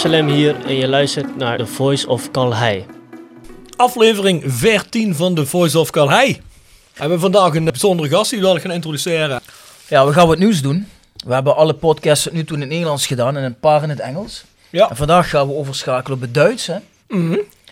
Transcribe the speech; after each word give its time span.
Absalem 0.00 0.28
hier 0.28 0.66
en 0.66 0.74
je 0.74 0.88
luistert 0.88 1.36
naar 1.36 1.58
The 1.58 1.66
Voice 1.66 2.08
of 2.08 2.30
Calhei. 2.30 2.86
Aflevering 3.76 4.42
14 4.46 5.14
van 5.14 5.34
The 5.34 5.46
Voice 5.46 5.78
of 5.78 5.90
Calais. 5.90 6.36
We 6.36 7.00
hebben 7.00 7.20
vandaag 7.20 7.54
een 7.54 7.64
bijzondere 7.64 8.08
gast 8.08 8.30
die 8.30 8.40
we 8.40 8.60
gaan 8.60 8.70
introduceren. 8.70 9.40
Ja, 9.88 10.06
we 10.06 10.12
gaan 10.12 10.26
wat 10.26 10.38
nieuws 10.38 10.62
doen. 10.62 10.88
We 11.26 11.34
hebben 11.34 11.56
alle 11.56 11.74
podcasts 11.74 12.24
tot 12.24 12.32
nu 12.32 12.44
toe 12.44 12.54
in 12.54 12.60
het 12.60 12.70
Nederlands 12.70 13.06
gedaan 13.06 13.36
en 13.36 13.44
een 13.44 13.58
paar 13.58 13.82
in 13.82 13.88
het 13.88 14.00
Engels. 14.00 14.44
Ja. 14.70 14.90
En 14.90 14.96
vandaag 14.96 15.30
gaan 15.30 15.46
we 15.46 15.54
overschakelen 15.54 16.16
op 16.16 16.22
het 16.22 16.34
Duits. 16.34 16.66
Hè? 16.66 16.78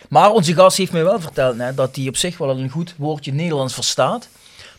Maar 0.09 0.31
onze 0.31 0.53
gast 0.53 0.77
heeft 0.77 0.91
mij 0.91 1.03
wel 1.03 1.19
verteld 1.19 1.57
net, 1.57 1.77
dat 1.77 1.95
hij 1.95 2.07
op 2.07 2.17
zich 2.17 2.37
wel 2.37 2.49
een 2.49 2.69
goed 2.69 2.93
woordje 2.97 3.33
Nederlands 3.33 3.73
verstaat. 3.73 4.27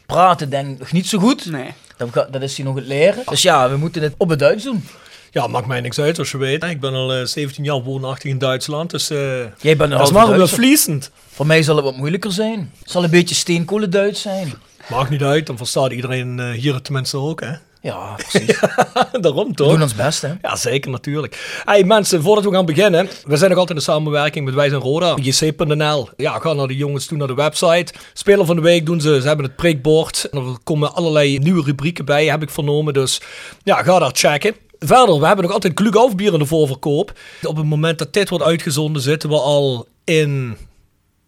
Praten 0.07 0.51
denk 0.51 0.69
ik 0.69 0.79
nog 0.79 0.93
niet 0.93 1.07
zo 1.07 1.19
goed. 1.19 1.47
Nee. 1.47 1.75
Dat, 1.97 2.33
dat 2.33 2.43
is 2.43 2.57
hij 2.57 2.67
nog 2.67 2.75
het 2.75 2.87
leren. 2.87 3.23
Dus 3.27 3.43
ja, 3.43 3.71
we 3.71 3.77
moeten 3.77 4.03
het 4.03 4.15
op 4.17 4.29
het 4.29 4.39
Duits 4.39 4.65
doen. 4.65 4.85
Ja, 5.33 5.47
maakt 5.47 5.67
mij 5.67 5.81
niks 5.81 5.99
uit 5.99 6.19
als 6.19 6.31
je 6.31 6.39
weet. 6.39 6.65
Ik 6.65 6.81
ben 6.81 6.95
al 6.95 7.13
eh, 7.15 7.25
17 7.25 7.65
jaar 7.65 7.83
woonachtig 7.83 8.31
in 8.31 8.39
Duitsland, 8.39 8.91
dus 8.91 9.11
eh 9.11 9.19
Jij 9.61 9.77
bent 9.77 9.91
dat 9.91 10.01
is 10.03 10.11
maar 10.13 10.27
Duitser. 10.27 10.49
vliesend. 10.59 11.11
Voor 11.29 11.47
mij 11.47 11.63
zal 11.63 11.77
het 11.77 11.85
wat 11.85 11.97
moeilijker 11.97 12.33
zijn. 12.33 12.73
Het 12.83 12.91
zal 12.91 13.05
een 13.05 13.11
beetje 13.11 13.35
steenkolen 13.35 13.91
Duits 13.91 14.21
zijn. 14.21 14.53
Maakt 14.91 15.11
niet 15.11 15.23
uit, 15.23 15.47
dan 15.47 15.57
verstaat 15.57 15.93
iedereen 15.93 16.41
eh, 16.41 16.51
hier 16.51 16.83
tenminste 16.83 17.17
ook, 17.17 17.41
hè. 17.41 17.51
Ja, 17.83 18.15
precies. 18.17 18.61
Daarom 19.21 19.49
We 19.49 19.55
toch? 19.55 19.71
doen 19.71 19.83
ons 19.83 19.95
best, 19.95 20.23
hè. 20.23 20.33
Ja, 20.43 20.57
zeker 20.57 20.91
natuurlijk. 20.91 21.61
Hey 21.65 21.85
mensen, 21.85 22.23
voordat 22.23 22.45
we 22.45 22.51
gaan 22.51 22.67
beginnen, 22.67 23.09
we 23.25 23.37
zijn 23.37 23.51
nog 23.51 23.59
altijd 23.59 23.79
in 23.79 23.85
samenwerking 23.85 24.45
met 24.45 24.55
Wij 24.55 24.69
zijn 24.69 24.81
Roda, 24.81 25.15
jc.nl. 25.23 26.09
Ja, 26.17 26.39
ga 26.39 26.53
naar 26.53 26.67
de 26.67 26.77
jongens 26.77 27.07
toe 27.07 27.19
naar 27.19 27.27
de 27.27 27.35
website. 27.35 27.93
Speler 28.13 28.47
van 28.47 28.57
de 28.57 28.63
week 28.63 28.87
doen 28.87 29.01
ze, 29.01 29.21
ze 29.21 29.27
hebben 29.27 29.45
het 29.47 29.57
prikbord. 29.57 30.29
Er 30.33 30.43
komen 30.65 30.95
allerlei 30.95 31.39
nieuwe 31.39 31.63
rubrieken 31.65 32.05
bij, 32.05 32.27
heb 32.27 32.43
ik 32.43 32.51
vernomen. 32.51 32.93
Dus 32.95 33.21
ja, 33.63 33.83
ga 33.83 33.99
daar 33.99 34.11
checken. 34.13 34.55
Verder, 34.87 35.21
we 35.21 35.27
hebben 35.27 35.45
nog 35.45 35.55
altijd 35.55 35.73
Glück 35.75 36.17
bier 36.17 36.33
in 36.33 36.39
de 36.39 36.47
voorverkoop. 36.47 37.13
Op 37.43 37.57
het 37.57 37.67
moment 37.67 37.99
dat 37.99 38.13
dit 38.13 38.29
wordt 38.29 38.45
uitgezonden, 38.45 39.03
zitten 39.03 39.29
we 39.29 39.39
al 39.39 39.87
in 40.05 40.57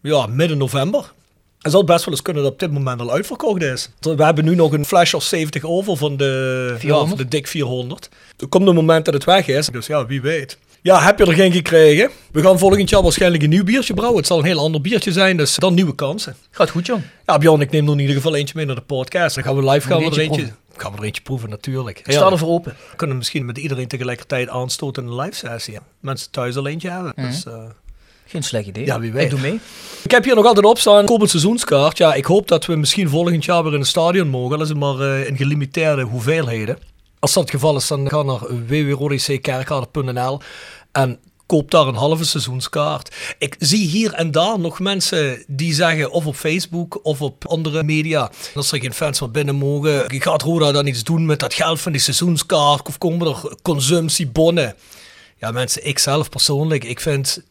ja, 0.01 0.25
midden 0.25 0.57
november. 0.57 1.11
Het 1.61 1.71
zal 1.71 1.83
best 1.83 2.05
wel 2.05 2.13
eens 2.13 2.23
kunnen 2.23 2.43
dat 2.43 2.51
op 2.51 2.59
dit 2.59 2.71
moment 2.71 3.01
al 3.01 3.11
uitverkocht 3.11 3.61
is. 3.61 3.89
We 3.99 4.23
hebben 4.23 4.45
nu 4.45 4.55
nog 4.55 4.71
een 4.71 4.85
flash 4.85 5.13
of 5.13 5.23
70 5.23 5.63
over 5.63 5.97
van 5.97 6.17
de, 6.17 6.69
ja, 6.71 6.79
400. 6.79 7.09
van 7.09 7.17
de 7.17 7.27
dik 7.27 7.47
400. 7.47 8.09
Er 8.37 8.47
komt 8.47 8.67
een 8.67 8.75
moment 8.75 9.05
dat 9.05 9.13
het 9.13 9.23
weg 9.23 9.47
is, 9.47 9.67
dus 9.67 9.87
ja, 9.87 10.05
wie 10.05 10.21
weet. 10.21 10.57
Ja, 10.81 11.01
heb 11.01 11.19
je 11.19 11.25
er 11.25 11.33
geen 11.33 11.51
gekregen? 11.51 12.09
We 12.31 12.41
gaan 12.41 12.59
volgend 12.59 12.89
jaar 12.89 13.01
waarschijnlijk 13.01 13.43
een 13.43 13.49
nieuw 13.49 13.63
biertje 13.63 13.93
brouwen. 13.93 14.19
Het 14.19 14.27
zal 14.27 14.39
een 14.39 14.45
heel 14.45 14.59
ander 14.59 14.81
biertje 14.81 15.11
zijn, 15.11 15.37
dus 15.37 15.55
dan 15.55 15.73
nieuwe 15.73 15.95
kansen. 15.95 16.35
Gaat 16.51 16.69
goed, 16.69 16.85
jong. 16.85 17.01
Ja, 17.25 17.37
Bjorn, 17.37 17.61
ik 17.61 17.71
neem 17.71 17.85
er 17.87 17.93
in 17.93 17.99
ieder 17.99 18.15
geval 18.15 18.35
eentje 18.35 18.53
mee 18.57 18.65
naar 18.65 18.75
de 18.75 18.81
podcast. 18.81 19.35
Dan 19.35 19.43
gaan 19.43 19.55
we 19.55 19.69
live 19.69 19.87
gaan 19.87 19.99
we 19.99 20.05
er 20.05 20.19
eentje, 20.19 20.51
gaan 20.77 20.91
we 20.91 20.97
er 20.97 21.03
eentje 21.03 21.21
proeven, 21.21 21.49
natuurlijk. 21.49 21.99
Ik 21.99 22.11
sta 22.11 22.31
ervoor 22.31 22.49
open. 22.49 22.75
We 22.89 22.95
kunnen 22.95 23.17
misschien 23.17 23.45
met 23.45 23.57
iedereen 23.57 23.87
tegelijkertijd 23.87 24.49
aanstoten 24.49 25.03
in 25.03 25.09
een 25.09 25.15
live 25.15 25.35
sessie. 25.35 25.77
Mensen 25.99 26.31
thuis 26.31 26.55
al 26.57 26.67
eentje 26.67 26.89
hebben. 26.89 27.13
Dus, 27.15 27.45
eh, 27.45 27.63
Geen 28.25 28.43
slecht 28.43 28.67
idee. 28.67 28.85
Ja, 28.85 28.99
wie 28.99 29.11
weet. 29.11 29.23
Ik 29.23 29.29
doe 29.29 29.39
mee. 29.39 29.59
ik 30.03 30.11
heb 30.11 30.23
hier 30.23 30.35
nog 30.35 30.45
altijd 30.45 30.65
op 30.65 30.79
staan, 30.79 31.05
komend 31.05 31.29
seizoenskaart. 31.29 31.97
Ja, 31.97 32.13
ik 32.13 32.25
hoop 32.25 32.47
dat 32.47 32.65
we 32.65 32.75
misschien 32.75 33.09
volgend 33.09 33.45
jaar 33.45 33.63
weer 33.63 33.73
in 33.73 33.79
het 33.79 33.87
stadion 33.87 34.27
mogen. 34.27 34.57
Dat 34.57 34.67
is 34.67 34.73
maar 34.73 34.99
eh, 34.99 35.27
in 35.27 35.37
gelimiteerde 35.37 36.01
hoeveelheden. 36.01 36.77
Als 37.19 37.33
dat 37.33 37.43
het 37.43 37.51
geval 37.51 37.75
is, 37.75 37.87
dan 37.87 38.09
ga 38.09 38.21
naar 38.21 38.39
www.rodickerkrade.nl 38.67 40.39
en 40.91 41.19
koop 41.45 41.71
daar 41.71 41.87
een 41.87 41.95
halve 41.95 42.25
seizoenskaart. 42.25 43.15
Ik 43.37 43.55
zie 43.59 43.87
hier 43.87 44.13
en 44.13 44.31
daar 44.31 44.59
nog 44.59 44.79
mensen 44.79 45.43
die 45.47 45.73
zeggen, 45.73 46.11
of 46.11 46.25
op 46.25 46.35
Facebook 46.35 46.99
of 47.03 47.21
op 47.21 47.47
andere 47.47 47.83
media, 47.83 48.31
als 48.55 48.71
er 48.71 48.79
geen 48.79 48.93
fans 48.93 49.17
van 49.17 49.31
binnen 49.31 49.55
mogen, 49.55 50.21
gaat 50.21 50.41
Roda 50.41 50.71
dan 50.71 50.87
iets 50.87 51.03
doen 51.03 51.25
met 51.25 51.39
dat 51.39 51.53
geld 51.53 51.81
van 51.81 51.91
die 51.91 52.01
seizoenskaart 52.01 52.87
of 52.87 52.97
komen 52.97 53.27
er 53.27 53.55
consumptiebonnen? 53.61 54.75
Ja, 55.37 55.51
mensen, 55.51 55.87
ik 55.87 55.99
zelf 55.99 56.29
persoonlijk, 56.29 56.83
ik 56.83 56.99
vind 56.99 57.43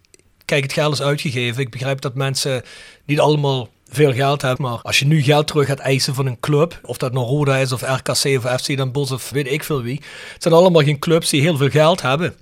kijk, 0.45 0.63
het 0.63 0.73
geld 0.73 0.93
is 0.93 1.03
uitgegeven. 1.03 1.63
Ik 1.63 1.71
begrijp 1.71 2.01
dat 2.01 2.15
mensen 2.15 2.63
niet 3.05 3.21
allemaal 3.21 3.69
veel 3.89 4.13
geld 4.13 4.43
hebben. 4.43 4.67
Maar 4.67 4.79
als 4.83 4.99
je 4.99 5.07
nu 5.07 5.23
geld 5.23 5.47
terug 5.47 5.67
gaat 5.67 5.79
eisen 5.79 6.15
van 6.15 6.27
een 6.27 6.41
club, 6.41 6.79
of 6.83 6.97
dat 6.97 7.13
nou 7.13 7.27
Roda 7.27 7.57
is 7.57 7.73
of 7.73 7.83
RKC 7.83 8.45
of 8.45 8.61
FC 8.61 8.77
Den 8.77 8.93
Bosch 8.93 9.13
of 9.13 9.31
weet 9.31 9.53
ik 9.53 9.65
veel 9.65 9.83
wie. 9.83 10.01
Het 10.33 10.43
zijn 10.43 10.55
allemaal 10.55 10.83
geen 10.83 10.99
clubs 10.99 11.31
die 11.31 11.41
heel 11.41 11.57
veel 11.57 11.71
geld 11.71 12.03
hebben. 12.03 12.35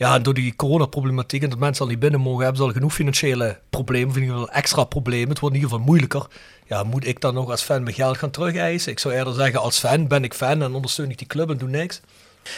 Ja, 0.00 0.18
door 0.18 0.34
die 0.34 0.56
coronaproblematiek 0.56 1.42
en 1.42 1.50
dat 1.50 1.58
mensen 1.58 1.84
al 1.84 1.90
niet 1.90 1.98
binnen 1.98 2.20
mogen, 2.20 2.40
hebben 2.42 2.56
ze 2.56 2.62
al 2.62 2.72
genoeg 2.72 2.94
financiële 2.94 3.58
problemen, 3.70 4.14
in 4.14 4.20
ieder 4.20 4.36
geval 4.36 4.54
extra 4.54 4.84
problemen. 4.84 5.28
Het 5.28 5.38
wordt 5.38 5.54
in 5.54 5.60
ieder 5.60 5.76
geval 5.76 5.90
moeilijker. 5.92 6.26
Ja, 6.66 6.82
moet 6.82 7.06
ik 7.06 7.20
dan 7.20 7.34
nog 7.34 7.50
als 7.50 7.62
fan 7.62 7.82
mijn 7.82 7.94
geld 7.94 8.18
gaan 8.18 8.30
terugeisen? 8.30 8.92
Ik 8.92 8.98
zou 8.98 9.14
eerder 9.14 9.34
zeggen, 9.34 9.60
als 9.60 9.78
fan 9.78 10.08
ben 10.08 10.24
ik 10.24 10.34
fan 10.34 10.62
en 10.62 10.74
ondersteun 10.74 11.10
ik 11.10 11.18
die 11.18 11.26
club 11.26 11.50
en 11.50 11.58
doe 11.58 11.68
niks. 11.68 12.00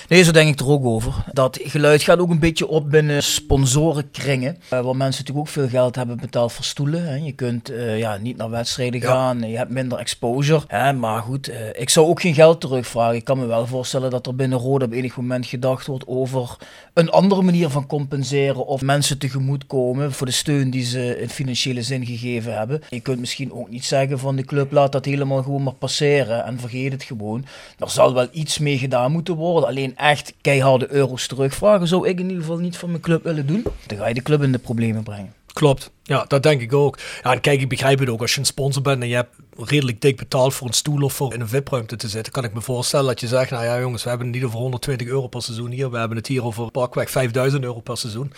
Nee, 0.08 0.22
zo 0.22 0.30
denk 0.32 0.48
ik 0.52 0.60
er 0.60 0.68
ook 0.68 0.84
over. 0.84 1.14
Dat 1.32 1.58
geluid 1.62 2.02
gaat 2.02 2.18
ook 2.18 2.30
een 2.30 2.38
beetje 2.38 2.68
op 2.68 2.90
binnen 2.90 3.22
sponsorenkringen. 3.22 4.56
eh, 4.68 4.80
waar 4.80 4.96
mensen 4.96 5.24
natuurlijk 5.24 5.38
ook 5.38 5.48
veel 5.48 5.68
geld 5.68 5.96
hebben 5.96 6.16
betaald 6.20 6.52
voor 6.52 6.64
stoelen. 6.64 7.06
Hè. 7.08 7.14
Je 7.14 7.32
kunt 7.32 7.68
eh, 7.70 7.98
ja, 7.98 8.16
niet 8.16 8.36
naar 8.36 8.50
wedstrijden 8.50 9.00
Ja. 9.00 9.06
gaan. 9.06 9.40
Je 9.50 9.56
hebt 9.56 9.70
minder 9.70 9.98
exposure. 9.98 10.62
Hè. 10.66 10.92
Maar 10.92 11.22
goed, 11.22 11.48
eh, 11.48 11.56
ik 11.72 11.90
zou 11.90 12.06
ook 12.06 12.20
geen 12.20 12.34
geld 12.34 12.60
terugvragen. 12.60 13.14
Ik 13.16 13.24
kan 13.24 13.38
me 13.38 13.46
wel 13.46 13.66
voorstellen 13.66 14.10
dat 14.10 14.26
er 14.26 14.34
binnen 14.36 14.58
Rode 14.58 14.84
op 14.84 14.92
enig 14.92 15.16
moment 15.16 15.46
gedacht 15.46 15.86
wordt 15.86 16.06
over 16.06 16.56
een 16.94 17.10
andere 17.10 17.42
manier 17.42 17.68
van 17.68 17.86
compenseren. 17.86 18.66
Of 18.66 18.82
mensen 18.82 19.18
tegemoetkomen 19.18 20.12
voor 20.12 20.26
de 20.26 20.32
steun 20.32 20.70
die 20.70 20.84
ze 20.84 21.20
in 21.20 21.28
financiële 21.28 21.82
zin 21.82 22.06
gegeven 22.06 22.56
hebben. 22.56 22.82
Je 22.88 23.00
kunt 23.00 23.20
misschien 23.20 23.52
ook 23.52 23.68
niet 23.70 23.84
zeggen 23.84 24.18
van 24.18 24.36
de 24.36 24.44
club 24.44 24.72
laat 24.72 24.92
dat 24.92 25.04
helemaal 25.04 25.42
gewoon 25.42 25.62
maar 25.62 25.72
passeren 25.74 26.44
en 26.44 26.58
vergeet 26.58 26.92
het 26.92 27.02
gewoon. 27.02 27.44
Er 27.78 27.90
zal 27.90 28.14
wel 28.14 28.28
iets 28.32 28.58
mee 28.58 28.78
gedaan 28.78 29.12
moeten 29.12 29.34
worden. 29.34 29.68
Alleen 29.68 29.81
echt 29.96 30.34
keiharde 30.40 30.92
euro's 30.92 31.26
terugvragen 31.26 31.88
zou 31.88 32.08
ik 32.08 32.18
in 32.18 32.28
ieder 32.28 32.40
geval 32.40 32.58
niet 32.58 32.76
van 32.76 32.90
mijn 32.90 33.02
club 33.02 33.24
willen 33.24 33.46
doen. 33.46 33.64
Dan 33.86 33.98
ga 33.98 34.08
je 34.08 34.14
de 34.14 34.22
club 34.22 34.42
in 34.42 34.52
de 34.52 34.58
problemen 34.58 35.02
brengen. 35.02 35.32
Klopt. 35.52 35.90
Ja, 36.02 36.24
dat 36.28 36.42
denk 36.42 36.60
ik 36.60 36.72
ook. 36.72 36.98
Ja, 37.22 37.32
en 37.32 37.40
kijk, 37.40 37.60
ik 37.60 37.68
begrijp 37.68 37.98
het 37.98 38.08
ook. 38.08 38.20
Als 38.20 38.34
je 38.34 38.40
een 38.40 38.46
sponsor 38.46 38.82
bent 38.82 39.02
en 39.02 39.08
je 39.08 39.14
hebt 39.14 39.36
redelijk 39.56 40.00
dik 40.00 40.16
betaald 40.16 40.54
voor 40.54 40.66
een 40.66 40.72
stoel 40.72 41.02
of 41.02 41.12
voor 41.12 41.34
in 41.34 41.40
een 41.40 41.48
VIP-ruimte 41.48 41.96
te 41.96 42.08
zitten, 42.08 42.32
kan 42.32 42.44
ik 42.44 42.54
me 42.54 42.60
voorstellen 42.60 43.06
dat 43.06 43.20
je 43.20 43.26
zegt, 43.26 43.50
nou 43.50 43.64
ja 43.64 43.80
jongens, 43.80 44.02
we 44.02 44.08
hebben 44.08 44.26
het 44.26 44.36
niet 44.36 44.44
over 44.44 44.58
120 44.58 45.06
euro 45.06 45.26
per 45.26 45.42
seizoen 45.42 45.70
hier, 45.70 45.90
we 45.90 45.98
hebben 45.98 46.16
het 46.16 46.26
hier 46.26 46.44
over 46.44 46.70
pakweg 46.70 47.10
5000 47.10 47.64
euro 47.64 47.80
per 47.80 47.96
seizoen. 47.96 48.32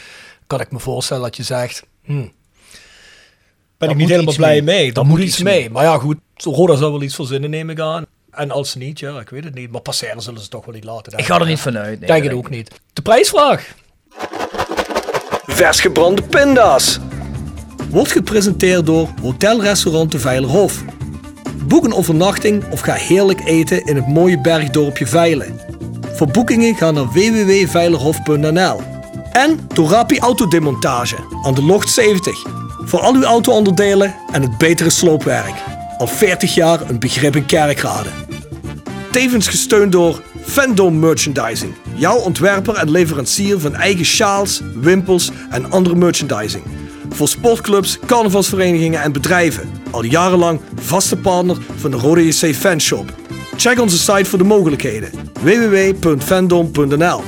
Kan 0.47 0.61
ik 0.61 0.71
me 0.71 0.79
voorstellen 0.79 1.23
dat 1.23 1.37
je 1.37 1.43
zegt, 1.43 1.87
hm, 2.05 2.27
ben 3.79 3.91
ik 3.91 3.97
niet 3.97 4.09
helemaal 4.09 4.35
blij 4.35 4.63
mee. 4.63 4.83
mee. 4.83 4.93
Daar 4.93 5.07
moet 5.07 5.21
iets 5.21 5.43
mee. 5.43 5.71
Maar 5.71 5.85
ja, 5.85 5.99
goed, 5.99 6.19
Roda 6.37 6.77
zou 6.77 6.93
wel 6.93 7.03
iets 7.03 7.15
verzinnen, 7.15 7.51
neem 7.51 7.71
ik 7.71 7.81
aan. 7.81 8.05
En 8.35 8.51
als 8.51 8.71
ze 8.71 8.79
niet, 8.79 8.99
ja, 8.99 9.21
ik 9.21 9.29
weet 9.29 9.45
het 9.45 9.55
niet. 9.55 9.71
Maar 9.71 9.81
passeren 9.81 10.23
zullen 10.23 10.41
ze 10.41 10.49
toch 10.49 10.65
wel 10.65 10.75
niet 10.75 10.85
laten. 10.85 11.19
Ik 11.19 11.25
ga 11.25 11.41
er 11.41 11.47
niet 11.47 11.61
vanuit. 11.61 11.99
Nee, 11.99 12.09
Denk 12.09 12.25
het 12.25 12.33
ook 12.33 12.51
niet. 12.51 12.71
De 12.93 13.03
prijsvraag. 13.03 13.75
Vers 15.47 15.81
gebrande 15.81 16.23
pinda's. 16.23 16.99
Wordt 17.91 18.13
gepresenteerd 18.13 18.87
door 18.87 19.09
Hotel 19.23 19.63
Restaurant 19.63 20.13
de 20.13 20.19
Veilerhof. 20.19 20.83
Boek 21.67 21.85
een 21.85 21.95
overnachting 21.95 22.65
of 22.71 22.81
ga 22.81 22.93
heerlijk 22.93 23.41
eten 23.45 23.85
in 23.85 23.97
het 23.97 24.09
mooie 24.09 24.41
bergdorpje 24.41 25.07
Veilen. 25.07 25.61
Voor 26.15 26.27
boekingen 26.27 26.75
ga 26.77 26.91
naar 26.91 27.09
www.veilerhof.nl. 27.13 28.81
En 29.33 29.61
door 29.75 29.89
Rapi 29.89 30.19
Autodemontage 30.19 31.17
aan 31.43 31.55
de 31.55 31.63
Locht 31.63 31.89
70. 31.89 32.45
Voor 32.85 33.01
al 33.01 33.15
uw 33.15 33.25
auto-onderdelen 33.25 34.15
en 34.33 34.43
het 34.43 34.59
betere 34.59 34.91
sloopwerk. 34.91 35.74
Al 35.99 36.07
40 36.07 36.55
jaar 36.55 36.91
een 36.91 36.99
begrip 36.99 37.37
in 37.37 37.47
kerkrade. 37.47 38.09
Tevens 39.11 39.49
gesteund 39.49 39.93
door 39.93 40.23
Fandom 40.43 40.99
Merchandising. 40.99 41.75
Jouw 41.95 42.17
ontwerper 42.17 42.75
en 42.75 42.91
leverancier 42.91 43.59
van 43.61 43.75
eigen 43.75 44.05
sjaals, 44.05 44.61
wimpels 44.75 45.31
en 45.51 45.71
andere 45.71 45.95
merchandising. 45.95 46.65
Voor 47.11 47.29
sportclubs, 47.29 47.99
carnavalsverenigingen 48.07 49.03
en 49.03 49.13
bedrijven. 49.13 49.71
Al 49.91 50.05
jarenlang 50.05 50.61
vaste 50.81 51.17
partner 51.17 51.57
van 51.77 51.91
de 51.91 51.97
Rode 51.97 52.27
JC 52.27 52.55
Fanshop. 52.55 53.13
Check 53.57 53.81
onze 53.81 53.99
site 53.99 54.25
voor 54.25 54.39
de 54.39 54.45
mogelijkheden. 54.45 55.11
www.fandom.nl 55.43 57.23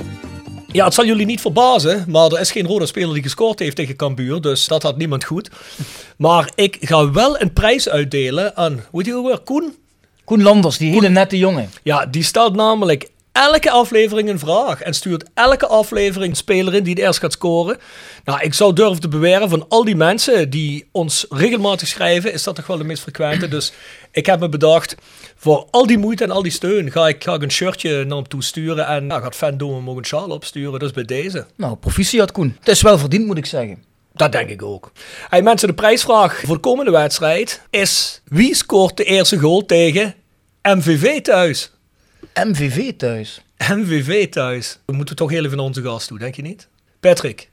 Ja, 0.67 0.85
het 0.85 0.93
zal 0.93 1.05
jullie 1.05 1.25
niet 1.25 1.41
verbazen, 1.41 2.05
maar 2.07 2.31
er 2.31 2.39
is 2.39 2.51
geen 2.51 2.65
rode 2.65 2.85
speler 2.85 3.13
die 3.13 3.23
gescoord 3.23 3.59
heeft 3.59 3.75
tegen 3.75 3.95
Cambuur, 3.95 4.41
dus 4.41 4.67
dat 4.67 4.83
had 4.83 4.97
niemand 4.97 5.23
goed. 5.23 5.49
Maar 6.17 6.51
ik 6.55 6.77
ga 6.79 7.11
wel 7.11 7.41
een 7.41 7.53
prijs 7.53 7.89
uitdelen 7.89 8.57
aan, 8.57 8.71
hoe 8.71 9.01
heet 9.01 9.05
die 9.05 9.15
ook 9.15 9.27
weer, 9.27 9.39
Koen? 9.39 9.75
Koen 10.23 10.41
Landers, 10.41 10.77
die 10.77 10.91
hele 10.91 11.09
nette 11.09 11.37
jongen. 11.37 11.69
Ja, 11.83 12.05
die 12.05 12.23
stelt 12.23 12.55
namelijk 12.55 13.09
elke 13.31 13.71
aflevering 13.71 14.29
een 14.29 14.39
vraag 14.39 14.81
en 14.81 14.93
stuurt 14.93 15.29
elke 15.33 15.67
aflevering 15.67 16.31
een 16.31 16.37
speler 16.37 16.73
in 16.73 16.83
die 16.83 16.93
het 16.93 17.03
eerst 17.03 17.19
gaat 17.19 17.31
scoren. 17.31 17.77
Nou, 18.23 18.41
ik 18.41 18.53
zou 18.53 18.73
durven 18.73 19.01
te 19.01 19.07
beweren 19.07 19.49
van 19.49 19.65
al 19.69 19.85
die 19.85 19.95
mensen 19.95 20.49
die 20.49 20.89
ons 20.91 21.25
regelmatig 21.29 21.87
schrijven, 21.87 22.33
is 22.33 22.43
dat 22.43 22.55
toch 22.55 22.67
wel 22.67 22.77
de 22.77 22.83
meest 22.83 23.01
frequente. 23.01 23.47
Dus 23.47 23.71
ik 24.11 24.25
heb 24.25 24.39
me 24.39 24.49
bedacht, 24.49 24.95
voor 25.35 25.67
al 25.71 25.87
die 25.87 25.97
moeite 25.97 26.23
en 26.23 26.31
al 26.31 26.43
die 26.43 26.51
steun 26.51 26.91
ga 26.91 27.07
ik, 27.07 27.23
ga 27.23 27.33
ik 27.33 27.41
een 27.41 27.51
shirtje 27.51 28.05
naar 28.05 28.17
hem 28.17 28.27
toe 28.27 28.43
sturen 28.43 28.87
en 28.87 29.07
nou, 29.07 29.21
gaat 29.21 29.35
Fandom 29.35 29.73
hem 29.73 29.89
ook 29.89 29.97
een 29.97 30.05
sjaal 30.05 30.29
opsturen. 30.29 30.79
Dus 30.79 30.91
bij 30.91 31.05
deze. 31.05 31.45
Nou, 31.55 31.75
proficiat 31.75 32.31
Koen. 32.31 32.55
Het 32.59 32.67
is 32.67 32.81
wel 32.81 32.97
verdiend, 32.97 33.25
moet 33.25 33.37
ik 33.37 33.45
zeggen. 33.45 33.83
Dat 34.13 34.31
denk 34.31 34.49
ik 34.49 34.63
ook. 34.63 34.91
Hey, 35.29 35.41
mensen, 35.41 35.67
de 35.67 35.73
prijsvraag 35.73 36.41
voor 36.45 36.55
de 36.55 36.61
komende 36.61 36.91
wedstrijd 36.91 37.61
is: 37.69 38.21
wie 38.25 38.55
scoort 38.55 38.97
de 38.97 39.03
eerste 39.03 39.39
goal 39.39 39.65
tegen 39.65 40.15
MVV 40.63 41.21
thuis? 41.21 41.71
MVV 42.45 42.97
thuis. 42.97 43.41
MVV 43.69 44.29
thuis. 44.29 44.79
We 44.85 44.93
moeten 44.93 45.15
toch 45.15 45.29
heel 45.29 45.45
even 45.45 45.57
naar 45.57 45.65
onze 45.65 45.81
gast 45.83 46.07
toe, 46.07 46.19
denk 46.19 46.35
je 46.35 46.41
niet? 46.41 46.67
Patrick, 46.99 47.49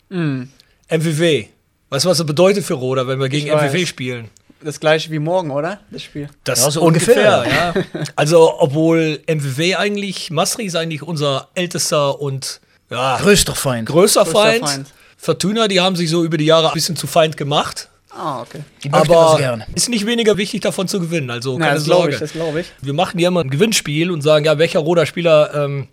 MVV. 0.89 1.45
Was 1.89 2.05
was 2.05 2.19
het 2.19 2.27
bedeutend 2.27 2.65
für 2.65 2.75
Roda, 2.75 3.05
wenn 3.07 3.19
wir 3.19 3.29
gegen. 3.29 3.57
MVV 3.57 3.87
spielen? 3.87 4.29
Das 4.63 4.79
gleiche 4.79 5.11
wie 5.11 5.19
morgen, 5.21 5.51
oder? 5.51 5.81
Das 5.91 6.03
Spiel. 6.03 6.29
Das 6.43 6.61
Ja, 6.65 6.71
so 6.71 6.81
ungefähr, 6.83 7.39
ungefähr. 7.39 7.85
ja. 7.95 8.03
Also, 8.15 8.61
obwohl 8.61 9.21
MVV 9.27 9.77
eigentlich, 9.79 10.31
Masri 10.31 10.65
ist 10.65 10.75
eigentlich 10.77 11.03
unser 11.03 11.49
ältester 11.55 12.21
und 12.21 12.61
ja, 12.91 13.19
Größter 13.19 13.55
Feind. 13.55 13.89
größter 13.89 14.23
Größter 14.25 14.39
Feind. 14.41 14.69
Feind. 14.69 14.93
Fortuna, 15.17 15.69
die 15.69 15.81
haben 15.81 15.97
sich 15.97 16.11
so 16.11 16.25
über 16.25 16.37
die 16.37 16.45
Jahre 16.47 16.69
ein 16.69 16.75
bisschen 16.75 16.97
zu 16.97 17.07
Feind 17.07 17.37
gemacht. 17.37 17.89
Ah, 18.19 18.41
okay. 18.43 18.61
Die 18.83 18.89
das 18.89 19.03
Aber 19.09 19.37
gerne. 19.39 19.67
ist 19.75 19.89
nicht 19.89 20.07
weniger 20.07 20.37
wichtig, 20.39 20.63
davon 20.63 20.89
zu 20.89 21.01
gewinnen. 21.01 21.31
Also, 21.31 21.59
Na, 21.59 21.67
keine 21.67 21.77
das 21.79 21.85
glaube 21.85 22.01
Sorge. 22.03 22.15
ich, 22.15 22.21
das 22.21 22.33
glaube 22.33 22.61
ich. 22.61 22.67
Wir 22.81 22.93
machen 22.95 23.19
ja 23.19 23.29
immer 23.29 23.41
ein 23.43 23.51
Gewinnspiel 23.51 24.11
und 24.11 24.23
sagen, 24.23 24.45
ja, 24.47 24.59
welcher 24.59 24.79
Roda-Spieler 24.81 25.55
ähm, 25.55 25.89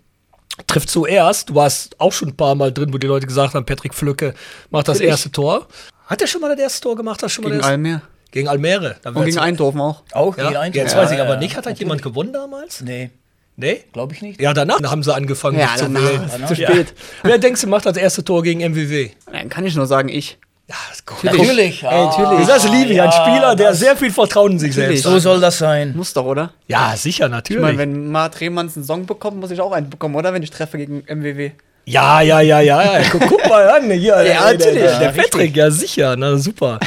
trifft 0.66 0.88
zuerst. 0.88 1.50
Du 1.50 1.54
warst 1.56 2.00
auch 2.00 2.12
schon 2.12 2.28
ein 2.30 2.36
paar 2.36 2.54
Mal 2.54 2.72
drin, 2.72 2.92
wo 2.92 2.98
die 2.98 3.06
Leute 3.06 3.26
gesagt 3.26 3.54
haben, 3.54 3.66
Patrick 3.66 3.92
Flücke 3.94 4.34
macht 4.70 4.88
das 4.88 4.94
Natürlich. 4.96 5.10
erste 5.10 5.32
Tor. 5.32 5.66
Hat 6.06 6.20
er 6.20 6.26
schon 6.26 6.40
mal 6.40 6.50
das 6.50 6.60
erste 6.60 6.80
Tor 6.82 6.96
gemacht? 6.96 7.22
Hast 7.22 7.32
du 7.32 7.34
schon 7.34 7.44
mal 7.44 7.50
Gegen 7.50 7.60
das? 7.62 7.70
Almere. 7.70 8.02
Gegen 8.30 8.48
Almere. 8.48 8.96
Da 9.02 9.10
Und 9.10 9.24
gegen 9.24 9.38
Eindhoven 9.38 9.80
auch. 9.80 10.02
Auch 10.12 10.36
Ja, 10.36 10.44
gegen 10.48 10.56
Eindhoven. 10.56 10.86
jetzt 10.86 10.96
weiß 10.96 11.10
ich 11.12 11.18
Ja, 11.18 11.24
aber 11.24 11.34
ja, 11.34 11.40
nicht, 11.40 11.56
hat 11.56 11.66
da 11.66 11.70
jemand 11.70 12.02
gewonnen 12.02 12.32
damals? 12.32 12.80
Nee, 12.80 13.10
Nee? 13.56 13.84
glaube 13.92 14.12
ich 14.14 14.22
nicht. 14.22 14.40
Ja, 14.40 14.52
danach 14.52 14.82
haben 14.82 15.02
sie 15.04 15.14
angefangen, 15.14 15.58
Ja, 15.58 15.66
mich 15.66 15.76
zu 15.76 15.84
danach. 15.84 16.02
wählen. 16.02 16.22
Danach. 16.30 16.48
Zu 16.48 16.56
spät. 16.56 16.94
Wer 17.22 17.38
denkst 17.38 17.60
du 17.60 17.66
macht 17.68 17.86
das 17.86 17.96
erste 17.96 18.24
Tor 18.24 18.42
gegen 18.42 18.60
MWW? 18.60 19.10
Dann 19.30 19.48
kann 19.48 19.64
ich 19.64 19.76
nur 19.76 19.86
sagen, 19.86 20.08
ich. 20.08 20.38
Ja, 20.66 20.76
das 20.88 20.98
ist 21.00 21.06
gut. 21.06 21.22
Natürlich. 21.24 21.82
Ey, 21.82 22.04
natürlich. 22.06 22.46
Das 22.46 22.64
ist 22.64 22.70
liebe 22.70 22.92
ich, 22.92 23.00
ein 23.00 23.10
ja, 23.10 23.12
Spieler, 23.12 23.54
der 23.54 23.74
sehr 23.74 23.96
viel 23.96 24.10
Vertrauen 24.10 24.52
in 24.52 24.58
sich 24.58 24.70
Natürlich. 24.70 25.02
selbst 25.02 25.02
So 25.04 25.12
hat. 25.16 25.20
soll 25.20 25.40
das 25.40 25.58
sein. 25.58 25.92
Muss 25.94 26.14
doch, 26.14 26.24
oder? 26.24 26.52
Ja, 26.66 26.94
sicher, 26.96 27.26
Ich 27.26 27.30
natürlich. 27.30 27.60
meine, 27.62 27.76
wenn 27.78 28.10
Mart 28.10 28.40
Rehmanns 28.40 28.74
einen 28.76 28.84
Song 28.86 29.04
bekommt, 29.04 29.36
muss 29.38 29.50
ich 29.50 29.60
auch 29.60 29.72
einen 29.72 29.90
bekommen, 29.90 30.14
oder? 30.14 30.32
Wenn 30.32 30.42
ich 30.42 30.50
treffe 30.50 30.78
gegen 30.78 31.02
MWW. 31.06 31.52
Ja, 31.84 32.20
ja, 32.20 32.38
ja, 32.38 32.58
ja. 32.58 32.82
ja. 32.82 33.02
Guck, 33.02 33.22
guck 33.22 33.48
mal 33.48 33.68
an. 33.68 33.90
Hier, 33.90 34.14
der, 34.14 34.24
der, 34.24 34.56
der, 34.56 34.74
der 34.74 35.02
Ja, 35.02 35.10
Patrick, 35.10 35.54
ja 35.54 35.70
zeker. 35.70 36.18
Nou, 36.18 36.40
super. 36.40 36.78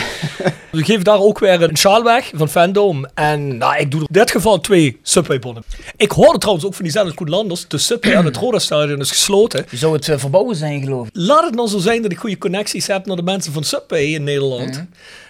Dus 0.72 0.80
ik 0.80 0.86
geef 0.86 1.02
daar 1.02 1.20
ook 1.20 1.40
weer 1.40 1.62
een 1.62 1.78
sjaal 1.78 2.04
weg 2.04 2.32
van 2.34 2.50
Fandom. 2.50 3.06
En 3.14 3.58
nou, 3.58 3.78
ik 3.78 3.92
doe 3.92 4.00
in 4.00 4.08
dit 4.10 4.32
geval 4.32 4.60
twee 4.60 5.00
Subway-bonnen. 5.02 5.64
Ik 5.96 6.12
hoorde 6.12 6.38
trouwens 6.38 6.66
ook 6.66 6.74
van 6.74 6.84
diezelfde 6.84 7.14
Koen 7.14 7.30
Landers. 7.30 7.68
De 7.68 7.78
Subway 7.78 8.16
aan 8.16 8.26
het 8.26 8.36
Roda-stadion 8.44 9.00
is 9.00 9.10
gesloten. 9.10 9.66
Die 9.70 9.80
zou 9.80 9.94
het 9.94 10.10
eh, 10.10 10.18
verbouwen 10.18 10.56
zijn, 10.56 10.82
geloof 10.82 11.08
ik. 11.08 11.14
Laat 11.16 11.44
het 11.44 11.56
nou 11.56 11.68
zo 11.68 11.78
zijn 11.78 12.02
dat 12.02 12.12
ik 12.12 12.18
goede 12.18 12.38
connecties 12.38 12.88
heb 12.88 13.06
naar 13.06 13.16
de 13.16 13.24
mensen 13.24 13.54
van 13.54 13.64
Subway 13.64 14.04
in 14.04 14.24
Nederland. 14.24 14.84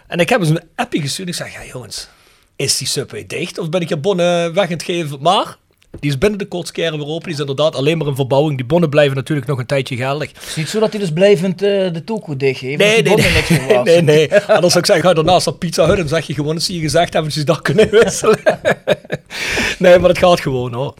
En 0.07 0.19
ik 0.19 0.29
heb 0.29 0.39
eens 0.39 0.49
een 0.49 0.63
appje 0.75 1.01
gestuurd. 1.01 1.27
Ik 1.27 1.35
zeg, 1.35 1.53
ja 1.53 1.71
jongens, 1.71 2.07
is 2.55 2.77
die 2.77 2.87
Subway 2.87 3.25
dicht? 3.27 3.57
Of 3.57 3.69
ben 3.69 3.81
ik 3.81 3.89
je 3.89 3.97
bonnen 3.97 4.53
weg 4.53 4.65
aan 4.65 4.71
het 4.71 4.83
geven? 4.83 5.17
Maar... 5.21 5.57
Die 5.99 6.09
is 6.09 6.17
binnen 6.17 6.39
de 6.39 6.45
kortste 6.45 6.73
keren 6.73 6.97
weer 6.97 7.07
open. 7.07 7.23
Die 7.23 7.33
is 7.33 7.39
inderdaad 7.39 7.75
alleen 7.75 7.97
maar 7.97 8.07
een 8.07 8.15
verbouwing. 8.15 8.57
Die 8.57 8.65
bonnen 8.65 8.89
blijven 8.89 9.15
natuurlijk 9.15 9.47
nog 9.47 9.59
een 9.59 9.65
tijdje 9.65 9.95
geldig. 9.95 10.29
Het 10.33 10.47
is 10.47 10.55
niet 10.55 10.69
zo 10.69 10.79
dat 10.79 10.91
hij 10.91 10.99
dus 10.99 11.11
blijvend 11.11 11.61
eh, 11.61 11.93
de 11.93 12.01
toko 12.05 12.37
dichtgeeft. 12.37 12.77
Nee, 12.87 13.01
nee, 13.01 13.15
nee, 13.15 13.25
nee. 13.25 13.33
niks 13.33 13.49
meer 13.49 13.75
was. 13.75 13.85
nee, 13.85 14.01
nee. 14.01 14.35
Anders 14.35 14.73
zou 14.73 14.79
ik 14.79 14.85
zeggen, 14.85 15.05
ga 15.05 15.13
daarnaast 15.13 15.45
naar 15.45 15.55
Pizza 15.55 15.85
Hut 15.85 15.99
en 15.99 16.07
zeg 16.07 16.27
je 16.27 16.33
gewoon 16.33 16.53
dat 16.53 16.63
ze 16.63 16.73
je 16.73 16.79
gezegd 16.79 17.13
hebben 17.13 17.31
dat 17.31 17.39
ze 17.39 17.45
dat 17.45 17.61
kunnen 17.61 17.89
wisselen. 17.89 18.39
nee, 19.79 19.99
maar 19.99 20.07
dat 20.07 20.17
gaat 20.17 20.39
gewoon 20.41 20.73
hoor. 20.73 20.93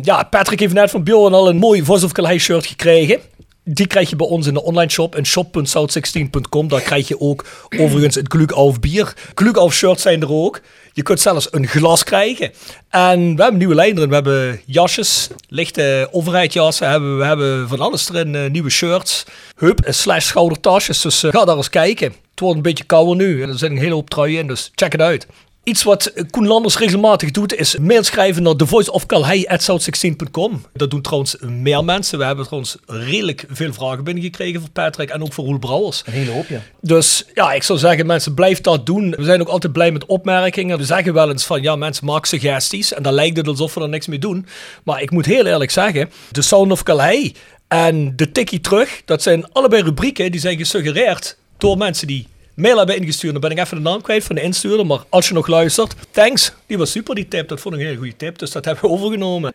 Ja, 0.00 0.22
Patrick 0.22 0.60
heeft 0.60 0.74
net 0.74 0.90
van 0.90 1.02
Bjorn 1.02 1.34
al 1.34 1.48
een 1.48 1.56
mooi 1.56 1.84
Voice 1.84 2.04
of 2.04 2.12
Calais 2.12 2.42
shirt 2.42 2.66
gekregen. 2.66 3.20
Die 3.70 3.86
krijg 3.86 4.10
je 4.10 4.16
bij 4.16 4.26
ons 4.26 4.46
in 4.46 4.54
de 4.54 4.62
online 4.62 4.90
shop 4.90 5.16
in 5.16 5.26
shop.south16.com. 5.26 6.68
Daar 6.68 6.80
krijg 6.80 7.08
je 7.08 7.20
ook 7.20 7.44
overigens 7.78 8.14
het 8.14 8.32
Glück 8.32 8.50
auf 8.52 8.80
bier. 8.80 9.14
Glück 9.34 9.56
auf 9.56 9.74
shirts 9.74 10.02
zijn 10.02 10.22
er 10.22 10.32
ook. 10.32 10.60
Je 10.92 11.02
kunt 11.02 11.20
zelfs 11.20 11.48
een 11.50 11.66
glas 11.66 12.04
krijgen. 12.04 12.52
En 12.88 13.36
we 13.36 13.42
hebben 13.42 13.58
nieuwe 13.58 13.74
lijn 13.74 13.96
erin. 13.96 14.08
We 14.08 14.14
hebben 14.14 14.60
jasjes, 14.66 15.28
lichte 15.48 16.08
overheidjassen. 16.12 16.88
Hebben, 16.90 17.18
we 17.18 17.24
hebben 17.24 17.68
van 17.68 17.80
alles 17.80 18.08
erin. 18.10 18.34
eh, 18.34 18.50
nieuwe 18.50 18.70
shirts, 18.70 19.24
heup 19.56 19.80
en 19.80 19.94
slash 19.94 20.26
schoudertasjes. 20.26 21.00
Dus 21.00 21.22
eh, 21.22 21.30
ga 21.30 21.44
daar 21.44 21.56
eens 21.56 21.70
kijken. 21.70 22.06
Het 22.30 22.40
wordt 22.40 22.56
een 22.56 22.62
beetje 22.62 22.84
kouder 22.84 23.16
nu. 23.16 23.42
En 23.42 23.48
er 23.48 23.58
zit 23.58 23.70
een 23.70 23.78
hele 23.78 23.94
hoop 23.94 24.10
truien 24.10 24.38
in, 24.38 24.46
dus 24.46 24.70
check 24.74 24.92
het 24.92 25.00
uit. 25.00 25.26
Iets 25.68 25.82
wat 25.82 26.06
eh, 26.06 26.24
Koen 26.30 26.46
Landers 26.46 26.78
regelmatig 26.78 27.30
doet, 27.30 27.54
is 27.54 27.78
mail 27.78 28.04
schrijven 28.04 28.42
naar 28.42 28.56
thevoiceofcalhei.south16.com. 28.56 30.64
Dat 30.72 30.90
doen 30.90 31.02
trouwens 31.02 31.36
meer 31.40 31.84
mensen. 31.84 32.18
We 32.18 32.24
hebben 32.24 32.44
trouwens 32.44 32.76
redelijk 32.86 33.44
veel 33.50 33.72
vragen 33.72 34.04
binnengekregen 34.04 34.60
voor 34.60 34.70
Patrick 34.70 35.10
en 35.10 35.22
ook 35.22 35.32
voor 35.32 35.44
Roel 35.44 35.58
Brouwers. 35.58 36.02
Een 36.06 36.12
hele 36.12 36.30
hoop, 36.30 36.48
ja. 36.48 36.60
Dus 36.80 37.24
ja, 37.34 37.52
ik 37.52 37.62
zou 37.62 37.78
zeggen, 37.78 38.06
mensen, 38.06 38.34
blijf 38.34 38.60
dat 38.60 38.86
doen. 38.86 39.10
We 39.10 39.24
zijn 39.24 39.40
ook 39.40 39.48
altijd 39.48 39.72
blij 39.72 39.90
met 39.90 40.06
opmerkingen. 40.06 40.78
We 40.78 40.84
zeggen 40.84 41.14
wel 41.14 41.30
eens 41.30 41.44
van, 41.44 41.62
ja, 41.62 41.76
mensen, 41.76 42.06
maak 42.06 42.26
suggesties. 42.26 42.92
En 42.92 43.02
dan 43.02 43.12
lijkt 43.12 43.36
het 43.36 43.48
alsof 43.48 43.74
we 43.74 43.80
er 43.80 43.88
niks 43.88 44.06
mee 44.06 44.18
doen. 44.18 44.46
Maar 44.84 45.02
ik 45.02 45.10
moet 45.10 45.26
heel 45.26 45.46
eerlijk 45.46 45.70
zeggen, 45.70 46.10
de 46.30 46.42
Sound 46.42 46.72
of 46.72 46.82
Calais 46.82 47.32
en 47.68 48.16
de 48.16 48.32
Tikkie 48.32 48.60
Terug, 48.60 49.02
dat 49.04 49.22
zijn 49.22 49.52
allebei 49.52 49.82
rubrieken 49.82 50.30
die 50.30 50.40
zijn 50.40 50.58
gesuggereerd 50.58 51.36
door 51.58 51.76
mensen 51.76 52.06
die 52.06 52.26
mail 52.58 52.76
hebben 52.76 52.96
ingestuurd. 52.96 53.32
Dan 53.32 53.40
ben 53.40 53.50
ik 53.50 53.58
even 53.58 53.76
de 53.76 53.82
naam 53.82 54.02
kwijt 54.02 54.24
van 54.24 54.34
de 54.34 54.42
instuurder, 54.42 54.86
maar 54.86 55.00
als 55.08 55.28
je 55.28 55.34
nog 55.34 55.46
luistert, 55.46 55.94
thanks. 56.10 56.52
Die 56.66 56.78
was 56.78 56.90
super, 56.90 57.14
die 57.14 57.28
tip. 57.28 57.48
Dat 57.48 57.60
vond 57.60 57.74
ik 57.74 57.80
een 57.80 57.86
hele 57.86 57.98
goede 57.98 58.16
tip, 58.16 58.38
dus 58.38 58.50
dat 58.50 58.64
hebben 58.64 58.84
we 58.84 58.90
overgenomen. 58.90 59.54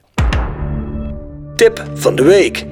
Tip 1.56 1.86
van 1.94 2.16
de 2.16 2.24
week. 2.24 2.66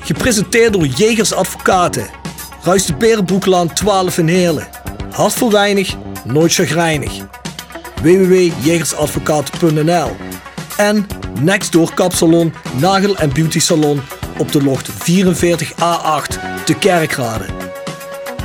Gepresenteerd 0.00 0.72
door 0.72 0.86
Jegers 0.86 1.32
Advocaten. 1.32 2.06
ruist 2.62 2.86
de 2.86 2.94
Berenbroeklaan 2.94 3.72
12 3.72 4.18
in 4.18 4.28
Heerlen. 4.28 4.68
Hart 5.10 5.32
voor 5.32 5.50
weinig, 5.50 5.94
nooit 6.24 6.54
chagrijnig. 6.54 7.12
www.jegersadvocaten.nl 8.02 10.16
En 10.76 11.06
Nextdoor 11.40 11.94
Kapsalon, 11.94 12.52
Nagel 12.80 13.16
en 13.16 13.32
Beauty 13.32 13.58
Salon 13.58 14.00
op 14.38 14.52
de 14.52 14.62
locht 14.62 14.90
44A8 14.90 14.94
te 16.64 16.74
Kerkrade. 16.78 17.63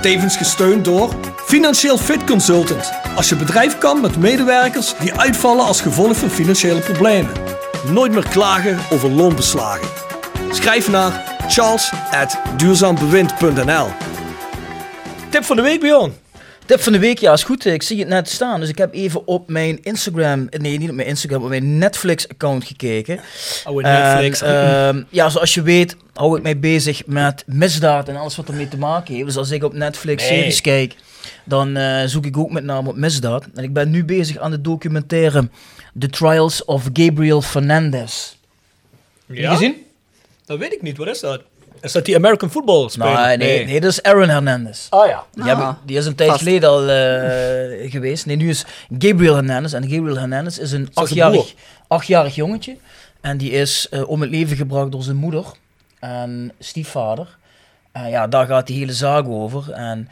Tevens 0.01 0.37
gesteund 0.37 0.85
door 0.85 1.13
Financieel 1.45 1.97
Fit 1.97 2.23
Consultant. 2.23 2.91
Als 3.15 3.29
je 3.29 3.35
bedrijf 3.35 3.77
kan 3.77 4.01
met 4.01 4.17
medewerkers 4.17 4.93
die 4.99 5.13
uitvallen 5.13 5.65
als 5.65 5.81
gevolg 5.81 6.17
van 6.17 6.29
financiële 6.29 6.79
problemen. 6.79 7.31
Nooit 7.91 8.11
meer 8.11 8.27
klagen 8.29 8.79
over 8.89 9.09
loonbeslagen. 9.09 9.87
Schrijf 10.51 10.89
naar 10.89 11.37
charles.duurzaambewind.nl 11.47 13.87
Tip 15.29 15.43
van 15.43 15.55
de 15.55 15.61
week, 15.61 15.79
Bjorn. 15.79 16.28
Tip 16.69 16.81
van 16.81 16.93
de 16.93 16.99
week, 16.99 17.17
ja, 17.19 17.33
is 17.33 17.43
goed. 17.43 17.65
Ik 17.65 17.81
zie 17.81 17.99
het 17.99 18.07
net 18.07 18.29
staan. 18.29 18.59
Dus 18.59 18.69
ik 18.69 18.77
heb 18.77 18.93
even 18.93 19.27
op 19.27 19.49
mijn 19.49 19.79
Instagram, 19.83 20.47
nee, 20.49 20.77
niet 20.77 20.89
op 20.89 20.95
mijn 20.95 21.07
Instagram, 21.07 21.43
op 21.43 21.49
mijn 21.49 21.77
Netflix-account 21.77 22.63
gekeken. 22.63 23.19
Oude 23.63 23.87
En, 23.87 24.03
Netflix. 24.03 24.41
ehm, 24.41 25.03
ja, 25.09 25.29
zoals 25.29 25.53
je 25.53 25.61
weet 25.61 25.95
hou 26.13 26.37
ik 26.37 26.43
mij 26.43 26.59
bezig 26.59 27.05
met 27.05 27.43
misdaad 27.47 28.09
en 28.09 28.15
alles 28.15 28.35
wat 28.35 28.47
ermee 28.47 28.67
te 28.67 28.77
maken 28.77 29.13
heeft. 29.13 29.25
Dus 29.25 29.37
als 29.37 29.51
ik 29.51 29.63
op 29.63 29.73
Netflix 29.73 30.23
Nee. 30.29 30.37
series 30.37 30.61
kijk, 30.61 30.95
dan 31.43 31.75
eh, 31.77 32.03
zoek 32.05 32.25
ik 32.25 32.37
ook 32.37 32.51
met 32.51 32.63
name 32.63 32.89
op 32.89 32.95
misdaad. 32.95 33.45
En 33.55 33.63
ik 33.63 33.73
ben 33.73 33.89
nu 33.89 34.05
bezig 34.05 34.37
aan 34.37 34.51
de 34.51 34.61
documentaire 34.61 35.49
The 35.99 36.09
Trials 36.09 36.65
of 36.65 36.89
Gabriel 36.93 37.41
Fernandez. 37.41 38.33
ja? 39.25 39.51
gezien? 39.51 39.75
Dat 40.45 40.57
weet 40.59 40.73
ik 40.73 40.81
niet. 40.81 40.97
Wat 40.97 41.07
is 41.07 41.19
dat? 41.19 41.41
Is 41.81 41.91
dat 41.91 42.05
die 42.05 42.15
American 42.15 42.49
football 42.51 42.89
speler? 42.89 43.25
Nee, 43.27 43.37
nee, 43.37 43.65
nee, 43.65 43.81
dat 43.81 43.91
is 43.91 44.03
Aaron 44.03 44.29
Hernandez. 44.29 44.87
Ah 44.89 45.07
ja. 45.07 45.23
Die, 45.33 45.43
hebben- 45.43 45.77
die 45.85 45.97
is 45.97 46.05
een 46.05 46.15
tijd 46.15 46.29
vast. 46.29 46.41
geleden 46.43 46.69
al 46.69 46.89
eh, 46.89 47.91
geweest. 47.91 48.25
Nee, 48.25 48.35
nu 48.35 48.49
is 48.49 48.65
Gabriel 48.97 49.35
Hernandez. 49.35 49.73
En 49.73 49.89
Gabriel 49.89 50.17
Hernandez 50.17 50.57
is 50.57 50.71
een 50.71 50.89
achtjarig, 50.93 51.53
achtjarig 51.87 52.35
jongetje. 52.35 52.77
En 53.21 53.37
die 53.37 53.51
is 53.51 53.87
eh, 53.89 54.09
om 54.09 54.21
het 54.21 54.29
leven 54.29 54.57
gebracht 54.57 54.91
door 54.91 55.03
zijn 55.03 55.15
moeder 55.15 55.45
en 55.99 56.51
stiefvader. 56.59 57.37
En 57.91 58.09
ja, 58.09 58.27
daar 58.27 58.45
gaat 58.45 58.67
die 58.67 58.77
hele 58.79 58.93
zaak 58.93 59.27
over. 59.27 59.71
En 59.71 60.09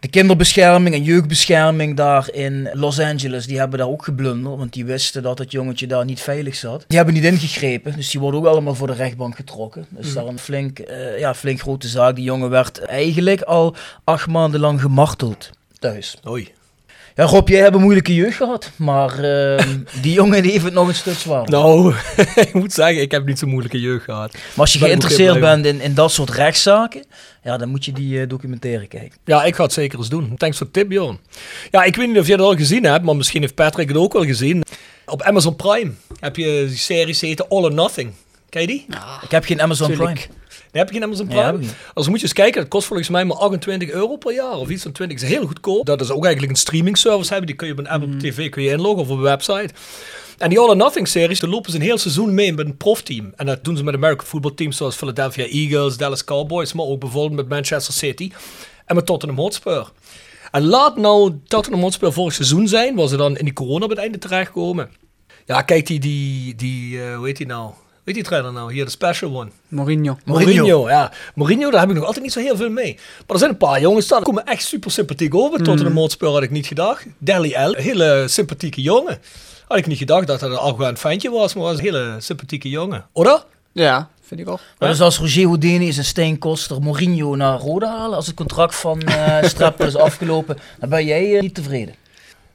de 0.00 0.08
kinderbescherming 0.08 0.94
en 0.94 1.02
jeugdbescherming 1.02 1.96
daar 1.96 2.28
in 2.32 2.70
Los 2.72 3.00
Angeles, 3.00 3.46
die 3.46 3.58
hebben 3.58 3.78
daar 3.78 3.88
ook 3.88 4.04
geblunderd. 4.04 4.56
Want 4.56 4.72
die 4.72 4.84
wisten 4.84 5.22
dat 5.22 5.38
het 5.38 5.50
jongetje 5.50 5.86
daar 5.86 6.04
niet 6.04 6.20
veilig 6.20 6.54
zat. 6.54 6.84
Die 6.88 6.96
hebben 6.96 7.14
niet 7.14 7.24
ingegrepen, 7.24 7.96
dus 7.96 8.10
die 8.10 8.20
worden 8.20 8.40
ook 8.40 8.46
allemaal 8.46 8.74
voor 8.74 8.86
de 8.86 8.92
rechtbank 8.92 9.36
getrokken. 9.36 9.86
Dus 9.88 10.14
daar 10.14 10.26
een 10.26 10.38
flink, 10.38 10.78
eh, 10.78 11.18
ja, 11.18 11.34
flink 11.34 11.60
grote 11.60 11.88
zaak. 11.88 12.14
Die 12.14 12.24
jongen 12.24 12.50
werd 12.50 12.78
eigenlijk 12.78 13.42
al 13.42 13.74
acht 14.04 14.26
maanden 14.26 14.60
lang 14.60 14.80
gemarteld 14.80 15.50
thuis. 15.78 16.16
Oei. 16.28 16.52
Ja, 17.14 17.24
Rob, 17.24 17.48
jij 17.48 17.60
hebt 17.60 17.74
een 17.74 17.80
moeilijke 17.80 18.14
jeugd 18.14 18.36
gehad, 18.36 18.70
maar 18.76 19.18
ehm, 19.18 19.78
die 20.02 20.12
jongen 20.12 20.42
die 20.42 20.52
heeft 20.52 20.64
het 20.64 20.74
nog 20.74 20.88
een 20.88 20.94
stuk 20.94 21.14
zwaarder. 21.14 21.50
Nou, 21.50 21.94
ik 22.46 22.52
moet 22.52 22.72
zeggen, 22.72 23.02
ik 23.02 23.10
heb 23.10 23.26
niet 23.26 23.38
zo'n 23.38 23.48
moeilijke 23.48 23.80
jeugd 23.80 24.04
gehad. 24.04 24.32
maar 24.32 24.42
als 24.56 24.72
je 24.72 24.78
ben 24.78 24.88
geïnteresseerd 24.88 25.40
bent 25.40 25.66
in, 25.66 25.80
in 25.80 25.94
dat 25.94 26.12
soort 26.12 26.30
rechtszaken, 26.30 27.04
ja, 27.42 27.56
dan 27.56 27.68
moet 27.68 27.84
je 27.84 27.92
die 27.92 28.20
eh, 28.20 28.28
documentaire 28.28 28.86
kijken. 28.86 29.18
Ja, 29.24 29.44
ik 29.44 29.54
ga 29.54 29.62
het 29.62 29.72
zeker 29.72 29.98
eens 29.98 30.08
doen. 30.08 30.36
Thanks 30.36 30.56
voor 30.56 30.66
de 30.66 30.72
tip, 30.72 30.88
Bjorn. 30.88 31.18
Ja, 31.70 31.82
ik 31.82 31.96
weet 31.96 32.08
niet 32.08 32.18
of 32.18 32.26
jij 32.26 32.36
dat 32.36 32.46
al 32.46 32.56
gezien 32.56 32.84
hebt, 32.84 33.04
maar 33.04 33.16
misschien 33.16 33.40
heeft 33.40 33.54
Patrick 33.54 33.88
het 33.88 33.96
ook 33.96 34.12
wel 34.12 34.24
gezien. 34.24 34.62
Op 35.06 35.22
Amazon 35.22 35.56
Prime 35.56 35.92
heb 36.20 36.36
je 36.36 36.64
die 36.68 36.76
serie 36.76 37.16
heten 37.20 37.48
All 37.48 37.62
or 37.62 37.74
Nothing. 37.74 38.12
Ken 38.50 38.60
je 38.60 38.66
die? 38.66 38.86
Ik 39.22 39.30
heb 39.30 39.44
geen 39.44 39.60
Amazon 39.60 39.86
tuurlijk. 39.86 40.14
Prime. 40.14 40.38
Nee, 40.72 40.82
heb 40.82 40.88
je 40.88 40.94
geen 40.94 41.04
Amazon 41.04 41.26
Prime? 41.26 41.58
Als 41.94 42.08
moet 42.08 42.16
je 42.16 42.22
eens 42.22 42.32
kijken, 42.32 42.60
het 42.60 42.70
kost 42.70 42.86
volgens 42.86 43.08
mij 43.08 43.24
maar 43.24 43.36
28 43.36 43.90
euro 43.90 44.16
per 44.16 44.34
jaar 44.34 44.56
of 44.56 44.68
iets 44.68 44.82
van 44.82 44.92
20. 44.92 45.20
Dat 45.20 45.28
is 45.28 45.34
heel 45.36 45.46
goedkoop. 45.46 45.86
Dat 45.86 46.00
is 46.00 46.10
ook 46.10 46.24
eigenlijk 46.24 46.52
een 46.52 46.58
streaming 46.58 46.98
service 46.98 47.28
hebben. 47.28 47.46
Die 47.46 47.56
kun 47.56 47.66
je 47.66 47.72
op 47.72 47.78
een 47.78 47.88
Apple 47.88 48.16
TV 48.16 48.48
kun 48.48 48.62
je 48.62 48.70
inloggen 48.70 49.02
of 49.02 49.08
op 49.08 49.16
een 49.16 49.22
website. 49.22 49.70
En 50.38 50.48
die 50.48 50.58
All 50.58 50.68
or 50.68 50.76
Nothing 50.76 51.08
series, 51.08 51.40
daar 51.40 51.50
lopen 51.50 51.70
ze 51.70 51.76
een 51.76 51.82
heel 51.82 51.98
seizoen 51.98 52.34
mee 52.34 52.52
met 52.52 52.66
een 52.66 52.76
profteam. 52.76 53.32
En 53.36 53.46
dat 53.46 53.64
doen 53.64 53.76
ze 53.76 53.84
met 53.84 53.94
American 53.94 54.26
football 54.26 54.54
teams 54.54 54.76
zoals 54.76 54.96
Philadelphia 54.96 55.44
Eagles, 55.44 55.96
Dallas 55.96 56.24
Cowboys, 56.24 56.72
maar 56.72 56.86
ook 56.86 57.00
bijvoorbeeld 57.00 57.36
met 57.36 57.48
Manchester 57.48 57.94
City 57.94 58.30
en 58.86 58.94
met 58.94 59.06
Tottenham 59.06 59.38
Hotspur. 59.38 59.92
En 60.50 60.64
laat 60.64 60.96
nou 60.96 61.40
Tottenham 61.44 61.82
Hotspur 61.82 62.12
vorig 62.12 62.32
seizoen 62.32 62.68
zijn, 62.68 62.94
waar 62.94 63.08
ze 63.08 63.16
dan 63.16 63.36
in 63.36 63.44
die 63.44 63.54
corona 63.54 63.84
op 63.84 63.90
het 63.90 63.98
einde 63.98 64.18
terechtkomen. 64.18 64.90
Ja, 65.46 65.62
kijk 65.62 65.86
die, 65.86 66.00
die, 66.00 66.54
die 66.54 67.02
eh, 67.02 67.16
hoe 67.16 67.26
heet 67.26 67.36
die 67.36 67.46
nou? 67.46 67.70
Weet 68.04 68.14
die 68.14 68.24
trainer 68.24 68.52
nou? 68.52 68.72
Hier, 68.72 68.84
de 68.84 68.90
special 68.90 69.36
one. 69.36 69.50
Mourinho. 69.68 70.18
Mourinho. 70.24 70.88
ja. 70.88 71.12
Mourinho, 71.34 71.70
daar 71.70 71.80
heb 71.80 71.88
ik 71.88 71.94
nog 71.96 72.04
altijd 72.04 72.24
niet 72.24 72.32
zo 72.32 72.40
heel 72.40 72.56
veel 72.56 72.70
mee. 72.70 72.94
Maar 72.94 73.24
er 73.26 73.38
zijn 73.38 73.50
een 73.50 73.56
paar 73.56 73.80
jongens, 73.80 74.08
daar 74.08 74.22
komen 74.22 74.44
echt 74.44 74.62
super 74.62 74.90
sympathiek 74.90 75.34
over. 75.34 75.62
Tot 75.62 75.80
een 75.80 75.92
Hotspur 75.92 76.28
had 76.28 76.42
ik 76.42 76.50
niet 76.50 76.66
gedacht. 76.66 77.06
Deli 77.18 77.50
L, 77.50 77.56
een 77.56 77.82
hele 77.82 78.24
sympathieke 78.28 78.82
jongen. 78.82 79.18
Had 79.68 79.78
ik 79.78 79.86
niet 79.86 79.98
gedacht 79.98 80.26
dat 80.26 80.40
hij 80.40 80.50
een 80.50 80.56
arrogant 80.56 80.98
ventje 80.98 81.30
was, 81.30 81.54
maar 81.54 81.64
was 81.64 81.78
een 81.78 81.84
hele 81.84 82.16
sympathieke 82.18 82.68
jongen. 82.68 83.06
Oder? 83.12 83.44
Ja, 83.72 84.08
vind 84.22 84.40
ik 84.40 84.48
ook. 84.48 84.60
Maar 84.78 84.88
dus 84.88 85.00
als 85.00 85.18
Roger 85.18 85.44
Houdini 85.44 85.88
en 85.96 86.04
Stijn 86.04 86.38
Koster 86.38 86.82
Mourinho 86.82 87.36
naar 87.36 87.58
Rode 87.58 87.86
halen, 87.86 88.16
als 88.16 88.26
het 88.26 88.36
contract 88.36 88.74
van 88.74 89.02
Streppel 89.42 89.86
is 89.86 89.96
afgelopen, 89.96 90.58
dan 90.78 90.88
ben 90.88 91.04
jij 91.04 91.34
eh, 91.34 91.40
niet 91.40 91.54
tevreden. 91.54 91.94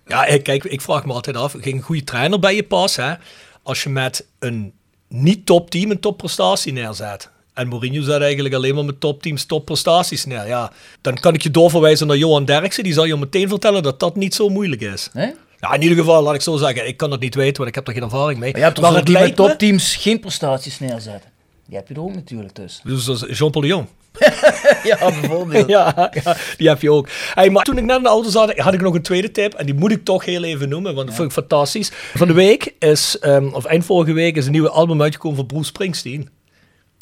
Ja, 0.08 0.38
kijk, 0.38 0.64
ik 0.64 0.82
vraag 0.82 1.06
me 1.06 1.14
altijd 1.14 1.36
af, 1.38 1.52
ging 1.52 1.75
een 1.75 1.82
goede 1.82 2.04
trainer 2.04 2.40
bij 2.40 2.56
je 2.56 2.64
pas, 2.64 2.96
hè? 2.96 3.14
Als 3.64 3.84
je 3.84 3.90
met 3.90 4.25
een 4.40 4.74
niet-topteam 5.07 5.91
een 5.91 6.00
topprestatie 6.00 6.74
neerzet. 6.74 7.29
En 7.53 7.67
Mourinho 7.67 8.01
zet 8.01 8.21
eigenlijk 8.21 8.55
alleen 8.55 8.75
maar 8.75 8.85
met 8.85 9.00
topteams 9.00 9.45
topprestaties 9.45 10.25
neer. 10.25 10.47
Ja, 10.47 10.71
dan 11.01 11.13
kan 11.13 11.33
ik 11.33 11.41
je 11.41 11.51
doorverwijzen 11.51 12.07
naar 12.07 12.17
Johan 12.17 12.45
Derksen. 12.45 12.83
Die 12.83 12.93
zal 12.93 13.05
je 13.05 13.15
meteen 13.15 13.50
vertellen 13.50 13.83
dat 13.83 14.00
dat 14.00 14.15
niet 14.15 14.35
zo 14.35 14.50
moeilijk 14.50 14.81
is. 14.81 15.09
Nee? 15.13 15.33
Ja, 15.59 15.74
in 15.74 15.81
ieder 15.81 15.97
geval, 15.97 16.24
laat 16.24 16.35
ik 16.35 16.41
zo 16.41 16.57
zeggen. 16.57 16.88
Ik 16.88 16.97
kan 16.97 17.09
dat 17.09 17.19
niet 17.19 17.35
weten, 17.35 17.55
want 17.55 17.69
ik 17.69 17.75
heb 17.75 17.88
er 17.88 17.93
geen 17.93 18.03
ervaring 18.03 18.39
mee. 18.39 18.51
Maar 18.51 18.59
je 18.59 18.65
hebt 18.65 18.79
toch 18.81 18.93
met 18.93 19.07
me... 19.07 19.33
topteams 19.33 19.95
geen 19.95 20.19
prestaties 20.19 20.79
neerzetten. 20.79 21.29
Die 21.67 21.77
heb 21.77 21.88
je 21.88 21.93
er 21.93 22.01
ook 22.01 22.13
natuurlijk 22.13 22.53
tussen. 22.53 22.89
Dus 22.89 23.05
dat 23.05 23.27
is 23.27 23.38
Jean-Paul 23.38 23.62
de 23.62 23.67
Jong. 23.67 23.88
ja, 24.84 24.98
bijvoorbeeld. 24.98 25.67
ja, 25.67 26.10
ja, 26.24 26.36
die 26.57 26.67
heb 26.67 26.81
je 26.81 26.91
ook. 26.91 27.07
Hey, 27.34 27.50
maar 27.50 27.63
toen 27.63 27.77
ik 27.77 27.84
net 27.84 27.98
in 27.98 28.03
de 28.03 28.10
auto 28.10 28.29
zat, 28.29 28.57
had 28.57 28.74
ik 28.74 28.81
nog 28.81 28.93
een 28.93 29.01
tweede 29.01 29.31
tip. 29.31 29.53
En 29.53 29.65
die 29.65 29.75
moet 29.75 29.91
ik 29.91 30.03
toch 30.03 30.25
heel 30.25 30.43
even 30.43 30.69
noemen, 30.69 30.95
want 30.95 31.07
dat 31.07 31.15
vind 31.15 31.27
ik 31.27 31.34
fantastisch. 31.34 31.91
Van 32.13 32.27
de 32.27 32.34
week 32.34 32.74
is, 32.79 33.19
ehm, 33.19 33.48
of 33.48 33.65
eind 33.65 33.86
vorige 33.86 34.13
week, 34.13 34.36
is 34.36 34.45
een 34.45 34.51
nieuwe 34.51 34.69
album 34.69 35.01
uitgekomen 35.01 35.38
van 35.38 35.45
Bruce 35.45 35.65
Springsteen. 35.65 36.29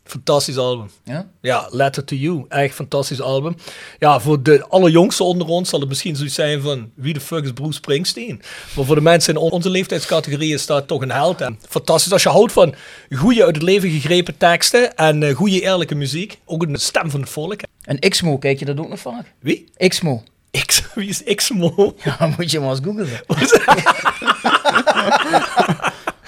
Fantastisch 0.03 0.57
album. 0.57 0.89
Ja? 1.03 1.27
Ja, 1.41 1.67
Letter 1.71 2.03
to 2.03 2.15
You. 2.15 2.45
Echt 2.49 2.75
fantastisch 2.75 3.21
album. 3.21 3.55
Ja, 3.99 4.19
voor 4.19 4.43
de 4.43 4.65
allerjongste 4.69 5.23
onder 5.23 5.47
ons 5.47 5.69
zal 5.69 5.79
het 5.79 5.89
misschien 5.89 6.15
zoiets 6.15 6.35
zijn 6.35 6.61
van... 6.61 6.89
Wie 6.95 7.13
de 7.13 7.19
fuck 7.19 7.43
is 7.43 7.51
Bruce 7.51 7.73
Springsteen? 7.73 8.41
Maar 8.75 8.85
voor 8.85 8.95
de 8.95 9.01
mensen 9.01 9.33
in 9.33 9.39
on- 9.39 9.51
onze 9.51 9.69
leeftijdscategorie 9.69 10.53
is 10.53 10.65
dat 10.65 10.87
toch 10.87 11.01
een 11.01 11.11
held. 11.11 11.41
En 11.41 11.59
fantastisch 11.69 12.11
als 12.11 12.23
je 12.23 12.29
houdt 12.29 12.51
van 12.51 12.75
goede 13.15 13.45
uit 13.45 13.55
het 13.55 13.63
leven 13.63 13.89
gegrepen 13.89 14.37
teksten... 14.37 14.95
en 14.95 15.23
eh, 15.23 15.35
goede 15.35 15.61
eerlijke 15.61 15.95
muziek. 15.95 16.39
Ook 16.45 16.63
een 16.63 16.75
stem 16.75 17.09
van 17.09 17.19
het 17.21 17.29
volk. 17.29 17.59
En 17.81 17.99
Xmo, 17.99 18.37
kijk 18.37 18.59
je 18.59 18.65
dat 18.65 18.79
ook 18.79 18.89
nog 18.89 18.99
vaak? 18.99 19.33
Wie? 19.39 19.71
Xmo. 19.87 20.23
X, 20.65 20.83
wie 20.95 21.09
is 21.09 21.23
Xmo? 21.35 21.95
Ja, 22.03 22.33
moet 22.37 22.51
je 22.51 22.59
maar 22.59 22.69
eens 22.69 22.79
googlen. 22.83 23.07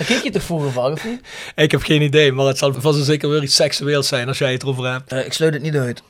Daar 0.08 0.18
kijk 0.20 0.34
je 0.34 0.40
toch 0.40 0.72
vaak, 0.74 0.92
of 0.92 1.06
niet? 1.06 1.20
ik 1.56 1.72
heb 1.72 1.84
geen 1.84 2.02
idee, 2.02 2.32
maar 2.32 2.46
het 2.46 2.58
zal 2.58 2.74
vast 2.78 2.98
en 3.00 3.06
zeker 3.06 3.30
weer 3.30 3.44
iets 3.44 3.56
seksueels 3.56 4.08
zijn 4.08 4.28
als 4.28 4.38
jij 4.38 4.52
het 4.52 4.64
erover 4.64 4.92
hebt. 4.92 5.12
Eh, 5.12 5.26
ik 5.26 5.34
sluit 5.34 5.54
het 5.54 5.64
niet 5.64 5.76
uit. 5.76 6.02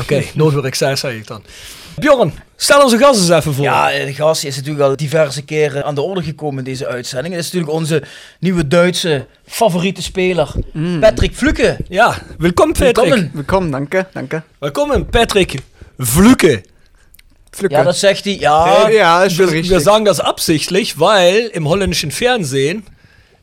Oké, 0.00 0.22
nooit 0.34 0.54
weer 0.54 0.64
excess, 0.64 1.00
zeg 1.00 1.12
ik 1.12 1.26
dan. 1.26 1.42
Bjorn, 1.96 2.32
stel 2.56 2.82
onze 2.82 2.98
gast 2.98 3.20
eens 3.20 3.28
even 3.28 3.54
voor. 3.54 3.64
Ja, 3.64 3.90
eh, 3.90 4.06
de 4.06 4.14
gast 4.14 4.44
is 4.44 4.56
natuurlijk 4.56 4.84
al 4.84 4.96
diverse 4.96 5.42
keren 5.42 5.84
aan 5.84 5.94
de 5.94 6.00
orde 6.00 6.22
gekomen 6.22 6.58
in 6.58 6.64
deze 6.64 6.86
uitzending. 6.86 7.34
Het 7.34 7.44
is 7.44 7.52
natuurlijk 7.52 7.78
onze 7.78 8.02
nieuwe 8.40 8.66
Duitse 8.68 9.26
favoriete 9.46 10.02
speler, 10.02 10.52
Patrick 11.00 11.34
Fluke. 11.34 11.76
Ja, 11.88 12.18
welkom 12.38 12.72
Patrick. 12.72 12.96
Welkom. 12.96 13.30
Willkommen, 13.34 13.70
danke, 13.70 14.06
danke. 14.12 14.42
Welkom 14.58 15.06
Patrick 15.10 15.54
Vluke. 15.98 16.62
Ja, 17.68 17.82
dat 17.82 17.96
zegt 17.96 18.24
hij. 18.24 18.36
Ja, 18.38 18.82
Hey, 18.82 18.92
ja, 18.92 19.22
ist 19.24 19.36
schon 19.36 19.46
Wir, 19.46 19.54
richtig. 19.54 19.70
wir 19.70 19.80
sagen 19.80 20.04
das 20.04 20.20
absichtlich, 20.20 20.94
weil 20.98 21.50
im 21.52 21.66
holländischen 21.68 22.10
Fernsehen 22.10 22.84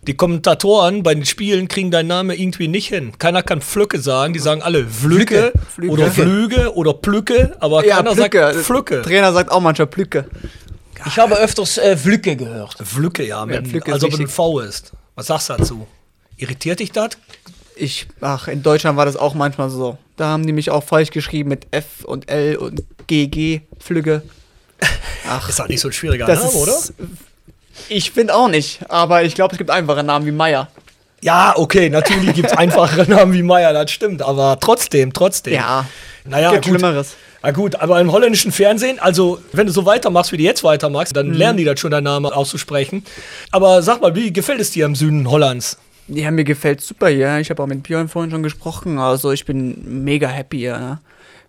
die 0.07 0.15
Kommentatoren 0.15 1.03
bei 1.03 1.13
den 1.13 1.25
Spielen 1.25 1.67
kriegen 1.67 1.91
deinen 1.91 2.07
Namen 2.07 2.37
irgendwie 2.37 2.69
nicht 2.69 2.87
hin. 2.87 3.17
Keiner 3.19 3.43
kann 3.43 3.61
Flücke 3.61 3.99
sagen, 3.99 4.33
die 4.33 4.39
sagen 4.39 4.61
alle 4.61 4.87
Flücke, 4.87 5.51
Flücke. 5.69 5.91
oder 5.91 6.11
Flüge 6.11 6.75
oder 6.75 6.93
Plücke, 6.93 7.55
aber 7.59 7.85
ja, 7.85 7.97
keiner 7.97 8.15
Pflücke. 8.15 8.53
sagt 8.53 8.65
Flücke. 8.65 9.01
Trainer 9.01 9.33
sagt 9.33 9.51
auch 9.51 9.59
manchmal 9.59 9.87
Plücke. 9.87 10.29
ich 11.05 11.19
habe 11.19 11.35
öfters 11.37 11.77
äh, 11.77 11.97
Fluke 11.97 12.37
gehört. 12.37 12.77
Flücke, 12.81 13.25
ja, 13.25 13.45
mit, 13.45 13.67
Flücke 13.67 13.91
ist 13.91 14.03
als 14.03 14.13
ob 14.13 14.19
ein. 14.19 14.27
V 14.27 14.59
ist. 14.61 14.93
Was 15.15 15.27
sagst 15.27 15.49
du 15.49 15.53
dazu? 15.57 15.87
Irritiert 16.37 16.79
dich 16.79 16.91
das? 16.91 17.09
Ich, 17.75 18.07
ach, 18.21 18.47
in 18.47 18.63
Deutschland 18.63 18.97
war 18.97 19.05
das 19.05 19.17
auch 19.17 19.33
manchmal 19.33 19.69
so. 19.69 19.97
Da 20.15 20.27
haben 20.27 20.47
die 20.47 20.53
mich 20.53 20.71
auch 20.71 20.83
falsch 20.83 21.11
geschrieben 21.11 21.49
mit 21.49 21.67
F 21.71 22.05
und 22.05 22.29
L 22.29 22.55
und 22.55 22.83
GG, 23.07 23.61
Flügge. 23.79 24.23
Ach, 25.27 25.49
Ist 25.49 25.59
doch 25.59 25.67
nicht 25.67 25.81
so 25.81 25.89
ein 25.89 25.91
schwieriger 25.91 26.27
Name, 26.27 26.49
oder? 26.51 26.77
Ich 27.89 28.11
finde 28.11 28.35
auch 28.35 28.47
nicht, 28.47 28.79
aber 28.89 29.23
ich 29.23 29.35
glaube, 29.35 29.53
es 29.53 29.57
gibt 29.57 29.69
einfache 29.69 30.03
Namen 30.03 30.25
wie 30.25 30.31
Meier. 30.31 30.69
Ja, 31.21 31.53
okay, 31.55 31.89
natürlich 31.89 32.33
gibt 32.33 32.51
es 32.51 32.57
einfachere 32.57 33.09
Namen 33.09 33.33
wie 33.33 33.43
Meier, 33.43 33.73
das 33.73 33.91
stimmt, 33.91 34.21
aber 34.21 34.59
trotzdem, 34.59 35.13
trotzdem. 35.13 35.53
Ja, 35.53 35.85
naja, 36.25 36.51
gibt 36.51 36.65
gut. 36.65 36.79
Schlimmeres. 36.79 37.15
Na 37.43 37.51
gut, 37.51 37.75
aber 37.75 38.01
im 38.01 38.11
holländischen 38.11 38.51
Fernsehen, 38.51 38.99
also 38.99 39.39
wenn 39.53 39.67
du 39.67 39.71
so 39.71 39.85
weitermachst, 39.85 40.31
wie 40.31 40.37
du 40.37 40.43
jetzt 40.43 40.63
weitermachst, 40.63 41.15
dann 41.15 41.33
lernen 41.33 41.57
die 41.57 41.63
das 41.63 41.79
schon, 41.79 41.91
deinen 41.91 42.03
Namen 42.03 42.25
auszusprechen. 42.25 43.05
Aber 43.51 43.81
sag 43.81 44.01
mal, 44.01 44.15
wie 44.15 44.33
gefällt 44.33 44.59
es 44.59 44.71
dir 44.71 44.85
im 44.85 44.95
Süden 44.95 45.29
Hollands? 45.29 45.77
Ja, 46.09 46.31
mir 46.31 46.43
gefällt 46.43 46.81
super 46.81 47.07
hier. 47.07 47.37
Ich 47.39 47.49
habe 47.49 47.63
auch 47.63 47.67
mit 47.67 47.83
Björn 47.83 48.09
vorhin 48.09 48.31
schon 48.31 48.43
gesprochen. 48.43 48.97
Also 48.97 49.31
ich 49.31 49.45
bin 49.45 50.03
mega 50.03 50.27
happy 50.27 50.57
hier. 50.57 50.77
Ne? 50.77 50.99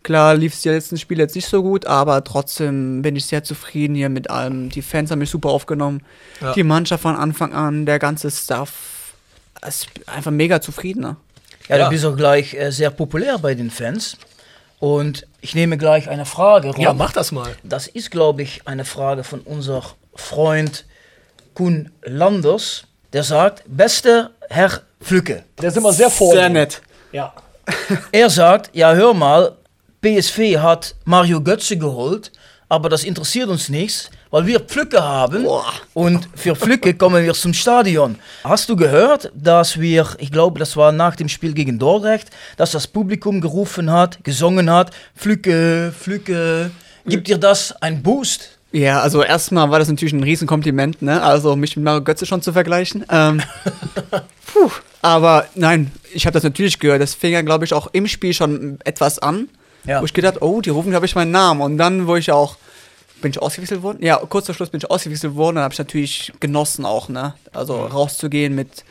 Klar 0.09 0.37
lief 0.37 0.55
es 0.55 0.63
die 0.63 0.71
letzten 0.71 0.97
Spiele 0.97 1.25
jetzt 1.25 1.35
nicht 1.35 1.49
so 1.49 1.63
gut, 1.63 1.85
aber 1.85 2.25
trotzdem 2.25 3.03
bin 3.03 3.15
ich 3.15 3.27
sehr 3.27 3.45
zufrieden 3.45 3.95
hier 3.95 4.09
mit 4.09 4.31
allem. 4.31 4.71
Die 4.71 4.81
Fans 4.81 5.11
haben 5.11 5.19
mich 5.19 5.29
super 5.29 5.51
aufgenommen. 5.51 6.01
Ja. 6.41 6.55
Die 6.55 6.63
Mannschaft 6.63 7.03
von 7.03 7.15
Anfang 7.15 7.53
an, 7.53 7.85
der 7.85 7.99
ganze 7.99 8.31
Staff. 8.31 9.13
Ist 9.67 9.89
einfach 10.07 10.31
mega 10.31 10.63
zufrieden. 10.63 11.03
Ne? 11.03 11.17
Ja, 11.69 11.77
Ja. 11.77 11.85
du 11.85 11.91
bist 11.91 12.07
auch 12.07 12.17
gleich 12.17 12.55
äh, 12.55 12.71
sehr 12.73 12.89
populär 12.89 13.37
bei 13.37 13.55
den 13.55 13.71
Fans. 13.71 14.17
Und 14.79 15.27
ich 15.43 15.55
nehme 15.55 15.77
gleich 15.77 16.09
eine 16.09 16.25
Frage. 16.25 16.69
Ron. 16.69 16.81
Ja, 16.81 16.95
mach 16.95 17.13
das 17.13 17.31
mal. 17.31 17.55
Das 17.63 17.87
ist, 17.87 18.11
glaube 18.11 18.41
ich, 18.41 18.67
eine 18.67 18.87
Frage 18.87 19.25
von 19.25 19.41
unser 19.41 19.83
Freund 20.15 20.87
Koen 21.53 21.91
Landers. 22.03 22.85
Der 23.13 23.25
sagt, 23.25 23.63
beste 23.67 24.31
Herr 24.49 24.81
Flücke. 25.03 25.45
Der 25.61 25.69
ist 25.69 25.77
immer 25.77 25.93
sehr 25.93 26.09
vor. 26.09 26.33
Sehr 26.33 26.49
nett. 26.49 26.81
Ja. 27.13 27.35
Er 28.11 28.31
sagt, 28.31 28.71
ja 28.75 28.95
hör 28.95 29.13
mal, 29.13 29.55
PSV 30.03 30.59
hat 30.59 30.95
Mario 31.05 31.41
Götze 31.41 31.77
geholt, 31.77 32.31
aber 32.69 32.89
das 32.89 33.03
interessiert 33.03 33.49
uns 33.49 33.69
nichts, 33.69 34.11
weil 34.31 34.47
wir 34.47 34.61
Pflücke 34.61 35.03
haben 35.03 35.47
und 35.95 36.29
für 36.35 36.55
Pflücke 36.55 36.95
kommen 36.95 37.25
wir 37.25 37.35
zum 37.35 37.55
Stadion. 37.55 38.17
Hast 38.45 38.69
du 38.69 38.77
gehört, 38.77 39.33
dass 39.35 39.81
wir, 39.81 40.07
ich 40.19 40.31
glaube, 40.31 40.59
das 40.59 40.77
war 40.77 40.93
nach 40.93 41.17
dem 41.17 41.29
Spiel 41.29 41.53
gegen 41.53 41.79
Dordrecht, 41.79 42.31
dass 42.57 42.73
das 42.73 42.87
Publikum 42.87 43.41
gerufen 43.41 43.91
hat, 43.91 44.23
gesungen 44.23 44.71
hat, 44.71 44.93
Pflücke, 45.17 45.93
Pflücke, 45.99 46.71
gibt 47.07 47.27
dir 47.29 47.39
das 47.39 47.73
ein 47.83 48.03
Boost? 48.03 48.59
Ja, 48.71 49.01
also 49.01 49.23
erstmal 49.23 49.71
war 49.71 49.79
das 49.79 49.89
natürlich 49.89 50.13
ein 50.13 50.23
Riesenkompliment, 50.23 51.01
ne? 51.01 51.23
Also 51.23 51.57
mich 51.57 51.75
mit 51.77 51.85
Mario 51.85 52.05
Götze 52.05 52.27
schon 52.27 52.43
zu 52.43 52.53
vergleichen. 52.53 53.05
Ähm, 53.11 53.43
puh, 54.47 54.71
aber 55.01 55.47
nein, 55.55 55.91
ich 56.13 56.27
habe 56.27 56.35
das 56.35 56.43
natürlich 56.43 56.79
gehört. 56.79 57.01
Das 57.01 57.15
fing 57.15 57.33
ja, 57.33 57.41
glaube 57.41 57.65
ich, 57.65 57.73
auch 57.73 57.89
im 57.93 58.07
Spiel 58.07 58.35
schon 58.35 58.79
etwas 58.85 59.19
an. 59.19 59.49
Ja. 59.89 60.01
Wo 60.01 60.05
ich 60.05 60.13
gedacht, 60.13 60.43
oh, 60.43 60.61
die 60.61 60.71
rufen, 60.71 60.91
glaube 60.91 61.07
ich, 61.07 61.15
meinen 61.15 61.31
Namen. 61.31 61.61
Und 61.61 61.79
dann, 61.79 62.07
wo 62.07 62.17
ich 62.17 62.31
auch, 62.31 62.57
bin 63.23 63.31
ich 63.31 63.41
ausgewechselt 63.41 63.83
worden? 63.83 63.99
Ja, 64.03 64.17
kurz 64.19 64.47
vor 64.47 64.55
Schluss 64.55 64.71
bin 64.71 64.79
ich 64.79 64.91
ausgewechselt 64.91 65.35
worden. 65.35 65.57
Dann 65.57 65.65
habe 65.65 65.73
ich 65.73 65.79
natürlich 65.79 66.33
genossen 66.41 66.85
auch, 66.85 67.09
ne? 67.09 67.35
Also 67.53 67.85
rauszugehen 67.87 68.55
mit 68.55 68.85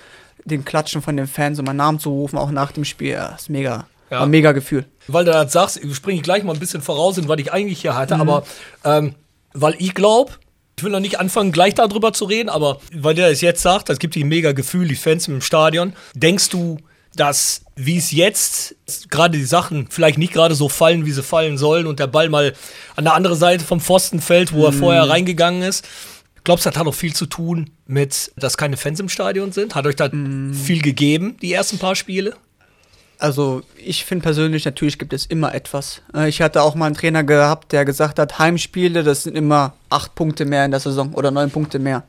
den 0.44 0.66
Klatschen 0.66 1.01
von 1.01 1.16
den 1.16 1.27
Fans 1.27 1.60
und 1.60 1.66
meinen 1.66 1.77
Namen 1.77 2.00
zu 2.00 2.10
rufen, 2.10 2.38
auch 2.38 2.51
nach 2.51 2.72
dem 2.72 2.84
Spiel. 2.86 3.12
Ja, 3.12 3.36
ist 3.36 3.50
mega. 3.50 3.86
Ja. 4.10 4.18
War 4.20 4.24
ein 4.25 4.30
mega 4.30 4.54
Gefühl. 4.54 4.86
Weil 5.08 5.25
du 5.25 5.32
das 5.32 5.51
sagst, 5.51 5.80
springe 5.94 6.18
ich 6.18 6.24
gleich 6.24 6.44
mal 6.44 6.54
ein 6.54 6.60
bisschen 6.60 6.82
voraus 6.82 7.18
in 7.18 7.27
was 7.27 7.39
ich 7.39 7.51
eigentlich 7.54 7.82
hier 7.82 7.92
Mhm. 7.94 7.98
hatte, 7.98 8.16
aber 8.16 8.44
ähm, 8.86 9.16
weil 9.54 9.75
ich 9.80 9.94
glaube, 9.94 10.32
ich 10.77 10.84
will 10.84 10.92
noch 10.92 11.00
nicht 11.00 11.20
anfangen, 11.20 11.51
gleich 11.51 11.74
darüber 11.75 12.13
zu 12.13 12.25
reden, 12.25 12.50
aber 12.50 12.80
weil 12.94 13.16
der 13.16 13.30
es 13.30 13.42
jetzt 13.42 13.62
sagt, 13.62 13.89
das 13.89 14.00
gibt 14.00 14.16
die 14.16 14.24
mega 14.24 14.51
Gefühl, 14.54 14.88
die 14.88 14.96
Fans 14.96 15.27
im 15.27 15.42
Stadion. 15.42 15.94
Denkst 16.13 16.50
du, 16.50 16.77
dass 17.20 17.62
wie 17.76 17.98
es 17.98 18.12
jetzt 18.12 18.76
gerade 19.10 19.38
die 19.38 19.44
Sachen 19.44 19.88
vielleicht 19.90 20.18
nicht 20.18 20.34
gerade 20.34 20.56
so 20.56 20.70
fallen, 20.70 21.06
wie 21.06 21.12
sie 21.12 21.22
fallen 21.24 21.58
sollen 21.58 21.86
und 21.86 22.00
der 22.00 22.08
Ball 22.08 22.30
mal 22.30 22.54
an 22.96 23.04
der 23.04 23.14
anderen 23.14 23.38
Seite 23.38 23.64
vom 23.66 23.80
Pfosten 23.82 24.20
fällt, 24.22 24.54
wo 24.54 24.66
er 24.66 24.72
Mhm. 24.72 24.80
vorher 24.80 25.10
reingegangen 25.10 25.62
ist? 25.62 25.86
Glaubst 26.44 26.66
du, 26.66 26.70
das 26.70 26.80
hat 26.80 26.88
auch 26.88 26.94
viel 26.94 27.14
zu 27.14 27.26
tun 27.26 27.70
mit, 27.86 28.32
dass 28.38 28.58
keine 28.58 28.78
Fans 28.78 29.00
im 29.00 29.10
Stadion 29.10 29.52
sind? 29.52 29.76
Hat 29.76 29.86
euch 29.86 29.96
das 29.98 30.12
Mhm. 30.14 30.54
viel 30.54 30.82
gegeben, 30.82 31.36
die 31.42 31.52
ersten 31.54 31.78
paar 31.78 31.96
Spiele? 31.96 32.36
Also 33.20 33.64
ich 33.84 34.06
finde 34.06 34.24
persönlich, 34.24 34.64
natürlich 34.66 35.00
gibt 35.00 35.12
es 35.12 35.26
immer 35.26 35.54
etwas. 35.56 36.02
Äh, 36.14 36.30
Ich 36.30 36.42
hatte 36.42 36.62
auch 36.62 36.76
mal 36.76 36.86
einen 36.86 36.96
Trainer 36.96 37.24
gehabt, 37.24 37.72
der 37.72 37.84
gesagt 37.84 38.20
hat, 38.20 38.38
Heimspiele, 38.40 39.04
das 39.04 39.24
sind 39.24 39.36
immer 39.36 39.74
acht 39.90 40.14
Punkte 40.16 40.46
mehr 40.46 40.64
in 40.66 40.72
der 40.72 40.80
Saison 40.80 41.14
oder 41.14 41.32
neun 41.32 41.50
Punkte 41.50 41.80
mehr. 41.80 42.04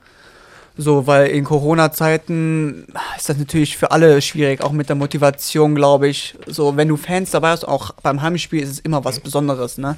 So, 0.81 1.07
weil 1.07 1.27
in 1.27 1.43
Corona-Zeiten 1.43 2.85
ist 3.17 3.27
das 3.27 3.37
natürlich 3.37 3.75
für 3.75 3.91
alle 3.91 4.21
schwierig, 4.21 4.61
auch 4.61 4.71
mit 4.71 4.87
der 4.87 4.95
Motivation, 4.95 5.75
glaube 5.75 6.07
ich. 6.07 6.35
So, 6.47 6.77
wenn 6.77 6.87
du 6.87 6.95
Fans 6.95 7.31
dabei 7.31 7.49
hast, 7.49 7.65
auch 7.67 7.91
beim 8.01 8.21
Heimspiel 8.21 8.63
ist 8.63 8.69
es 8.69 8.79
immer 8.79 9.03
was 9.03 9.19
Besonderes, 9.19 9.77
ne? 9.77 9.97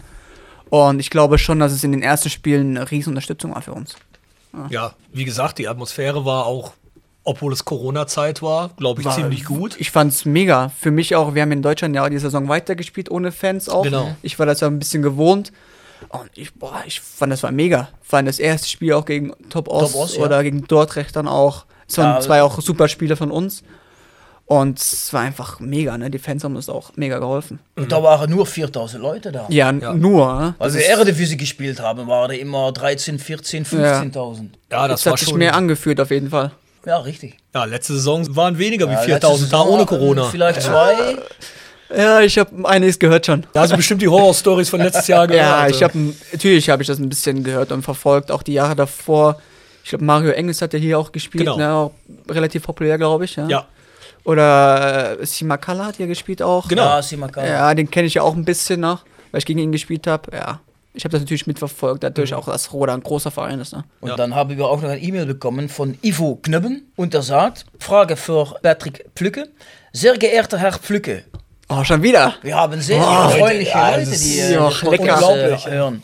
Und 0.71 1.00
ich 1.00 1.11
glaube 1.11 1.38
schon, 1.38 1.59
dass 1.59 1.71
es 1.71 1.83
in 1.83 1.91
den 1.91 2.01
ersten 2.01 2.32
Spielen 2.32 2.77
eine 2.77 2.89
riesen 2.89 3.10
Unterstützung 3.10 3.53
war 3.53 3.62
für 3.62 3.73
uns. 3.73 3.95
Ja, 4.69 4.93
wie 5.13 5.23
gesagt, 5.23 5.60
die 5.60 5.67
Atmosphäre 5.67 6.25
war 6.25 6.47
auch, 6.47 6.71
obwohl 7.23 7.53
es 7.53 7.63
Corona-Zeit 7.63 8.41
war, 8.41 8.71
glaube 8.75 9.01
ich, 9.01 9.06
War- 9.06 9.15
ziemlich 9.15 9.45
gut. 9.45 9.75
Ich 9.79 9.91
fand's 9.91 10.25
mega. 10.25 10.69
Für 10.69 10.89
mich 10.89 11.15
auch, 11.15 11.36
wir 11.36 11.43
haben 11.43 11.51
in 11.51 11.62
Deutschland 11.62 11.93
ja 11.95 12.03
auch 12.06 12.10
die 12.10 12.17
Saison 12.17 12.47
weitergespielt 12.47 13.12
ohne 13.12 13.32
Fans 13.32 13.69
auch. 13.69 13.84
Genau. 13.84 14.15
Ich 14.23 14.39
war 14.39 14.47
das 14.47 14.62
ja 14.62 14.67
ein 14.67 14.79
bisschen 14.79 15.03
gewohnt. 15.03 15.51
Und 16.09 16.29
ich, 16.35 16.53
boah, 16.55 16.83
ich 16.85 16.99
fand 17.01 17.31
das 17.31 17.43
war 17.43 17.51
mega. 17.51 17.89
Vor 18.01 18.17
allem 18.17 18.25
das 18.25 18.39
erste 18.39 18.67
Spiel 18.67 18.93
auch 18.93 19.05
gegen 19.05 19.33
Top 19.49 19.67
Ost, 19.67 19.93
Top 19.93 20.01
Ost, 20.01 20.17
ja. 20.17 20.23
oder 20.23 20.43
gegen 20.43 20.67
Dordrecht 20.67 21.15
dann 21.15 21.27
auch. 21.27 21.65
Es 21.87 21.97
waren 21.97 22.15
Ja, 22.15 22.19
zwei 22.21 22.41
auch 22.43 22.59
super 22.61 22.87
Spiele 22.87 23.15
von 23.15 23.31
uns. 23.31 23.63
Und 24.45 24.79
es 24.79 25.13
war 25.13 25.21
einfach 25.21 25.61
mega, 25.61 25.97
ne? 25.97 26.09
Die 26.09 26.19
Fans 26.19 26.43
haben 26.43 26.57
uns 26.57 26.67
auch 26.67 26.91
mega 26.97 27.19
geholfen. 27.19 27.59
Und 27.77 27.89
da 27.89 28.03
waren 28.03 28.29
nur 28.29 28.45
4000 28.45 29.01
Leute 29.01 29.31
da. 29.31 29.45
Ja, 29.47 29.69
n- 29.69 29.99
nur. 29.99 30.55
Als 30.59 30.73
wir 30.73 30.85
Eredivisie 30.85 31.37
gespielt 31.37 31.79
haben, 31.79 32.05
waren 32.07 32.29
da 32.29 32.35
immer 32.35 32.71
13, 32.73 33.17
14, 33.17 33.65
15.000. 33.65 34.49
Ja, 34.69 34.87
das 34.89 34.99
das 35.01 35.05
war 35.05 35.13
hat 35.13 35.19
sich 35.19 35.29
schon. 35.29 35.37
mehr 35.37 35.55
angeführt 35.55 36.01
auf 36.01 36.11
jeden 36.11 36.29
Fall. 36.31 36.51
Ja, 36.85 36.97
richtig. 36.97 37.37
ja, 37.53 37.63
letzte 37.63 37.93
Saison 37.93 38.35
waren 38.35 38.57
weniger 38.57 38.87
Ja, 38.87 38.91
wie 38.91 39.11
letzte 39.11 39.27
4000 39.27 39.53
da 39.53 39.61
ohne 39.61 39.85
Corona. 39.85 40.23
Vielleicht 40.25 40.61
zwei. 40.63 41.15
Ja, 41.95 42.21
ich 42.21 42.38
habe 42.38 42.67
einiges 42.69 42.97
gehört 42.99 43.25
schon. 43.25 43.45
Da 43.54 43.62
hast 43.62 43.71
du 43.71 43.77
bestimmt 43.77 44.01
die 44.01 44.08
Horror-Stories 44.08 44.69
von 44.69 44.80
letztes 44.82 45.08
Jahr 45.08 45.27
gehört. 45.27 45.45
Ja, 45.45 45.67
ich 45.67 45.82
habe 45.84 45.97
natürlich 46.32 46.69
habe 46.69 46.82
ich 46.84 46.88
das 46.88 46.99
ein 46.99 47.10
bisschen 47.10 47.43
gehört 47.43 47.71
und 47.71 47.82
verfolgt, 47.84 48.32
auch 48.32 48.43
die 48.43 48.54
Jahre 48.54 48.75
davor. 48.75 49.39
Ich 49.84 49.89
glaube, 49.89 50.06
Mario 50.06 50.32
Engels 50.32 50.62
hat 50.62 50.73
ja 50.73 50.80
hier 50.80 50.99
auch 50.99 51.12
gespielt, 51.12 51.45
Genau. 51.45 51.58
ne? 51.58 51.73
auch 51.73 51.91
relativ 52.30 52.63
populär, 52.63 52.97
glaube 52.97 53.25
ich. 53.25 53.36
Ja. 53.36 53.47
Ja, 53.47 53.65
Oder 54.23 55.19
äh, 55.19 55.25
Simakala 55.25 55.88
hat 55.88 55.97
hier 55.97 56.08
gespielt 56.08 56.41
auch. 56.41 56.67
Genau. 56.67 56.84
Ja, 56.84 57.01
Simakala. 57.01 57.47
Ja, 57.47 57.73
den 57.73 57.89
kenne 57.89 58.08
ich 58.08 58.13
ja 58.13 58.21
auch 58.21 58.36
ein 58.36 58.45
bisschen 58.45 58.80
noch, 58.80 59.04
weil 59.32 59.39
ich 59.39 59.45
gegen 59.45 59.60
ihn 59.60 59.71
gespielt 59.71 60.06
habe. 60.08 60.32
Ja, 60.36 60.60
ich 60.93 61.04
habe 61.04 61.12
das 61.13 61.21
natürlich 61.21 61.47
mitverfolgt, 61.47 62.04
natürlich 62.04 62.34
auch, 62.36 62.45
dass 62.45 62.71
Roda 62.73 62.93
ein 62.93 63.01
großer 63.01 63.32
Verein 63.32 63.60
ist. 63.60 63.73
Ne? 63.73 63.84
Und 64.01 64.10
Ja. 64.10 64.15
dann 64.15 64.36
haben 64.36 64.56
wir 64.56 64.65
auch 64.65 64.82
noch 64.82 64.89
eine 64.89 65.01
E-Mail 65.01 65.25
bekommen 65.25 65.67
von 65.69 65.97
Ivo 66.04 66.36
Knubben. 66.43 66.91
Und 66.95 67.13
er 67.15 67.21
sagt, 67.23 67.65
Frage 67.80 68.15
für 68.17 68.56
Patrick 68.62 69.06
Pflücke. 69.15 69.49
Sehr 69.93 70.17
geehrter 70.17 70.58
Herr 70.58 70.73
Pflücke, 70.73 71.23
Oh, 71.73 71.84
schon 71.86 72.03
wieder. 72.03 72.36
wir 72.41 72.55
haben 72.55 72.81
sehr 72.81 72.99
Oh, 73.01 73.29
freundliche 73.29 73.77
Leute, 73.77 74.10
das 74.12 74.21
die 74.21 74.39
äh, 74.39 74.57
Unglaublich. 74.57 75.65
hören. 75.67 76.03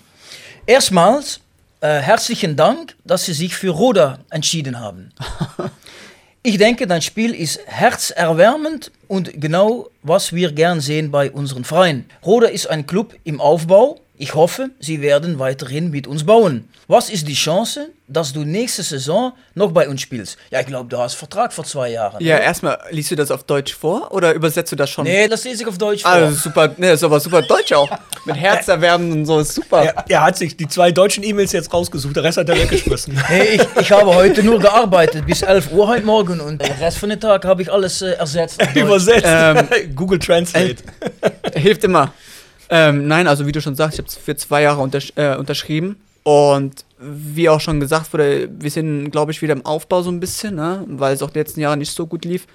Erstmals, 0.66 1.42
äh, 1.82 2.00
herzlichen 2.00 2.56
Dank, 2.56 2.96
dass 3.04 3.26
Sie 3.26 3.34
sich 3.34 3.54
für 3.56 3.70
Roda 3.72 4.20
entschieden 4.30 4.80
haben. 4.80 5.12
Ich 6.44 6.58
denke, 6.58 6.88
dein 6.88 7.02
Spiel 7.02 7.36
ist 7.36 7.60
herzerwärmend 7.66 8.92
und 9.10 9.32
genau, 9.42 9.90
was 10.02 10.32
wir 10.32 10.54
gern 10.54 10.80
sehen 10.80 11.12
bei 11.12 11.30
unseren 11.30 11.66
Verein. 11.66 12.06
Roda 12.26 12.48
ist 12.48 12.68
ein 12.70 12.88
Club 12.88 13.16
im 13.26 13.42
Aufbau. 13.42 14.00
Ich 14.20 14.34
hoffe, 14.34 14.72
sie 14.80 15.02
werden 15.04 15.38
weiterhin 15.38 15.92
mit 15.92 16.08
uns 16.08 16.26
bauen. 16.26 16.68
Was 16.88 17.12
ist 17.12 17.28
die 17.28 17.36
Chance, 17.36 17.90
dass 18.08 18.34
du 18.34 18.46
nächste 18.46 18.82
Saison 18.82 19.34
noch 19.54 19.72
bei 19.72 19.88
uns 19.88 20.02
spielst? 20.02 20.40
Ja, 20.50 20.60
ich 20.62 20.66
glaube, 20.66 20.90
du 20.90 20.98
hast 20.98 21.14
Vertrag 21.14 21.54
vor 21.54 21.66
zwei 21.66 21.92
Jahren. 21.92 22.24
Ja, 22.24 22.40
erstmal, 22.40 22.80
liest 22.90 23.12
du 23.12 23.16
das 23.16 23.30
auf 23.30 23.44
Deutsch 23.44 23.76
vor 23.76 24.12
oder 24.12 24.34
übersetzt 24.34 24.72
du 24.72 24.76
das 24.76 24.90
schon? 24.90 25.04
Nee, 25.04 25.28
das 25.28 25.44
lese 25.44 25.62
ich 25.62 25.68
auf 25.68 25.78
Deutsch 25.78 26.02
vor. 26.02 26.12
Also 26.12 26.36
super, 26.36 26.74
ne, 26.78 26.94
ist 26.94 27.04
aber 27.04 27.20
super 27.20 27.44
Deutsch 27.44 27.72
auch. 27.74 27.92
Mit 28.26 28.38
Herzerwärmen 28.38 29.12
und 29.12 29.26
so, 29.28 29.40
ist 29.40 29.54
super. 29.54 29.84
er, 29.84 30.06
er 30.10 30.24
hat 30.24 30.36
sich 30.36 30.58
die 30.58 30.68
zwei 30.68 30.92
deutschen 30.92 31.24
E-Mails 31.24 31.52
jetzt 31.52 31.72
rausgesucht, 31.72 32.16
der 32.16 32.24
Rest 32.24 32.40
hat 32.40 32.50
er 32.50 32.58
weggeschmissen. 32.58 33.22
Nee, 33.30 33.44
ich, 33.56 33.82
ich 33.82 33.92
habe 33.92 34.16
heute 34.16 34.42
nur 34.42 34.60
gearbeitet 34.60 35.28
bis 35.28 35.44
11 35.44 35.72
Uhr 35.74 35.88
heute 35.88 36.06
Morgen 36.06 36.40
und 36.40 36.60
den 36.60 36.72
Rest 36.72 36.98
von 36.98 37.10
den 37.10 37.20
Tag 37.20 37.46
habe 37.46 37.62
ich 37.62 37.72
alles 37.72 38.02
äh, 38.02 38.14
ersetzt. 38.14 38.60
Übersetzt. 38.74 39.28
Ähm, 39.28 39.68
Google 39.96 40.18
Translate. 40.18 40.78
Hilft 41.54 41.84
immer. 41.84 42.14
Ähm, 42.70 43.08
nein, 43.08 43.28
also 43.28 43.48
wie 43.48 43.52
du 43.52 43.62
schon 43.62 43.76
sagst, 43.76 44.00
ich 44.00 44.06
habe 44.06 44.12
für 44.24 44.36
zwei 44.36 44.62
Jahre 44.64 44.82
untersch 44.82 45.14
äh, 45.16 45.36
unterschrieben. 45.36 45.98
Und 46.24 46.84
wie 47.00 47.48
auch 47.48 47.62
schon 47.62 47.80
gesagt 47.80 48.12
wurde, 48.12 48.50
wir 48.52 48.70
sind, 48.70 49.12
glaube 49.12 49.32
ich, 49.32 49.42
wieder 49.42 49.54
im 49.54 49.66
Aufbau 49.66 50.02
so 50.02 50.12
ein 50.12 50.20
bisschen, 50.20 50.56
ne? 50.56 50.84
weil 50.88 51.14
es 51.14 51.22
auch 51.22 51.30
die 51.30 51.40
letzten 51.40 51.62
Jahre 51.62 51.78
nicht 51.78 51.92
so 51.94 52.06
gut 52.06 52.26
lief. 52.26 52.48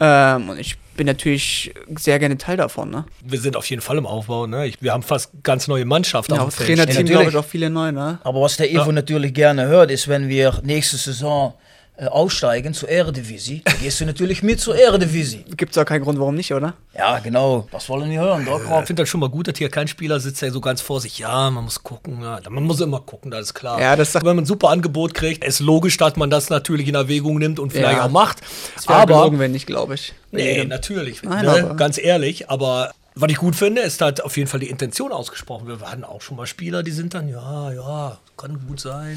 Ähm, 0.00 0.48
und 0.48 0.58
ich 0.58 0.76
bin 0.96 1.06
natürlich 1.06 1.72
sehr 1.96 2.18
gerne 2.18 2.36
Teil 2.36 2.56
davon. 2.56 2.90
Ne? 2.90 3.04
Wir 3.24 3.38
sind 3.40 3.54
auf 3.56 3.70
jeden 3.70 3.82
Fall 3.82 3.98
im 3.98 4.06
Aufbau. 4.06 4.48
Ne? 4.48 4.66
Ich, 4.66 4.82
wir 4.82 4.92
haben 4.92 5.04
fast 5.04 5.30
ganz 5.44 5.68
neue 5.68 5.84
Mannschaft 5.84 6.30
Ja, 6.30 6.36
auf 6.38 6.40
auch 6.42 6.48
dem 6.48 6.52
Feld. 6.56 6.66
Trainerteam, 6.70 6.94
natürlich. 6.94 7.10
glaube 7.12 7.30
ich, 7.30 7.36
auch 7.36 7.44
viele 7.44 7.70
neu. 7.70 7.92
Ne? 7.92 8.18
Aber 8.24 8.40
was 8.40 8.56
der 8.56 8.68
Ivo 8.72 8.86
Ja. 8.86 8.92
natürlich 8.92 9.32
gerne 9.32 9.66
hört, 9.68 9.92
ist, 9.92 10.08
wenn 10.08 10.28
wir 10.28 10.60
nächste 10.64 10.96
Saison 10.96 11.54
äh, 11.96 12.06
aussteigen 12.06 12.74
zur 12.74 12.88
Eredivisie, 12.88 13.62
dann 13.64 13.78
gehst 13.80 14.00
du 14.00 14.04
natürlich 14.04 14.42
mit 14.42 14.60
zur 14.60 14.76
Eredivisie. 14.76 15.44
Gibt 15.56 15.72
es 15.76 15.78
auch 15.78 15.84
keinen 15.84 16.02
Grund, 16.02 16.18
warum 16.18 16.34
nicht, 16.34 16.52
oder? 16.52 16.74
Ja, 16.96 17.20
genau. 17.20 17.68
Das 17.70 17.88
wollen 17.88 18.10
wir 18.10 18.20
hören. 18.20 18.44
Da 18.46 18.80
Ich 18.80 18.86
finde 18.86 19.02
das 19.02 19.08
schon 19.08 19.20
mal 19.20 19.28
gut, 19.28 19.46
dass 19.46 19.56
hier 19.58 19.68
kein 19.68 19.86
Spieler 19.86 20.18
sitzt, 20.18 20.42
der 20.42 20.50
so 20.50 20.60
ganz 20.60 20.80
vor 20.80 21.00
sich, 21.00 21.18
ja, 21.20 21.50
man 21.50 21.62
muss 21.64 21.82
gucken, 21.84 22.20
ja, 22.20 22.40
man 22.50 22.64
muss 22.64 22.80
immer 22.80 22.98
gucken, 23.00 23.30
das 23.30 23.42
ist 23.42 23.54
klar. 23.54 23.80
Ja, 23.80 23.94
das 23.94 24.10
sagt- 24.12 24.24
Wenn 24.26 24.34
man 24.34 24.42
ein 24.44 24.46
super 24.46 24.70
Angebot 24.70 25.14
kriegt, 25.14 25.44
ist 25.44 25.60
logisch, 25.60 25.96
dass 25.96 26.16
man 26.16 26.30
das 26.30 26.50
natürlich 26.50 26.88
in 26.88 26.96
Erwägung 26.96 27.38
nimmt 27.38 27.60
und 27.60 27.72
vielleicht 27.72 27.98
Ja. 27.98 28.06
auch 28.06 28.10
macht. 28.10 28.38
Das 28.74 28.88
Aber, 28.88 29.06
gelogen, 29.06 29.38
wenn 29.38 29.52
nicht, 29.52 29.66
glaube 29.66 29.94
ich. 29.94 30.14
nee, 30.32 30.64
natürlich, 30.64 31.22
Nein, 31.22 31.44
ne? 31.44 31.74
ganz 31.76 31.96
ehrlich, 31.98 32.50
aber 32.50 32.90
Was 33.16 33.30
ich 33.30 33.36
gut 33.36 33.54
finde, 33.54 33.82
ist 33.82 34.00
halt 34.00 34.24
auf 34.24 34.36
jeden 34.36 34.48
Fall 34.48 34.58
die 34.58 34.68
Intention 34.68 35.12
ausgesprochen. 35.12 35.68
Wir 35.68 35.78
hatten 35.80 36.02
auch 36.02 36.20
schon 36.20 36.36
mal 36.36 36.46
Spieler, 36.46 36.82
die 36.82 36.90
sind 36.90 37.14
dann, 37.14 37.28
ja, 37.28 37.72
ja, 37.72 38.18
kann 38.36 38.60
gut 38.66 38.80
sein. 38.80 39.16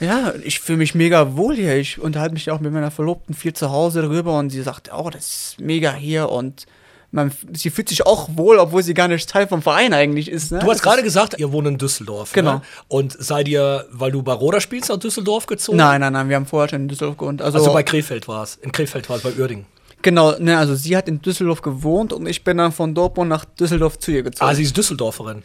Ne? 0.00 0.06
Ja, 0.06 0.34
ich 0.42 0.60
fühle 0.60 0.78
mich 0.78 0.94
mega 0.94 1.34
wohl 1.34 1.56
hier. 1.56 1.76
Ich 1.76 1.98
unterhalte 1.98 2.34
mich 2.34 2.50
auch 2.50 2.60
mit 2.60 2.72
meiner 2.72 2.90
Verlobten 2.90 3.34
viel 3.34 3.54
zu 3.54 3.70
Hause 3.70 4.02
darüber 4.02 4.38
und 4.38 4.50
sie 4.50 4.60
sagt, 4.60 4.90
oh, 4.94 5.08
das 5.08 5.26
ist 5.28 5.60
mega 5.60 5.94
hier 5.94 6.28
und 6.28 6.66
man, 7.10 7.32
sie 7.54 7.70
fühlt 7.70 7.88
sich 7.88 8.04
auch 8.04 8.28
wohl, 8.34 8.58
obwohl 8.58 8.82
sie 8.82 8.92
gar 8.92 9.08
nicht 9.08 9.30
Teil 9.30 9.48
vom 9.48 9.62
Verein 9.62 9.94
eigentlich 9.94 10.30
ist. 10.30 10.52
Ne? 10.52 10.58
Du 10.58 10.70
hast 10.70 10.82
gerade 10.82 11.02
gesagt, 11.02 11.38
ihr 11.38 11.50
wohnt 11.52 11.66
in 11.66 11.78
Düsseldorf. 11.78 12.32
Genau. 12.34 12.56
Ne? 12.56 12.62
Und 12.88 13.16
seid 13.18 13.48
ihr, 13.48 13.86
weil 13.90 14.12
du 14.12 14.22
bei 14.22 14.34
Roda 14.34 14.60
spielst, 14.60 14.90
nach 14.90 14.98
Düsseldorf 14.98 15.46
gezogen? 15.46 15.78
Nein, 15.78 16.02
nein, 16.02 16.12
nein, 16.12 16.28
wir 16.28 16.36
haben 16.36 16.44
vorher 16.44 16.68
schon 16.68 16.82
in 16.82 16.88
Düsseldorf 16.88 17.16
gewohnt. 17.16 17.40
Also, 17.40 17.58
Also 17.58 17.72
bei 17.72 17.82
Krefeld 17.82 18.28
war 18.28 18.42
es. 18.42 18.56
In 18.56 18.72
Krefeld 18.72 19.08
war 19.08 19.16
es, 19.16 19.22
bei 19.22 19.32
Uerdingen. 19.32 19.64
Genau, 20.02 20.38
ne, 20.38 20.58
also 20.58 20.74
sie 20.74 20.96
hat 20.96 21.08
in 21.08 21.20
Düsseldorf 21.20 21.62
gewohnt 21.62 22.12
und 22.12 22.26
ich 22.26 22.44
bin 22.44 22.58
dann 22.58 22.72
von 22.72 22.94
Dortmund 22.94 23.28
nach 23.28 23.44
Düsseldorf 23.44 23.98
zu 23.98 24.10
ihr 24.10 24.22
gezogen. 24.22 24.50
Ah, 24.50 24.54
sie 24.54 24.62
ist 24.62 24.76
Düsseldorferin. 24.76 25.42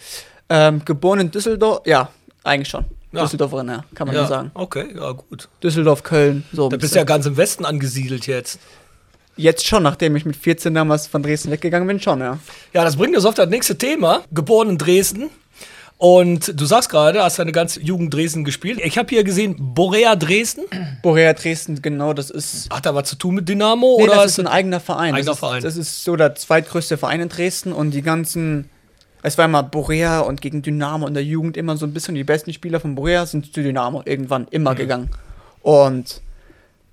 ähm, 0.49 0.83
geboren 0.85 1.19
in 1.21 1.31
Düsseldorf, 1.31 1.85
ja, 1.85 2.09
eigentlich 2.43 2.69
schon. 2.69 2.85
Ja. 3.11 3.23
Düsseldorferin, 3.23 3.67
ja, 3.67 3.85
kann 3.93 4.07
man 4.07 4.15
ja, 4.15 4.23
so 4.23 4.29
sagen. 4.29 4.51
Okay, 4.53 4.87
ja, 4.95 5.11
gut. 5.11 5.49
Düsseldorf, 5.61 6.03
Köln, 6.03 6.43
so. 6.51 6.69
Da 6.69 6.77
bist 6.77 6.93
du 6.93 6.99
ja 6.99 7.05
ganz 7.05 7.25
im 7.25 7.37
Westen 7.37 7.65
angesiedelt 7.65 8.27
jetzt. 8.27 8.59
Jetzt 9.35 9.65
schon, 9.65 9.81
nachdem 9.81 10.15
ich 10.15 10.25
mit 10.25 10.35
14 10.35 10.73
damals 10.73 11.07
von 11.07 11.23
Dresden 11.23 11.49
weggegangen 11.51 11.87
bin, 11.87 11.99
schon, 11.99 12.19
ja. 12.19 12.37
Ja, 12.73 12.83
das 12.83 12.97
bringt 12.97 13.15
uns 13.15 13.25
auf 13.25 13.33
das 13.33 13.49
nächste 13.49 13.77
Thema. 13.77 14.23
Geboren 14.31 14.69
in 14.69 14.77
Dresden. 14.77 15.29
Und 16.03 16.59
du 16.59 16.65
sagst 16.65 16.89
gerade, 16.89 17.23
hast 17.23 17.39
deine 17.39 17.53
ganze 17.53 17.79
Jugend 17.79 18.13
Dresden 18.13 18.43
gespielt. 18.43 18.81
Ich 18.83 18.97
habe 18.97 19.07
hier 19.07 19.23
gesehen, 19.23 19.55
Borea 19.57 20.17
Dresden. 20.17 20.65
Borea 21.01 21.31
Dresden, 21.31 21.81
genau, 21.81 22.11
das 22.11 22.29
ist. 22.29 22.69
Hat 22.73 22.85
da 22.85 22.93
was 22.93 23.07
zu 23.07 23.15
tun 23.15 23.35
mit 23.35 23.47
Dynamo? 23.47 23.95
Nee, 23.97 24.03
oder 24.03 24.15
das 24.15 24.33
ist 24.33 24.39
ein 24.41 24.47
eigener 24.47 24.81
Verein. 24.81 25.13
Eigener 25.13 25.31
das, 25.31 25.39
Verein. 25.39 25.59
Ist, 25.59 25.63
das 25.63 25.77
ist 25.77 26.03
so 26.03 26.17
der 26.17 26.35
zweitgrößte 26.35 26.97
Verein 26.97 27.21
in 27.21 27.29
Dresden 27.29 27.71
und 27.71 27.91
die 27.91 28.01
ganzen. 28.01 28.69
Es 29.21 29.37
war 29.37 29.45
immer 29.45 29.63
Borea 29.63 30.19
und 30.19 30.41
gegen 30.41 30.61
Dynamo 30.61 31.07
in 31.07 31.13
der 31.13 31.23
Jugend 31.23 31.55
immer 31.55 31.77
so 31.77 31.85
ein 31.85 31.93
bisschen 31.93 32.15
die 32.15 32.25
besten 32.25 32.51
Spieler 32.51 32.81
von 32.81 32.95
Borea 32.95 33.25
sind 33.25 33.53
zu 33.53 33.63
Dynamo 33.63 34.01
irgendwann 34.03 34.47
immer 34.51 34.71
Mhm. 34.73 34.75
gegangen. 34.75 35.09
Und 35.61 36.19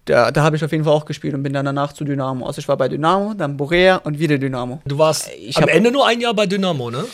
da, 0.05 0.31
da 0.31 0.44
habe 0.44 0.55
ich 0.55 0.62
auf 0.64 0.70
jeden 0.70 0.85
Fall 0.85 0.92
auch 0.92 1.05
gespielt 1.05 1.35
und 1.35 1.42
bin 1.42 1.53
dann 1.53 1.64
danach 1.66 1.92
zu 1.94 2.05
Dynamo. 2.05 2.46
Also 2.46 2.61
ich 2.61 2.68
war 2.68 2.77
bei 2.77 2.87
Dynamo, 2.87 3.35
dann 3.35 3.57
Borea 3.57 3.96
und 3.96 4.20
wieder 4.20 4.38
Dynamo. 4.38 4.81
Du 4.85 4.99
warst 4.99 5.29
Ich 5.37 5.57
am 5.59 5.66
Ende 5.68 5.90
nur 5.90 6.07
ein 6.07 6.20
Jahr 6.20 6.33
bei 6.35 6.46
Dynamo, 6.46 6.92
ne? 6.92 7.05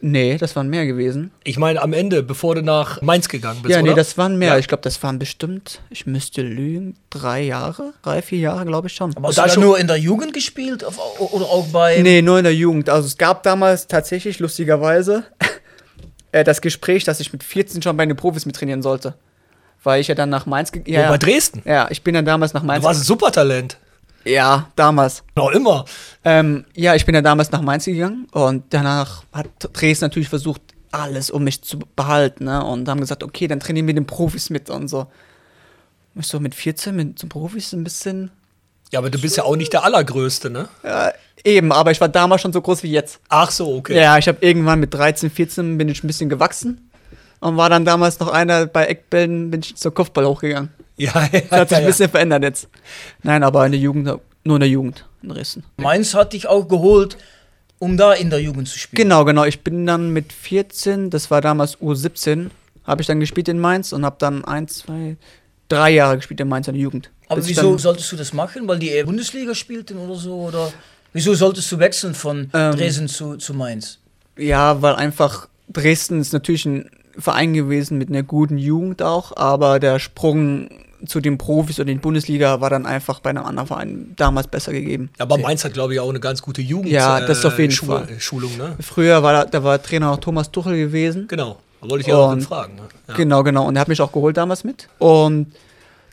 Nee, 0.00 0.36
das 0.36 0.54
waren 0.54 0.68
mehr 0.68 0.86
gewesen. 0.86 1.30
Ich 1.42 1.58
meine, 1.58 1.80
am 1.80 1.92
Ende, 1.92 2.22
bevor 2.22 2.54
du 2.54 2.62
nach 2.62 3.00
Mainz 3.02 3.28
gegangen 3.28 3.60
bist, 3.62 3.74
ja, 3.74 3.80
nee, 3.82 3.88
oder? 3.88 3.96
das 3.96 4.18
waren 4.18 4.36
mehr. 4.38 4.50
Ja. 4.50 4.58
Ich 4.58 4.68
glaube, 4.68 4.82
das 4.82 5.02
waren 5.02 5.18
bestimmt, 5.18 5.80
ich 5.90 6.06
müsste 6.06 6.42
lügen, 6.42 6.96
drei 7.10 7.42
Jahre, 7.42 7.94
drei, 8.02 8.20
vier 8.20 8.38
Jahre, 8.38 8.66
glaube 8.66 8.88
ich 8.88 8.94
schon. 8.94 9.16
Aber 9.16 9.28
hast 9.28 9.38
du 9.38 9.42
da 9.42 9.48
schon- 9.48 9.62
nur 9.62 9.78
in 9.78 9.86
der 9.86 9.96
Jugend 9.96 10.34
gespielt 10.34 10.84
auf, 10.84 10.98
oder 11.18 11.46
auch 11.46 11.66
bei. 11.68 12.00
Nee, 12.02 12.20
nur 12.22 12.38
in 12.38 12.44
der 12.44 12.54
Jugend. 12.54 12.90
Also 12.90 13.06
es 13.06 13.16
gab 13.16 13.42
damals 13.42 13.86
tatsächlich, 13.86 14.38
lustigerweise, 14.38 15.24
äh, 16.32 16.44
das 16.44 16.60
Gespräch, 16.60 17.04
dass 17.04 17.20
ich 17.20 17.32
mit 17.32 17.42
14 17.42 17.80
schon 17.82 17.96
bei 17.96 18.04
den 18.04 18.16
Profis 18.16 18.44
mittrainieren 18.46 18.82
sollte. 18.82 19.14
Weil 19.82 20.00
ich 20.00 20.08
ja 20.08 20.14
dann 20.14 20.30
nach 20.30 20.46
Mainz 20.46 20.72
gegangen 20.72 20.92
ja, 20.94 21.08
bei 21.08 21.18
Dresden. 21.18 21.62
ja, 21.64 21.86
ich 21.90 22.02
bin 22.02 22.14
dann 22.14 22.24
damals 22.24 22.52
nach 22.52 22.62
Mainz. 22.62 22.82
Du 22.82 22.88
warst 22.88 23.00
ein 23.00 23.04
Supertalent. 23.04 23.78
Ja, 24.26 24.68
damals. 24.76 25.22
Noch 25.34 25.50
immer. 25.50 25.84
Ähm, 26.24 26.64
ja, 26.74 26.94
ich 26.94 27.06
bin 27.06 27.14
dann 27.14 27.24
damals 27.24 27.50
nach 27.50 27.62
Mainz 27.62 27.84
gegangen 27.84 28.26
und 28.32 28.64
danach 28.70 29.24
hat 29.32 29.48
Dresden 29.72 30.06
natürlich 30.06 30.28
versucht, 30.28 30.60
alles 30.90 31.30
um 31.30 31.44
mich 31.44 31.62
zu 31.62 31.78
behalten. 31.94 32.44
Ne? 32.44 32.64
Und 32.64 32.88
haben 32.88 33.00
gesagt, 33.00 33.22
okay, 33.22 33.46
dann 33.46 33.60
trainieren 33.60 33.86
wir 33.86 33.94
den 33.94 34.06
Profis 34.06 34.50
mit 34.50 34.70
und 34.70 34.88
so. 34.88 35.06
Ich 36.18 36.26
so 36.26 36.40
mit 36.40 36.54
14 36.54 36.96
mit 36.96 37.18
zum 37.18 37.28
Profis 37.28 37.72
ein 37.72 37.84
bisschen. 37.84 38.30
Ja, 38.90 39.00
aber 39.00 39.10
du 39.10 39.20
bist 39.20 39.36
ja 39.36 39.44
auch 39.44 39.56
nicht 39.56 39.72
der 39.72 39.84
Allergrößte, 39.84 40.48
ne? 40.48 40.68
Ja, 40.82 41.12
eben, 41.44 41.72
aber 41.72 41.90
ich 41.90 42.00
war 42.00 42.08
damals 42.08 42.40
schon 42.40 42.52
so 42.52 42.62
groß 42.62 42.82
wie 42.84 42.90
jetzt. 42.90 43.20
Ach 43.28 43.50
so, 43.50 43.74
okay. 43.74 43.96
Ja, 43.96 44.16
ich 44.16 44.28
habe 44.28 44.38
irgendwann 44.40 44.80
mit 44.80 44.94
13, 44.94 45.28
14 45.30 45.76
bin 45.76 45.88
ich 45.88 46.02
ein 46.02 46.06
bisschen 46.06 46.28
gewachsen 46.28 46.90
und 47.40 47.56
war 47.56 47.68
dann 47.68 47.84
damals 47.84 48.18
noch 48.20 48.28
einer 48.28 48.66
bei 48.66 48.86
Eckbällen, 48.86 49.50
bin 49.50 49.60
ich 49.60 49.76
zur 49.76 49.92
Kopfball 49.92 50.24
hochgegangen. 50.26 50.70
Ja, 50.96 51.28
ja, 51.32 51.40
Das 51.50 51.60
hat 51.60 51.68
sich 51.68 51.78
ja, 51.78 51.84
ein 51.84 51.86
bisschen 51.86 52.10
verändert 52.10 52.42
jetzt. 52.42 52.68
Nein, 53.22 53.42
aber 53.42 53.66
in 53.66 53.72
der 53.72 53.80
Jugend, 53.80 54.06
nur 54.44 54.56
in 54.56 54.60
der 54.60 54.68
Jugend 54.68 55.04
in 55.22 55.28
Dresden. 55.28 55.64
Mainz 55.76 56.14
hat 56.14 56.32
dich 56.32 56.46
auch 56.46 56.68
geholt, 56.68 57.16
um 57.78 57.96
da 57.96 58.12
in 58.12 58.30
der 58.30 58.40
Jugend 58.40 58.68
zu 58.68 58.78
spielen. 58.78 59.02
Genau, 59.02 59.24
genau. 59.24 59.44
Ich 59.44 59.60
bin 59.60 59.86
dann 59.86 60.10
mit 60.12 60.32
14, 60.32 61.10
das 61.10 61.30
war 61.30 61.40
damals 61.40 61.78
U17, 61.78 62.50
habe 62.84 63.02
ich 63.02 63.06
dann 63.06 63.20
gespielt 63.20 63.48
in 63.48 63.58
Mainz 63.58 63.92
und 63.92 64.04
habe 64.04 64.16
dann 64.18 64.44
ein, 64.44 64.68
zwei, 64.68 65.16
drei 65.68 65.90
Jahre 65.90 66.16
gespielt 66.16 66.40
in 66.40 66.48
Mainz 66.48 66.68
in 66.68 66.74
der 66.74 66.82
Jugend. 66.82 67.10
Aber 67.28 67.46
wieso 67.46 67.76
solltest 67.76 68.12
du 68.12 68.16
das 68.16 68.32
machen? 68.32 68.68
Weil 68.68 68.78
die 68.78 69.02
Bundesliga 69.04 69.54
spielten 69.54 69.98
oder 69.98 70.14
so? 70.14 70.34
Oder 70.34 70.72
wieso 71.12 71.34
solltest 71.34 71.70
du 71.72 71.78
wechseln 71.78 72.14
von 72.14 72.48
Ähm, 72.54 72.76
Dresden 72.76 73.08
zu, 73.08 73.36
zu 73.36 73.52
Mainz? 73.52 73.98
Ja, 74.38 74.80
weil 74.80 74.94
einfach 74.94 75.48
Dresden 75.68 76.20
ist 76.20 76.32
natürlich 76.32 76.66
ein 76.66 76.88
Verein 77.18 77.54
gewesen 77.54 77.98
mit 77.98 78.10
einer 78.10 78.22
guten 78.22 78.58
Jugend 78.58 79.02
auch, 79.02 79.36
aber 79.36 79.80
der 79.80 79.98
Sprung 79.98 80.68
zu 81.06 81.20
den 81.20 81.36
Profis 81.38 81.78
oder 81.80 81.90
in 81.90 81.98
die 81.98 82.02
Bundesliga 82.02 82.60
war 82.60 82.70
dann 82.70 82.86
einfach 82.86 83.20
bei 83.20 83.30
einem 83.30 83.44
anderen 83.44 83.66
Verein 83.66 84.12
damals 84.16 84.46
besser 84.48 84.72
gegeben. 84.72 85.10
Aber 85.18 85.36
Mainz 85.38 85.64
hat, 85.64 85.72
glaube 85.74 85.94
ich, 85.94 86.00
auch 86.00 86.08
eine 86.08 86.20
ganz 86.20 86.40
gute 86.42 86.62
Jugend. 86.62 86.90
Ja, 86.90 87.20
das 87.20 87.44
auf 87.44 87.58
jeden 87.58 87.72
Schu- 87.72 87.86
Fall. 87.86 88.06
Schulung, 88.18 88.56
ne? 88.56 88.76
Früher 88.80 89.22
war 89.22 89.32
da, 89.32 89.44
da 89.44 89.62
war 89.64 89.82
Trainer 89.82 90.06
noch 90.10 90.18
Thomas 90.18 90.50
Tuchel 90.50 90.76
gewesen. 90.76 91.26
Genau. 91.28 91.58
Da 91.82 91.90
wollte 91.90 92.00
ich 92.02 92.06
ja 92.08 92.16
auch 92.16 92.38
fragen. 92.40 92.76
Ne? 92.76 92.82
Ja. 93.08 93.14
Genau, 93.14 93.42
genau. 93.42 93.66
Und 93.66 93.76
er 93.76 93.80
hat 93.82 93.88
mich 93.88 94.00
auch 94.00 94.10
geholt 94.12 94.36
damals 94.36 94.64
mit. 94.64 94.88
Und 94.98 95.52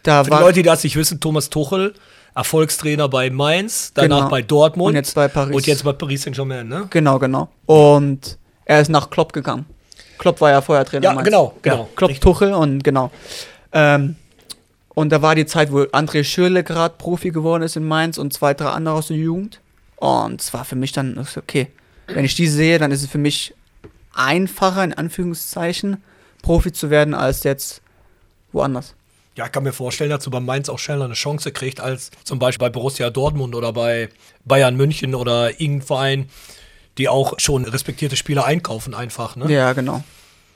da 0.04 0.24
Für 0.24 0.30
die 0.30 0.32
war 0.36 0.42
Leute, 0.42 0.56
die 0.56 0.64
das 0.64 0.84
nicht 0.84 0.96
wissen, 0.98 1.20
Thomas 1.20 1.50
Tuchel, 1.50 1.94
Erfolgstrainer 2.36 3.08
bei 3.10 3.30
Mainz, 3.30 3.92
danach 3.94 4.18
Genau. 4.18 4.30
bei 4.30 4.42
Dortmund 4.42 4.90
Und 4.90 4.96
jetzt 4.96 5.16
bei 5.16 5.28
Paris. 5.28 5.56
und 5.56 5.66
jetzt 5.68 5.84
bei 5.84 5.94
Paris 5.94 6.24
Saint-Germain, 6.24 6.68
ne? 6.68 6.88
genau, 6.90 7.20
genau. 7.20 7.48
Und 7.66 8.38
er 8.66 8.82
ist 8.82 8.90
nach 8.90 9.10
Klopp 9.10 9.34
gegangen. 9.34 9.66
Klopp 10.18 10.42
war 10.42 10.50
ja 10.52 10.62
vorher 10.62 10.84
Trainer. 10.86 11.04
Ja, 11.04 11.14
Mainz. 11.14 11.26
genau, 11.26 11.54
Ja, 11.64 11.72
genau. 11.74 11.90
Klopp, 11.96 12.10
Richtig. 12.10 12.24
Tuchel 12.24 12.54
und 12.54 12.84
genau. 12.84 13.12
Ähm, 13.72 14.16
und 14.96 15.10
da 15.10 15.22
war 15.22 15.36
die 15.36 15.46
Zeit, 15.46 15.72
wo 15.72 15.82
André 15.82 16.24
Schürrle 16.24 16.64
gerade 16.64 16.96
Profi 16.98 17.32
geworden 17.32 17.64
ist 17.64 17.76
in 17.76 17.84
Mainz 17.88 18.18
und 18.18 18.34
zwei, 18.34 18.54
drei 18.54 18.70
andere 18.70 18.96
aus 18.96 19.08
der 19.08 19.18
Jugend. 19.18 19.60
Und 19.96 20.42
es 20.42 20.54
war 20.54 20.66
für 20.66 20.76
mich 20.76 20.92
dann, 20.92 21.18
okay, 21.38 21.68
wenn 22.08 22.26
ich 22.26 22.36
die 22.36 22.48
sehe, 22.48 22.78
dann 22.80 22.92
ist 22.92 23.02
es 23.04 23.10
für 23.10 23.18
mich 23.18 23.54
einfacher, 24.14 24.84
in 24.84 24.94
Anführungszeichen, 24.94 26.04
Profi 26.42 26.72
zu 26.74 26.90
werden, 26.90 27.14
als 27.14 27.44
jetzt 27.44 27.82
woanders. 28.52 28.94
Ja, 29.36 29.46
ich 29.46 29.52
kann 29.52 29.64
mir 29.64 29.74
vorstellen, 29.74 30.12
dass 30.12 30.24
du 30.26 30.30
bei 30.30 30.40
Mainz 30.40 30.70
auch 30.70 30.78
schneller 30.78 31.06
eine 31.06 31.16
Chance 31.16 31.52
kriegst, 31.52 31.80
als 31.80 32.12
zum 32.24 32.38
Beispiel 32.38 32.68
bei 32.68 32.70
Borussia 32.70 33.10
Dortmund 33.10 33.56
oder 33.56 33.74
bei 33.74 34.10
Bayern 34.46 34.76
München 34.76 35.16
oder 35.16 35.50
irgendein 35.60 35.82
Verein, 35.82 36.30
die 37.00 37.10
auch 37.10 37.34
schon 37.40 37.66
respektierte 37.66 38.16
Spieler 38.16 38.46
einkaufen 38.46 38.94
einfach, 38.94 39.36
ne? 39.36 39.52
Ja, 39.52 39.74
genau. 39.74 40.04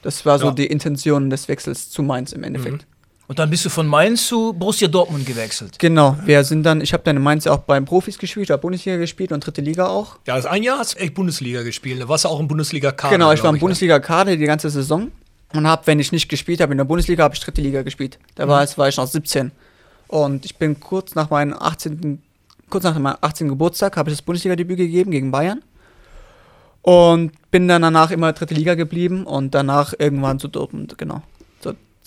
Das 0.04 0.26
war 0.28 0.38
so 0.38 0.48
Ja. 0.48 0.52
die 0.52 0.68
Intention 0.68 1.32
des 1.32 1.48
Wechsels 1.48 1.90
zu 1.90 2.04
Mainz 2.04 2.34
im 2.34 2.44
Endeffekt. 2.44 2.86
Und 3.28 3.40
dann 3.40 3.50
bist 3.50 3.66
du 3.66 3.70
von 3.70 3.86
Mainz 3.88 4.26
zu 4.28 4.54
Borussia 4.54 4.88
Dortmund 4.88 5.26
gewechselt. 5.26 5.80
Genau, 5.80 6.18
wir 6.24 6.46
sind 6.46 6.64
dann, 6.64 6.80
ich 6.80 6.94
habe 6.94 7.04
dann 7.04 7.18
in 7.18 7.22
Mainz 7.22 7.46
auch 7.46 7.60
beim 7.60 7.84
Profis 7.84 8.18
gespielt, 8.18 8.50
habe 8.50 8.62
Bundesliga 8.62 8.98
gespielt 8.98 9.34
und 9.34 9.46
dritte 9.46 9.62
Liga 9.62 9.88
auch. 9.88 10.18
Ja, 10.26 10.38
das 10.38 10.46
ein 10.46 10.64
Jahr 10.64 10.80
hast 10.80 10.96
du 10.96 11.00
echt 11.00 11.14
Bundesliga 11.14 11.64
gespielt. 11.64 12.02
Da 12.02 12.08
warst 12.08 12.24
du 12.24 12.30
auch 12.30 12.40
im 12.40 12.48
Bundesliga-Kader. 12.48 13.14
genau, 13.14 13.34
ich 13.34 13.44
war 13.44 13.54
im? 13.54 13.60
Bundesliga-Kader 13.60 14.38
die 14.38 14.46
ganze 14.46 14.70
Saison 14.70 15.12
und 15.54 15.68
habe, 15.68 15.86
wenn 15.88 16.00
ich 16.00 16.14
nicht 16.14 16.30
gespielt 16.30 16.62
habe 16.62 16.72
in 16.72 16.78
der 16.78 16.86
Bundesliga, 16.86 17.24
habe 17.24 17.36
ich 17.36 17.42
dritte 17.42 17.62
Liga 17.62 17.82
gespielt. 17.82 18.18
Da 18.36 18.48
war, 18.48 18.64
es 18.64 18.78
war 18.78 18.88
ich 18.88 18.96
noch 18.96 19.08
17. 19.08 19.52
Und 20.08 20.46
ich 20.46 20.56
bin 20.56 20.80
kurz 20.80 21.16
nach 21.16 21.30
meinem 21.30 21.54
18. 21.54 22.22
kurz 22.70 22.86
nach 22.86 22.98
meinem 22.98 23.18
18. 23.20 23.50
Geburtstag 23.50 23.98
habe 23.98 24.10
ich 24.10 24.18
das 24.18 24.22
Bundesliga-Debüt 24.22 24.78
gegeben 24.78 25.12
gegen 25.12 25.32
Bayern. 25.32 25.62
Und 26.82 27.34
bin 27.52 27.68
dann 27.68 27.82
danach 27.82 28.12
immer 28.12 28.32
dritte 28.32 28.54
Liga 28.54 28.76
geblieben 28.76 29.26
und 29.26 29.54
danach 29.54 29.94
irgendwann 30.00 30.40
zu 30.40 30.48
Dortmund, 30.48 30.98
genau. 30.98 31.22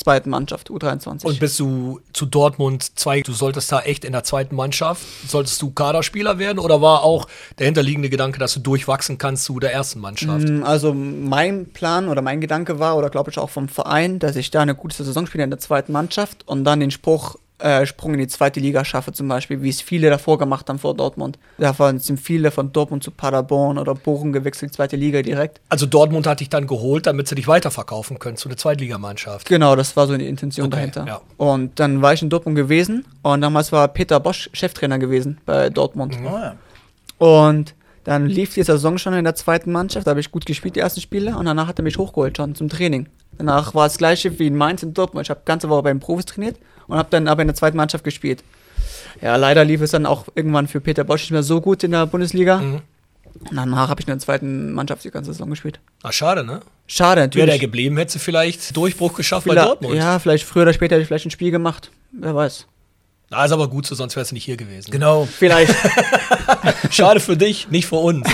Zweiten 0.03 0.31
Mannschaft, 0.31 0.71
U23. 0.71 1.27
Und 1.27 1.39
bist 1.41 1.61
du 1.61 2.01
zu 2.15 2.25
Dortmund 2.25 2.99
2, 2.99 3.21
du 3.21 3.33
solltest 3.33 3.71
da 3.71 3.81
echt 3.81 4.05
in 4.07 4.13
der 4.13 4.25
zweiten 4.25 4.57
Mannschaft, 4.57 5.03
solltest 5.29 5.61
du 5.61 5.71
Kaderspieler 5.73 6.39
werden 6.39 6.59
oder 6.59 6.81
war 6.81 7.03
auch 7.03 7.27
der 7.59 7.67
hinterliegende 7.67 8.09
Gedanke, 8.09 8.39
dass 8.39 8.55
du 8.55 8.61
durchwachsen 8.61 9.19
kannst 9.19 9.45
zu 9.45 9.61
der 9.61 9.75
ersten 9.75 10.01
Mannschaft? 10.01 10.49
Mm, 10.49 10.63
Also 10.63 10.95
mein 10.95 11.67
Plan 11.67 12.09
oder 12.09 12.23
mein 12.23 12.41
Gedanke 12.41 12.79
war, 12.79 12.97
oder 12.97 13.11
glaube 13.11 13.31
ich 13.31 13.39
auch 13.39 13.51
vom 13.51 13.69
Verein, 13.69 14.19
dass 14.19 14.37
ich 14.37 14.51
da 14.51 14.63
eine 14.63 14.75
gute 14.75 15.05
Saison 15.05 15.27
spiele 15.27 15.45
in 15.45 15.51
der 15.51 15.59
zweiten 15.59 15.93
Mannschaft 15.93 16.49
und 16.49 16.65
dann 16.65 16.81
den 16.81 16.91
Spruch, 16.91 17.37
äh, 17.63 17.87
Sprung 17.87 18.15
in 18.15 18.21
die 18.21 18.29
zweite 18.29 18.61
Liga 18.61 18.85
schaffe 18.85 19.13
zum 19.13 19.29
Beispiel, 19.29 19.63
wie 19.63 19.69
es 19.69 19.81
viele 19.81 20.11
davor 20.11 20.39
gemacht 20.39 20.69
haben 20.69 20.79
vor 20.79 20.95
Dortmund. 20.95 21.39
Davon 21.59 21.99
sind 21.99 22.19
viele 22.21 22.51
von 22.51 22.73
Dortmund 22.73 23.03
zu 23.05 23.11
Paderborn 23.11 23.79
oder 23.79 23.95
Bochum 23.95 24.33
gewechselt, 24.33 24.73
zweite 24.75 24.97
Liga 24.97 25.23
direkt. 25.23 25.61
Also 25.69 25.87
Dortmund 25.87 26.27
hat 26.27 26.41
dich 26.41 26.49
dann 26.49 26.67
geholt, 26.67 27.07
damit 27.07 27.29
sie 27.29 27.35
dich 27.35 27.49
weiterverkaufen 27.49 28.19
können 28.19 28.37
zu 28.37 28.49
einer 28.49 28.57
Zweitligamannschaft. 28.57 29.49
Genau, 29.49 29.77
das 29.77 29.97
war 29.97 30.07
so 30.07 30.17
die 30.17 30.27
Intention 30.29 30.67
Okay, 30.67 30.77
dahinter. 30.77 31.07
ja. 31.07 31.21
Und 31.37 31.79
dann 31.81 32.03
war 32.03 32.13
ich 32.13 32.23
in 32.23 32.31
Dortmund 32.31 32.57
gewesen 32.57 33.05
und 33.23 33.41
damals 33.41 33.73
war 33.73 33.89
Peter 33.89 34.21
Bosch 34.21 34.51
Cheftrainer 34.53 34.99
gewesen 34.99 35.39
bei 35.47 35.71
Dortmund. 35.71 36.19
Mhm. 36.21 36.27
Oh, 36.27 36.39
ja. 36.39 36.55
Und 37.19 37.75
dann 38.05 38.27
lief 38.27 38.55
die 38.55 38.63
Saison 38.63 38.99
schon 38.99 39.13
in 39.15 39.25
der 39.25 39.35
zweiten 39.35 39.73
Mannschaft, 39.73 40.07
da 40.07 40.11
habe 40.11 40.21
ich 40.21 40.31
gut 40.31 40.47
gespielt, 40.47 40.77
die 40.77 40.81
ersten 40.81 41.01
Spiele, 41.01 41.37
und 41.37 41.45
danach 41.47 41.67
hat 41.69 41.79
er 41.79 41.83
mich 41.83 41.99
hochgeholt 41.99 42.37
schon 42.37 42.55
zum 42.55 42.69
Training. 42.69 43.09
Danach 43.39 43.75
war 43.75 43.87
es 43.87 43.99
gleiche 43.99 44.39
wie 44.39 44.47
in 44.47 44.57
Mainz 44.57 44.83
in 44.83 44.95
Dortmund. 44.95 45.27
Ich 45.27 45.31
habe 45.31 45.41
ganze 45.45 45.69
Woche 45.69 45.83
bei 45.83 45.91
den 45.93 46.01
Profis 46.01 46.27
trainiert 46.27 46.57
und 46.87 46.97
habe 46.99 47.09
dann 47.11 47.29
aber 47.29 47.43
in 47.43 47.49
der 47.49 47.55
zweiten 47.55 47.77
Mannschaft 47.77 48.05
gespielt. 48.05 48.43
Ja, 49.23 49.37
leider 49.37 49.65
lief 49.65 49.81
es 49.81 49.91
dann 49.93 50.07
auch 50.07 50.27
irgendwann 50.35 50.67
für 50.67 50.81
Peter 50.81 51.05
Bosch 51.05 51.23
nicht 51.23 51.31
mehr 51.33 51.43
so 51.43 51.61
gut 51.61 51.83
in 51.85 51.91
der 51.93 52.07
Bundesliga. 52.07 52.59
Mhm. 52.59 52.81
Und 53.49 53.57
danach 53.57 53.89
habe 53.89 54.01
ich 54.01 54.09
in 54.09 54.13
der 54.13 54.19
zweiten 54.19 54.73
Mannschaft 54.73 55.05
die 55.05 55.11
ganze 55.11 55.33
Saison 55.33 55.49
gespielt. 55.51 55.79
Ah, 56.03 56.13
schade, 56.13 56.45
ne? 56.45 56.61
Schade, 56.87 57.21
Wäre 57.21 57.31
der 57.31 57.41
natürlich. 57.47 57.61
geblieben, 57.61 57.97
hätte 57.97 58.13
sie 58.15 58.19
vielleicht 58.19 58.77
Durchbruch 58.77 59.15
geschafft 59.15 59.47
bei 59.47 59.53
Vielleicht- 59.53 59.69
Dortmund. 59.69 59.95
Ja, 59.95 60.19
vielleicht 60.19 60.45
früher 60.45 60.63
oder 60.63 60.73
später 60.73 60.95
hätte 60.97 61.03
ich 61.03 61.09
vielleicht 61.09 61.27
ein 61.27 61.31
Spiel 61.31 61.51
gemacht. 61.51 61.91
Wer 62.13 62.35
weiß. 62.35 62.67
Ah, 63.33 63.45
ist 63.45 63.53
aber 63.53 63.69
gut 63.69 63.87
so, 63.87 63.95
sonst 63.95 64.17
wärst 64.17 64.33
du 64.33 64.35
nicht 64.35 64.45
hier 64.45 64.57
gewesen. 64.57 64.91
Genau. 64.91 65.25
Vielleicht. 65.39 65.73
Schade 66.91 67.21
für 67.21 67.37
dich, 67.37 67.69
nicht 67.71 67.87
für 67.87 67.97
uns. 67.97 68.29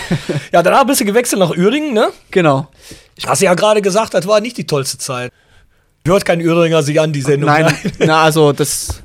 Ja, 0.53 0.63
danach 0.63 0.85
bist 0.85 1.01
du 1.01 1.05
gewechselt 1.05 1.39
nach 1.41 1.51
Uerdingen, 1.51 1.93
ne? 1.93 2.09
genau. 2.31 2.69
Hast 3.27 3.43
du 3.43 3.47
ja 3.47 3.55
gerade 3.55 3.83
gesagt, 3.83 4.15
das 4.15 4.27
war 4.27 4.41
nicht 4.41 4.57
die 4.57 4.67
tollste 4.67 4.97
Zeit. 4.97 5.33
Hört 6.07 6.25
kein 6.25 6.41
Uerdinger 6.41 6.83
sich 6.83 6.99
an, 7.01 7.13
die 7.13 7.21
Sendung. 7.21 7.51
Nein, 7.51 7.67
ne? 7.67 7.93
na, 8.07 8.23
also 8.23 8.53
das 8.53 9.03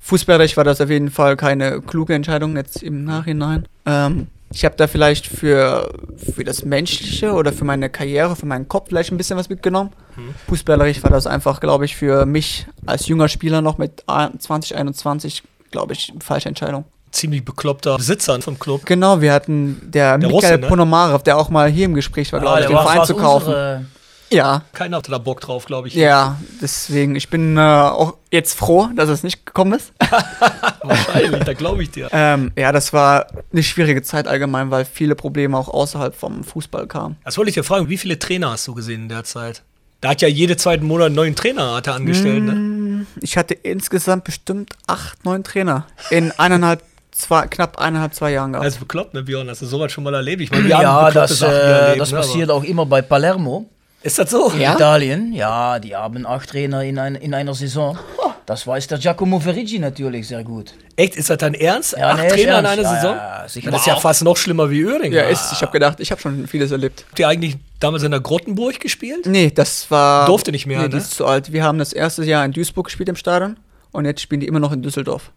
Fußballrecht 0.00 0.56
war 0.56 0.64
das 0.64 0.80
auf 0.80 0.88
jeden 0.88 1.10
Fall 1.10 1.36
keine 1.36 1.80
kluge 1.82 2.14
Entscheidung 2.14 2.56
jetzt 2.56 2.82
im 2.82 3.04
Nachhinein. 3.04 3.66
Ähm, 3.84 4.28
ich 4.54 4.64
habe 4.64 4.76
da 4.76 4.86
vielleicht 4.86 5.26
für, 5.26 5.92
für 6.32 6.44
das 6.44 6.64
Menschliche 6.64 7.32
oder 7.32 7.52
für 7.52 7.64
meine 7.64 7.90
Karriere, 7.90 8.36
für 8.36 8.46
meinen 8.46 8.68
Kopf 8.68 8.88
vielleicht 8.88 9.10
ein 9.12 9.16
bisschen 9.18 9.36
was 9.36 9.48
mitgenommen. 9.48 9.90
Fußballrecht 10.48 11.02
war 11.02 11.10
das 11.10 11.26
einfach, 11.26 11.60
glaube 11.60 11.84
ich, 11.84 11.96
für 11.96 12.24
mich 12.24 12.66
als 12.86 13.08
junger 13.08 13.28
Spieler 13.28 13.60
noch 13.62 13.78
mit 13.78 14.04
2021, 14.08 15.42
glaube 15.70 15.92
ich, 15.92 16.12
falsche 16.20 16.48
Entscheidung. 16.48 16.84
Ziemlich 17.10 17.44
bekloppter 17.44 17.96
Besitzer 17.96 18.40
vom 18.42 18.58
Club. 18.58 18.86
Genau, 18.86 19.20
wir 19.20 19.32
hatten 19.32 19.80
der, 19.84 20.18
Der 20.18 20.28
Michael 20.28 20.32
Russe, 20.54 20.58
ne? 20.58 20.66
Ponomarev, 20.68 21.22
der 21.22 21.36
auch 21.38 21.48
mal 21.48 21.68
hier 21.70 21.84
im 21.84 21.94
Gespräch 21.94 22.32
war, 22.32 22.40
glaube 22.40 22.56
Ah, 22.56 22.60
ich, 22.60 22.66
den 22.66 22.76
Verein 22.76 23.04
zu 23.04 23.14
kaufen. 23.14 23.46
unsere- 23.48 23.84
Ja, 24.34 24.62
Keiner 24.72 24.96
hatte 24.98 25.10
da 25.10 25.18
Bock 25.18 25.40
drauf, 25.40 25.64
glaube 25.66 25.88
ich. 25.88 25.94
ja, 25.94 26.36
deswegen, 26.60 27.14
ich 27.14 27.28
bin 27.30 27.56
äh, 27.56 27.60
auch 27.60 28.14
jetzt 28.32 28.58
froh, 28.58 28.88
dass 28.96 29.08
es 29.08 29.22
nicht 29.22 29.46
gekommen 29.46 29.74
ist. 29.74 29.92
Wahrscheinlich, 30.82 31.44
da 31.44 31.52
glaube 31.52 31.82
ich 31.82 31.90
dir. 31.90 32.08
Ähm, 32.12 32.52
ja, 32.56 32.72
das 32.72 32.92
war 32.92 33.26
eine 33.52 33.62
schwierige 33.62 34.02
Zeit 34.02 34.26
allgemein, 34.26 34.70
weil 34.70 34.84
viele 34.84 35.14
Probleme 35.14 35.56
auch 35.56 35.68
außerhalb 35.68 36.14
vom 36.14 36.44
Fußball 36.44 36.86
kamen. 36.86 37.16
Das 37.24 37.38
wollte 37.38 37.50
ich 37.50 37.54
dir 37.54 37.64
fragen, 37.64 37.88
wie 37.88 37.96
viele 37.98 38.18
Trainer 38.18 38.50
hast 38.50 38.66
du 38.68 38.74
gesehen 38.74 39.02
in 39.02 39.08
der 39.08 39.24
Zeit? 39.24 39.62
Da 40.00 40.10
hat 40.10 40.20
ja 40.20 40.28
jede 40.28 40.56
zweiten 40.56 40.86
Monat 40.86 41.06
einen 41.06 41.14
neuen 41.14 41.34
Trainer 41.34 41.74
hat 41.76 41.86
er 41.86 41.94
angestellt, 41.94 42.42
ne? 42.44 43.06
Ich 43.20 43.36
hatte 43.38 43.54
insgesamt 43.54 44.24
bestimmt 44.24 44.74
acht, 44.86 45.24
neun 45.24 45.44
Trainer 45.44 45.86
in 46.10 46.30
eineinhalb, 46.32 46.82
zwei, 47.10 47.46
knapp 47.46 47.78
eineinhalb, 47.78 48.14
zwei 48.14 48.32
Jahren 48.32 48.52
gehabt. 48.52 48.66
Das 48.66 48.74
ist 48.74 48.80
bekloppt, 48.80 49.14
ne, 49.14 49.22
Björn? 49.22 49.48
Hast 49.48 49.62
du 49.62 49.66
sowas 49.66 49.92
schon 49.92 50.04
mal 50.04 50.12
erlebt? 50.12 50.42
Ich 50.42 50.50
meine, 50.50 50.64
wir 50.66 50.76
haben 50.76 50.82
Ja, 50.82 51.04
bekloppte 51.06 51.28
das, 51.30 51.38
Sachen 51.38 51.54
äh, 51.54 51.56
erlebt, 51.56 52.00
das 52.00 52.10
ne, 52.12 52.18
aber- 52.18 52.26
passiert 52.26 52.50
auch 52.50 52.64
immer 52.64 52.84
bei 52.84 53.00
Palermo. 53.00 53.70
Ist 54.04 54.18
das 54.18 54.30
so? 54.30 54.52
Ja? 54.58 54.74
Italien, 54.74 55.32
ja, 55.32 55.78
die 55.78 55.96
haben 55.96 56.26
acht 56.26 56.50
Trainer 56.50 56.82
in, 56.84 56.98
ein, 56.98 57.14
in 57.14 57.32
einer 57.34 57.54
Saison. 57.54 57.98
Das 58.46 58.66
weiß 58.66 58.86
der 58.88 58.98
Giacomo 58.98 59.40
Ferrigi 59.40 59.78
natürlich 59.78 60.28
sehr 60.28 60.44
gut. 60.44 60.74
Echt? 60.96 61.16
Ist 61.16 61.30
das 61.30 61.38
dein 61.38 61.54
Ernst? 61.54 61.96
Ja, 61.98 62.10
Acht 62.10 62.18
nee, 62.20 62.28
Trainer 62.28 62.58
in 62.58 62.64
ernst. 62.66 62.72
einer 62.72 62.82
Ja, 62.82 62.94
Saison? 63.00 63.16
ja, 63.16 63.48
sicher. 63.48 63.70
das 63.70 63.80
ist 63.80 63.86
ja 63.86 63.96
fast 63.96 64.22
noch 64.22 64.36
schlimmer 64.36 64.68
wie 64.70 64.82
Öhring. 64.82 65.10
Ja, 65.12 65.22
ist, 65.22 65.50
ich 65.52 65.62
habe 65.62 65.72
gedacht, 65.72 65.98
ich 66.00 66.10
habe 66.10 66.20
schon 66.20 66.46
vieles 66.46 66.70
erlebt. 66.70 67.06
Habt 67.08 67.18
ihr 67.18 67.26
eigentlich 67.28 67.56
damals 67.80 68.02
in 68.02 68.10
der 68.10 68.20
Grottenburg 68.20 68.78
gespielt? 68.80 69.24
Nee, 69.24 69.50
das 69.50 69.90
war. 69.90 70.26
Durfte 70.26 70.52
nicht 70.52 70.66
mehr, 70.66 70.82
Nee, 70.82 70.88
die 70.88 70.96
ne? 70.96 71.00
ist 71.00 71.12
zu 71.12 71.24
alt. 71.26 71.52
Wir 71.52 71.64
haben 71.64 71.78
das 71.78 71.94
erste 71.94 72.22
Jahr 72.24 72.44
in 72.44 72.52
Duisburg 72.52 72.84
gespielt 72.84 73.08
im 73.08 73.16
Stadion 73.16 73.56
und 73.92 74.04
jetzt 74.04 74.20
spielen 74.20 74.42
die 74.42 74.46
immer 74.46 74.60
noch 74.60 74.72
in 74.72 74.82
Düsseldorf. 74.82 75.30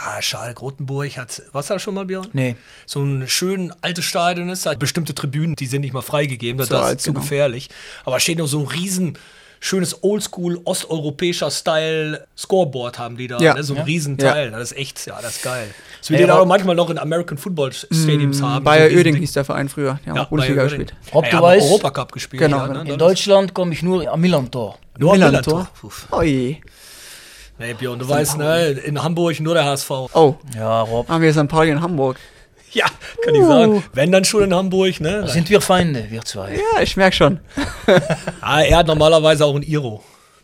Ah, 0.00 0.22
schade, 0.22 0.54
Grottenburg 0.54 1.16
hat. 1.18 1.42
Was 1.52 1.66
da 1.66 1.78
schon 1.80 1.94
mal, 1.94 2.04
Björn? 2.04 2.28
Nee. 2.32 2.54
So 2.86 3.02
ein 3.02 3.26
schön 3.26 3.72
altes 3.80 4.04
Stadion 4.04 4.48
ist, 4.48 4.64
halt 4.64 4.78
bestimmte 4.78 5.12
Tribünen, 5.14 5.56
die 5.56 5.66
sind 5.66 5.80
nicht 5.80 5.92
mal 5.92 6.02
freigegeben, 6.02 6.56
das 6.58 6.68
Zu 6.68 6.74
ist 6.76 6.80
alt, 6.80 7.00
zu 7.00 7.10
genau. 7.12 7.22
gefährlich. 7.22 7.68
Aber 8.04 8.20
steht 8.20 8.38
noch 8.38 8.46
so 8.46 8.60
ein 8.60 8.66
riesen 8.68 9.18
schönes 9.60 10.04
Oldschool 10.04 10.60
osteuropäischer 10.64 11.50
Style 11.50 12.28
Scoreboard 12.36 12.96
haben 13.00 13.16
die 13.16 13.26
da, 13.26 13.38
Ja. 13.40 13.54
ne? 13.54 13.64
so 13.64 13.72
ein 13.74 13.78
Ja. 13.78 13.82
Riesenteil. 13.82 14.52
Das 14.52 14.70
ist 14.70 14.78
echt, 14.78 15.04
ja, 15.06 15.18
das 15.20 15.38
ist 15.38 15.42
geil. 15.42 15.66
Das 16.00 16.10
wir 16.10 16.18
Ey, 16.20 16.26
den 16.26 16.30
auch 16.30 16.46
manchmal 16.46 16.76
noch 16.76 16.90
in 16.90 16.98
American 16.98 17.36
Football 17.36 17.72
Stadiums 17.72 18.40
haben. 18.40 18.62
Mm, 18.62 18.64
Bayer 18.64 18.88
so 18.90 18.96
Oeding 18.96 19.16
hieß 19.16 19.32
der 19.32 19.44
Verein 19.44 19.68
früher. 19.68 19.98
Die 20.04 20.10
haben 20.10 20.16
Ja, 20.16 20.22
auch 20.22 20.28
Bundesliga 20.28 20.62
gespielt. 20.62 20.94
Ob 21.10 21.24
ja, 21.24 21.30
du 21.32 21.36
weißt- 21.44 21.62
Europacup 21.62 22.12
gespielt. 22.12 22.40
Genau, 22.40 22.58
ja, 22.68 22.84
ne? 22.84 22.92
In 22.92 22.98
Deutschland 23.00 23.52
komme 23.52 23.72
ich 23.72 23.82
nur 23.82 24.06
am 24.08 24.20
Millantor. 24.20 24.78
Nur 24.96 25.12
am 25.14 25.18
Millantor. 25.18 25.68
Millantor. 25.82 25.92
Oh 26.16 26.22
je. 26.22 26.58
Nee, 27.58 27.74
Björn, 27.74 27.98
du 27.98 28.08
weißt, 28.08 28.38
ne, 28.38 28.68
in 28.70 29.02
Hamburg 29.02 29.40
nur 29.40 29.54
der 29.54 29.64
HSV. 29.64 29.90
Oh, 29.90 30.34
Ja, 30.56 30.82
Rob. 30.82 31.08
haben 31.08 31.22
wir 31.22 31.32
St. 31.32 31.48
Pauli 31.48 31.70
in 31.70 31.80
Hamburg. 31.80 32.16
Ja, 32.72 32.84
kann 33.24 33.34
ich 33.34 33.42
sagen. 33.44 33.82
Wenn 33.94 34.12
dann 34.12 34.24
schon 34.24 34.44
in 34.44 34.54
Hamburg, 34.54 35.00
ne? 35.00 35.22
Da 35.22 35.28
sind 35.28 35.48
wir 35.48 35.60
Feinde, 35.60 36.06
wir 36.10 36.22
zwei. 36.22 36.54
Ja, 36.54 36.82
ich 36.82 36.96
merke 36.96 37.16
schon. 37.16 37.40
Ah, 38.40 38.60
er 38.62 38.78
hat 38.78 38.86
normalerweise 38.86 39.44
auch 39.44 39.56
ein 39.56 39.62
Iro. 39.62 40.02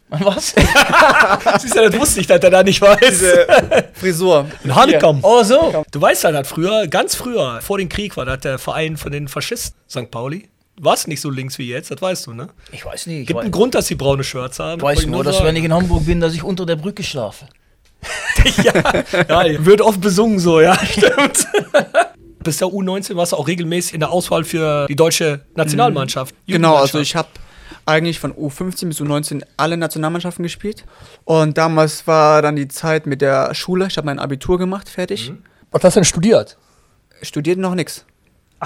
Was? 0.08 0.54
Siehst 1.60 1.76
du, 1.76 1.88
das 1.90 1.98
wusste 2.00 2.20
ich, 2.20 2.26
dass 2.26 2.40
er 2.42 2.50
da 2.50 2.62
nicht 2.62 2.80
weiß. 2.80 3.24
Frisur. 3.94 4.46
Ein 4.64 4.74
Honeycomb. 4.74 5.20
Oh, 5.24 5.42
so. 5.42 5.84
Du 5.90 6.00
weißt 6.00 6.24
ja, 6.24 6.32
das 6.32 6.48
früher, 6.48 6.86
ganz 6.88 7.14
früher, 7.14 7.60
vor 7.62 7.78
dem 7.78 7.88
Krieg 7.88 8.16
war 8.16 8.24
das 8.24 8.40
der 8.40 8.58
Verein 8.58 8.96
von 8.96 9.12
den 9.12 9.28
Faschisten, 9.28 9.78
St. 9.88 10.10
Pauli. 10.10 10.48
Warst 10.80 11.06
nicht 11.06 11.20
so 11.20 11.30
links 11.30 11.58
wie 11.58 11.68
jetzt, 11.68 11.90
das 11.90 12.02
weißt 12.02 12.26
du, 12.26 12.34
ne? 12.34 12.48
Ich 12.72 12.84
weiß 12.84 13.06
nicht. 13.06 13.20
Ich 13.20 13.26
Gibt 13.28 13.38
weiß, 13.38 13.44
einen 13.44 13.52
Grund, 13.52 13.74
dass 13.74 13.86
die 13.86 13.94
braune 13.94 14.24
Shirts 14.24 14.58
haben. 14.58 14.80
ich 14.80 14.84
weiß 14.84 15.00
ich 15.02 15.06
nur, 15.06 15.22
dass 15.22 15.36
sagen. 15.36 15.48
wenn 15.48 15.56
ich 15.56 15.64
in 15.64 15.72
Hamburg 15.72 16.04
bin, 16.04 16.20
dass 16.20 16.34
ich 16.34 16.42
unter 16.42 16.66
der 16.66 16.76
Brücke 16.76 17.02
schlafe. 17.02 17.46
ja, 18.62 19.64
wird 19.64 19.80
oft 19.80 20.00
besungen 20.00 20.38
so, 20.38 20.60
ja, 20.60 20.76
stimmt. 20.84 21.46
Bis 22.42 22.58
der 22.58 22.68
U19 22.68 23.16
warst 23.16 23.32
du 23.32 23.36
auch 23.36 23.48
regelmäßig 23.48 23.94
in 23.94 24.00
der 24.00 24.10
Auswahl 24.10 24.44
für 24.44 24.86
die 24.86 24.96
deutsche 24.96 25.40
Nationalmannschaft. 25.54 26.34
Genau, 26.46 26.76
also 26.76 26.98
ich 26.98 27.16
habe 27.16 27.28
eigentlich 27.86 28.18
von 28.18 28.32
U15 28.32 28.88
bis 28.88 29.00
U19 29.00 29.42
alle 29.56 29.76
Nationalmannschaften 29.76 30.42
gespielt. 30.42 30.84
Und 31.24 31.56
damals 31.56 32.06
war 32.06 32.42
dann 32.42 32.56
die 32.56 32.68
Zeit 32.68 33.06
mit 33.06 33.20
der 33.20 33.54
Schule. 33.54 33.86
Ich 33.86 33.96
habe 33.96 34.06
mein 34.06 34.18
Abitur 34.18 34.58
gemacht, 34.58 34.88
fertig. 34.88 35.32
Was 35.70 35.84
hast 35.84 35.96
du 35.96 36.00
denn 36.00 36.04
studiert? 36.04 36.56
Studiert 37.22 37.58
noch 37.58 37.74
nichts. 37.74 38.04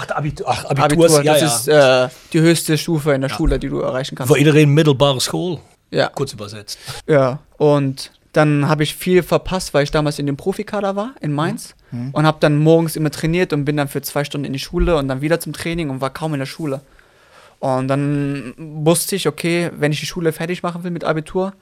Ach, 0.01 0.15
Abitur, 0.15 0.47
ach, 0.47 0.65
Abitur, 0.65 1.05
ist, 1.07 1.23
ja, 1.23 1.33
das 1.33 1.65
ja. 1.65 2.05
ist 2.05 2.11
äh, 2.11 2.15
die 2.33 2.39
höchste 2.41 2.77
Stufe 2.77 3.11
in 3.13 3.21
der 3.21 3.29
Schule, 3.29 3.59
die 3.59 3.69
du 3.69 3.79
erreichen 3.81 4.15
kannst. 4.15 4.29
Voor 4.29 4.37
iedereen 4.37 4.69
middelbare 4.73 5.19
school. 5.19 5.59
Ja, 5.91 6.07
Kurz 6.07 6.33
übersetzt. 6.33 6.77
ja. 7.07 7.39
Und 7.57 8.11
dann 8.31 8.69
habe 8.69 8.83
ich 8.83 8.95
viel 8.95 9.23
verpasst, 9.23 9.73
weil 9.73 9.83
ich 9.83 9.91
damals 9.91 10.19
in 10.19 10.25
dem 10.27 10.37
Profikader 10.37 10.95
war 10.95 11.15
in 11.19 11.33
Mainz 11.33 11.75
und 12.11 12.25
habe 12.27 12.37
dann 12.39 12.57
morgens 12.57 12.95
immer 12.95 13.09
trainiert 13.09 13.51
und 13.53 13.65
bin 13.65 13.75
dann 13.75 13.87
für 13.87 14.03
zwei 14.03 14.23
Stunden 14.23 14.45
in 14.45 14.53
die 14.53 14.59
Schule 14.59 14.95
und 14.97 15.07
dann 15.07 15.21
wieder 15.21 15.39
zum 15.39 15.51
Training 15.51 15.89
und 15.89 15.99
war 16.01 16.11
kaum 16.11 16.33
in 16.33 16.39
der 16.39 16.45
Schule. 16.45 16.81
Und 17.57 17.87
dann 17.87 18.53
wusste 18.57 19.15
ich, 19.15 19.27
okay, 19.27 19.71
wenn 19.75 19.91
ich 19.91 19.99
die 19.99 20.05
Schule 20.05 20.31
fertig 20.31 20.61
machen 20.61 20.83
will 20.83 20.91
mit 20.91 21.03
Abitur, 21.03 21.53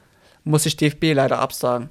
muss 0.44 0.66
ich 0.66 0.76
DFB 0.76 1.14
leider 1.14 1.40
absagen. 1.40 1.90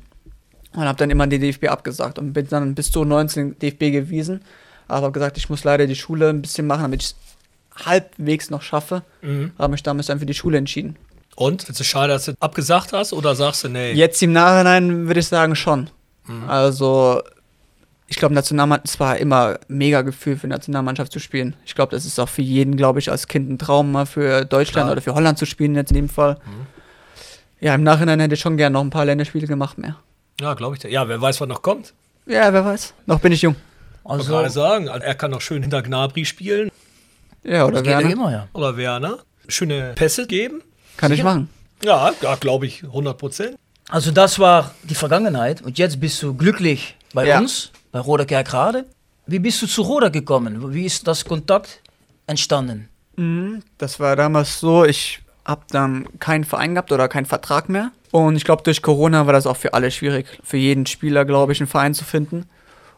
Und 0.74 0.84
habe 0.84 0.98
dann 0.98 1.10
immer 1.10 1.26
den 1.26 1.40
DFB 1.40 1.68
abgesagt 1.68 2.18
und 2.18 2.34
bin 2.34 2.46
dann 2.48 2.74
bis 2.74 2.90
zu 2.90 3.02
19 3.04 3.58
DFB 3.58 3.90
gewesen. 3.90 4.42
Aber 4.88 5.02
habe 5.06 5.12
gesagt, 5.12 5.36
ich 5.36 5.48
muss 5.50 5.64
leider 5.64 5.86
die 5.86 5.96
Schule 5.96 6.28
ein 6.28 6.42
bisschen 6.42 6.66
machen, 6.66 6.82
damit 6.82 7.02
ich 7.02 7.08
es 7.08 7.86
halbwegs 7.86 8.50
noch 8.50 8.62
schaffe. 8.62 9.02
Habe 9.58 9.72
mich 9.72 9.82
damals 9.82 10.06
dann 10.06 10.18
für 10.18 10.26
die 10.26 10.34
Schule 10.34 10.58
entschieden. 10.58 10.96
Und? 11.34 11.68
Ist 11.68 11.80
es 11.80 11.86
schade, 11.86 12.12
dass 12.12 12.24
du 12.26 12.32
abgesagt 12.40 12.92
hast 12.92 13.12
oder 13.12 13.34
sagst 13.34 13.64
du, 13.64 13.68
nee? 13.68 13.92
Jetzt 13.92 14.22
im 14.22 14.32
Nachhinein 14.32 15.06
würde 15.06 15.20
ich 15.20 15.26
sagen 15.26 15.54
schon. 15.54 15.90
Also, 16.48 17.22
ich 18.08 18.16
glaube, 18.16 18.34
Nationalmannschaft, 18.34 18.88
es 18.88 19.00
war 19.00 19.18
immer 19.18 19.58
mega 19.68 20.02
Gefühl 20.02 20.36
für 20.36 20.46
Nationalmannschaft 20.46 21.12
zu 21.12 21.18
spielen. 21.18 21.54
Ich 21.64 21.74
glaube, 21.74 21.94
das 21.94 22.04
ist 22.04 22.18
auch 22.18 22.28
für 22.28 22.42
jeden, 22.42 22.76
glaube 22.76 23.00
ich, 23.00 23.10
als 23.10 23.28
Kind 23.28 23.50
ein 23.50 23.58
Traum, 23.58 23.92
mal 23.92 24.06
für 24.06 24.44
Deutschland 24.44 24.86
Klar. 24.86 24.92
oder 24.92 25.02
für 25.02 25.14
Holland 25.14 25.38
zu 25.38 25.46
spielen, 25.46 25.74
jetzt 25.74 25.90
in 25.90 25.96
dem 25.96 26.08
Fall. 26.08 26.38
Ja, 27.60 27.74
im 27.74 27.82
Nachhinein 27.82 28.20
hätte 28.20 28.34
ich 28.34 28.40
schon 28.40 28.56
gern 28.56 28.72
noch 28.72 28.82
ein 28.82 28.90
paar 28.90 29.04
Länderspiele 29.04 29.46
gemacht 29.46 29.78
mehr. 29.78 29.96
Ja, 30.40 30.54
glaube 30.54 30.76
ich. 30.76 30.82
Ja, 30.84 31.08
wer 31.08 31.20
weiß, 31.20 31.40
was 31.40 31.48
noch 31.48 31.62
kommt. 31.62 31.92
Ja, 32.26 32.52
wer 32.52 32.64
weiß. 32.64 32.94
Noch 33.06 33.20
bin 33.20 33.32
ich 33.32 33.42
jung. 33.42 33.56
Ich 34.06 34.10
Also, 34.12 34.30
gerade 34.32 34.50
sagen, 34.50 34.86
er 34.86 35.14
kann 35.14 35.30
noch 35.32 35.40
schön 35.40 35.62
hinter 35.62 35.82
Gnabry 35.82 36.24
spielen. 36.24 36.70
Ja, 37.42 37.64
oder 37.64 37.74
das 37.74 37.82
geht 37.82 37.92
ja 37.92 37.98
Werner. 37.98 38.12
immer, 38.12 38.32
ja. 38.32 38.48
Oder 38.52 38.76
Werner. 38.76 39.18
Schöne 39.48 39.92
Pässe 39.94 40.26
geben. 40.26 40.62
Kann 40.96 41.12
ich 41.12 41.22
machen. 41.22 41.48
Ja, 41.84 42.12
ja 42.22 42.34
glaube 42.36 42.66
ich, 42.66 42.82
100 42.82 43.18
Prozent. 43.18 43.56
Also 43.88 44.10
das 44.10 44.38
war 44.38 44.72
die 44.84 44.94
Vergangenheit 44.96 45.62
und 45.62 45.78
jetzt 45.78 46.00
bist 46.00 46.20
du 46.22 46.34
glücklich 46.34 46.96
bei 47.14 47.26
Ja. 47.26 47.38
uns, 47.38 47.70
bei 47.92 48.00
Roda 48.00 48.24
Kerkrade. 48.24 48.84
Wie 49.26 49.38
bist 49.38 49.60
du 49.62 49.66
zu 49.66 49.82
Roda 49.82 50.08
gekommen? 50.08 50.72
Wie 50.74 50.84
ist 50.86 51.06
das 51.06 51.24
Kontakt 51.24 51.80
entstanden? 52.26 52.88
Das 53.78 53.98
war 54.00 54.14
damals 54.16 54.60
so, 54.60 54.84
ich 54.84 55.20
habe 55.44 55.62
dann 55.70 56.06
keinen 56.18 56.44
Verein 56.44 56.74
gehabt 56.74 56.92
oder 56.92 57.08
keinen 57.08 57.26
Vertrag 57.26 57.68
mehr. 57.68 57.90
Und 58.10 58.36
ich 58.36 58.44
glaube, 58.44 58.62
durch 58.62 58.82
Corona 58.82 59.26
war 59.26 59.32
das 59.32 59.46
auch 59.46 59.56
für 59.56 59.72
alle 59.74 59.90
schwierig, 59.90 60.26
für 60.42 60.56
jeden 60.56 60.86
Spieler, 60.86 61.24
glaube 61.24 61.52
ich, 61.52 61.60
einen 61.60 61.66
Verein 61.68 61.94
zu 61.94 62.04
finden. 62.04 62.46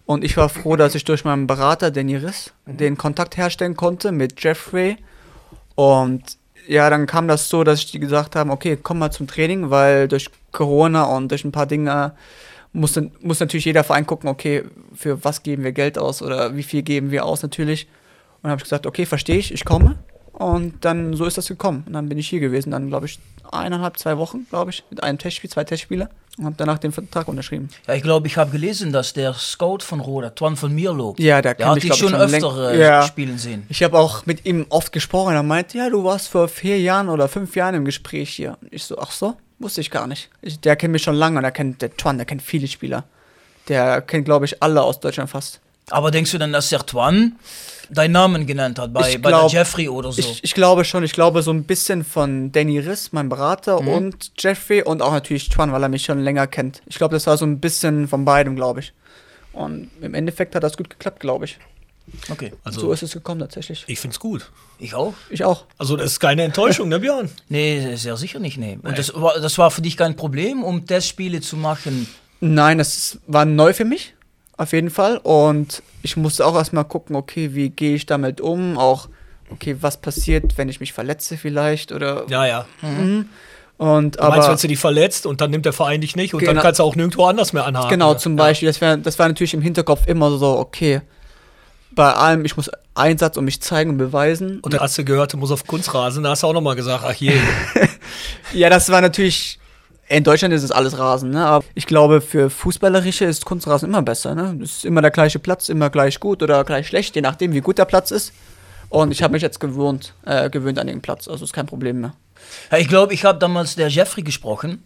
Und 0.08 0.24
ich 0.24 0.38
war 0.38 0.48
froh, 0.48 0.74
dass 0.76 0.94
ich 0.96 1.04
durch 1.04 1.24
meinen 1.26 1.46
Berater, 1.46 1.90
Danny 1.90 2.16
Riss, 2.16 2.54
den 2.64 2.96
Kontakt 2.96 3.36
herstellen 3.36 3.76
konnte 3.76 4.10
mit 4.10 4.42
Jeffrey. 4.42 4.96
Und 5.74 6.22
ja, 6.66 6.88
dann 6.88 7.06
kam 7.06 7.28
das 7.28 7.50
so, 7.50 7.62
dass 7.62 7.80
ich 7.80 7.90
die 7.92 7.98
gesagt 8.00 8.34
haben, 8.34 8.50
okay, 8.50 8.78
komm 8.82 9.00
mal 9.00 9.10
zum 9.10 9.26
Training, 9.26 9.68
weil 9.68 10.08
durch 10.08 10.30
Corona 10.50 11.04
und 11.04 11.28
durch 11.30 11.44
ein 11.44 11.52
paar 11.52 11.66
Dinge 11.66 12.14
muss, 12.72 12.94
dann- 12.94 13.10
muss 13.20 13.40
natürlich 13.40 13.66
jeder 13.66 13.84
Verein 13.84 14.06
gucken, 14.06 14.30
okay, 14.30 14.64
für 14.94 15.22
was 15.24 15.42
geben 15.42 15.62
wir 15.62 15.72
Geld 15.72 15.98
aus 15.98 16.22
oder 16.22 16.56
wie 16.56 16.62
viel 16.62 16.82
geben 16.82 17.10
wir 17.10 17.26
aus 17.26 17.42
natürlich. 17.42 17.86
Und 18.42 18.48
habe 18.48 18.58
ich 18.58 18.64
gesagt, 18.64 18.86
okay, 18.86 19.04
verstehe 19.04 19.36
ich, 19.36 19.52
ich 19.52 19.66
komme. 19.66 19.98
Und 20.32 20.86
dann 20.86 21.12
so 21.14 21.26
ist 21.26 21.36
das 21.36 21.48
gekommen. 21.48 21.84
Und 21.86 21.92
dann 21.92 22.08
bin 22.08 22.16
ich 22.16 22.28
hier 22.28 22.40
gewesen, 22.40 22.70
dann 22.70 22.88
glaube 22.88 23.04
ich 23.06 23.18
eineinhalb, 23.52 23.98
zwei 23.98 24.16
Wochen, 24.16 24.46
glaube 24.48 24.70
ich, 24.70 24.84
mit 24.88 25.02
einem 25.02 25.18
Testspiel, 25.18 25.50
zwei 25.50 25.64
Testspiele. 25.64 26.08
Und 26.38 26.44
habe 26.44 26.54
danach 26.56 26.78
den 26.78 26.92
Vertrag 26.92 27.28
unterschrieben. 27.28 27.68
Ja, 27.86 27.94
ich 27.94 28.02
glaube, 28.02 28.26
ich 28.28 28.36
habe 28.36 28.50
gelesen, 28.50 28.92
dass 28.92 29.12
der 29.12 29.34
Scout 29.34 29.78
von 29.80 30.00
Roda, 30.00 30.30
Twan 30.30 30.56
von 30.56 30.72
Mierlo, 30.74 31.14
Ja, 31.18 31.42
der 31.42 31.54
der 31.54 31.66
kann 31.66 31.74
hat 31.76 31.82
dich 31.82 31.94
schon 31.94 32.10
schon 32.10 32.20
öfter 32.20 32.72
äh, 32.72 32.80
Ja. 32.80 33.02
spielen 33.02 33.38
sehen. 33.38 33.66
Ich 33.68 33.82
habe 33.82 33.98
auch 33.98 34.24
mit 34.26 34.46
ihm 34.46 34.66
oft 34.68 34.92
gesprochen. 34.92 35.34
Er 35.34 35.42
meinte, 35.42 35.78
ja, 35.78 35.90
du 35.90 36.04
warst 36.04 36.28
vor 36.28 36.48
vier 36.48 36.80
Jahren 36.80 37.08
oder 37.08 37.28
fünf 37.28 37.56
Jahren 37.56 37.74
im 37.74 37.84
Gespräch 37.84 38.30
hier. 38.30 38.56
Und 38.62 38.72
ich 38.72 38.84
so, 38.84 38.98
ach 38.98 39.10
so, 39.10 39.36
wusste 39.58 39.80
ich 39.80 39.90
gar 39.90 40.06
nicht. 40.06 40.30
Ich, 40.42 40.60
der 40.60 40.76
kennt 40.76 40.92
mich 40.92 41.02
schon 41.02 41.16
lange 41.16 41.38
und 41.38 41.44
er 41.44 41.50
kennt 41.50 41.82
der 41.82 41.96
Twan, 41.96 42.16
der 42.18 42.26
kennt 42.26 42.42
viele 42.42 42.68
Spieler. 42.68 43.04
Der 43.68 44.00
kennt, 44.00 44.24
glaube 44.24 44.44
ich, 44.46 44.62
alle 44.62 44.82
aus 44.82 45.00
Deutschland 45.00 45.28
fast. 45.30 45.60
Aber 45.90 46.10
denkst 46.10 46.30
du 46.32 46.38
denn, 46.38 46.52
dass 46.52 46.68
der 46.68 46.80
Twan 46.86 47.36
deinen 47.90 48.12
Namen 48.12 48.46
genannt 48.46 48.78
hat 48.78 48.92
bei, 48.92 49.10
Ich 49.10 49.22
bei 49.22 49.30
glaub- 49.30 49.50
der 49.50 49.60
Jeffrey 49.60 49.88
oder 49.88 50.12
so? 50.12 50.20
Ich, 50.20 50.44
ich 50.44 50.54
glaube 50.54 50.84
schon, 50.84 51.02
ich 51.04 51.12
glaube 51.12 51.42
so 51.42 51.50
ein 51.50 51.64
bisschen 51.64 52.04
von 52.04 52.52
Danny 52.52 52.78
Riss, 52.78 53.12
mein 53.12 53.28
Berater, 53.30 53.80
Mhm. 53.80 53.88
und 53.88 54.30
Jeffrey 54.38 54.82
und 54.82 55.00
auch 55.00 55.12
natürlich 55.12 55.48
Twan, 55.48 55.72
weil 55.72 55.82
er 55.82 55.88
mich 55.88 56.04
schon 56.04 56.20
länger 56.22 56.46
kennt. 56.46 56.82
Ich 56.86 56.96
glaube, 56.98 57.14
das 57.14 57.26
war 57.26 57.38
so 57.38 57.46
ein 57.46 57.60
bisschen 57.60 58.06
von 58.08 58.24
beidem, 58.24 58.56
glaube 58.56 58.80
ich. 58.80 58.92
Und 59.52 59.90
im 60.02 60.14
Endeffekt 60.14 60.54
hat 60.54 60.62
das 60.62 60.76
gut 60.76 60.90
geklappt, 60.90 61.20
glaube 61.20 61.46
ich. 61.46 61.58
okay, 62.30 62.52
Also, 62.64 62.80
so 62.80 62.92
ist 62.92 63.02
es 63.02 63.12
gekommen 63.12 63.40
tatsächlich. 63.40 63.84
ich 63.86 63.98
find's 63.98 64.18
gut. 64.20 64.50
ich 64.78 64.94
auch. 64.94 65.14
Ich 65.30 65.44
auch. 65.44 65.64
Also, 65.78 65.96
das 65.96 66.12
ist 66.12 66.20
keine 66.20 66.42
Enttäuschung, 66.42 66.88
ne, 66.90 67.00
Björn? 67.00 67.30
Nee, 67.48 67.96
sehr 67.96 68.16
sicher 68.18 68.38
nicht, 68.38 68.58
nee. 68.58 68.78
Und 68.82 68.98
das 68.98 69.12
war, 69.14 69.40
das 69.40 69.56
war 69.58 69.70
für 69.70 69.82
dich 69.82 69.96
kein 69.96 70.14
Problem, 70.16 70.62
um 70.62 70.86
Testspiele 70.86 71.40
zu 71.40 71.56
machen? 71.56 72.06
Nein, 72.40 72.78
das 72.78 73.18
war 73.26 73.44
neu 73.46 73.72
für 73.72 73.84
mich, 73.84 74.14
auf 74.58 74.72
jeden 74.72 74.90
Fall. 74.90 75.16
Und 75.22 75.82
ich 76.02 76.16
musste 76.18 76.44
auch 76.44 76.54
erstmal 76.54 76.84
gucken, 76.84 77.16
okay, 77.16 77.54
wie 77.54 77.70
gehe 77.70 77.94
ich 77.94 78.04
damit 78.04 78.40
um? 78.42 78.76
Auch, 78.76 79.08
okay, 79.50 79.76
was 79.80 79.96
passiert, 79.96 80.58
wenn 80.58 80.68
ich 80.68 80.80
mich 80.80 80.92
verletze 80.92 81.36
vielleicht? 81.38 81.90
Oder. 81.92 82.24
Ja, 82.28 82.46
ja. 82.46 82.66
Und 82.82 83.26
Du 83.78 83.84
meinst, 83.84 84.20
aber. 84.20 84.48
wenn 84.48 84.56
du 84.56 84.68
dich 84.68 84.78
verletzt 84.78 85.24
und 85.24 85.40
dann 85.40 85.50
nimmt 85.52 85.64
der 85.64 85.72
Verein 85.72 86.00
dich 86.00 86.16
nicht 86.16 86.34
und 86.34 86.42
dann 86.42 86.50
Genau. 86.54 86.62
kannst 86.62 86.80
du 86.80 86.84
auch 86.84 86.96
nirgendwo 86.96 87.26
anders 87.26 87.52
mehr 87.52 87.64
anhaken. 87.64 87.90
Genau, 87.90 88.14
zum 88.14 88.34
Beispiel, 88.36 88.66
das, 88.68 88.80
wär, 88.80 88.96
das 88.96 89.18
war 89.20 89.28
natürlich 89.28 89.54
im 89.54 89.62
Hinterkopf 89.62 90.06
immer 90.08 90.36
so, 90.36 90.58
okay, 90.58 91.00
bei 91.92 92.12
allem, 92.12 92.44
ich 92.44 92.56
muss 92.56 92.70
Einsatz 92.94 93.36
und 93.36 93.44
mich 93.44 93.60
zeigen 93.62 93.90
und 93.90 93.98
beweisen. 93.98 94.58
Und 94.60 94.74
dann 94.74 94.80
hast 94.80 94.98
du 94.98 95.04
gehört, 95.04 95.32
du 95.32 95.36
musst 95.36 95.52
auf 95.52 95.64
Kunstrasen, 95.66 96.24
da 96.24 96.30
hast 96.30 96.42
du 96.42 96.48
auch 96.48 96.52
nochmal 96.52 96.74
gesagt, 96.76 97.04
ach 97.06 97.14
je. 97.14 97.32
Ja, 98.52 98.68
das 98.70 98.88
war 98.90 99.00
natürlich, 99.00 99.58
in 100.08 100.24
Deutschland 100.24 100.54
ist 100.54 100.62
es 100.62 100.70
alles 100.70 100.98
Rasen, 100.98 101.30
ne? 101.30 101.46
aber 101.46 101.64
ich 101.74 101.86
glaube, 101.86 102.20
für 102.20 102.50
Fußballerische 102.50 103.24
ist 103.26 103.44
Kunstrasen 103.44 103.88
immer 103.88 104.02
besser. 104.02 104.34
Ne? 104.34 104.58
Es 104.62 104.78
ist 104.78 104.84
immer 104.84 105.02
der 105.02 105.10
gleiche 105.10 105.38
Platz, 105.38 105.68
immer 105.68 105.90
gleich 105.90 106.18
gut 106.18 106.42
oder 106.42 106.64
gleich 106.64 106.88
schlecht, 106.88 107.14
je 107.14 107.22
nachdem, 107.22 107.52
wie 107.52 107.60
gut 107.60 107.78
der 107.78 107.84
Platz 107.84 108.10
ist. 108.10 108.32
Und 108.88 109.10
ich 109.12 109.22
habe 109.22 109.32
mich 109.32 109.42
jetzt 109.42 109.60
gewöhnt, 109.60 110.14
äh, 110.24 110.48
gewöhnt 110.48 110.78
an 110.78 110.86
den 110.86 111.02
Platz, 111.02 111.28
also 111.28 111.44
ist 111.44 111.52
kein 111.52 111.66
Problem 111.66 112.00
mehr. 112.00 112.14
Ja, 112.70 112.78
ich 112.78 112.88
glaube, 112.88 113.12
ich 113.12 113.24
habe 113.24 113.38
damals 113.38 113.76
der 113.76 113.88
Jeffrey 113.88 114.22
gesprochen 114.22 114.82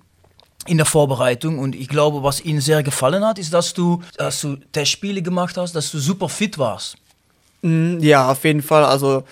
in 0.66 0.76
der 0.76 0.86
Vorbereitung 0.86 1.58
und 1.58 1.74
ich 1.76 1.88
glaube, 1.88 2.22
was 2.24 2.40
ihm 2.40 2.60
sehr 2.60 2.82
gefallen 2.82 3.24
hat, 3.24 3.38
ist, 3.38 3.52
dass 3.52 3.74
du, 3.74 4.02
dass 4.16 4.40
du 4.40 4.56
Testspiele 4.72 5.22
gemacht 5.22 5.56
hast, 5.56 5.74
dass 5.76 5.90
du 5.92 5.98
super 5.98 6.28
fit 6.28 6.58
warst. 6.58 6.96
Mm, 7.62 7.98
Ja, 8.00 8.30
auf 8.30 8.44
jeden 8.44 8.62
Fall. 8.62 8.84
Also 8.84 9.22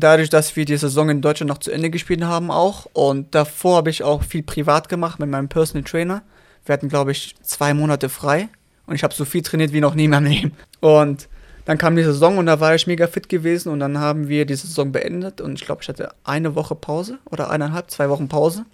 dadurch, 0.00 0.30
dass 0.30 0.56
wir 0.56 0.64
die 0.64 0.76
Saison 0.76 1.08
in 1.08 1.22
Deutschland 1.22 1.48
noch 1.48 1.58
zu 1.58 1.70
Ende 1.70 1.90
gespielt 1.90 2.22
haben 2.22 2.50
auch 2.50 2.86
und 2.92 3.34
davor 3.34 3.76
habe 3.76 3.90
ich 3.90 4.02
auch 4.02 4.22
viel 4.22 4.42
privat 4.42 4.88
gemacht 4.88 5.18
mit 5.18 5.28
meinem 5.28 5.48
Personal 5.48 5.84
Trainer. 5.84 6.22
Wir 6.64 6.72
hatten, 6.74 6.88
glaube 6.88 7.12
ich, 7.12 7.34
zwei 7.42 7.74
Monate 7.74 8.08
frei 8.08 8.48
und 8.86 8.94
ich 8.94 9.04
habe 9.04 9.14
so 9.14 9.24
viel 9.24 9.42
trainiert 9.42 9.72
wie 9.72 9.80
noch 9.80 9.94
nie 9.94 10.04
in 10.04 10.10
meinem 10.10 10.26
Leben. 10.26 10.52
Und 10.80 11.28
dann 11.64 11.76
kam 11.76 11.96
die 11.96 12.02
Saison 12.02 12.38
und 12.38 12.46
da 12.46 12.60
war 12.60 12.74
ich 12.74 12.86
mega 12.86 13.06
fit 13.06 13.28
gewesen 13.28 13.70
und 13.70 13.80
dann 13.80 13.98
haben 13.98 14.28
wir 14.28 14.46
die 14.46 14.54
Saison 14.54 14.90
beendet 14.90 15.40
und 15.40 15.54
ich 15.54 15.66
glaube, 15.66 15.82
ich 15.82 15.88
hatte 15.88 16.14
eine 16.24 16.54
Woche 16.54 16.74
Pause 16.74 17.18
oder 17.30 17.50
eineinhalb, 17.50 17.90
zwei 17.90 18.08
Wochen 18.08 18.28
Pause 18.28 18.64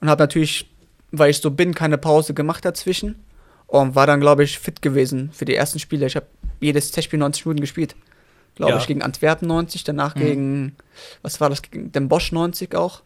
und 0.00 0.10
habe 0.10 0.22
natürlich, 0.22 0.68
weil 1.12 1.30
ich 1.30 1.38
so 1.38 1.50
bin, 1.50 1.74
keine 1.74 1.96
Pause 1.96 2.34
gemacht 2.34 2.64
dazwischen 2.64 3.16
und 3.68 3.94
war 3.94 4.06
dann, 4.06 4.20
glaube 4.20 4.42
ich, 4.44 4.58
fit 4.58 4.82
gewesen 4.82 5.30
für 5.32 5.44
die 5.44 5.54
ersten 5.54 5.78
Spiele. 5.78 6.06
Ich 6.06 6.16
habe 6.16 6.26
jedes 6.60 6.90
Testspiel 6.90 7.18
90 7.18 7.46
Minuten 7.46 7.60
gespielt. 7.60 7.94
Glaube 8.54 8.72
Ja. 8.72 8.78
ich, 8.78 8.86
gegen 8.86 9.02
Antwerpen 9.02 9.48
90, 9.48 9.84
danach 9.84 10.14
gegen, 10.14 10.76
was 11.22 11.40
war 11.40 11.50
das, 11.50 11.62
gegen 11.62 11.90
den 11.92 12.08
Bosch 12.08 12.30
90 12.32 12.74
auch. 12.74 13.02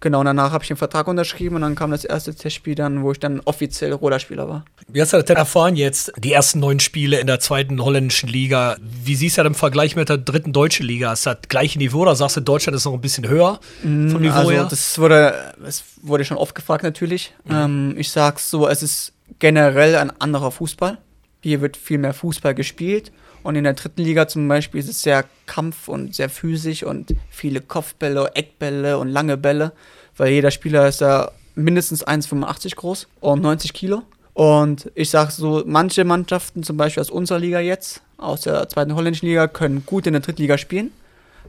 Genau, 0.00 0.20
und 0.20 0.26
danach 0.26 0.52
habe 0.52 0.62
ich 0.62 0.68
den 0.68 0.76
Vertrag 0.76 1.08
unterschrieben 1.08 1.56
und 1.56 1.62
dann 1.62 1.76
kam 1.76 1.90
das 1.90 2.04
erste 2.04 2.34
Testspiel 2.34 2.74
dann, 2.74 3.02
wo 3.02 3.12
ich 3.12 3.20
dann 3.20 3.40
offiziell 3.46 3.90
Roderspieler 3.94 4.46
war. 4.46 4.66
Wie 4.86 5.00
hast 5.00 5.14
du 5.14 5.16
das 5.16 5.24
denn 5.24 5.36
erfahren 5.38 5.76
jetzt? 5.76 6.12
Die 6.18 6.30
ersten 6.30 6.60
neun 6.60 6.78
Spiele 6.78 7.18
in 7.20 7.26
der 7.26 7.40
zweiten 7.40 7.82
holländischen 7.82 8.28
Liga. 8.28 8.76
Wie 8.82 9.14
siehst 9.14 9.38
du 9.38 9.42
das 9.42 9.48
im 9.48 9.54
Vergleich 9.54 9.96
mit 9.96 10.10
der 10.10 10.18
dritten 10.18 10.52
deutschen 10.52 10.84
Liga? 10.84 11.10
Ist 11.10 11.24
das 11.24 11.38
gleiche 11.48 11.78
Niveau 11.78 12.00
oder 12.00 12.16
sagst 12.16 12.36
du, 12.36 12.42
Deutschland 12.42 12.76
ist 12.76 12.84
noch 12.84 12.92
ein 12.92 13.00
bisschen 13.00 13.26
höher 13.26 13.60
vom 13.80 14.20
Niveau 14.20 14.34
also 14.34 14.50
her? 14.50 14.66
das 14.68 14.98
wurde, 14.98 15.54
es 15.66 15.84
wurde 16.02 16.26
schon 16.26 16.36
oft 16.36 16.54
gefragt 16.54 16.82
natürlich. 16.84 17.32
Ähm, 17.48 17.94
ich 17.96 18.10
sag's 18.10 18.50
so, 18.50 18.68
es 18.68 18.82
ist 18.82 19.14
generell 19.38 19.96
ein 19.96 20.10
anderer 20.20 20.50
Fußball. 20.50 20.98
Hier 21.40 21.62
wird 21.62 21.78
viel 21.78 21.96
mehr 21.96 22.12
Fußball 22.12 22.54
gespielt. 22.54 23.10
Und 23.44 23.56
in 23.56 23.64
der 23.64 23.74
dritten 23.74 24.02
Liga 24.02 24.26
zum 24.26 24.48
Beispiel 24.48 24.80
ist 24.80 24.88
es 24.88 25.02
sehr 25.02 25.24
Kampf 25.46 25.86
und 25.86 26.14
sehr 26.14 26.30
physisch 26.30 26.82
und 26.82 27.14
viele 27.30 27.60
Kopfbälle, 27.60 28.32
Eckbälle 28.34 28.98
und 28.98 29.08
lange 29.08 29.36
Bälle, 29.36 29.72
weil 30.16 30.32
jeder 30.32 30.50
Spieler 30.50 30.88
ist 30.88 31.02
da 31.02 31.30
mindestens 31.54 32.04
1,85 32.04 32.74
groß 32.74 33.06
und 33.20 33.42
90 33.42 33.74
Kilo. 33.74 34.02
Und 34.32 34.90
ich 34.94 35.10
sag 35.10 35.30
so, 35.30 35.62
manche 35.66 36.04
Mannschaften, 36.04 36.62
zum 36.62 36.78
Beispiel 36.78 37.02
aus 37.02 37.10
unserer 37.10 37.38
Liga 37.38 37.60
jetzt, 37.60 38.02
aus 38.16 38.40
der 38.40 38.68
zweiten 38.68 38.94
holländischen 38.94 39.28
Liga, 39.28 39.46
können 39.46 39.84
gut 39.84 40.06
in 40.06 40.14
der 40.14 40.22
dritten 40.22 40.40
Liga 40.40 40.56
spielen. 40.56 40.90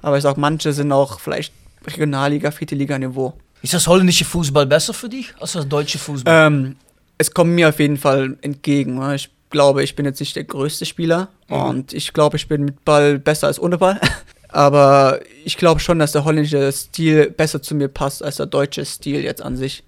Aber 0.01 0.17
ich 0.17 0.23
sag, 0.23 0.37
manche 0.37 0.73
sind 0.73 0.91
auch 0.91 1.19
vielleicht 1.21 1.53
Regionalliga, 1.87 2.51
vierte 2.51 2.75
Liga 2.75 2.99
Niveau. 2.99 3.33
Ist 3.61 3.73
das 3.73 3.87
holländische 3.87 4.25
Fußball 4.25 4.65
besser 4.65 4.93
für 4.93 5.09
dich 5.09 5.33
als 5.39 5.53
das 5.53 5.67
deutsche 5.67 5.97
Fußball? 5.97 6.47
Ähm, 6.47 6.75
es 7.17 7.33
kommt 7.33 7.51
mir 7.51 7.69
auf 7.69 7.79
jeden 7.79 7.97
Fall 7.97 8.37
entgegen. 8.41 8.99
ne? 8.99 9.15
Ich 9.15 9.29
glaube, 9.55 9.83
ich 9.83 9.95
bin 9.95 10.05
jetzt 10.05 10.19
nicht 10.19 10.35
der 10.35 10.43
größte 10.43 10.85
Spieler 10.85 11.29
und 11.47 11.93
ich 11.93 12.11
glaube, 12.11 12.35
ich 12.35 12.49
bin 12.49 12.65
mit 12.65 12.83
Ball 12.83 13.17
besser 13.17 13.47
als 13.47 13.57
ohne 13.57 13.77
Ball. 13.77 14.01
Aber 14.49 15.21
ich 15.45 15.55
glaube 15.55 15.79
schon, 15.79 15.97
dass 15.97 16.11
der 16.11 16.25
holländische 16.25 16.69
Stil 16.73 17.29
besser 17.29 17.61
zu 17.61 17.73
mir 17.73 17.87
passt 17.87 18.21
als 18.21 18.35
der 18.35 18.47
deutsche 18.47 18.83
Stil 18.83 19.23
jetzt 19.23 19.41
an 19.41 19.55
sich. 19.55 19.83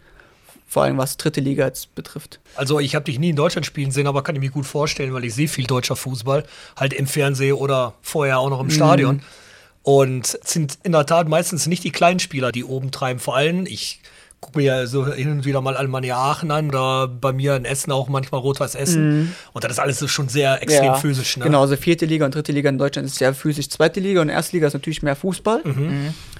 Vor 0.69 0.83
allem 0.83 0.97
was 0.97 1.17
dritte 1.17 1.41
Liga 1.41 1.65
jetzt 1.65 1.95
betrifft. 1.95 2.39
Also 2.55 2.79
ich 2.79 2.95
habe 2.95 3.03
dich 3.03 3.19
nie 3.19 3.31
in 3.31 3.35
Deutschland 3.35 3.65
spielen 3.65 3.91
sehen, 3.91 4.07
aber 4.07 4.23
kann 4.23 4.35
ich 4.35 4.41
mir 4.41 4.49
gut 4.49 4.65
vorstellen, 4.65 5.13
weil 5.13 5.25
ich 5.25 5.35
sehe 5.35 5.49
viel 5.49 5.67
deutscher 5.67 5.97
Fußball, 5.97 6.45
halt 6.77 6.93
im 6.93 7.07
Fernsehen 7.07 7.53
oder 7.53 7.93
vorher 8.01 8.39
auch 8.39 8.49
noch 8.49 8.61
im 8.61 8.69
Stadion. 8.69 9.21
Und 9.83 10.39
es 10.41 10.51
sind 10.53 10.79
in 10.83 10.93
der 10.93 11.05
Tat 11.05 11.27
meistens 11.27 11.67
nicht 11.67 11.83
die 11.83 11.91
kleinen 11.91 12.19
Spieler, 12.19 12.53
die 12.53 12.63
oben 12.63 12.91
treiben. 12.91 13.19
Vor 13.19 13.35
allem, 13.35 13.65
ich 13.65 13.99
gucke 14.39 14.59
mir 14.59 14.65
ja 14.65 14.87
so 14.87 15.07
hin 15.11 15.31
und 15.31 15.45
wieder 15.45 15.61
mal 15.61 15.75
Alemannia 15.75 16.15
Aachen 16.15 16.51
an 16.51 16.69
oder 16.69 17.07
bei 17.07 17.33
mir 17.33 17.55
in 17.55 17.65
Essen 17.65 17.91
auch 17.91 18.07
manchmal 18.07 18.41
Rot-Weiß 18.41 18.75
Essen. 18.75 19.35
Und 19.53 19.63
das 19.63 19.71
ist 19.71 19.79
alles 19.79 20.09
schon 20.09 20.29
sehr 20.29 20.61
extrem 20.61 20.95
physisch. 20.95 21.37
Ne? 21.37 21.45
Genau, 21.45 21.61
also 21.61 21.75
vierte 21.75 22.05
Liga 22.05 22.25
und 22.25 22.35
dritte 22.35 22.51
Liga 22.51 22.69
in 22.69 22.77
Deutschland 22.77 23.07
ist 23.07 23.15
sehr 23.15 23.33
physisch. 23.33 23.69
Zweite 23.69 23.99
Liga 23.99 24.21
und 24.21 24.29
erste 24.29 24.55
Liga 24.55 24.67
ist 24.67 24.73
natürlich 24.73 25.01
mehr 25.01 25.15
Fußball. 25.15 25.61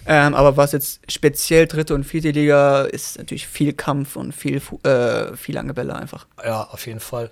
Ähm, 0.10 0.36
aber 0.36 0.55
was 0.57 0.71
jetzt 0.71 1.01
speziell 1.12 1.67
dritte 1.67 1.93
und 1.95 2.03
vierte 2.03 2.31
Liga 2.31 2.83
ist 2.83 3.17
natürlich 3.17 3.47
viel 3.47 3.73
Kampf 3.73 4.15
und 4.15 4.33
viel, 4.33 4.62
äh, 4.83 5.36
viel 5.36 5.55
lange 5.55 5.73
Bälle 5.73 5.95
einfach. 5.95 6.27
Ja, 6.43 6.63
auf 6.71 6.86
jeden 6.86 6.99
Fall. 6.99 7.31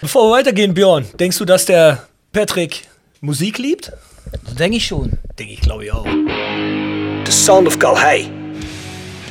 Bevor 0.00 0.30
wir 0.30 0.38
weitergehen, 0.38 0.74
Björn, 0.74 1.04
denkst 1.18 1.38
du, 1.38 1.44
dass 1.44 1.66
der 1.66 2.04
Patrick 2.32 2.88
Musik 3.20 3.58
liebt? 3.58 3.92
Denke 4.58 4.78
ich 4.78 4.86
schon. 4.86 5.12
Denke 5.38 5.52
ich, 5.52 5.60
glaube 5.60 5.84
ich 5.84 5.92
auch. 5.92 6.06
The 7.24 7.32
Sound 7.32 7.66
of 7.66 7.78
Calhei. 7.78 8.47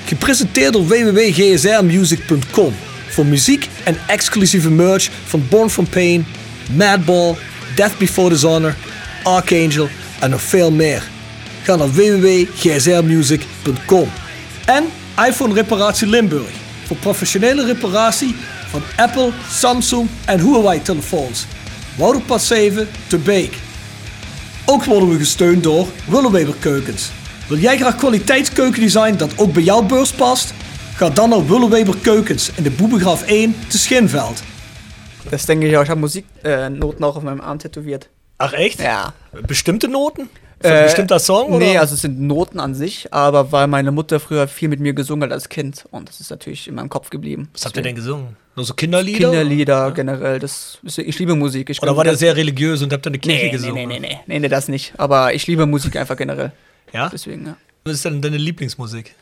Gepresenteerd 0.08 0.74
door 0.74 0.88
www.gsrmusic.com. 0.88 2.74
Voor 3.10 3.26
muziek 3.26 3.70
en 3.84 3.98
exclusieve 4.08 4.70
merch 4.70 5.10
van 5.26 5.46
Born 5.50 5.70
From 5.70 5.89
Pain, 5.89 6.26
Madball, 6.72 7.36
Death 7.76 7.98
Before 7.98 8.30
Dishonor, 8.30 8.76
Archangel 9.24 9.89
en 10.20 10.30
nog 10.30 10.41
veel 10.41 10.72
meer. 10.72 11.04
Ga 11.63 11.76
naar 11.76 11.91
www.gsrmusic.com. 11.91 14.10
En 14.65 14.86
iPhone 15.28 15.54
Reparatie 15.54 16.08
Limburg. 16.08 16.52
Voor 16.86 16.98
professionele 16.98 17.65
reparatie 17.65 18.36
van 18.70 18.82
Apple, 18.96 19.32
Samsung 19.52 20.08
en 20.26 20.39
Huawei 20.39 20.82
telefoons. 20.82 21.46
Wouderpad 21.96 22.43
7 22.43 22.88
te 23.08 23.17
Beek. 23.17 23.54
Ook 24.65 24.84
worden 24.84 25.10
we 25.10 25.17
gesteund 25.17 25.63
door 25.63 25.88
Willeweber 26.06 26.56
Keukens. 26.60 27.10
Wil 27.47 27.57
jij 27.57 27.77
graag 27.77 27.95
kwaliteitskeukendesign 27.95 29.15
dat 29.15 29.38
ook 29.38 29.53
bij 29.53 29.63
jouw 29.63 29.81
beurs 29.81 30.12
past? 30.12 30.53
Ga 30.95 31.10
dan 31.10 31.29
naar 31.29 31.47
Willeweber 31.47 31.95
Keukens 32.01 32.51
in 32.55 32.63
de 32.63 32.69
Boebegraaf 32.71 33.23
1 33.27 33.55
te 33.67 33.77
Schinveld. 33.77 34.41
Das 35.29 35.45
denke 35.45 35.67
ich 35.67 35.76
auch. 35.78 35.84
Ich 35.84 35.89
habe 35.89 35.99
Musiknoten 35.99 37.03
auch 37.03 37.15
auf 37.15 37.24
meinem 37.24 37.41
Arm 37.41 37.59
tätowiert. 37.59 38.09
Ach 38.38 38.53
echt? 38.53 38.80
Ja. 38.82 39.13
Bestimmte 39.47 39.88
Noten? 39.88 40.30
Für 40.61 40.67
ein 40.72 40.80
Äh, 40.80 40.84
bestimmter 40.84 41.19
Song? 41.19 41.47
Oder? 41.53 41.65
Nee, 41.65 41.78
also 41.78 41.93
es 41.93 42.01
sind 42.01 42.19
Noten 42.19 42.59
an 42.59 42.74
sich, 42.76 43.13
aber 43.13 43.51
weil 43.51 43.67
meine 43.67 43.91
Mutter 43.91 44.19
früher 44.19 44.47
viel 44.47 44.69
mit 44.69 44.80
mir 44.80 44.93
gesungen 44.93 45.24
hat 45.24 45.32
als 45.32 45.49
Kind 45.49 45.86
und 45.91 46.09
das 46.09 46.19
ist 46.19 46.30
natürlich 46.32 46.67
in 46.67 46.76
meinem 46.76 46.89
Kopf 46.89 47.09
geblieben. 47.09 47.49
Was 47.53 47.65
habt 47.65 47.78
ihr 47.78 47.84
denn 47.84 47.95
gesungen? 47.95 48.36
Nur 48.55 48.65
so 48.65 48.74
Kinderlieder? 48.74 49.30
Kinderlieder 49.30 49.91
generell, 49.91 50.39
das 50.39 50.80
ist, 50.84 50.97
ich 50.97 51.19
liebe 51.19 51.36
Musik. 51.36 51.69
Ich 51.69 51.82
Oder 51.84 51.95
war 51.95 52.03
der 52.03 52.15
sehr 52.15 52.36
religiös 52.36 52.82
und 52.82 52.91
habt 52.91 53.05
ihr 53.05 53.11
eine 53.11 53.19
Kirche 53.19 53.38
nee, 53.38 53.45
nee, 53.45 53.51
gesungen? 53.51 53.76
nee, 53.88 53.99
nee, 53.99 53.99
nee, 53.99 54.19
nee, 54.26 54.39
nee, 54.39 54.47
das 54.49 54.67
nicht. 54.67 54.93
Aber 54.97 55.34
ich 55.34 55.45
liebe 55.45 55.65
Musik 55.67 55.95
einfach 55.95 56.17
generell. 56.17 56.51
Ja? 56.93 57.09
Deswegen, 57.09 57.45
ja. 57.45 57.57
Was 57.85 57.95
ist 57.95 58.05
denn 58.05 58.21
deine 58.21 58.38
Lieblingsmusik? 58.38 59.15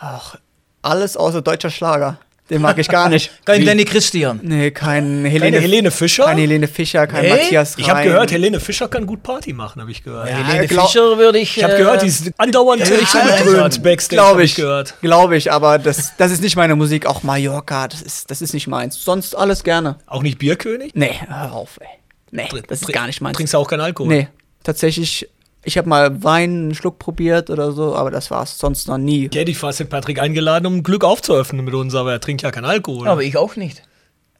Ach, 0.00 0.36
alles 0.82 1.16
außer 1.16 1.42
deutscher 1.42 1.70
Schlager. 1.70 2.18
Den 2.50 2.60
mag 2.60 2.76
ich 2.76 2.88
gar 2.88 3.08
nicht. 3.08 3.30
Kein 3.46 3.64
Danny 3.64 3.86
Christian. 3.86 4.38
Nee, 4.42 4.70
kein 4.70 5.24
Helene, 5.24 5.52
Keine 5.52 5.60
Helene 5.62 5.90
Fischer? 5.90 6.24
Kein 6.26 6.36
Helene 6.36 6.68
Fischer, 6.68 7.06
kein 7.06 7.22
Nee? 7.22 7.30
Matthias 7.30 7.78
ich 7.78 7.88
habe 7.88 8.02
gehört, 8.02 8.32
Helene 8.32 8.60
Fischer 8.60 8.86
kann 8.88 9.06
gut 9.06 9.22
Party 9.22 9.54
machen, 9.54 9.80
habe 9.80 9.90
ich 9.90 10.04
gehört. 10.04 10.28
Ja, 10.28 10.36
Helene 10.46 10.66
glaub- 10.66 10.88
Fischer 10.88 11.16
würde 11.16 11.38
ich. 11.38 11.56
Ich 11.56 11.64
habe 11.64 11.72
äh, 11.72 11.78
gehört, 11.78 12.02
die 12.02 12.08
ist 12.08 12.30
andauernd 12.36 12.86
ja, 12.86 12.96
ja, 12.96 13.68
Backstage, 13.80 14.06
Glaube 14.08 14.44
ich, 14.44 14.56
gehört. 14.56 14.94
glaube 15.00 15.38
ich, 15.38 15.50
aber 15.50 15.78
das, 15.78 16.18
das 16.18 16.32
ist 16.32 16.42
nicht 16.42 16.56
meine 16.56 16.76
Musik. 16.76 17.06
Auch 17.06 17.22
Mallorca, 17.22 17.88
das 17.88 18.02
ist, 18.02 18.30
das 18.30 18.42
ist 18.42 18.52
nicht 18.52 18.66
meins. 18.66 19.02
Sonst 19.02 19.34
alles 19.34 19.64
gerne. 19.64 19.96
Auch 20.06 20.22
nicht 20.22 20.36
Bierkönig? 20.38 20.92
Nee, 20.94 21.14
hör 21.26 21.50
auf, 21.54 21.78
ey. 21.80 21.88
Nee, 22.30 22.48
das 22.68 22.82
ist 22.82 22.92
gar 22.92 23.06
nicht 23.06 23.22
meins. 23.22 23.36
Trinkst 23.38 23.54
du 23.54 23.58
auch 23.58 23.68
keinen 23.68 23.80
Alkohol? 23.80 24.08
Nee, 24.08 24.28
tatsächlich, 24.64 25.30
ich 25.64 25.78
habe 25.78 25.88
mal 25.88 26.22
Wein, 26.22 26.50
einen 26.50 26.74
Schluck 26.74 26.98
probiert 26.98 27.50
oder 27.50 27.72
so, 27.72 27.94
aber 27.96 28.10
das 28.10 28.30
war's. 28.30 28.58
Sonst 28.58 28.88
noch 28.88 28.98
nie. 28.98 29.26
Ich 29.26 29.34
hätte 29.36 29.46
dich 29.46 29.58
fast 29.58 29.80
den 29.80 29.88
Patrick 29.88 30.20
eingeladen, 30.20 30.66
um 30.66 30.82
Glück 30.82 31.04
aufzuöffnen 31.04 31.64
mit 31.64 31.74
uns, 31.74 31.94
aber 31.94 32.12
er 32.12 32.20
trinkt 32.20 32.42
ja 32.42 32.50
keinen 32.50 32.64
Alkohol. 32.66 33.08
Aber 33.08 33.22
ich 33.22 33.36
auch 33.36 33.56
nicht. 33.56 33.82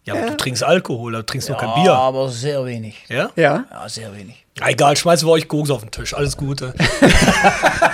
ja, 0.04 0.14
aber 0.14 0.26
du 0.30 0.36
trinkst 0.36 0.62
Alkohol, 0.62 1.14
aber 1.14 1.22
du 1.22 1.26
trinkst 1.26 1.48
nur 1.48 1.58
Ja, 1.60 1.64
kein 1.72 1.82
Bier. 1.82 1.92
aber 1.94 2.28
sehr 2.28 2.64
wenig. 2.64 3.04
Ja? 3.08 3.30
Ja? 3.36 3.64
Ja, 3.70 3.88
sehr 3.88 4.14
wenig. 4.16 4.44
Na, 4.60 4.68
Egal, 4.68 4.96
schmeißen 4.96 5.26
wir 5.26 5.32
euch 5.32 5.48
Koks 5.48 5.70
auf 5.70 5.80
den 5.80 5.90
Tisch. 5.90 6.14
Alles 6.14 6.36
Gute. 6.36 6.74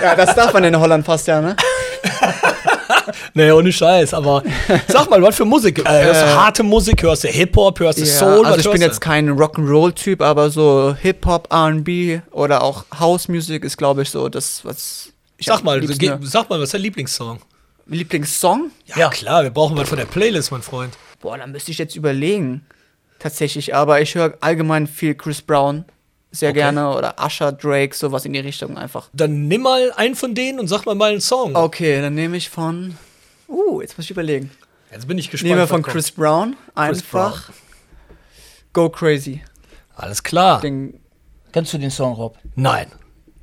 Ja, 0.01 0.15
das 0.15 0.33
darf 0.35 0.51
man 0.53 0.63
in 0.63 0.79
Holland 0.79 1.05
fast 1.05 1.27
ja, 1.27 1.41
ne? 1.41 1.55
nee, 3.33 3.51
ohne 3.51 3.71
Scheiß. 3.71 4.13
Aber 4.13 4.43
sag 4.87 5.09
mal, 5.09 5.21
was 5.21 5.35
für 5.35 5.45
Musik? 5.45 5.79
Äh, 5.79 6.03
hörst 6.05 6.21
du 6.21 6.27
harte 6.35 6.63
Musik? 6.63 7.03
Hörst 7.03 7.23
du 7.23 7.27
Hip-Hop? 7.27 7.79
Hörst 7.79 7.99
du 7.99 8.03
Ja, 8.03 8.07
Soul? 8.11 8.45
also 8.45 8.59
ich 8.59 8.71
bin 8.71 8.81
jetzt 8.81 9.01
kein 9.01 9.29
Rock'n'Roll-Typ, 9.29 10.21
aber 10.21 10.49
so 10.49 10.95
Hip-Hop, 10.99 11.47
R&B 11.51 12.19
oder 12.31 12.63
auch 12.63 12.85
House-Music 12.99 13.63
ist, 13.63 13.77
glaube 13.77 14.01
ich, 14.03 14.09
so 14.09 14.29
das, 14.29 14.63
was 14.65 15.09
ich 15.37 15.47
Sag 15.47 15.63
mal, 15.63 15.79
ge- 15.79 16.17
sag 16.21 16.49
mal, 16.49 16.59
was 16.59 16.65
ist 16.65 16.73
dein 16.75 16.81
Lieblingssong? 16.81 17.39
Lieblingssong? 17.87 18.71
Ja, 18.85 18.97
Ja. 18.97 19.09
klar, 19.09 19.43
wir 19.43 19.49
brauchen 19.49 19.75
was 19.77 19.89
von 19.89 19.97
der 19.97 20.05
Playlist, 20.05 20.51
mein 20.51 20.61
Freund. 20.61 20.93
Boah, 21.19 21.37
da 21.37 21.47
müsste 21.47 21.71
ich 21.71 21.77
jetzt 21.77 21.95
überlegen. 21.95 22.65
Tatsächlich, 23.19 23.75
aber 23.75 24.01
ich 24.01 24.15
höre 24.15 24.33
allgemein 24.41 24.87
viel 24.87 25.13
Chris 25.15 25.41
Brown 25.41 25.85
sehr 26.31 26.49
Okay. 26.51 26.59
gerne 26.59 26.95
oder 26.95 27.15
Usher, 27.23 27.51
Drake, 27.51 27.95
sowas 27.95 28.25
in 28.25 28.33
die 28.33 28.39
Richtung 28.39 28.77
einfach. 28.77 29.09
Dann 29.13 29.47
nimm 29.47 29.61
mal 29.61 29.91
einen 29.95 30.15
von 30.15 30.33
denen 30.33 30.59
und 30.59 30.67
sag 30.67 30.85
mal 30.85 30.95
mal 30.95 31.11
einen 31.11 31.21
Song. 31.21 31.55
Okay, 31.55 32.01
dann 32.01 32.13
nehme 32.15 32.37
ich 32.37 32.49
von. 32.49 32.97
Uh, 33.47 33.81
jetzt 33.81 33.97
muss 33.97 34.05
ich 34.05 34.11
überlegen. 34.11 34.49
Jetzt 34.91 35.07
bin 35.07 35.17
ich 35.17 35.29
gespannt. 35.29 35.49
Nehmen 35.49 35.59
wir 35.61 35.67
von. 35.67 35.81
Chris 35.83 36.11
Brown 36.11 36.55
einfach. 36.75 37.49
Go 38.73 38.89
Crazy. 38.89 39.41
Alles 39.95 40.23
klar. 40.23 40.61
Den, 40.61 40.99
Kennst 41.51 41.73
du 41.73 41.77
den 41.77 41.91
Song, 41.91 42.13
Rob? 42.13 42.37
Nein. 42.55 42.87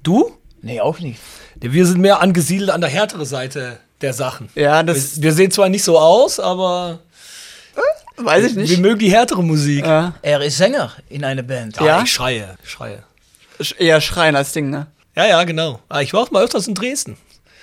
Du? 0.02 0.32
Nee, 0.62 0.80
auch 0.80 0.98
nicht. 0.98 1.20
Wir 1.56 1.86
sind 1.86 2.00
mehr 2.00 2.20
angesiedelt 2.20 2.70
an 2.70 2.80
der 2.80 2.88
härteren 2.90 3.26
Seite 3.26 3.78
der 4.00 4.14
Sachen. 4.14 4.48
ja, 4.54 4.82
das 4.82 5.16
Wir, 5.16 5.24
wir 5.24 5.32
sehen 5.34 5.50
zwar 5.50 5.68
nicht 5.68 5.84
so 5.84 5.98
aus, 5.98 6.40
aber 6.40 7.00
weiß 8.24 8.44
ich 8.46 8.54
wir 8.56 8.62
nicht. 8.62 8.78
mögen 8.80 8.98
die 8.98 9.10
härtere 9.10 9.42
Musik. 9.42 9.84
Ja, 9.84 10.14
Er 10.22 10.40
ist 10.42 10.56
Sänger 10.58 10.92
in 11.08 11.24
einer 11.24 11.42
Band. 11.42 11.80
Ah, 11.80 11.84
Ja? 11.84 12.02
Ich 12.02 12.12
schreie, 12.12 12.56
schreie. 12.64 13.02
sch- 13.60 13.76
eher 13.78 14.00
schreien 14.00 14.36
als 14.36 14.52
Ding, 14.52 14.70
ne? 14.70 14.86
Ja, 15.16 15.26
ja, 15.26 15.44
genau. 15.44 15.80
Ah, 15.88 16.00
ich 16.00 16.12
war 16.12 16.20
auch 16.22 16.30
mal 16.30 16.44
öfters 16.44 16.68
in 16.68 16.74
Dresden. 16.74 17.16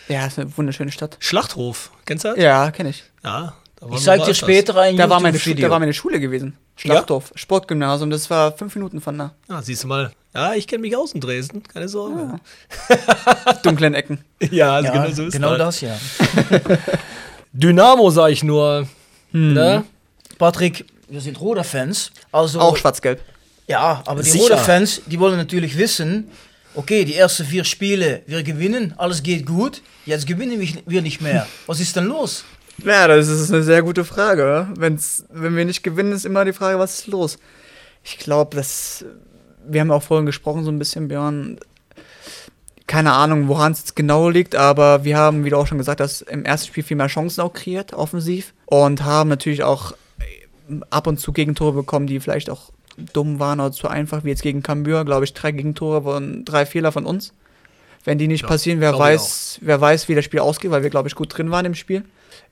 Ja, 0.08 0.26
ist 0.28 0.38
eine 0.38 0.56
wunderschöne 0.58 0.92
Stadt. 0.92 1.18
Schlachthof. 1.20 1.90
Kennst 2.06 2.26
du 2.26 2.30
das? 2.30 2.38
Ja, 2.38 2.70
kenne 2.72 2.90
ich. 2.90 3.04
Ja. 3.24 3.54
da 3.78 3.82
waren 3.86 3.94
Ich 3.94 4.00
wir 4.00 4.06
zeig 4.06 4.24
dir 4.26 4.34
später 4.36 4.78
ein 4.80 4.98
Da 4.98 5.10
war, 5.10 5.20
meine 5.20 5.38
YouTube-Video. 5.38 5.68
da 5.68 5.72
war 5.72 5.80
meine 5.80 5.94
Schule 5.94 6.20
gewesen. 6.20 6.58
Schlachthof, 6.78 7.32
Sportgymnasium, 7.36 8.10
das 8.10 8.30
war 8.30 8.52
fünf 8.52 8.76
Minuten 8.76 9.00
von 9.00 9.18
da. 9.18 9.32
Ah, 9.48 9.62
siehst 9.62 9.84
du 9.84 9.88
mal. 9.88 10.12
Ja, 10.34 10.54
ich 10.54 10.68
kenne 10.68 10.82
mich 10.82 10.96
aus 10.98 11.14
in 11.14 11.22
Dresden. 11.22 11.64
Keine 11.64 11.88
Sorge. 11.88 12.42
Dunklen 13.64 13.94
Ecken. 13.94 14.20
Ja, 14.52 14.74
also 14.74 14.88
Ja, 14.94 15.02
genau 15.06 15.16
so 15.16 15.24
ist 15.28 15.34
genau 15.34 15.56
das. 15.56 15.80
das, 15.80 15.82
ja. 15.82 15.98
Dynamo, 17.54 18.10
sag 18.10 18.32
ich 18.32 18.44
nur. 18.44 18.88
Hm. 19.32 19.54
Ne? 19.54 19.84
Patrick, 20.38 20.86
wir 21.10 21.22
sind 21.22 21.40
Roda-Fans. 21.40 22.12
Also, 22.32 22.60
Auch 22.60 22.78
schwarz-gelb. 22.78 23.22
Ja, 23.68 24.04
aber 24.06 24.22
die. 24.22 24.38
Roda-Fans, 24.38 25.02
die 25.06 25.20
wollen 25.20 25.38
natürlich 25.38 25.78
wissen, 25.78 26.30
okay, 26.76 27.06
die 27.06 27.16
ersten 27.16 27.46
vier 27.46 27.64
Spiele, 27.64 28.22
wir 28.28 28.44
gewinnen, 28.44 28.94
alles 28.98 29.24
geht 29.24 29.46
gut, 29.46 29.82
jetzt 30.06 30.28
gewinnen 30.28 30.60
wir- 30.86 31.02
nicht 31.02 31.22
mehr. 31.22 31.48
Was 31.68 31.80
ist 31.80 31.96
denn 31.96 32.06
los? 32.06 32.44
Ja, 32.84 33.08
das 33.08 33.28
ist 33.30 33.52
eine 33.54 33.64
sehr 33.64 33.82
gute 33.82 34.04
Frage. 34.04 34.68
Wenn's, 34.76 35.24
wenn 35.30 35.56
wir 35.56 35.64
nicht 35.66 35.82
gewinnen, 35.84 36.12
ist 36.12 36.26
immer 36.26 36.44
die 36.44 36.54
Frage, 36.54 36.78
was 36.78 37.00
ist 37.00 37.08
los? 37.08 37.38
Ich 38.04 38.18
glaube, 38.18 38.56
dass 38.56 39.06
wir 39.68 39.82
haben 39.82 39.92
auch 39.92 40.04
vorhin 40.04 40.26
gesprochen, 40.28 40.64
so 40.64 40.72
ein 40.72 40.78
bisschen, 40.78 41.08
Björn. 41.08 41.58
Keine 42.88 43.14
Ahnung, 43.14 43.48
woran 43.48 43.72
es 43.72 43.96
genau 43.96 44.30
liegt, 44.30 44.56
aber 44.56 45.04
wir 45.04 45.18
haben, 45.18 45.44
wie 45.44 45.50
du 45.50 45.58
auch 45.58 45.66
schon 45.66 45.80
gesagt 45.80 46.00
hast, 46.02 46.22
im 46.22 46.46
ersten 46.46 46.68
Spiel 46.68 46.84
viel 46.84 46.98
mehr 46.98 47.08
Chancen 47.08 47.42
auch 47.42 47.52
kreiert, 47.54 47.94
offensiv. 47.94 48.54
Und 48.68 49.04
haben 49.04 49.28
natürlich 49.30 49.64
auch 49.64 49.94
ab 50.90 51.08
und 51.08 51.20
zu 51.20 51.32
Gegentore 51.32 51.74
bekommen, 51.74 52.08
die 52.08 52.20
vielleicht 52.20 52.50
auch 52.50 52.72
dumm 53.14 53.40
waren 53.40 53.60
oder 53.60 53.72
zu 53.72 53.88
einfach, 53.88 54.24
wie 54.24 54.30
jetzt 54.30 54.42
gegen 54.42 54.64
Cambur, 54.64 55.04
glaube 55.06 55.26
ich, 55.26 55.34
drei 55.34 55.52
Gegentore 55.52 56.04
von 56.04 56.46
drei 56.46 56.66
Fehler 56.66 56.92
von 56.92 57.06
uns. 57.06 57.34
Wenn 58.04 58.18
die 58.18 58.28
nicht 58.28 58.44
Ja, 58.44 58.48
passieren, 58.48 58.82
wer 58.82 58.98
weiß, 58.98 59.60
wer 59.62 59.82
weiß, 59.82 60.08
wie 60.08 60.16
das 60.16 60.26
Spiel 60.26 60.40
ausgeht, 60.40 60.72
weil 60.72 60.84
wir, 60.84 60.92
glaube 60.92 61.08
ich, 61.08 61.16
gut 61.16 61.36
drin 61.36 61.50
waren 61.50 61.66
im 61.66 61.76
Spiel. 61.76 62.04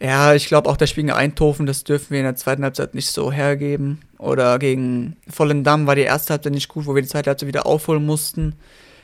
Ja, 0.02 0.34
ich 0.34 0.48
glaube 0.48 0.70
auch 0.70 0.78
das 0.78 0.90
Spiel 0.90 1.04
gegen 1.04 1.16
Eindhoven, 1.16 1.66
das 1.66 1.84
dürfen 1.84 2.10
wir 2.10 2.20
in 2.20 2.26
der 2.26 2.36
zweiten 2.36 2.64
Halbzeit 2.64 2.96
nicht 2.96 3.08
so 3.08 3.32
hergeben. 3.32 4.02
Oder 4.18 4.58
gegen 4.58 5.16
Volendam 5.28 5.86
war 5.86 5.96
die 5.96 6.02
erste 6.02 6.34
Halbzeit 6.34 6.54
nicht 6.54 6.70
gut, 6.70 6.88
wo 6.88 6.96
wir 6.96 7.04
die 7.04 7.08
zweite 7.08 7.30
Halbzeit 7.30 7.48
wieder 7.48 7.66
aufholen 7.68 8.06
mussten. 8.06 8.56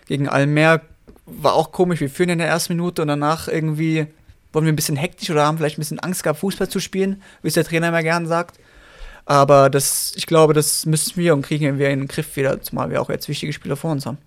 Gegen 0.08 0.28
Almer 0.28 0.82
war 1.26 1.54
auch 1.54 1.72
komisch, 1.72 2.00
wir 2.00 2.10
führen 2.10 2.30
in 2.30 2.40
der 2.40 2.48
ersten 2.48 2.74
Minute 2.74 3.04
und 3.04 3.10
danach 3.10 3.48
irgendwie 3.48 4.08
wurden 4.52 4.66
wir 4.66 4.74
ein 4.74 4.78
bisschen 4.78 4.96
hektisch 4.96 5.30
oder 5.30 5.46
haben 5.46 5.58
vielleicht 5.60 5.78
ein 5.78 5.82
bisschen 5.82 6.00
Angst 6.00 6.24
gehabt, 6.24 6.40
Fußball 6.40 6.70
zu 6.70 6.80
spielen, 6.80 7.22
wie 7.44 7.50
es 7.50 7.54
der 7.54 7.66
Trainer 7.66 7.90
immer 7.90 8.02
gern 8.02 8.26
sagt. 8.26 8.60
Aber 9.30 9.70
das, 9.70 10.12
ich 10.16 10.26
glaube, 10.26 10.54
das 10.56 10.88
müssen 10.88 11.16
wir 11.16 11.36
und 11.36 11.44
kriegen 11.44 11.78
wir 11.78 11.90
in 11.92 12.00
den 12.00 12.08
Griff 12.08 12.36
wieder, 12.36 12.60
zumal 12.64 12.90
wir 12.90 13.00
auch 13.00 13.10
jetzt 13.10 13.30
wichtige 13.30 13.54
Spieler 13.54 13.76
vor 13.76 13.92
uns 13.92 14.08
haben. 14.08 14.18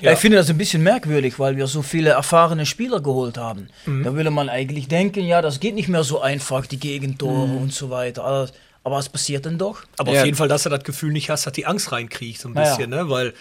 Ja. 0.00 0.12
ich 0.12 0.18
finde 0.18 0.36
das 0.36 0.48
ein 0.50 0.58
bisschen 0.58 0.82
merkwürdig, 0.82 1.38
weil 1.40 1.56
wir 1.56 1.66
so 1.66 1.82
viele 1.82 2.10
erfahrene 2.10 2.64
Spieler 2.66 3.00
geholt 3.00 3.36
haben. 3.38 3.68
Mhm. 3.86 4.04
Da 4.04 4.14
würde 4.14 4.30
man 4.30 4.48
eigentlich 4.48 4.86
denken, 4.86 5.24
ja, 5.24 5.42
das 5.42 5.58
geht 5.60 5.74
nicht 5.74 5.88
mehr 5.88 6.04
so 6.04 6.20
einfach, 6.20 6.66
die 6.66 6.78
Gegentore 6.78 7.56
und 7.56 7.72
so 7.72 7.90
weiter. 7.90 8.22
Aber- 8.24 8.48
Aber 8.84 8.96
was 8.96 9.08
passiert 9.08 9.44
denn 9.44 9.58
doch? 9.58 9.80
Aber 9.98 10.12
Ja. 10.12 10.20
auf 10.20 10.24
jeden 10.26 10.36
Fall, 10.36 10.48
dass 10.48 10.62
du 10.62 10.68
das 10.70 10.84
Gefühl 10.84 11.12
nicht 11.12 11.28
hast, 11.30 11.44
dass 11.46 11.52
die 11.52 11.66
Angst 11.66 11.90
reinkriegt, 11.90 12.40
so 12.40 12.48
ein 12.48 12.54
Ja, 12.54 12.62
ja. 12.62 12.68
bisschen, 12.76 12.90
ne? 12.90 13.10
Weil 13.10 13.34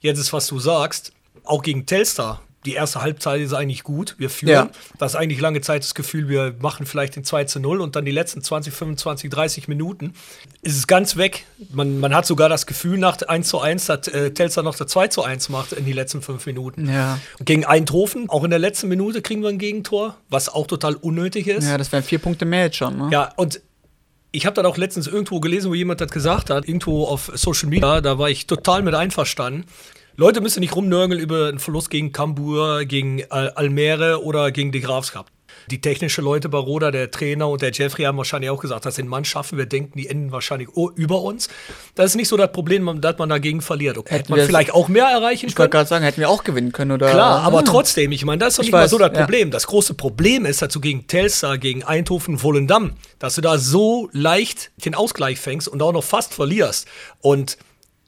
jetzt 0.00 0.18
ist, 0.18 0.32
was 0.32 0.46
du 0.46 0.58
sagst, 0.60 1.12
auch 1.44 1.62
gegen 1.62 1.86
Telstar. 1.86 2.42
Die 2.68 2.74
erste 2.74 3.00
Halbzeit 3.00 3.40
ist 3.40 3.54
eigentlich 3.54 3.82
gut. 3.82 4.14
Wir 4.18 4.28
führen. 4.28 4.52
Ja. 4.52 4.70
Das 4.98 5.12
ist 5.12 5.16
eigentlich 5.16 5.40
lange 5.40 5.62
Zeit 5.62 5.84
das 5.84 5.94
Gefühl, 5.94 6.28
wir 6.28 6.54
machen 6.60 6.84
vielleicht 6.84 7.16
den 7.16 7.24
2 7.24 7.44
zu 7.44 7.60
0 7.60 7.80
und 7.80 7.96
dann 7.96 8.04
die 8.04 8.10
letzten 8.10 8.42
20, 8.42 8.74
25, 8.74 9.30
30 9.30 9.68
Minuten 9.68 10.12
ist 10.60 10.76
es 10.76 10.86
ganz 10.86 11.16
weg. 11.16 11.46
Man, 11.72 11.98
man 11.98 12.14
hat 12.14 12.26
sogar 12.26 12.50
das 12.50 12.66
Gefühl 12.66 12.98
nach 12.98 13.16
1 13.22 13.48
zu 13.48 13.58
1, 13.58 13.86
dass 13.86 14.08
äh, 14.08 14.32
Telstar 14.32 14.64
noch 14.64 14.76
der 14.76 14.86
2 14.86 15.08
zu 15.08 15.22
1 15.22 15.48
macht 15.48 15.72
in 15.72 15.86
die 15.86 15.94
letzten 15.94 16.20
fünf 16.20 16.44
Minuten. 16.44 16.92
Ja. 16.92 17.18
Gegen 17.42 17.64
Eindhoven, 17.64 18.28
auch 18.28 18.44
in 18.44 18.50
der 18.50 18.58
letzten 18.58 18.88
Minute 18.88 19.22
kriegen 19.22 19.40
wir 19.40 19.48
ein 19.48 19.56
Gegentor, 19.56 20.18
was 20.28 20.50
auch 20.50 20.66
total 20.66 20.94
unnötig 20.94 21.46
ist. 21.46 21.66
Ja, 21.66 21.78
das 21.78 21.90
wären 21.90 22.02
vier 22.02 22.18
Punkte 22.18 22.44
mehr 22.44 22.64
jetzt 22.64 22.76
schon, 22.76 22.98
ne? 22.98 23.08
Ja, 23.10 23.32
und 23.36 23.62
ich 24.30 24.44
habe 24.44 24.52
dann 24.52 24.66
auch 24.66 24.76
letztens 24.76 25.06
irgendwo 25.06 25.40
gelesen, 25.40 25.70
wo 25.70 25.74
jemand 25.74 26.02
das 26.02 26.10
gesagt 26.10 26.50
hat, 26.50 26.68
irgendwo 26.68 27.06
auf 27.06 27.32
Social 27.34 27.70
Media, 27.70 28.02
da 28.02 28.18
war 28.18 28.28
ich 28.28 28.46
total 28.46 28.82
mit 28.82 28.94
einverstanden. 28.94 29.64
Leute 30.20 30.40
müssen 30.40 30.58
nicht 30.60 30.74
rumnörgeln 30.74 31.20
über 31.20 31.46
einen 31.46 31.60
Verlust 31.60 31.90
gegen 31.90 32.10
Cambur, 32.10 32.84
gegen 32.86 33.22
Al 33.30 33.50
Almere 33.50 34.24
oder 34.24 34.50
gegen 34.50 34.72
die 34.72 34.80
Grafschaft. 34.80 35.32
Die 35.70 35.80
technische 35.80 36.22
Leute 36.22 36.48
bei 36.48 36.58
Roda, 36.58 36.90
der 36.90 37.10
Trainer 37.12 37.48
und 37.48 37.62
der 37.62 37.70
Jeffrey 37.70 38.02
haben 38.02 38.18
wahrscheinlich 38.18 38.50
auch 38.50 38.60
gesagt, 38.60 38.84
das 38.84 38.96
sind 38.96 39.06
Mannschaften, 39.06 39.58
wir 39.58 39.66
denken, 39.66 39.96
die 39.96 40.08
enden 40.08 40.32
wahrscheinlich 40.32 40.68
über 40.96 41.22
uns. 41.22 41.48
Das 41.94 42.06
ist 42.06 42.16
nicht 42.16 42.26
so 42.26 42.36
das 42.36 42.50
Problem, 42.50 42.82
man- 42.82 43.00
dass 43.00 43.16
man 43.18 43.28
dagegen 43.28 43.60
verliert. 43.60 43.96
Okay, 43.96 44.08
hätte 44.14 44.18
Hätten 44.24 44.32
man 44.32 44.40
wir- 44.40 44.46
vielleicht 44.46 44.72
auch 44.74 44.88
mehr 44.88 45.04
erreichen 45.04 45.46
Ich 45.46 45.52
wollte 45.52 45.54
können. 45.56 45.70
gerade 45.70 45.88
sagen, 45.88 46.04
hätten 46.04 46.20
wir 46.20 46.30
auch 46.30 46.42
gewinnen 46.42 46.72
können, 46.72 46.90
oder? 46.92 47.10
Klar, 47.10 47.42
aber 47.42 47.58
Ah. 47.60 47.62
trotzdem, 47.62 48.10
ich 48.10 48.24
meine, 48.24 48.38
das 48.40 48.54
ist 48.54 48.58
doch 48.58 48.62
Ich 48.62 48.66
nicht 48.68 48.72
mal 48.72 48.84
weiß, 48.84 48.90
so 48.90 48.98
das 48.98 49.12
ja. 49.14 49.20
Problem. 49.20 49.52
Das 49.52 49.68
große 49.68 49.94
Problem 49.94 50.46
ist, 50.46 50.62
dass 50.62 50.72
du 50.72 50.80
gegen 50.80 51.06
Telstar, 51.06 51.58
gegen 51.58 51.84
Eindhoven, 51.84 52.42
Volendam, 52.42 52.94
dass 53.20 53.36
du 53.36 53.40
da 53.40 53.56
so 53.58 54.08
leicht 54.12 54.72
den 54.84 54.96
Ausgleich 54.96 55.38
fängst 55.38 55.68
und 55.68 55.80
auch 55.80 55.92
noch 55.92 56.02
fast 56.04 56.34
verlierst. 56.34 56.88
Und 57.20 57.56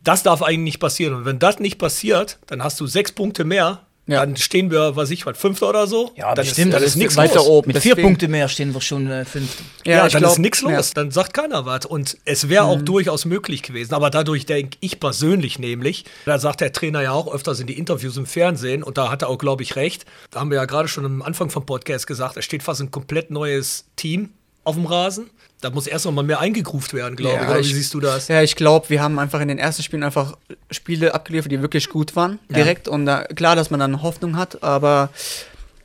das 0.02 0.22
darf 0.22 0.42
eigentlich 0.42 0.58
nicht 0.60 0.80
passieren. 0.80 1.14
Und 1.14 1.24
wenn 1.24 1.38
das 1.38 1.58
nicht 1.60 1.78
passiert, 1.78 2.38
dann 2.46 2.62
hast 2.64 2.80
du 2.80 2.86
sechs 2.86 3.12
Punkte 3.12 3.44
mehr. 3.44 3.80
Ja. 4.06 4.24
Dann 4.26 4.36
stehen 4.36 4.72
wir, 4.72 4.96
was 4.96 5.10
ich, 5.12 5.24
was, 5.24 5.38
Fünfter 5.38 5.68
oder 5.68 5.86
so. 5.86 6.10
Ja, 6.16 6.34
dann 6.34 6.44
bestimmt. 6.44 6.48
Ist, 6.48 6.58
dann 6.58 6.70
Das 6.72 6.82
ist 6.82 6.88
ist 6.88 6.96
nichts 6.96 7.16
weiter 7.16 7.36
los. 7.36 7.46
oben. 7.46 7.68
Mit 7.68 7.78
vier 7.80 7.92
deswegen- 7.94 8.08
Punkten 8.08 8.30
mehr 8.32 8.48
stehen 8.48 8.74
wir 8.74 8.80
schon 8.80 9.08
äh, 9.08 9.24
fünfte. 9.24 9.62
Ja, 9.84 10.04
ich 10.06 10.12
dann 10.12 10.22
glaub, 10.22 10.32
ist 10.32 10.38
nichts 10.38 10.62
los. 10.62 10.72
ja. 10.72 10.82
Dann 10.94 11.12
sagt 11.12 11.32
keiner 11.32 11.64
was. 11.64 11.86
Und 11.86 12.16
es 12.24 12.48
wäre 12.48 12.64
Mhm. 12.64 12.70
auch 12.70 12.82
durchaus 12.82 13.24
möglich 13.24 13.62
gewesen. 13.62 13.94
Aber 13.94 14.10
dadurch 14.10 14.46
denke 14.46 14.78
ich 14.80 14.98
persönlich 14.98 15.60
nämlich, 15.60 16.06
da 16.24 16.40
sagt 16.40 16.60
der 16.60 16.72
Trainer 16.72 17.02
ja 17.02 17.12
auch 17.12 17.32
öfters 17.32 17.60
in 17.60 17.68
die 17.68 17.78
Interviews 17.78 18.16
im 18.16 18.26
Fernsehen, 18.26 18.82
und 18.82 18.98
da 18.98 19.12
hat 19.12 19.22
er 19.22 19.28
auch, 19.28 19.38
glaube 19.38 19.62
ich, 19.62 19.76
recht. 19.76 20.06
Da 20.32 20.40
haben 20.40 20.50
wir 20.50 20.56
ja 20.56 20.64
gerade 20.64 20.88
schon 20.88 21.04
am 21.04 21.22
Anfang 21.22 21.50
vom 21.50 21.64
Podcast 21.64 22.08
gesagt, 22.08 22.36
es 22.36 22.44
steht 22.44 22.64
fast 22.64 22.80
ein 22.80 22.90
komplett 22.90 23.30
neues 23.30 23.84
Team 23.94 24.30
auf 24.64 24.74
dem 24.74 24.86
Rasen. 24.86 25.30
Da 25.60 25.70
muss 25.70 25.86
erst 25.86 26.06
noch 26.06 26.12
mal 26.12 26.22
mehr 26.24 26.40
eingegruft 26.40 26.94
werden, 26.94 27.16
glaube 27.16 27.34
ich. 27.36 27.42
Ja, 27.42 27.48
Oder 27.50 27.56
wie 27.58 27.62
ich- 27.62 27.74
siehst 27.74 27.92
du 27.94 28.00
das? 28.00 28.28
Ja, 28.28 28.42
ich 28.42 28.56
glaube, 28.56 28.88
wir 28.88 29.02
haben 29.02 29.18
einfach 29.18 29.40
in 29.40 29.48
den 29.48 29.58
ersten 29.58 29.82
Spielen 29.82 30.02
einfach 30.02 30.36
Spiele 30.70 31.12
abgeliefert, 31.14 31.52
die 31.52 31.60
wirklich 31.60 31.88
gut 31.90 32.16
waren, 32.16 32.38
direkt. 32.48 32.88
Und 32.88 33.04
da, 33.06 33.24
klar, 33.24 33.56
dass 33.56 33.70
man 33.70 33.78
dann 33.80 34.00
Hoffnung 34.02 34.36
hat, 34.36 34.62
aber 34.62 35.10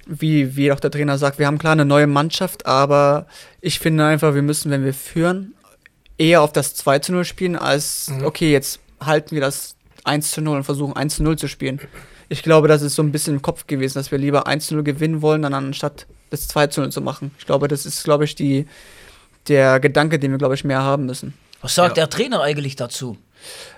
wie, 0.08 0.56
wie 0.56 0.72
auch 0.72 0.80
der 0.80 0.92
Trainer 0.92 1.18
sagt, 1.18 1.40
wir 1.40 1.48
haben 1.48 1.58
klar 1.58 1.74
eine 1.74 1.84
neue 1.86 2.08
Mannschaft, 2.08 2.66
aber 2.66 3.26
ich 3.60 3.80
finde 3.80 4.06
einfach, 4.06 4.34
wir 4.36 4.44
müssen, 4.44 4.72
wenn 4.72 4.86
wir 4.86 4.94
führen, 4.94 5.54
eher 6.18 6.42
auf 6.42 6.54
das 6.54 6.76
2 6.76 7.00
zu 7.00 7.12
0 7.12 7.26
spielen, 7.26 7.56
als, 7.56 8.08
Mhm. 8.10 8.24
okay, 8.26 8.52
jetzt 8.52 8.80
halten 9.02 9.32
wir 9.32 9.42
das 9.42 9.76
1 10.04 10.32
zu 10.32 10.42
0 10.42 10.58
und 10.58 10.64
versuchen 10.64 10.96
1 10.96 11.16
zu 11.18 11.24
0 11.24 11.38
zu 11.38 11.48
spielen. 11.48 11.82
Ich 12.30 12.44
glaube, 12.44 12.68
das 12.68 12.82
ist 12.82 12.96
so 12.96 13.04
ein 13.04 13.12
bisschen 13.12 13.36
im 13.36 13.42
Kopf 13.42 13.68
gewesen, 13.68 13.96
dass 13.96 14.12
wir 14.12 14.18
lieber 14.20 14.48
1 14.48 14.68
zu 14.68 14.76
0 14.76 14.84
gewinnen 14.84 15.22
wollen, 15.22 15.42
dann 15.42 15.54
anstatt 15.54 16.06
das 16.30 16.48
2 16.48 16.68
zu 16.68 16.82
0 16.82 16.92
zu 16.92 17.02
machen. 17.02 17.32
Ich 17.40 17.46
glaube, 17.46 17.68
das 17.68 17.86
ist, 17.86 18.04
glaube 18.04 18.24
ich, 18.26 18.36
die, 18.36 18.68
der 19.48 19.80
Gedanke, 19.80 20.20
den 20.20 20.32
wir, 20.32 20.38
glaube 20.38 20.56
ich, 20.56 20.64
mehr 20.64 20.82
haben 20.82 21.06
müssen. 21.06 21.34
Was 21.62 21.76
sagt 21.76 21.98
der 21.98 22.10
Trainer 22.10 22.42
eigentlich 22.42 22.76
dazu? 22.76 23.18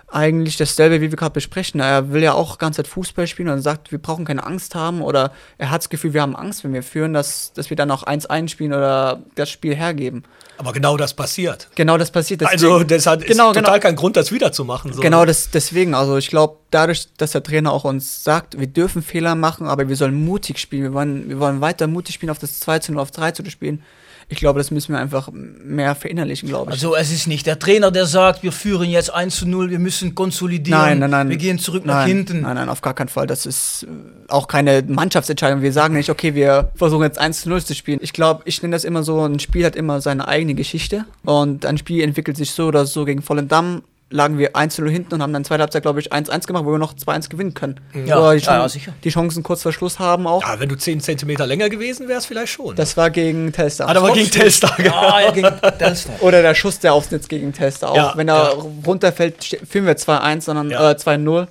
eigentlich 0.10 0.56
dasselbe, 0.56 1.02
wie 1.02 1.12
wir 1.12 1.18
gerade 1.18 1.34
besprechen. 1.34 1.82
Er 1.82 2.12
will 2.12 2.24
ja 2.24 2.34
auch 2.34 2.58
ganz 2.58 2.78
Zeit 2.78 2.88
Fußball 2.88 3.28
spielen 3.28 3.50
und 3.50 3.62
sagt, 3.62 3.92
wir 3.92 4.00
brauchen 4.00 4.24
keine 4.24 4.46
Angst 4.46 4.74
haben 4.74 5.02
oder 5.02 5.34
er 5.58 5.70
hat 5.70 5.82
das 5.82 5.90
Gefühl, 5.90 6.14
wir 6.14 6.22
haben 6.22 6.36
Angst, 6.36 6.64
wenn 6.64 6.74
wir 6.74 6.82
führen, 6.82 7.14
dass, 7.14 7.52
dass 7.54 7.70
wir 7.70 7.76
dann 7.76 7.92
auch 7.92 8.04
1-1 8.04 8.48
spielen 8.48 8.74
oder 8.74 9.22
das 9.36 9.50
Spiel 9.50 9.76
hergeben. 9.76 10.24
Aber 10.58 10.72
genau 10.72 10.96
das 10.96 11.14
passiert. 11.14 11.68
Genau 11.76 11.98
das 11.98 12.10
passiert. 12.10 12.44
also 12.44 12.84
das 12.84 13.06
hat 13.06 13.26
genau, 13.26 13.52
ist 13.52 13.58
total 13.58 13.80
kein 13.80 13.96
Grund, 13.96 14.16
das 14.16 14.32
wiederzumachen. 14.32 14.94
So. 14.94 15.02
Genau 15.02 15.26
das, 15.26 15.52
deswegen, 15.52 15.94
also 15.94 16.18
ich 16.18 16.30
glaube, 16.30 16.58
dadurch, 16.72 17.10
dass 17.18 17.32
der 17.32 17.44
Trainer 17.44 17.74
auch 17.74 17.84
uns 17.84 18.24
sagt, 18.24 18.58
wir 18.58 18.68
dürfen 18.68 19.02
Fehler 19.02 19.36
machen, 19.36 19.68
aber 19.68 19.90
wir 19.90 19.96
sollen 19.98 20.16
mutig 20.26 20.58
spielen. 20.58 20.84
Wir 20.84 20.94
wollen, 20.94 21.30
wir 21.30 21.40
wollen 21.40 21.60
weiter 21.60 21.86
mutig 21.88 22.16
spielen, 22.16 22.30
auf 22.30 22.40
das 22.40 22.62
2 22.62 22.80
zu 22.80 22.94
0, 22.94 23.02
auf 23.02 23.12
3 23.12 23.32
zu 23.32 23.44
0 23.44 23.52
spielen. 23.52 23.84
Ich 24.30 24.40
glaube, 24.40 24.60
das 24.60 24.72
müssen 24.72 24.92
wir 24.92 25.00
einfach 25.00 25.30
mehr 25.32 25.96
verinnerlichen, 25.96 26.50
glaube 26.50 26.70
ich. 26.70 26.74
Also 26.74 26.96
es 26.98 27.14
ist 27.14 27.28
nicht 27.28 27.46
der 27.48 27.60
Trainer, 27.60 27.92
der 27.92 28.06
sagt, 28.06 28.44
wir 28.44 28.52
führen 28.52 28.90
jetzt 28.90 29.14
1 29.14 29.38
zu 29.38 29.48
0, 29.48 29.70
wir 29.70 29.80
müssen 29.80 30.16
konsolidieren, 30.16 30.82
Nein, 30.82 31.00
nein, 31.00 31.10
nein. 31.10 31.30
wir 31.30 31.38
gehen 31.38 31.60
zurück 31.60 31.86
nach 31.86 32.00
nein, 32.00 32.08
hinten. 32.08 32.42
Nein, 32.42 32.56
nein, 32.56 32.68
auf 32.68 32.82
gar 32.82 32.94
keinen 32.94 33.08
Fall. 33.08 33.26
Das 33.26 33.46
ist 33.46 33.84
äh, 33.84 33.88
auch 34.28 34.50
keine 34.50 34.84
Mannschaftsentscheidung. 34.86 35.62
Wir 35.62 35.72
sagen 35.72 35.96
nicht, 35.96 36.10
okay, 36.10 36.36
wir 36.36 36.72
versuchen 36.76 37.04
jetzt 37.04 37.20
1 37.20 37.42
zu 37.44 37.50
0 37.50 37.64
zu 37.64 37.74
spielen. 37.74 38.00
Ich 38.02 38.12
glaube, 38.12 38.42
ich 38.44 38.62
nenne 38.62 38.76
das 38.76 38.84
immer 38.84 39.04
so, 39.04 39.24
ein 39.24 39.40
Spiel 39.40 39.66
hat 39.66 39.78
immer 39.78 40.02
seine 40.02 40.28
eigene 40.28 40.56
Geschichte 40.56 41.06
und 41.24 41.66
ein 41.66 41.78
Spiel 41.78 42.04
entwickelt 42.04 42.36
sich 42.36 42.52
so 42.52 42.68
oder 42.68 42.86
so. 42.86 43.06
Gegen 43.06 43.28
Volendam 43.28 43.82
lagen 44.10 44.38
wir 44.38 44.56
1 44.56 44.76
zu 44.76 44.82
0 44.84 44.92
hinten 44.92 45.16
und 45.16 45.22
haben 45.22 45.34
dann 45.34 45.44
zweite 45.44 45.62
Halbzeit, 45.64 45.82
glaube 45.82 46.00
ich, 46.00 46.14
1-1 46.14 46.48
gemacht, 46.48 46.64
wo 46.66 46.72
wir 46.72 46.78
noch 46.78 46.94
2-1 46.94 47.30
gewinnen 47.30 47.54
können. 47.54 47.80
Ja, 48.06 48.18
Oder 48.20 48.36
die, 48.38 48.44
ja, 48.46 48.58
ja, 48.60 48.70
sicher. 48.70 48.94
die 49.04 49.10
Chancen 49.10 49.44
kurz 49.44 49.64
vor 49.64 49.74
Schluss 49.74 50.00
haben 50.00 50.28
auch. 50.28 50.42
Ja, 50.42 50.60
wenn 50.60 50.70
du 50.70 50.76
10 50.78 51.02
Zentimeter 51.02 51.46
länger 51.46 51.70
gewesen 51.70 52.08
wärst, 52.08 52.28
vielleicht 52.28 52.54
schon. 52.54 52.76
Das 52.78 52.96
war 52.96 53.10
gegen 53.10 53.52
Telstar. 53.52 53.90
ah, 53.90 53.94
da 53.94 54.02
war 54.02 54.14
gegen 54.14 54.32
Telstar. 54.32 54.76
Ah, 54.94 55.22
ja, 55.24 55.32
gegen 55.32 55.50
Telstar. 55.78 56.16
Oder 56.22 56.42
der 56.42 56.56
Schuss, 56.56 56.80
der 56.80 56.94
aufs 56.94 57.12
Netz 57.12 57.28
gegen 57.28 57.52
Telstar. 57.52 57.92
Auch 57.92 57.96
Ja, 57.98 58.14
wenn 58.16 58.30
er 58.30 58.36
ja. 58.36 58.64
runterfällt, 58.86 59.60
führen 59.70 59.86
wir 59.86 59.98
2-1, 59.98 60.42
sondern 60.42 60.70
Ja. 60.70 60.92
äh, 60.92 60.96
2-0. 60.96 61.48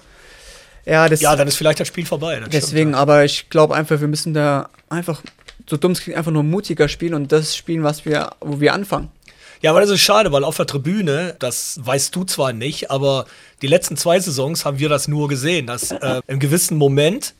Ja, 0.86 1.08
das, 1.08 1.20
Ja, 1.20 1.36
dann 1.36 1.48
ist 1.48 1.56
vielleicht 1.56 1.80
das 1.80 1.88
Spiel 1.88 2.06
vorbei. 2.06 2.38
das 2.40 2.48
Deswegen, 2.50 2.68
stimmt, 2.90 2.92
ja. 2.94 2.98
aber 3.00 3.24
ich 3.24 3.50
glaube 3.50 3.74
einfach, 3.74 4.00
wir 4.00 4.08
müssen 4.08 4.32
da 4.34 4.68
einfach, 4.88 5.20
so 5.68 5.76
dumm 5.76 5.92
es 5.92 6.00
klingt, 6.00 6.16
einfach 6.16 6.30
nur 6.30 6.44
mutiger 6.44 6.88
spielen 6.88 7.14
und 7.14 7.32
das 7.32 7.56
spielen, 7.56 7.82
was 7.82 8.04
wir, 8.04 8.30
wo 8.40 8.60
wir 8.60 8.72
anfangen. 8.72 9.10
Ja, 9.62 9.70
aber 9.70 9.80
das 9.80 9.90
ist 9.90 10.00
schade, 10.00 10.32
weil 10.32 10.44
auf 10.44 10.56
der 10.56 10.66
Tribüne, 10.66 11.36
das 11.38 11.78
weißt 11.82 12.14
du 12.14 12.24
zwar 12.24 12.52
nicht, 12.52 12.90
aber 12.90 13.26
die 13.62 13.66
letzten 13.66 13.96
zwei 13.96 14.20
Saisons 14.20 14.64
haben 14.64 14.78
wir 14.78 14.88
das 14.88 15.08
nur 15.08 15.28
gesehen, 15.28 15.66
dass 15.66 15.90
äh, 15.92 16.20
im 16.26 16.38
gewissen 16.38 16.76
Moment 16.76 17.34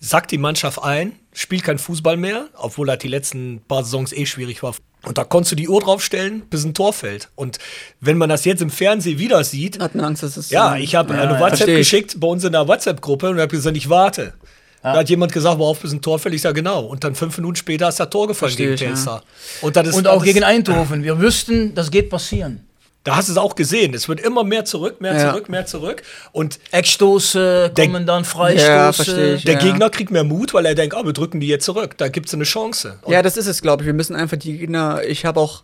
sackt 0.00 0.30
die 0.30 0.38
Mannschaft 0.38 0.82
ein, 0.82 1.12
spielt 1.32 1.62
kein 1.62 1.78
Fußball 1.78 2.16
mehr, 2.16 2.48
obwohl 2.54 2.86
das 2.86 2.98
die 2.98 3.08
letzten 3.08 3.60
paar 3.68 3.84
Saisons 3.84 4.12
eh 4.12 4.26
schwierig 4.26 4.62
war. 4.62 4.74
Und 5.02 5.16
da 5.16 5.24
konntest 5.24 5.52
du 5.52 5.56
die 5.56 5.68
Uhr 5.68 5.80
draufstellen, 5.80 6.42
bis 6.50 6.64
ein 6.64 6.74
Tor 6.74 6.92
fällt. 6.92 7.28
Und 7.34 7.58
wenn 8.00 8.18
man 8.18 8.28
das 8.28 8.44
jetzt 8.44 8.60
im 8.60 8.70
Fernsehen 8.70 9.18
wieder 9.18 9.42
sieht, 9.44 9.80
Hat 9.80 9.94
man 9.94 10.04
Angst, 10.04 10.22
dass 10.22 10.36
es. 10.36 10.50
ja, 10.50 10.76
ich 10.76 10.94
habe 10.94 11.14
ja, 11.14 11.22
eine 11.22 11.32
ja, 11.34 11.40
WhatsApp 11.40 11.68
geschickt 11.68 12.20
bei 12.20 12.26
uns 12.26 12.44
in 12.44 12.52
der 12.52 12.68
WhatsApp-Gruppe 12.68 13.30
und 13.30 13.38
habe 13.38 13.48
gesagt, 13.48 13.76
ich 13.76 13.88
warte. 13.88 14.34
Da 14.82 14.94
hat 14.96 15.08
jemand 15.10 15.32
gesagt, 15.32 15.58
worauf 15.58 15.80
bis 15.80 15.92
ein 15.92 16.00
Tor 16.00 16.18
fällt. 16.18 16.34
Ich 16.34 16.42
sage, 16.42 16.54
genau. 16.54 16.84
Und 16.84 17.04
dann 17.04 17.14
fünf 17.14 17.36
Minuten 17.36 17.56
später 17.56 17.88
ist 17.88 18.00
das 18.00 18.08
Tor 18.10 18.26
gefallen 18.28 18.50
Versteh 18.50 18.74
gegen 18.76 18.94
ich, 18.94 19.04
ja. 19.04 19.22
Und, 19.60 19.76
das 19.76 19.88
ist, 19.88 19.94
Und 19.96 20.04
das 20.04 20.12
auch 20.14 20.22
ist, 20.24 20.32
gegen 20.32 20.42
Eindhoven. 20.42 21.02
Wir 21.04 21.18
wüssten, 21.20 21.74
das 21.74 21.90
geht 21.90 22.08
passieren. 22.08 22.66
Da 23.04 23.16
hast 23.16 23.28
du 23.28 23.32
es 23.32 23.38
auch 23.38 23.54
gesehen. 23.54 23.94
Es 23.94 24.08
wird 24.08 24.20
immer 24.20 24.44
mehr 24.44 24.64
zurück, 24.66 25.00
mehr 25.00 25.14
Ja. 25.14 25.30
zurück, 25.30 25.48
mehr 25.48 25.64
zurück. 25.66 26.02
Und 26.32 26.58
Eckstoße 26.70 27.72
kommen 27.74 28.06
dann 28.06 28.24
Ja, 28.24 28.28
Freistoße. 28.28 29.34
ich. 29.36 29.44
der 29.44 29.54
Ja. 29.54 29.60
Gegner 29.60 29.90
kriegt 29.90 30.10
mehr 30.10 30.24
Mut, 30.24 30.52
weil 30.54 30.66
er 30.66 30.74
denkt, 30.74 30.94
ah, 30.94 31.04
wir 31.04 31.12
drücken 31.12 31.40
die 31.40 31.46
jetzt 31.48 31.64
zurück. 31.64 31.96
Da 31.96 32.08
gibt 32.08 32.26
es 32.28 32.34
eine 32.34 32.44
Chance. 32.44 32.98
Und 33.02 33.12
Ja, 33.12 33.22
das 33.22 33.36
ist 33.36 33.46
es, 33.46 33.62
glaube 33.62 33.82
ich. 33.82 33.86
Wir 33.86 33.94
müssen 33.94 34.14
einfach 34.16 34.36
die 34.36 34.58
Gegner. 34.58 35.00
Ich 35.06 35.24
habe 35.24 35.40
auch. 35.40 35.62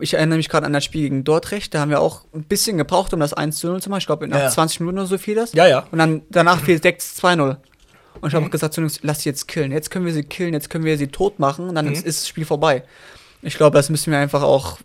Ich 0.00 0.14
erinnere 0.14 0.36
mich 0.38 0.48
gerade 0.48 0.66
an 0.66 0.72
das 0.72 0.84
Spiel 0.84 1.02
gegen 1.02 1.22
Dortrecht. 1.22 1.72
Da 1.72 1.78
haben 1.78 1.90
wir 1.90 2.00
auch 2.00 2.22
ein 2.34 2.42
bisschen 2.42 2.76
gebraucht, 2.76 3.14
um 3.14 3.20
das 3.20 3.32
1 3.32 3.58
zu 3.58 3.68
0 3.68 3.80
zu 3.80 3.88
machen. 3.88 4.00
Ich 4.00 4.06
glaube, 4.06 4.26
nach 4.26 4.38
Ja. 4.40 4.50
20 4.50 4.80
Minuten 4.80 4.98
oder 4.98 5.06
so 5.06 5.16
fiel 5.16 5.36
das. 5.36 5.52
Ja, 5.52 5.66
ja. 5.68 5.86
Und 5.92 5.98
dann 5.98 6.22
danach 6.28 6.60
fiel 6.60 6.74
es 6.82 6.82
2-0. 7.16 7.56
Und 8.20 8.28
ich 8.28 8.34
habe 8.34 8.46
auch 8.46 8.50
gesagt 8.50 8.74
zu 8.74 8.80
den 8.80 8.84
Jungs, 8.88 9.00
lass 9.02 9.22
sie 9.22 9.28
jetzt 9.28 9.46
killen. 9.48 9.72
Jetzt 9.72 9.90
können 9.90 10.06
wir 10.06 10.12
sie 10.12 10.22
killen, 10.24 10.54
jetzt 10.54 10.70
können 10.70 10.84
wir 10.84 10.96
sie 10.98 11.08
tot 11.08 11.38
machen 11.38 11.68
und 11.68 11.74
dann 11.74 11.90
ist 11.90 12.04
ist 12.04 12.20
das 12.22 12.28
Spiel 12.28 12.44
vorbei. 12.44 12.82
Ich 13.42 13.56
glaube, 13.56 13.76
das 13.76 13.90
müssen 13.90 14.10
wir 14.12 14.18
einfach 14.18 14.42
auch 14.42 14.78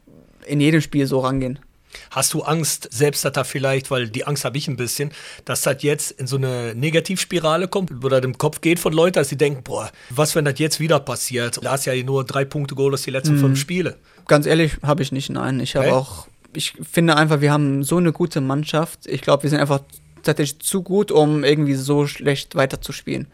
in 0.45 0.59
jedem 0.61 0.81
Spiel 0.81 1.07
so 1.07 1.19
rangehen. 1.19 1.59
Hast 2.09 2.33
du 2.33 2.41
Angst, 2.43 2.87
selbst 2.91 3.25
dass 3.25 3.33
da 3.33 3.43
vielleicht, 3.43 3.91
weil 3.91 4.07
die 4.09 4.25
Angst 4.25 4.45
habe 4.45 4.57
ich 4.57 4.67
ein 4.69 4.77
bisschen, 4.77 5.11
dass 5.43 5.61
das 5.61 5.83
jetzt 5.83 6.11
in 6.11 6.25
so 6.27 6.37
eine 6.37 6.73
Negativspirale 6.73 7.67
kommt, 7.67 7.91
wo 8.01 8.07
das 8.07 8.23
im 8.23 8.37
Kopf 8.37 8.61
geht 8.61 8.79
von 8.79 8.93
Leuten, 8.93 9.15
dass 9.15 9.27
sie 9.29 9.35
denken, 9.37 9.61
boah, 9.63 9.91
was, 10.09 10.33
wenn 10.35 10.45
das 10.45 10.57
jetzt 10.57 10.79
wieder 10.79 10.99
passiert? 11.01 11.59
Da 11.63 11.71
hast 11.71 11.85
ja 11.85 11.93
nur 12.03 12.23
drei 12.23 12.45
Punkte 12.45 12.75
Goal 12.75 12.93
aus 12.93 13.01
die 13.01 13.11
letzten 13.11 13.37
fünf 13.37 13.59
Spiele. 13.59 13.97
Ganz 14.27 14.45
ehrlich, 14.45 14.77
habe 14.83 15.01
ich 15.03 15.11
nicht, 15.11 15.29
nein. 15.29 15.59
Ich 15.59 15.75
habe 15.75 15.87
Okay. 15.87 15.95
auch, 15.95 16.27
ich 16.53 16.73
finde 16.89 17.17
einfach, 17.17 17.41
wir 17.41 17.51
haben 17.51 17.83
so 17.83 17.97
eine 17.97 18.13
gute 18.13 18.39
Mannschaft. 18.39 19.05
Ich 19.05 19.21
glaube, 19.21 19.43
wir 19.43 19.49
sind 19.49 19.59
einfach 19.59 19.81
tatsächlich 20.23 20.59
zu 20.59 20.83
gut, 20.83 21.11
um 21.11 21.43
irgendwie 21.43 21.75
so 21.75 22.07
schlecht 22.07 22.55
weiterzuspielen. 22.55 23.27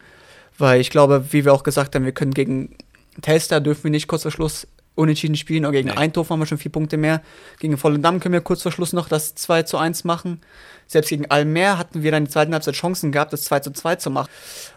Weil 0.56 0.80
ich 0.80 0.90
glaube, 0.90 1.26
wie 1.30 1.44
wir 1.44 1.52
auch 1.52 1.62
gesagt 1.62 1.94
haben, 1.94 2.04
wir 2.04 2.12
können 2.12 2.34
gegen 2.34 2.76
Telstar 3.22 3.60
dürfen 3.60 3.84
wir 3.84 3.90
nicht 3.90 4.08
kurz 4.08 4.22
vor 4.22 4.30
Schluss 4.30 4.66
unentschieden 4.98 5.36
spielen. 5.36 5.64
Oder 5.64 5.72
gegen 5.72 5.88
Nee. 5.88 5.96
Eindhoven 5.96 6.30
haben 6.30 6.40
wir 6.40 6.46
schon 6.46 6.58
vier 6.58 6.72
Punkte 6.72 6.96
mehr. 6.96 7.22
Gegen 7.60 7.82
Volendam 7.82 8.20
können 8.20 8.32
wir 8.32 8.40
kurz 8.40 8.62
vor 8.62 8.72
Schluss 8.72 8.92
noch 8.92 9.08
das 9.08 9.34
2 9.36 9.62
zu 9.62 9.78
1 9.78 10.04
machen. 10.04 10.40
Selbst 10.86 11.08
gegen 11.08 11.30
Almer 11.30 11.78
hatten 11.78 12.02
wir 12.02 12.10
dann 12.10 12.22
in 12.22 12.24
der 12.24 12.32
zweiten 12.32 12.52
Halbzeit 12.52 12.74
Chancen 12.74 13.12
gehabt, 13.12 13.32
das 13.32 13.44
2 13.44 13.60
zu 13.60 13.70
2 13.72 13.96
zu 13.96 14.10
machen. 14.10 14.28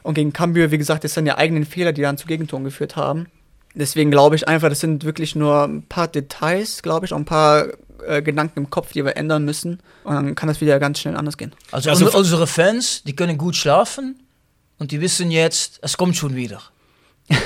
Und 0.03 0.13
gegen 0.13 0.31
Cambio, 0.33 0.71
wie 0.71 0.77
gesagt, 0.77 1.03
das 1.03 1.13
sind 1.15 1.25
ja 1.25 1.37
eigenen 1.37 1.65
Fehler, 1.65 1.91
die 1.91 2.01
dann 2.01 2.17
zu 2.17 2.27
Gegentoren 2.27 2.63
geführt 2.63 2.95
haben. 2.95 3.27
Deswegen 3.73 4.11
glaube 4.11 4.35
ich 4.35 4.47
einfach, 4.47 4.69
das 4.69 4.81
sind 4.81 5.05
wirklich 5.05 5.35
nur 5.35 5.63
ein 5.63 5.83
paar 5.83 6.07
Details, 6.07 6.83
glaube 6.83 7.05
ich, 7.05 7.13
auch 7.13 7.17
ein 7.17 7.25
paar 7.25 7.67
äh, 8.07 8.21
Gedanken 8.21 8.59
im 8.59 8.69
Kopf, 8.69 8.91
die 8.93 9.03
wir 9.05 9.15
ändern 9.17 9.45
müssen. 9.45 9.79
Und 10.03 10.13
dann 10.13 10.35
kann 10.35 10.47
das 10.47 10.61
wieder 10.61 10.79
ganz 10.79 10.99
schnell 10.99 11.15
anders 11.15 11.37
gehen. 11.37 11.53
Also, 11.71 11.89
Also 11.89 12.11
unsere 12.11 12.47
Fans, 12.47 13.03
die 13.03 13.15
können 13.15 13.37
gut 13.37 13.55
schlafen 13.55 14.19
und 14.77 14.91
die 14.91 15.01
wissen 15.01 15.31
jetzt, 15.31 15.79
es 15.81 15.97
kommt 15.97 16.15
schon 16.15 16.35
wieder. 16.35 16.61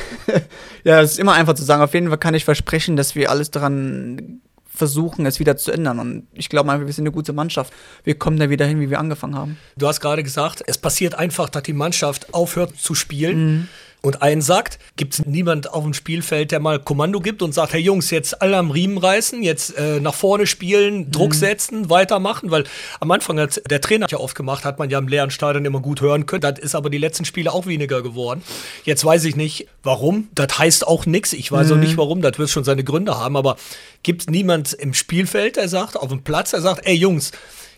Ja, 0.84 1.02
es 1.02 1.14
ist 1.14 1.20
immer 1.20 1.34
einfach 1.34 1.56
zu 1.56 1.64
sagen. 1.64 1.82
Auf 1.82 1.94
jeden 1.96 2.10
Fall 2.10 2.18
kann 2.20 2.36
ich 2.36 2.46
versprechen, 2.46 2.96
dass 2.96 3.16
wir 3.16 3.32
alles 3.32 3.50
daran 3.50 4.42
versuchen, 4.68 5.26
es 5.26 5.40
wieder 5.40 5.58
zu 5.58 5.72
ändern. 5.72 6.00
Und 6.00 6.28
ich 6.34 6.50
glaube 6.50 6.72
einfach, 6.72 6.86
wir 6.86 6.94
sind 6.94 7.04
eine 7.04 7.12
gute 7.12 7.34
Mannschaft. 7.34 7.74
Wir 8.04 8.16
kommen 8.16 8.38
da 8.38 8.50
wieder 8.50 8.66
hin, 8.66 8.80
wie 8.80 8.90
wir 8.90 9.00
angefangen 9.00 9.36
haben. 9.36 9.58
Du 9.78 9.88
hast 9.88 10.02
gerade 10.02 10.22
gesagt, 10.22 10.64
es 10.68 10.78
passiert 10.78 11.16
einfach, 11.16 11.50
dass 11.50 11.64
die 11.64 11.74
Mannschaft 11.74 12.34
aufhört 12.34 12.78
zu 12.78 12.94
spielen. 12.94 13.70
Und 14.06 14.22
einsackt, 14.22 14.78
gibt 14.98 15.16
es 15.16 15.26
niemand 15.26 15.74
auf 15.74 15.84
dem 15.84 15.96
Spielfeld, 15.96 16.52
der 16.52 16.60
mal 16.60 16.78
Kommando 16.78 17.20
gibt 17.20 17.42
und 17.42 17.56
sagt, 17.56 17.74
hey 17.74 17.82
Jungs, 17.82 18.12
jetzt 18.12 18.40
alle 18.40 18.56
am 18.56 18.70
Riemen 18.70 19.00
reißen, 19.00 19.42
jetzt 19.42 19.76
äh, 19.80 20.00
nach 20.00 20.14
vorne 20.14 20.46
spielen, 20.46 21.10
Druck 21.10 21.34
setzen, 21.34 21.90
weitermachen, 21.90 22.52
weil 22.52 22.66
am 23.00 23.10
Anfang 23.10 23.40
hat 23.40 23.60
der 23.68 23.82
Trainer 23.82 24.06
ja 24.08 24.20
oft 24.20 24.36
gemacht, 24.36 24.64
hat 24.64 24.78
man 24.78 24.92
ja 24.92 25.00
im 25.00 25.08
leeren 25.08 25.32
Stadion 25.32 25.66
immer 25.66 25.80
gut 25.80 26.02
hören 26.02 26.28
können. 26.28 26.42
Das 26.42 26.60
ist 26.60 26.76
aber 26.76 26.92
die 26.92 27.00
letzten 27.00 27.26
Spiele 27.26 27.52
auch 27.52 27.66
weniger 27.66 28.04
geworden. 28.04 28.44
Jetzt 28.84 29.04
weiß 29.04 29.26
ich 29.26 29.36
nicht, 29.36 29.68
warum. 29.82 30.28
Das 30.36 30.60
heißt 30.60 30.86
auch 30.86 31.08
nichts. 31.08 31.34
Ich 31.34 31.52
weiß 31.52 31.72
auch 31.72 31.78
nicht, 31.78 31.98
warum. 31.98 32.22
Das 32.22 32.38
wird 32.38 32.52
schon 32.52 32.64
seine 32.64 32.84
Gründe 32.84 33.18
haben. 33.18 33.36
Aber 33.36 33.56
gibt 34.04 34.22
es 34.22 34.28
niemand 34.28 34.72
im 34.74 34.94
Spielfeld, 34.94 35.56
der 35.56 35.68
sagt, 35.68 35.98
auf 35.98 36.10
dem 36.10 36.22
Platz, 36.22 36.52
der 36.52 36.62
sagt, 36.62 36.86
ey 36.86 36.94
Jungs, 36.94 37.32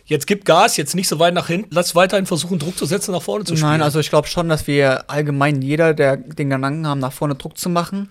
Jetzt 0.08 0.26
gib 0.26 0.46
Gas, 0.46 0.78
jetzt 0.78 0.94
nicht 0.94 1.06
so 1.06 1.18
weit 1.18 1.34
nach 1.34 1.48
hinten. 1.48 1.68
Lass 1.74 1.94
weiterhin 1.94 2.24
versuchen, 2.24 2.58
Druck 2.58 2.78
zu 2.78 2.86
setzen, 2.86 3.12
nach 3.12 3.20
vorne 3.20 3.44
zu 3.44 3.54
spielen. 3.54 3.72
Nein, 3.72 3.82
also 3.82 4.00
ich 4.00 4.08
glaube 4.08 4.26
schon, 4.26 4.48
dass 4.48 4.66
wir 4.66 5.10
allgemein 5.10 5.60
jeder, 5.60 5.92
der 5.92 6.16
den 6.16 6.48
Gedanken 6.48 6.86
haben, 6.86 6.98
nach 6.98 7.12
vorne 7.12 7.34
Druck 7.34 7.58
zu 7.58 7.68
machen. 7.68 8.08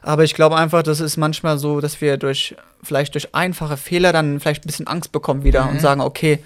Aber 0.00 0.22
ich 0.22 0.34
glaube 0.34 0.56
einfach, 0.56 0.84
das 0.84 1.00
ist 1.00 1.16
manchmal 1.16 1.58
so, 1.58 1.80
dass 1.80 2.00
wir 2.00 2.18
durch, 2.18 2.54
vielleicht 2.84 3.14
durch 3.14 3.34
einfache 3.34 3.76
Fehler 3.76 4.12
dann 4.12 4.38
vielleicht 4.38 4.64
ein 4.64 4.68
bisschen 4.68 4.86
Angst 4.86 5.10
bekommen 5.10 5.42
wieder 5.42 5.68
und 5.68 5.80
sagen, 5.80 6.00
okay, 6.00 6.38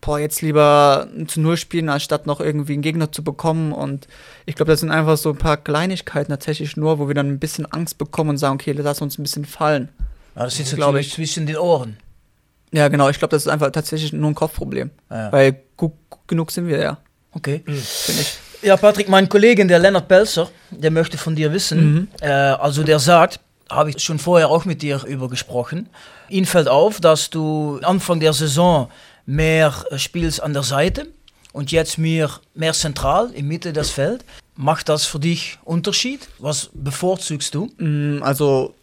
boah, 0.00 0.18
jetzt 0.18 0.40
lieber 0.40 1.06
ein 1.14 1.28
zu 1.28 1.40
Null 1.40 1.58
spielen, 1.58 1.90
anstatt 1.90 2.26
noch 2.26 2.40
irgendwie 2.40 2.72
einen 2.72 2.82
Gegner 2.82 3.12
zu 3.12 3.22
bekommen. 3.22 3.72
Und 3.72 4.08
ich 4.46 4.54
glaube, 4.54 4.72
das 4.72 4.80
sind 4.80 4.90
einfach 4.90 5.18
so 5.18 5.30
ein 5.30 5.38
paar 5.38 5.58
Kleinigkeiten 5.58 6.30
tatsächlich 6.30 6.78
nur, 6.78 6.98
wo 6.98 7.08
wir 7.08 7.14
dann 7.14 7.28
ein 7.28 7.38
bisschen 7.38 7.66
Angst 7.66 7.98
bekommen 7.98 8.30
und 8.30 8.38
sagen, 8.38 8.54
okay, 8.54 8.72
lass 8.72 9.02
uns 9.02 9.18
ein 9.18 9.22
bisschen 9.22 9.44
fallen. 9.44 9.90
Ja, 10.34 10.44
das 10.44 10.56
sitzt 10.56 10.74
Glaube 10.74 10.94
natürlich 10.94 11.12
zwischen 11.12 11.46
den 11.46 11.58
Ohren. 11.58 11.98
Ja, 12.76 12.88
genau, 12.88 13.08
ich 13.08 13.18
glaube, 13.18 13.30
das 13.34 13.46
ist 13.46 13.48
einfach 13.48 13.70
tatsächlich 13.70 14.12
nur 14.12 14.30
ein 14.30 14.34
Kopfproblem. 14.34 14.90
Ja. 15.10 15.32
Weil 15.32 15.56
gut, 15.76 15.92
genug 16.26 16.50
sind 16.50 16.66
wir 16.68 16.78
ja, 16.78 16.98
Okay. 17.32 17.62
finde 17.66 18.20
ich. 18.22 18.38
Ja, 18.62 18.76
Patrick, 18.76 19.08
mein 19.08 19.28
Kollege, 19.28 19.64
der 19.66 19.78
Lennart 19.78 20.08
Pelzer, 20.08 20.48
der 20.70 20.90
möchte 20.90 21.16
von 21.18 21.34
dir 21.36 21.52
wissen, 21.52 22.08
äh, 22.20 22.28
also 22.28 22.82
der 22.82 22.98
sagt, 22.98 23.40
habe 23.70 23.90
ich 23.90 24.02
schon 24.02 24.18
vorher 24.18 24.48
auch 24.50 24.64
mit 24.64 24.82
dir 24.82 25.04
über 25.06 25.28
gesprochen, 25.28 25.88
ihm 26.28 26.44
fällt 26.46 26.68
auf, 26.68 27.00
dass 27.00 27.30
du 27.30 27.80
Anfang 27.82 28.20
der 28.20 28.32
Saison 28.32 28.90
mehr 29.26 29.72
äh, 29.90 29.98
spielst 29.98 30.42
an 30.42 30.52
der 30.52 30.62
Seite 30.62 31.06
und 31.52 31.70
jetzt 31.72 31.96
mehr, 31.98 32.30
mehr 32.54 32.72
zentral, 32.74 33.30
in 33.32 33.46
Mitte 33.48 33.72
des 33.72 33.90
Feld. 33.90 34.24
Macht 34.54 34.88
das 34.88 35.04
für 35.04 35.18
dich 35.20 35.58
Unterschied? 35.64 36.28
Was 36.38 36.70
bevorzugst 36.74 37.54
du? 37.54 37.70
Mm, 37.78 38.22
Also 38.22 38.74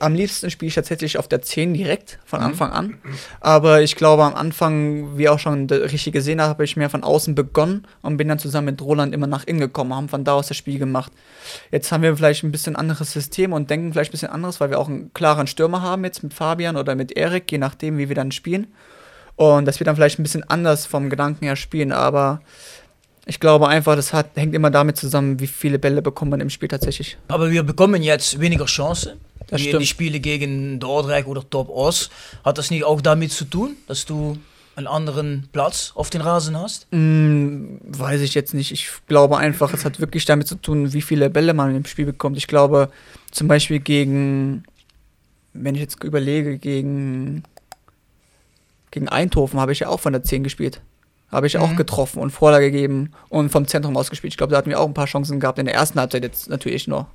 am 0.00 0.14
liebsten 0.14 0.50
spiele 0.50 0.68
ich 0.68 0.74
tatsächlich 0.74 1.18
auf 1.18 1.28
der 1.28 1.42
10 1.42 1.74
direkt 1.74 2.18
von 2.24 2.40
Anfang 2.40 2.70
an. 2.70 2.98
Aber 3.40 3.80
ich 3.82 3.96
glaube, 3.96 4.24
am 4.24 4.34
Anfang, 4.34 5.16
wie 5.16 5.28
auch 5.28 5.38
schon 5.38 5.68
richtig 5.70 6.12
gesehen 6.12 6.40
habe, 6.40 6.50
habe 6.50 6.64
ich 6.64 6.76
mehr 6.76 6.90
von 6.90 7.02
außen 7.02 7.34
begonnen 7.34 7.86
und 8.02 8.16
bin 8.16 8.28
dann 8.28 8.38
zusammen 8.38 8.66
mit 8.66 8.82
Roland 8.82 9.14
immer 9.14 9.26
nach 9.26 9.44
innen 9.44 9.60
gekommen, 9.60 9.94
haben 9.94 10.08
von 10.08 10.24
da 10.24 10.34
aus 10.34 10.48
das 10.48 10.56
Spiel 10.56 10.78
gemacht. 10.78 11.12
Jetzt 11.70 11.90
haben 11.92 12.02
wir 12.02 12.16
vielleicht 12.16 12.44
ein 12.44 12.52
bisschen 12.52 12.76
anderes 12.76 13.12
System 13.12 13.52
und 13.52 13.70
denken 13.70 13.92
vielleicht 13.92 14.10
ein 14.10 14.12
bisschen 14.12 14.30
anderes, 14.30 14.60
weil 14.60 14.70
wir 14.70 14.78
auch 14.78 14.88
einen 14.88 15.14
klaren 15.14 15.46
Stürmer 15.46 15.82
haben 15.82 16.04
jetzt 16.04 16.22
mit 16.22 16.34
Fabian 16.34 16.76
oder 16.76 16.94
mit 16.94 17.12
Erik, 17.12 17.50
je 17.50 17.58
nachdem, 17.58 17.96
wie 17.96 18.08
wir 18.08 18.16
dann 18.16 18.32
spielen. 18.32 18.66
Und 19.36 19.64
dass 19.64 19.80
wir 19.80 19.86
dann 19.86 19.96
vielleicht 19.96 20.18
ein 20.18 20.22
bisschen 20.22 20.48
anders 20.48 20.84
vom 20.84 21.08
Gedanken 21.08 21.46
her 21.46 21.56
spielen, 21.56 21.92
aber 21.92 22.42
ich 23.26 23.40
glaube 23.40 23.68
einfach, 23.68 23.96
das 23.96 24.12
hat, 24.12 24.30
hängt 24.34 24.54
immer 24.54 24.70
damit 24.70 24.96
zusammen, 24.96 25.40
wie 25.40 25.46
viele 25.46 25.78
Bälle 25.78 26.02
bekommt 26.02 26.32
man 26.32 26.40
im 26.40 26.50
Spiel 26.50 26.68
tatsächlich. 26.68 27.16
Aber 27.28 27.50
wir 27.50 27.62
bekommen 27.62 28.02
jetzt 28.02 28.40
weniger 28.40 28.64
Chancen. 28.66 29.20
Das 29.50 29.60
in 29.60 29.66
stimmt. 29.68 29.82
die 29.82 29.86
Spiele 29.86 30.20
gegen 30.20 30.78
Dordrecht 30.80 31.26
oder 31.26 31.48
Top 31.48 31.68
Os. 31.68 32.10
Hat 32.44 32.56
das 32.58 32.70
nicht 32.70 32.84
auch 32.84 33.00
damit 33.00 33.32
zu 33.32 33.44
tun, 33.44 33.76
dass 33.86 34.06
du 34.06 34.38
einen 34.76 34.86
anderen 34.86 35.48
Platz 35.52 35.92
auf 35.94 36.08
den 36.10 36.20
Rasen 36.20 36.56
hast? 36.56 36.86
Mm, 36.92 37.76
weiß 37.82 38.20
ich 38.22 38.34
jetzt 38.34 38.54
nicht. 38.54 38.70
Ich 38.72 38.88
glaube 39.08 39.36
einfach, 39.36 39.74
es 39.74 39.84
hat 39.84 40.00
wirklich 40.00 40.24
damit 40.24 40.46
zu 40.46 40.54
tun, 40.54 40.92
wie 40.92 41.02
viele 41.02 41.28
Bälle 41.28 41.52
man 41.54 41.74
im 41.74 41.84
Spiel 41.84 42.06
bekommt. 42.06 42.36
Ich 42.38 42.46
glaube, 42.46 42.90
zum 43.30 43.48
Beispiel 43.48 43.80
gegen, 43.80 44.64
wenn 45.52 45.74
ich 45.74 45.80
jetzt 45.80 46.02
überlege, 46.04 46.56
gegen, 46.58 47.42
gegen 48.90 49.08
Eindhoven 49.08 49.60
habe 49.60 49.72
ich 49.72 49.80
ja 49.80 49.88
auch 49.88 50.00
von 50.00 50.12
der 50.12 50.22
10 50.22 50.44
gespielt. 50.44 50.80
Habe 51.30 51.46
ich 51.46 51.58
auch 51.58 51.70
Mhm. 51.70 51.76
getroffen 51.76 52.20
und 52.20 52.30
Vorlage 52.30 52.70
gegeben 52.72 53.12
und 53.28 53.50
vom 53.50 53.66
Zentrum 53.66 53.96
aus 53.96 54.10
gespielt. 54.10 54.32
Ich 54.32 54.36
glaube, 54.38 54.50
da 54.52 54.58
hatten 54.58 54.70
wir 54.70 54.80
auch 54.80 54.86
ein 54.88 54.94
paar 54.94 55.06
Chancen 55.06 55.38
gehabt 55.40 55.58
in 55.58 55.66
der 55.66 55.74
ersten 55.74 56.00
Halbzeit 56.00 56.24
jetzt 56.24 56.48
natürlich 56.48 56.88
nur. 56.88 57.06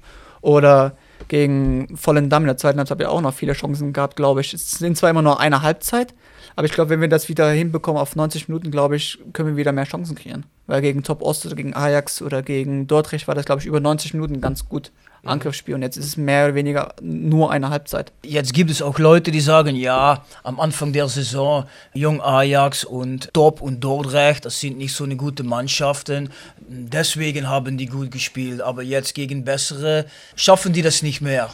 Oder 0.41 0.95
gegen 1.27 1.87
Volendam 1.95 2.43
in 2.43 2.47
der 2.47 2.57
zweiten 2.57 2.77
Halbzeit 2.77 2.95
habe 2.95 3.03
ich 3.03 3.09
auch 3.09 3.21
noch 3.21 3.33
viele 3.33 3.53
Chancen 3.53 3.93
gehabt, 3.93 4.15
glaube 4.15 4.41
ich. 4.41 4.53
Es 4.53 4.71
sind 4.71 4.97
zwar 4.97 5.09
immer 5.09 5.21
nur 5.21 5.39
eine 5.39 5.61
Halbzeit, 5.61 6.13
aber 6.55 6.65
ich 6.65 6.73
glaube, 6.73 6.89
wenn 6.89 7.01
wir 7.01 7.07
das 7.07 7.29
wieder 7.29 7.49
hinbekommen 7.49 8.01
auf 8.01 8.15
90 8.15 8.47
Minuten, 8.47 8.71
glaube 8.71 8.95
ich, 8.95 9.19
können 9.33 9.49
wir 9.49 9.57
wieder 9.57 9.71
mehr 9.71 9.85
Chancen 9.85 10.15
kreieren. 10.15 10.45
Weil 10.67 10.81
gegen 10.81 11.03
Top 11.03 11.21
Ost 11.21 11.45
oder 11.45 11.55
gegen 11.55 11.73
Ajax 11.73 12.21
oder 12.21 12.41
gegen 12.41 12.87
Dordrecht 12.87 13.27
war 13.27 13.35
das, 13.35 13.45
glaube 13.45 13.61
ich, 13.61 13.67
über 13.67 13.79
90 13.79 14.13
Minuten 14.13 14.41
ganz 14.41 14.67
gut 14.67 14.91
Angriffsspiel. 15.27 15.75
Und 15.75 15.81
jetzt 15.81 15.97
ist 15.97 16.05
es 16.05 16.17
mehr 16.17 16.45
oder 16.45 16.55
weniger 16.55 16.93
nur 17.01 17.51
eine 17.51 17.69
Halbzeit. 17.69 18.11
Jetzt 18.23 18.53
gibt 18.53 18.69
es 18.71 18.81
auch 18.81 18.99
Leute, 18.99 19.31
die 19.31 19.41
sagen, 19.41 19.75
ja, 19.75 20.23
am 20.43 20.59
Anfang 20.59 20.93
der 20.93 21.07
Saison, 21.07 21.65
Jung 21.93 22.21
Ajax 22.21 22.83
und 22.83 23.33
Top 23.33 23.61
und 23.61 23.81
Dordrecht, 23.83 24.45
das 24.45 24.59
sind 24.59 24.77
nicht 24.77 24.93
so 24.93 25.03
eine 25.03 25.15
gute 25.15 25.43
Mannschaften. 25.43 26.29
Deswegen 26.67 27.47
haben 27.49 27.77
die 27.77 27.85
gut 27.87 28.11
gespielt, 28.11 28.61
aber 28.61 28.83
jetzt 28.83 29.13
gegen 29.15 29.43
bessere 29.45 30.05
schaffen 30.35 30.73
die 30.73 30.81
das 30.81 31.01
nicht 31.01 31.21
mehr. 31.21 31.49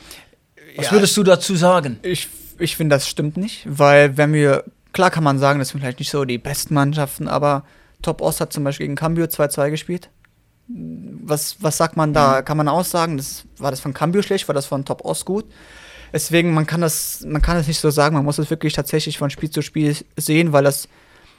Was 0.78 0.88
Ja. 0.88 0.92
würdest 0.94 1.16
du 1.18 1.24
dazu 1.24 1.56
sagen? 1.56 2.00
Ich, 2.02 2.30
ich 2.60 2.76
finde, 2.78 2.96
das 2.96 3.08
stimmt 3.08 3.38
nicht, 3.38 3.66
weil 3.68 4.18
wenn 4.18 4.34
wir, 4.34 4.64
klar 4.94 5.12
kann 5.12 5.24
man 5.24 5.40
sagen, 5.40 5.60
das 5.60 5.70
sind 5.70 5.82
vielleicht 5.82 6.00
nicht 6.00 6.12
so 6.12 6.24
die 6.26 6.38
besten 6.38 6.74
Mannschaften, 6.74 7.28
aber 7.28 7.64
Top 8.02 8.22
Ost 8.22 8.42
hat 8.42 8.52
zum 8.54 8.64
Beispiel 8.64 8.86
gegen 8.88 8.96
Cambio 8.96 9.26
2-2 9.26 9.70
gespielt. 9.70 10.10
Was, 11.24 11.58
was 11.62 11.78
sagt 11.78 11.98
man 11.98 12.14
da? 12.14 12.42
Kann 12.42 12.58
man 12.58 12.68
aussagen, 12.68 13.18
das, 13.18 13.44
war 13.58 13.72
das 13.72 13.80
von 13.80 13.94
Cambio 13.94 14.22
schlecht, 14.22 14.48
war 14.48 14.56
das 14.56 14.66
von 14.66 14.86
Top 14.86 15.06
Ost 15.06 15.26
gut? 15.26 15.46
Deswegen, 16.14 16.54
man 16.54 16.66
kann 16.66 16.82
das, 16.82 17.24
man 17.26 17.42
kann 17.42 17.56
das 17.58 17.68
nicht 17.68 17.80
so 17.80 17.90
sagen, 17.90 18.16
man 18.16 18.26
muss 18.26 18.38
es 18.38 18.50
wirklich 18.50 18.74
tatsächlich 18.74 19.18
von 19.18 19.30
Spiel 19.30 19.50
zu 19.50 19.62
Spiel 19.62 19.96
sehen, 20.18 20.52
weil 20.52 20.64
das, 20.64 20.88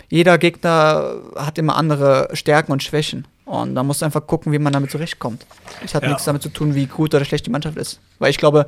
jeder 0.09 0.39
Gegner 0.39 1.16
hat 1.37 1.59
immer 1.59 1.76
andere 1.76 2.28
Stärken 2.33 2.72
und 2.72 2.83
Schwächen. 2.83 3.26
Und 3.45 3.74
da 3.74 3.83
muss 3.83 4.01
man 4.01 4.07
einfach 4.09 4.26
gucken, 4.26 4.53
wie 4.53 4.59
man 4.59 4.72
damit 4.72 4.91
zurechtkommt. 4.91 5.45
Es 5.85 5.95
hat 5.95 6.05
Ja. 6.05 6.11
nichts 6.11 6.24
damit 6.24 6.43
zu 6.43 6.49
tun, 6.49 6.74
wie 6.74 6.87
gut 6.87 7.14
oder 7.14 7.24
schlecht 7.24 7.45
die 7.47 7.51
Mannschaft 7.51 7.76
ist. 7.76 8.01
Weil 8.18 8.30
ich 8.30 8.39
glaube, 8.39 8.66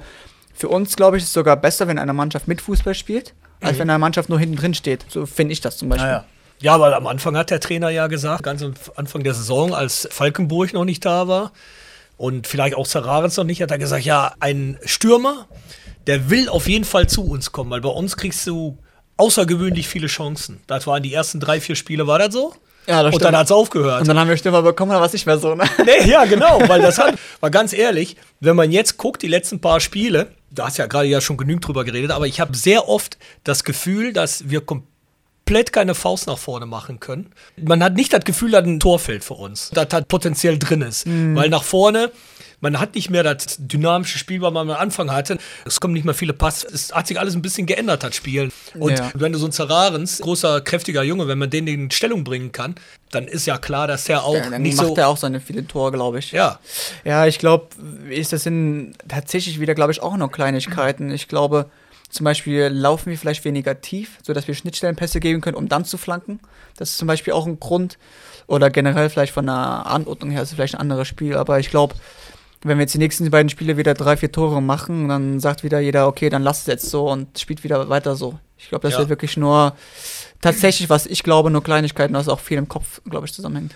für 0.53 0.69
uns, 0.69 0.95
glaube 0.97 1.17
ich, 1.17 1.23
ist 1.23 1.29
es 1.31 1.33
sogar 1.35 1.57
besser, 1.57 1.89
wenn 1.89 1.99
eine 1.99 2.13
Mannschaft 2.13 2.49
mit 2.49 2.61
Fußball 2.61 2.95
spielt, 2.95 3.35
als 3.61 3.79
wenn 3.79 3.89
eine 3.89 3.99
Mannschaft 3.99 4.29
nur 4.29 4.39
hinten 4.39 4.57
drin 4.57 4.75
steht. 4.75 5.07
So 5.09 5.25
finde 5.27 5.53
ich 5.53 5.61
das 5.61 5.79
zum 5.79 5.89
Beispiel. 5.89 6.07
Naja. 6.09 6.19
Ja, 6.19 6.25
weil 6.65 6.95
am 6.95 7.07
Anfang 7.07 7.37
hat 7.37 7.51
der 7.51 7.61
Trainer 7.61 7.91
ja 7.91 8.07
gesagt, 8.07 8.43
ganz 8.43 8.63
am 8.63 8.75
Anfang 8.97 9.23
der 9.23 9.35
Saison, 9.35 9.75
als 9.75 10.09
Falkenburg 10.11 10.73
noch 10.73 10.85
nicht 10.85 11.05
da 11.05 11.29
war 11.29 11.53
und 12.17 12.47
vielleicht 12.47 12.75
auch 12.75 12.87
Zerrarens 12.87 13.37
noch 13.37 13.45
nicht, 13.45 13.61
hat 13.61 13.71
er 13.71 13.79
gesagt, 13.79 14.05
ja, 14.05 14.33
ein 14.41 14.79
Stürmer, 14.85 15.47
der 16.07 16.31
will 16.31 16.49
auf 16.49 16.69
jeden 16.69 16.85
Fall 16.85 17.07
zu 17.07 17.25
uns 17.25 17.53
kommen, 17.53 17.71
weil 17.71 17.81
bei 17.81 17.89
uns 17.89 18.17
kriegst 18.17 18.47
du 18.47 18.79
außergewöhnlich 19.17 19.89
viele 19.89 20.07
Chancen. 20.07 20.61
Das 20.67 20.87
waren 20.87 21.03
die 21.03 21.13
ersten 21.13 21.39
drei, 21.39 21.61
vier 21.61 21.77
Spiele, 21.77 22.07
war 22.07 22.19
das 22.19 22.33
so? 22.33 22.55
Ja, 22.87 23.03
das 23.03 23.07
und 23.07 23.21
stimmt. 23.21 23.25
dann 23.25 23.37
hat 23.37 23.47
es 23.47 23.53
aufgehört. 23.53 24.01
Und 24.01 24.09
dann 24.09 24.19
haben 24.19 24.29
wir 24.29 24.37
Stürmer 24.37 24.63
bekommen, 24.63 24.93
aber 24.93 25.05
was 25.05 25.13
nicht 25.13 25.27
mehr 25.27 25.39
so, 25.39 25.55
ne? 25.55 25.65
Nee, 25.85 26.11
ja, 26.11 26.25
genau, 26.25 26.61
weil 26.67 26.81
das 26.81 26.99
hat, 26.99 27.15
war 27.41 27.51
ganz 27.51 27.73
ehrlich, 27.73 28.17
wenn 28.41 28.57
man 28.57 28.73
jetzt 28.73 28.99
guckt, 28.99 29.23
die 29.23 29.29
letzten 29.29 29.61
paar 29.61 29.81
Spiele, 29.81 30.29
da 30.51 30.67
hast 30.67 30.79
ja 30.79 30.87
gerade 30.87 31.09
ja 31.09 31.21
schon 31.21 31.37
genügend 31.37 31.67
drüber 31.67 31.85
geredet, 31.85 32.11
aber 32.11 32.27
ich 32.27 32.41
habe 32.41 32.57
sehr 32.57 32.89
oft 32.89 33.19
das 33.43 33.65
Gefühl, 33.65 34.13
dass 34.13 34.49
wir 34.51 34.61
komplett 34.61 34.94
keine 35.47 35.95
Faust 35.95 36.27
nach 36.27 36.39
vorne 36.39 36.67
machen 36.67 37.01
können. 37.01 37.31
Man 37.61 37.83
hat 37.83 37.95
nicht 37.95 38.13
das 38.13 38.25
Gefühl, 38.25 38.51
dass 38.53 38.65
ein 38.65 38.81
Tor 38.81 38.99
fällt 38.99 39.25
für 39.25 39.35
uns, 39.35 39.71
das 39.73 39.89
halt 39.93 40.09
potenziell 40.09 40.59
drin 40.59 40.83
ist, 40.83 41.07
weil 41.07 41.49
nach 41.49 41.63
vorne 41.63 42.11
man 42.61 42.81
hat 42.81 42.95
nicht 42.95 43.11
mehr 43.11 43.23
das 43.23 43.57
dynamische 43.59 44.17
Spiel, 44.17 44.41
was 44.41 44.51
man 44.51 44.71
am 44.71 44.77
Anfang 44.77 45.13
hatte. 45.13 45.37
Es 45.67 45.81
kommen 45.81 45.93
nicht 45.93 46.05
mehr 46.07 46.15
viele 46.15 46.33
Pass. 46.33 46.65
Es 46.65 46.93
hat 46.95 47.07
sich 47.07 47.21
alles 47.21 47.35
ein 47.35 47.43
bisschen 47.43 47.67
geändert, 47.67 48.03
das 48.03 48.17
Spiel. 48.17 48.51
Und 48.79 48.99
Ja. 48.99 49.11
wenn 49.15 49.33
du 49.33 49.39
so 49.39 49.45
ein 49.47 49.53
Zerrarens, 49.53 50.21
großer, 50.21 50.63
kräftiger 50.63 51.03
Junge, 51.03 51.29
wenn 51.29 51.37
man 51.37 51.51
den 51.51 51.67
in 51.67 51.91
Stellung 51.91 52.25
bringen 52.25 52.53
kann, 52.53 52.77
dann 53.11 53.29
ist 53.29 53.47
ja 53.47 53.59
klar, 53.59 53.87
dass 53.87 54.05
der 54.05 54.25
auch 54.25 54.35
Ja, 54.35 54.51
dann 54.51 54.63
nicht 54.63 54.77
macht 54.77 54.89
so. 54.89 54.97
er 54.97 55.09
auch 55.09 55.17
seine 55.17 55.41
viele 55.41 55.67
Tore, 55.67 55.93
glaube 55.93 56.19
ich. 56.19 56.33
Ja, 56.33 56.59
Ja, 57.05 57.27
ich 57.27 57.39
glaube, 57.39 57.69
ist 58.11 58.33
das 58.33 58.43
sind 58.43 58.95
tatsächlich 59.09 59.61
wieder, 59.61 59.75
glaube 59.75 59.93
ich, 59.93 60.03
auch 60.03 60.17
noch 60.17 60.31
Kleinigkeiten. 60.33 61.11
Ich 61.11 61.29
glaube, 61.29 61.67
zum 62.11 62.25
Beispiel 62.25 62.67
laufen 62.69 63.11
wir 63.11 63.19
vielleicht 63.19 63.45
weniger 63.45 63.81
tief, 63.81 64.19
sodass 64.23 64.47
wir 64.49 64.55
Schnittstellenpässe 64.55 65.21
geben 65.21 65.41
können, 65.41 65.57
um 65.57 65.69
dann 65.69 65.85
zu 65.85 65.97
flanken. 65.99 66.41
Das 66.77 66.91
ist 66.91 66.99
zum 66.99 67.07
Beispiel 67.09 67.33
auch 67.33 67.47
ein 67.47 67.61
Grund. 67.61 67.99
Oder 68.47 68.69
generell 68.71 69.09
vielleicht 69.11 69.33
von 69.33 69.47
der 69.47 69.55
Anordnung 69.57 70.31
her 70.31 70.43
ist 70.43 70.49
es 70.51 70.55
vielleicht 70.55 70.75
ein 70.75 70.81
anderes 70.81 71.09
Spiel. 71.09 71.37
Aber 71.37 71.59
ich 71.61 71.71
glaube, 71.71 71.95
wenn 72.63 72.79
wir 72.79 72.83
jetzt 72.83 72.95
die 72.95 72.99
nächsten 72.99 73.31
beiden 73.31 73.49
Spiele 73.49 73.77
wieder 73.77 73.95
drei, 73.95 74.17
vier 74.17 74.33
Tore 74.33 74.61
machen, 74.63 75.09
dann 75.09 75.39
sagt 75.41 75.63
wieder 75.65 75.81
jeder, 75.81 76.09
okay, 76.09 76.31
dann 76.31 76.43
lasst 76.43 76.63
es 76.63 76.67
jetzt 76.67 76.91
so 76.91 77.09
und 77.11 77.39
spielt 77.39 77.63
wieder 77.65 77.89
weiter 77.89 78.17
so. 78.17 78.39
Ich 78.59 78.69
glaube, 78.69 78.83
das 78.83 78.95
Ja. 78.95 78.99
wird 79.01 79.09
wirklich 79.11 79.37
nur 79.37 79.75
tatsächlich, 80.41 80.89
was 80.91 81.07
ich 81.07 81.23
glaube, 81.23 81.51
nur 81.51 81.63
Kleinigkeiten, 81.63 82.15
was 82.15 82.29
auch 82.29 82.41
viel 82.41 82.59
im 82.59 82.69
Kopf, 82.69 83.01
glaube 83.09 83.27
ich, 83.27 83.33
zusammenhängt. 83.33 83.75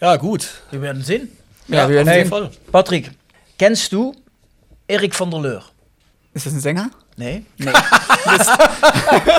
ja, 0.00 0.16
gut. 0.16 0.48
Wir 0.70 0.82
werden 0.82 1.02
sehen. 1.02 1.30
Ja, 1.68 1.88
wir 1.88 1.96
werden 1.96 2.08
auf 2.08 2.14
sehen. 2.14 2.18
jeden 2.18 2.30
Fall. 2.30 2.50
Patrick, 2.72 3.10
kennst 3.58 3.92
du 3.92 4.14
Erik 4.86 5.18
van 5.18 5.30
der 5.30 5.40
Leur? 5.40 5.64
Ist 6.34 6.46
das 6.46 6.52
ein 6.52 6.60
Sänger? 6.60 6.90
Nee? 7.16 7.42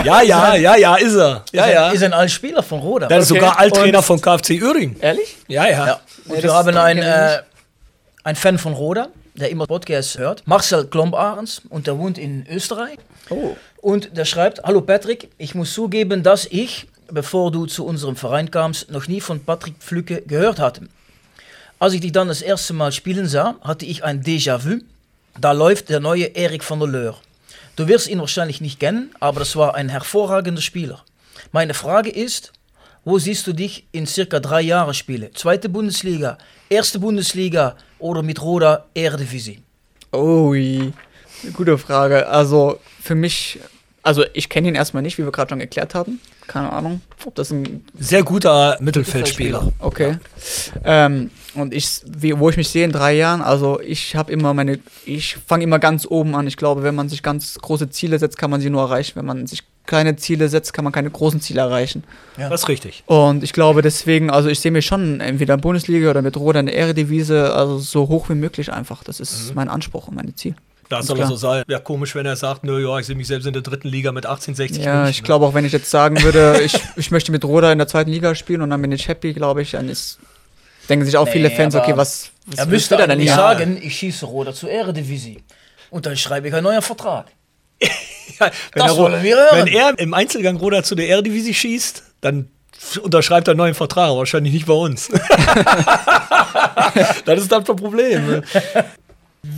Ja, 0.04 0.22
ja, 0.22 0.56
ja, 0.56 0.76
ja, 0.76 0.96
ist 0.96 1.16
er. 1.16 1.44
Ja, 1.52 1.66
ist, 1.66 1.74
ja. 1.74 1.88
Ein, 1.88 1.96
ist 1.96 2.04
ein 2.04 2.14
Altspieler 2.14 2.64
von 2.64 2.80
Roda. 2.80 3.08
Der 3.08 3.20
ist 3.20 3.32
Okay. 3.32 3.40
sogar 3.40 3.60
Alttrainer 3.60 4.00
Und- 4.00 4.04
von 4.06 4.22
KFC 4.22 4.62
Uerdingen. 4.62 4.96
Ehrlich? 5.00 5.38
Ja, 5.48 5.68
ja. 5.68 5.88
Ja. 5.88 6.00
Und 6.26 6.38
Nee, 6.38 6.44
wir 6.44 6.54
haben 6.54 6.76
einen, 6.76 7.02
äh, 7.04 7.40
einen 8.24 8.36
Fan 8.36 8.58
von 8.58 8.74
Roda, 8.74 9.10
der 9.36 9.50
immer 9.50 9.68
Podcasts 9.68 10.18
hört, 10.18 10.44
Marcel 10.48 10.86
Klomp-Ahrens, 10.88 11.62
und 11.70 11.88
der 11.88 11.98
wohnt 11.98 12.18
in 12.18 12.46
Österreich. 12.48 12.98
Oh. 13.30 13.56
Und 13.82 14.18
der 14.18 14.26
schreibt, 14.26 14.64
hallo 14.64 14.82
Patrick, 14.82 15.30
ich 15.38 15.56
muss 15.56 15.74
zugeben, 15.74 16.22
dass 16.22 16.46
ich, 16.46 16.88
bevor 17.10 17.52
du 17.52 17.66
zu 17.66 17.86
unserem 17.86 18.16
Verein 18.16 18.52
kamst, 18.52 18.92
noch 18.92 19.08
nie 19.08 19.22
von 19.22 19.40
Patrick 19.44 19.76
Pflücke 19.80 20.22
gehört 20.22 20.60
hatte. 20.60 20.82
Als 21.80 21.94
ich 21.94 22.02
dich 22.02 22.12
dann 22.12 22.28
das 22.28 22.42
erste 22.42 22.74
Mal 22.74 22.92
spielen 22.92 23.26
sah, 23.26 23.56
hatte 23.62 23.86
ich 23.86 24.04
ein 24.04 24.22
Déjà-vu. 24.22 24.82
Da 25.40 25.54
läuft 25.54 25.88
der 25.90 26.02
neue 26.02 26.26
Erik 26.26 26.70
van 26.70 26.80
der 26.80 26.90
Leur. 26.90 27.22
Du 27.78 27.88
wirst 27.88 28.10
ihn 28.10 28.20
wahrscheinlich 28.20 28.60
nicht 28.60 28.82
kennen, 28.82 29.12
aber 29.22 29.40
das 29.40 29.56
war 29.56 29.76
ein 29.76 29.88
hervorragender 29.88 30.62
Spieler. 30.62 31.02
Meine 31.54 31.74
Frage 31.74 32.10
ist, 32.10 32.52
wo 33.06 33.18
siehst 33.18 33.48
du 33.48 33.54
dich 33.54 33.88
in 33.94 34.06
circa 34.06 34.42
drei 34.42 34.60
Jahren 34.60 34.94
spielen? 34.94 35.34
Zweite 35.34 35.70
Bundesliga, 35.70 36.38
erste 36.68 37.00
Bundesliga 37.00 37.78
oder 37.98 38.24
mit 38.24 38.42
Roda 38.42 38.86
Eredivisie? 38.94 39.64
Ui, 40.14 40.92
gute 41.54 41.78
Frage. 41.78 42.28
Also 42.28 42.82
für 43.10 43.16
mich, 43.16 43.60
also 44.04 44.24
ich 44.34 44.50
kenne 44.50 44.68
ihn 44.68 44.76
erstmal 44.76 45.02
nicht, 45.02 45.18
wie 45.18 45.24
wir 45.24 45.32
gerade 45.32 45.50
schon 45.50 45.58
geklärt 45.58 45.96
haben. 45.96 46.20
Keine 46.46 46.72
Ahnung, 46.72 47.02
ob 47.26 47.34
das 47.34 47.50
ein 47.50 47.84
Sehr 47.98 48.22
guter 48.22 48.78
Mittelfeldspieler. 48.80 49.72
Okay. 49.80 50.20
Ähm, 50.84 51.32
und 51.56 51.74
ich, 51.74 52.02
wie, 52.06 52.38
wo 52.38 52.52
ich 52.52 52.58
mich 52.58 52.70
sehe 52.70 52.86
in 52.86 52.92
drei 52.92 53.16
Jahren, 53.16 53.42
also 53.42 53.80
ich 53.82 54.16
habe 54.16 54.32
immer 54.32 54.54
meine, 54.54 54.78
ich 55.06 55.38
fange 55.48 55.64
immer 55.64 55.80
ganz 55.80 56.06
oben 56.06 56.36
an. 56.36 56.46
Ich 56.46 56.56
glaube, 56.56 56.84
wenn 56.84 56.94
man 56.94 57.10
sich 57.10 57.24
ganz 57.24 57.56
große 57.56 57.90
Ziele 57.90 58.20
setzt, 58.20 58.38
kann 58.38 58.52
man 58.52 58.62
sie 58.62 58.70
nur 58.70 58.84
erreichen. 58.84 59.14
Wenn 59.16 59.26
man 59.26 59.48
sich 59.48 59.64
kleine 59.88 60.16
Ziele 60.16 60.50
setzt, 60.50 60.72
kann 60.74 60.84
man 60.84 60.94
keine 60.94 61.10
großen 61.10 61.42
Ziele 61.42 61.62
erreichen. 61.62 62.04
Das 62.38 62.62
ist 62.62 62.68
richtig. 62.68 63.04
Und 63.08 63.44
ich 63.44 63.54
glaube 63.54 63.82
deswegen, 63.82 64.30
also 64.30 64.50
ich 64.50 64.60
sehe 64.60 64.70
mich 64.70 64.86
schon 64.86 65.20
entweder 65.20 65.56
in 65.56 65.62
Bundesliga 65.62 66.12
oder 66.12 66.22
mit 66.22 66.38
Roda 66.38 66.60
in 66.60 66.68
der 66.68 66.76
Ehredivise, 66.76 67.56
also 67.56 67.80
so 67.80 68.08
hoch 68.08 68.30
wie 68.30 68.36
möglich 68.36 68.72
einfach. 68.72 69.04
Das 69.04 69.20
ist 69.20 69.56
mein 69.56 69.68
Anspruch 69.68 70.10
und 70.10 70.16
mein 70.16 70.36
Ziel. 70.36 70.54
Das 70.90 71.06
soll 71.06 71.24
so 71.26 71.36
sein. 71.36 71.64
Wäre 71.68 71.82
komisch, 71.82 72.16
wenn 72.16 72.26
er 72.26 72.36
sagt, 72.36 72.64
nö, 72.64 72.84
ja, 72.84 72.98
ich 73.00 73.06
sehe 73.06 73.16
mich 73.16 73.28
selbst 73.28 73.46
in 73.46 73.54
der 73.54 73.62
dritten 73.62 73.88
Liga 73.88 74.12
mit 74.12 74.26
18, 74.26 74.56
60 74.56 74.84
Ja, 74.84 74.96
München, 74.96 75.12
ich 75.12 75.22
ne? 75.22 75.26
glaube 75.26 75.46
auch, 75.46 75.54
wenn 75.54 75.64
ich 75.66 75.72
jetzt 75.72 75.90
sagen 75.92 76.22
würde, 76.24 76.60
ich, 76.64 76.74
ich 76.96 77.12
möchte 77.12 77.32
mit 77.32 77.46
Roda 77.46 77.72
in 77.72 77.78
der 77.78 77.88
zweiten 77.88 78.10
Liga 78.10 78.34
spielen 78.36 78.62
und 78.62 78.72
dann 78.72 78.82
bin 78.82 78.92
ich 78.92 79.08
happy, 79.08 79.34
glaube 79.34 79.62
ich, 79.62 79.72
dann 79.72 79.88
ist 79.88 80.20
Denken 80.90 81.06
sich 81.06 81.16
auch 81.18 81.28
viele 81.30 81.50
Nee, 81.50 81.56
Fans, 81.56 81.76
aber 81.76 81.86
okay, 81.86 81.96
was, 81.96 82.32
was 82.48 82.58
Er 82.58 82.66
müsste 82.66 82.96
er 82.96 83.08
eigentlich 83.08 83.30
hier? 83.30 83.36
sagen, 83.36 83.78
ich 83.80 83.96
schieße 83.96 84.26
Roda 84.26 84.54
zur 84.54 84.72
Eredivisie. 84.72 85.44
Und 85.92 86.08
dann 86.08 86.18
schreibe 86.18 86.48
ich 86.48 86.54
einen 86.56 86.64
neuen 86.64 86.82
Vertrag. 86.82 87.28
Wenn, 88.40 88.50
Das 88.74 88.94
er, 88.94 88.98
wollen 88.98 89.22
wir 89.22 89.36
hören. 89.36 89.66
wenn 89.66 89.68
er 89.68 90.00
im 90.00 90.16
Einzelgang 90.16 90.58
Roda 90.58 90.82
zu 90.82 90.96
der 90.96 91.08
Eredivisie 91.10 91.54
schießt, 91.54 92.02
dann 92.22 92.48
unterschreibt 93.04 93.48
er 93.48 93.52
einen 93.52 93.60
neuen 93.60 93.76
Vertrag, 93.76 94.10
wahrscheinlich 94.16 94.54
nicht 94.54 94.66
bei 94.66 94.74
uns. 94.74 95.10
das 97.26 97.42
ist 97.42 97.52
dann 97.52 97.64
das 97.64 97.76
Problem. 97.76 98.42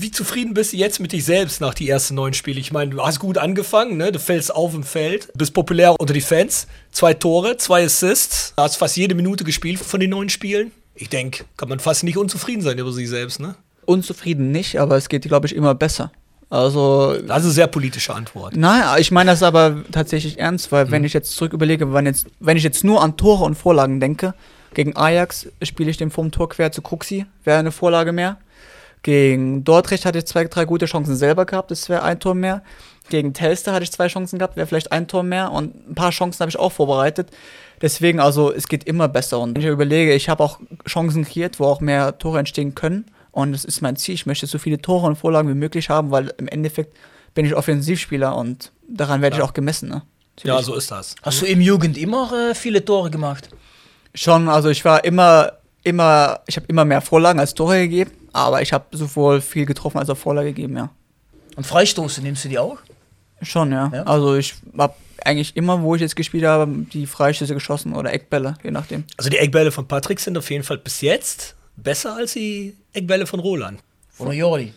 Wie 0.02 0.10
zufrieden 0.10 0.56
bist 0.56 0.74
du 0.74 0.78
jetzt 0.78 1.00
mit 1.00 1.12
dich 1.12 1.26
selbst 1.26 1.62
nach 1.62 1.76
die 1.76 1.88
ersten 1.88 2.16
neun 2.16 2.34
Spiele? 2.34 2.60
Ich 2.60 2.72
meine, 2.72 2.90
du 2.90 3.06
hast 3.06 3.20
gut 3.20 3.38
angefangen, 3.38 3.98
ne? 3.98 4.12
du 4.12 4.18
fällst 4.18 4.52
auf 4.52 4.74
im 4.74 4.82
Feld, 4.82 5.32
bist 5.36 5.54
populär 5.54 5.94
unter 6.00 6.12
die 6.12 6.22
Fans, 6.22 6.66
zwei 6.92 7.14
Tore, 7.14 7.58
zwei 7.58 7.86
Assists, 7.86 8.56
hast 8.58 8.78
fast 8.78 8.98
jede 8.98 9.14
Minute 9.14 9.44
gespielt 9.44 9.78
von 9.78 10.00
den 10.00 10.10
neun 10.10 10.30
Spielen. 10.30 10.72
Ich 10.96 11.10
denke, 11.10 11.46
kann 11.56 11.70
man 11.70 11.80
fast 11.80 12.04
nicht 12.04 12.18
unzufrieden 12.18 12.64
sein 12.64 12.80
über 12.80 12.92
sich 12.92 13.10
selbst. 13.10 13.40
Ne? 13.40 13.54
Unzufrieden 13.86 14.52
nicht, 14.52 14.80
aber 14.80 14.98
es 14.98 15.08
geht, 15.08 15.22
glaube 15.22 15.46
ich, 15.46 15.56
immer 15.56 15.76
besser. 15.76 16.12
Also, 16.50 17.14
Das 17.28 17.42
ist 17.42 17.46
eine 17.46 17.52
sehr 17.52 17.68
politische 17.68 18.16
Antwort. 18.16 18.58
nein, 18.58 18.84
ich 18.98 19.12
meine 19.12 19.30
das 19.30 19.44
aber 19.44 19.84
tatsächlich 19.92 20.40
ernst, 20.40 20.72
weil 20.72 20.90
wenn 20.90 21.04
ich 21.04 21.14
jetzt 21.14 21.36
zurück 21.36 21.54
überlege, 21.54 21.94
wenn, 21.94 22.08
jetzt, 22.08 22.26
wenn 22.40 22.58
ich 22.58 22.64
jetzt 22.64 22.84
nur 22.84 23.04
an 23.04 23.18
Tore 23.18 23.44
und 23.44 23.54
Vorlagen 23.54 24.00
denke, 24.00 24.34
gegen 24.74 24.96
Ajax 24.96 25.48
spiele 25.62 25.92
ich 25.92 25.98
den 25.98 26.10
vom 26.10 26.32
Tor 26.32 26.50
quer 26.50 26.72
zu 26.72 26.82
Kruxi, 26.82 27.28
wäre 27.44 27.60
eine 27.60 27.72
Vorlage 27.72 28.14
mehr. 28.14 28.40
Gegen 29.04 29.64
Dordrecht 29.64 30.06
hatte 30.06 30.20
ich 30.20 30.26
zwei, 30.26 30.46
drei 30.46 30.66
gute 30.66 30.86
Chancen 30.86 31.16
selber 31.16 31.46
gehabt, 31.46 31.72
das 31.72 31.90
wäre 31.90 32.04
ein 32.04 32.20
Tor 32.20 32.36
mehr. 32.36 32.62
Gegen 33.10 33.34
Telstar 33.34 33.74
hatte 33.74 33.84
ich 33.84 33.92
zwei 33.92 34.08
Chancen 34.08 34.38
gehabt, 34.38 34.56
wäre 34.56 34.68
vielleicht 34.68 34.92
ein 34.92 35.08
Tor 35.08 35.24
mehr 35.24 35.52
und 35.52 35.90
ein 35.90 35.96
paar 35.96 36.12
Chancen 36.12 36.40
habe 36.40 36.50
ich 36.50 36.60
auch 36.60 36.72
vorbereitet. 36.72 37.30
Deswegen, 37.82 38.20
also 38.20 38.54
es 38.54 38.68
geht 38.68 38.84
immer 38.84 39.08
besser 39.08 39.40
und 39.40 39.56
wenn 39.56 39.62
ich 39.64 39.68
überlege, 39.68 40.14
ich 40.14 40.30
habe 40.30 40.44
auch 40.44 40.60
Chancen 40.88 41.26
kreiert, 41.26 41.60
wo 41.60 41.66
auch 41.66 41.82
mehr 41.82 42.18
Tore 42.20 42.40
entstehen 42.40 42.76
können 42.76 43.06
und 43.32 43.54
das 43.54 43.66
ist 43.66 43.82
mein 43.82 43.96
Ziel. 43.96 44.14
Ich 44.14 44.28
möchte 44.28 44.46
so 44.46 44.60
viele 44.60 44.80
Tore 44.80 45.08
und 45.08 45.16
Vorlagen 45.16 45.50
wie 45.50 45.56
möglich 45.56 45.90
haben, 45.90 46.12
weil 46.12 46.34
im 46.38 46.48
Endeffekt 46.48 46.96
bin 47.34 47.46
ich 47.46 47.56
Offensivspieler 47.56 48.36
und 48.36 48.72
daran 48.88 49.22
werde 49.22 49.38
ich 49.38 49.42
auch 49.42 49.54
gemessen. 49.54 49.90
Ne? 49.90 50.04
Ja, 50.44 50.62
so 50.62 50.76
ist 50.76 50.92
das. 50.92 51.16
Hast 51.22 51.42
du 51.42 51.46
im 51.46 51.62
Jugend 51.62 51.98
immer 51.98 52.32
äh, 52.34 52.56
viele 52.56 52.84
Tore 52.84 53.10
gemacht? 53.10 53.50
Schon, 54.14 54.50
also 54.50 54.70
ich 54.70 54.84
war 54.84 55.04
immer, 55.04 55.54
immer, 55.84 56.42
ich 56.48 56.58
habe 56.58 56.68
immer 56.68 56.86
mehr 56.86 57.02
Vorlagen 57.02 57.40
als 57.40 57.54
Tore 57.54 57.80
gegeben, 57.80 58.12
aber 58.34 58.62
ich 58.62 58.74
habe 58.74 58.86
sowohl 58.98 59.42
viel 59.42 59.66
getroffen 59.66 59.98
als 60.00 60.10
auch 60.10 60.18
Vorlage 60.18 60.50
gegeben, 60.54 60.78
ja. 60.78 60.90
Und 61.56 61.66
Freistoße 61.66 62.22
nimmst 62.22 62.46
du 62.46 62.50
die 62.50 62.60
auch? 62.60 62.78
Schon, 63.42 63.72
ja. 63.72 63.90
Ja? 63.94 64.04
Also 64.04 64.36
ich 64.36 64.56
habe 64.78 64.94
eigentlich 65.24 65.56
immer, 65.58 65.82
wo 65.82 65.96
ich 65.96 66.02
jetzt 66.02 66.16
gespielt 66.16 66.44
habe, 66.46 66.72
die 66.94 67.06
Freistöße 67.08 67.54
geschossen 67.54 67.94
oder 67.94 68.14
Eckbälle, 68.14 68.56
je 68.64 68.72
nachdem. 68.72 69.04
Also 69.18 69.30
die 69.30 69.38
Eckbälle 69.38 69.72
von 69.72 69.88
Patrick 69.88 70.20
sind 70.20 70.38
auf 70.38 70.50
jeden 70.50 70.64
Fall 70.64 70.78
bis 70.78 71.02
jetzt 71.02 71.56
besser 71.76 72.16
als 72.16 72.34
die 72.34 72.76
Eckbälle 72.94 73.26
von 73.28 73.40
Roland. 73.40 73.80
Oder 74.18 74.34
Jordi? 74.34 74.74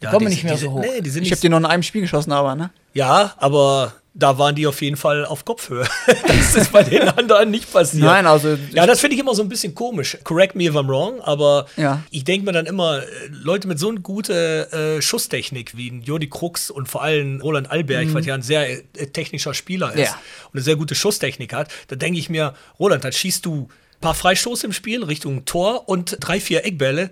Die 0.00 0.04
Ja, 0.04 0.10
kommen 0.10 0.26
die 0.26 0.30
nicht 0.30 0.40
sind- 0.40 0.44
mehr 0.50 0.54
die 0.54 0.60
so 0.60 0.66
sind- 0.66 0.72
hoch. 0.74 0.80
Nee, 0.94 1.00
die 1.00 1.10
sind 1.10 1.22
Ich 1.24 1.30
habe 1.32 1.40
die 1.40 1.48
nur 1.48 1.58
in 1.58 1.64
einem 1.66 1.82
Spiel 1.82 2.02
geschossen, 2.02 2.32
aber, 2.32 2.54
ne? 2.54 2.70
Ja, 2.92 3.34
aber 3.38 3.92
da 4.16 4.38
waren 4.38 4.54
die 4.54 4.66
auf 4.66 4.80
jeden 4.80 4.96
Fall 4.96 5.24
auf 5.26 5.44
Kopfhöhe. 5.44 5.84
das 6.28 6.54
ist 6.54 6.70
bei 6.72 6.84
den 6.84 7.02
anderen 7.08 7.50
nicht 7.50 7.72
passiert. 7.72 8.04
Nein, 8.04 8.26
also 8.26 8.56
Ja, 8.72 8.86
das 8.86 9.00
finde 9.00 9.14
ich 9.16 9.20
immer 9.20 9.34
so 9.34 9.42
ein 9.42 9.48
bisschen 9.48 9.74
komisch. 9.74 10.16
Correct 10.22 10.54
me 10.54 10.64
if 10.64 10.74
I'm 10.74 10.86
wrong, 10.86 11.20
aber 11.20 11.66
Ja. 11.76 12.02
ich 12.12 12.22
denke 12.22 12.46
mir 12.46 12.52
dann 12.52 12.66
immer, 12.66 13.02
äh, 13.02 13.06
Leute 13.30 13.66
mit 13.66 13.78
so 13.80 13.88
einer 13.88 13.98
guten 14.00 14.32
äh, 14.32 15.02
Schusstechnik 15.02 15.76
wie 15.76 15.90
ein 15.90 16.02
Jordi 16.02 16.28
Krux 16.28 16.70
und 16.70 16.88
vor 16.88 17.02
allem 17.02 17.40
Roland 17.40 17.70
Alberg, 17.70 18.14
weil 18.14 18.24
ja 18.24 18.34
ein 18.34 18.42
sehr 18.42 18.70
äh, 18.70 18.82
technischer 19.12 19.52
Spieler 19.52 19.88
ist 19.92 19.96
Mhm. 19.96 20.02
Ja. 20.04 20.10
und 20.46 20.54
eine 20.54 20.62
sehr 20.62 20.76
gute 20.76 20.94
Schusstechnik 20.94 21.52
hat, 21.52 21.68
da 21.88 21.96
denke 21.96 22.18
ich 22.20 22.30
mir, 22.30 22.54
Roland, 22.78 23.02
dann 23.04 23.12
schießt 23.12 23.44
du 23.44 23.62
ein 23.96 24.00
paar 24.00 24.14
Freistoße 24.14 24.66
im 24.66 24.72
Spiel 24.72 25.02
Richtung 25.02 25.44
Tor 25.44 25.88
und 25.88 26.18
drei, 26.20 26.38
vier 26.40 26.64
Eckbälle. 26.64 27.10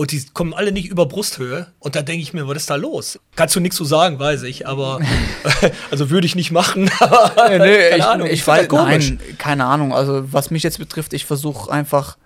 Und 0.00 0.12
die 0.12 0.24
kommen 0.32 0.54
alle 0.54 0.72
nicht 0.72 0.88
über 0.88 1.04
Brusthöhe. 1.04 1.66
Und 1.78 1.94
dann 1.94 2.06
denke 2.06 2.22
ich 2.22 2.32
mir, 2.32 2.48
was 2.48 2.56
ist 2.56 2.70
da 2.70 2.76
los? 2.76 3.20
Kannst 3.36 3.54
du 3.54 3.60
nichts 3.60 3.76
zu 3.76 3.84
sagen, 3.84 4.18
weiß 4.18 4.44
ich, 4.44 4.66
aber 4.66 4.98
also 5.90 6.08
würde 6.08 6.26
ich 6.26 6.34
nicht 6.34 6.52
machen. 6.52 6.90
aber 7.00 7.50
Nee, 7.50 7.58
nee, 7.58 7.76
keine 7.90 7.96
ich, 7.98 8.04
Ahnung, 8.04 8.26
ich, 8.28 8.42
find 8.44 8.56
weiß, 8.56 8.68
komisch. 8.68 9.10
nein, 9.10 9.20
keine 9.36 9.66
Ahnung. 9.66 9.92
Also 9.92 10.32
was 10.32 10.50
mich 10.50 10.62
jetzt 10.62 10.78
betrifft, 10.78 11.12
ich 11.12 11.26
versuche 11.26 11.70
einfach, 11.70 12.16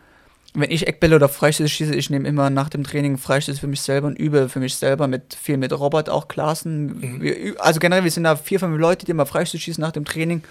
wenn 0.54 0.70
ich 0.70 0.86
Eckbälle 0.86 1.16
oder 1.16 1.28
Freistöße 1.28 1.68
schieße, 1.68 1.94
ich 1.96 2.10
nehme 2.10 2.28
immer 2.28 2.48
nach 2.48 2.68
dem 2.68 2.84
Training 2.84 3.18
Freistöße 3.18 3.58
für 3.58 3.66
mich 3.66 3.80
selber 3.80 4.06
und 4.06 4.14
übe 4.20 4.48
für 4.48 4.60
mich 4.60 4.76
selber 4.76 5.08
mit 5.08 5.34
viel 5.34 5.56
mit 5.56 5.72
Robert, 5.72 6.08
auch 6.08 6.28
Klaassen. 6.28 7.18
Mhm. 7.18 7.56
Also 7.58 7.80
generell, 7.80 8.04
wir 8.04 8.10
sind 8.12 8.22
da 8.22 8.36
vier, 8.36 8.60
fünf 8.60 8.78
Leute, 8.78 9.04
die 9.04 9.10
immer 9.10 9.26
Freistöße 9.26 9.60
schießen 9.64 9.82
nach 9.82 9.90
dem 9.90 10.04
Training. 10.04 10.44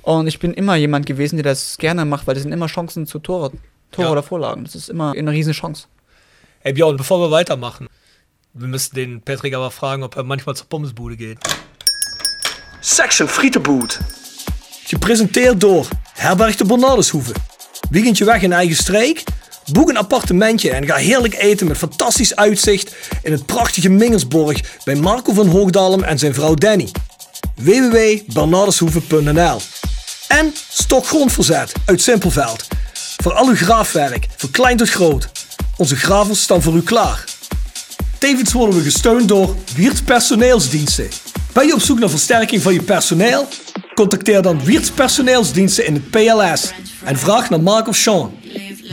Und 0.00 0.26
ich 0.26 0.38
bin 0.38 0.54
immer 0.54 0.76
jemand 0.76 1.04
gewesen, 1.04 1.36
der 1.36 1.44
das 1.44 1.76
gerne 1.76 2.06
macht, 2.06 2.26
weil 2.26 2.32
das 2.34 2.44
sind 2.44 2.52
immer 2.52 2.66
Chancen 2.66 3.06
zu 3.06 3.18
Tore, 3.18 3.52
Tore 3.92 4.06
Ja. 4.06 4.12
oder 4.12 4.22
Vorlagen. 4.22 4.64
Das 4.64 4.74
ist 4.74 4.88
immer 4.88 5.12
eine 5.12 5.30
riesen 5.32 5.52
Chance. 5.52 5.86
Hey 6.66 6.74
Björn, 6.74 6.96
bevor 6.96 7.20
wir 7.20 7.30
weitermachen, 7.30 7.86
wir 8.52 8.66
müssen 8.66 8.96
den 8.96 9.22
Patrick 9.22 9.54
aber 9.54 9.70
fragen, 9.70 10.02
ob 10.02 10.16
er 10.16 10.24
manchmal 10.24 10.56
zur 10.56 10.66
Pommesbude 10.66 11.16
geht. 11.16 11.38
Section 12.80 13.28
Frietenboot. 13.28 13.98
Gepresenteerd 14.84 15.60
door 15.60 15.88
Herberg 16.12 16.56
de 16.56 16.64
Bernardeshoeve. 16.64 17.32
Weekendje 17.90 18.24
weg 18.24 18.42
in 18.42 18.52
eigen 18.52 18.76
streek? 18.76 19.24
Boek 19.72 19.88
een 19.88 19.96
appartementje 19.96 20.70
en 20.70 20.86
ga 20.86 20.96
heerlijk 20.96 21.34
eten 21.34 21.66
met 21.66 21.76
fantastisch 21.76 22.36
uitzicht 22.36 22.96
in 23.22 23.32
het 23.32 23.46
prachtige 23.46 23.88
Mingelsborg 23.88 24.60
bij 24.84 24.94
Marco 24.94 25.32
van 25.32 25.48
Hoogdalem 25.48 26.02
en 26.02 26.18
zijn 26.18 26.34
vrouw 26.34 26.54
Danny. 26.54 26.88
www.bernardeshoeve.nl 27.54 29.60
En 30.28 30.54
stokgrondverzet 30.70 31.72
uit 31.84 32.02
Simpelveld. 32.02 32.66
Voor 33.22 33.32
al 33.32 33.48
uw 33.48 33.56
graafwerk, 33.56 34.26
van 34.36 34.50
klein 34.50 34.76
tot 34.76 34.90
groot. 34.90 35.45
Onze 35.76 35.96
gravels 35.96 36.42
staan 36.42 36.62
voor 36.62 36.74
u 36.74 36.82
klaar. 36.82 37.24
Tevens 38.18 38.52
worden 38.52 38.76
we 38.76 38.82
gesteund 38.82 39.28
door 39.28 39.56
Wiert's 39.74 40.02
Personeelsdiensten. 40.02 41.08
Ben 41.52 41.66
je 41.66 41.74
op 41.74 41.80
zoek 41.80 41.98
naar 41.98 42.10
versterking 42.10 42.62
van 42.62 42.72
je 42.72 42.82
personeel? 42.82 43.48
Contacteer 43.94 44.42
dan 44.42 44.64
Wiert's 44.64 44.90
Personeelsdiensten 44.90 45.86
in 45.86 45.94
het 45.94 46.10
PLS 46.10 46.72
en 47.04 47.16
vraag 47.18 47.50
naar 47.50 47.60
Mark 47.60 47.88
of 47.88 47.96
Sean. 47.96 48.34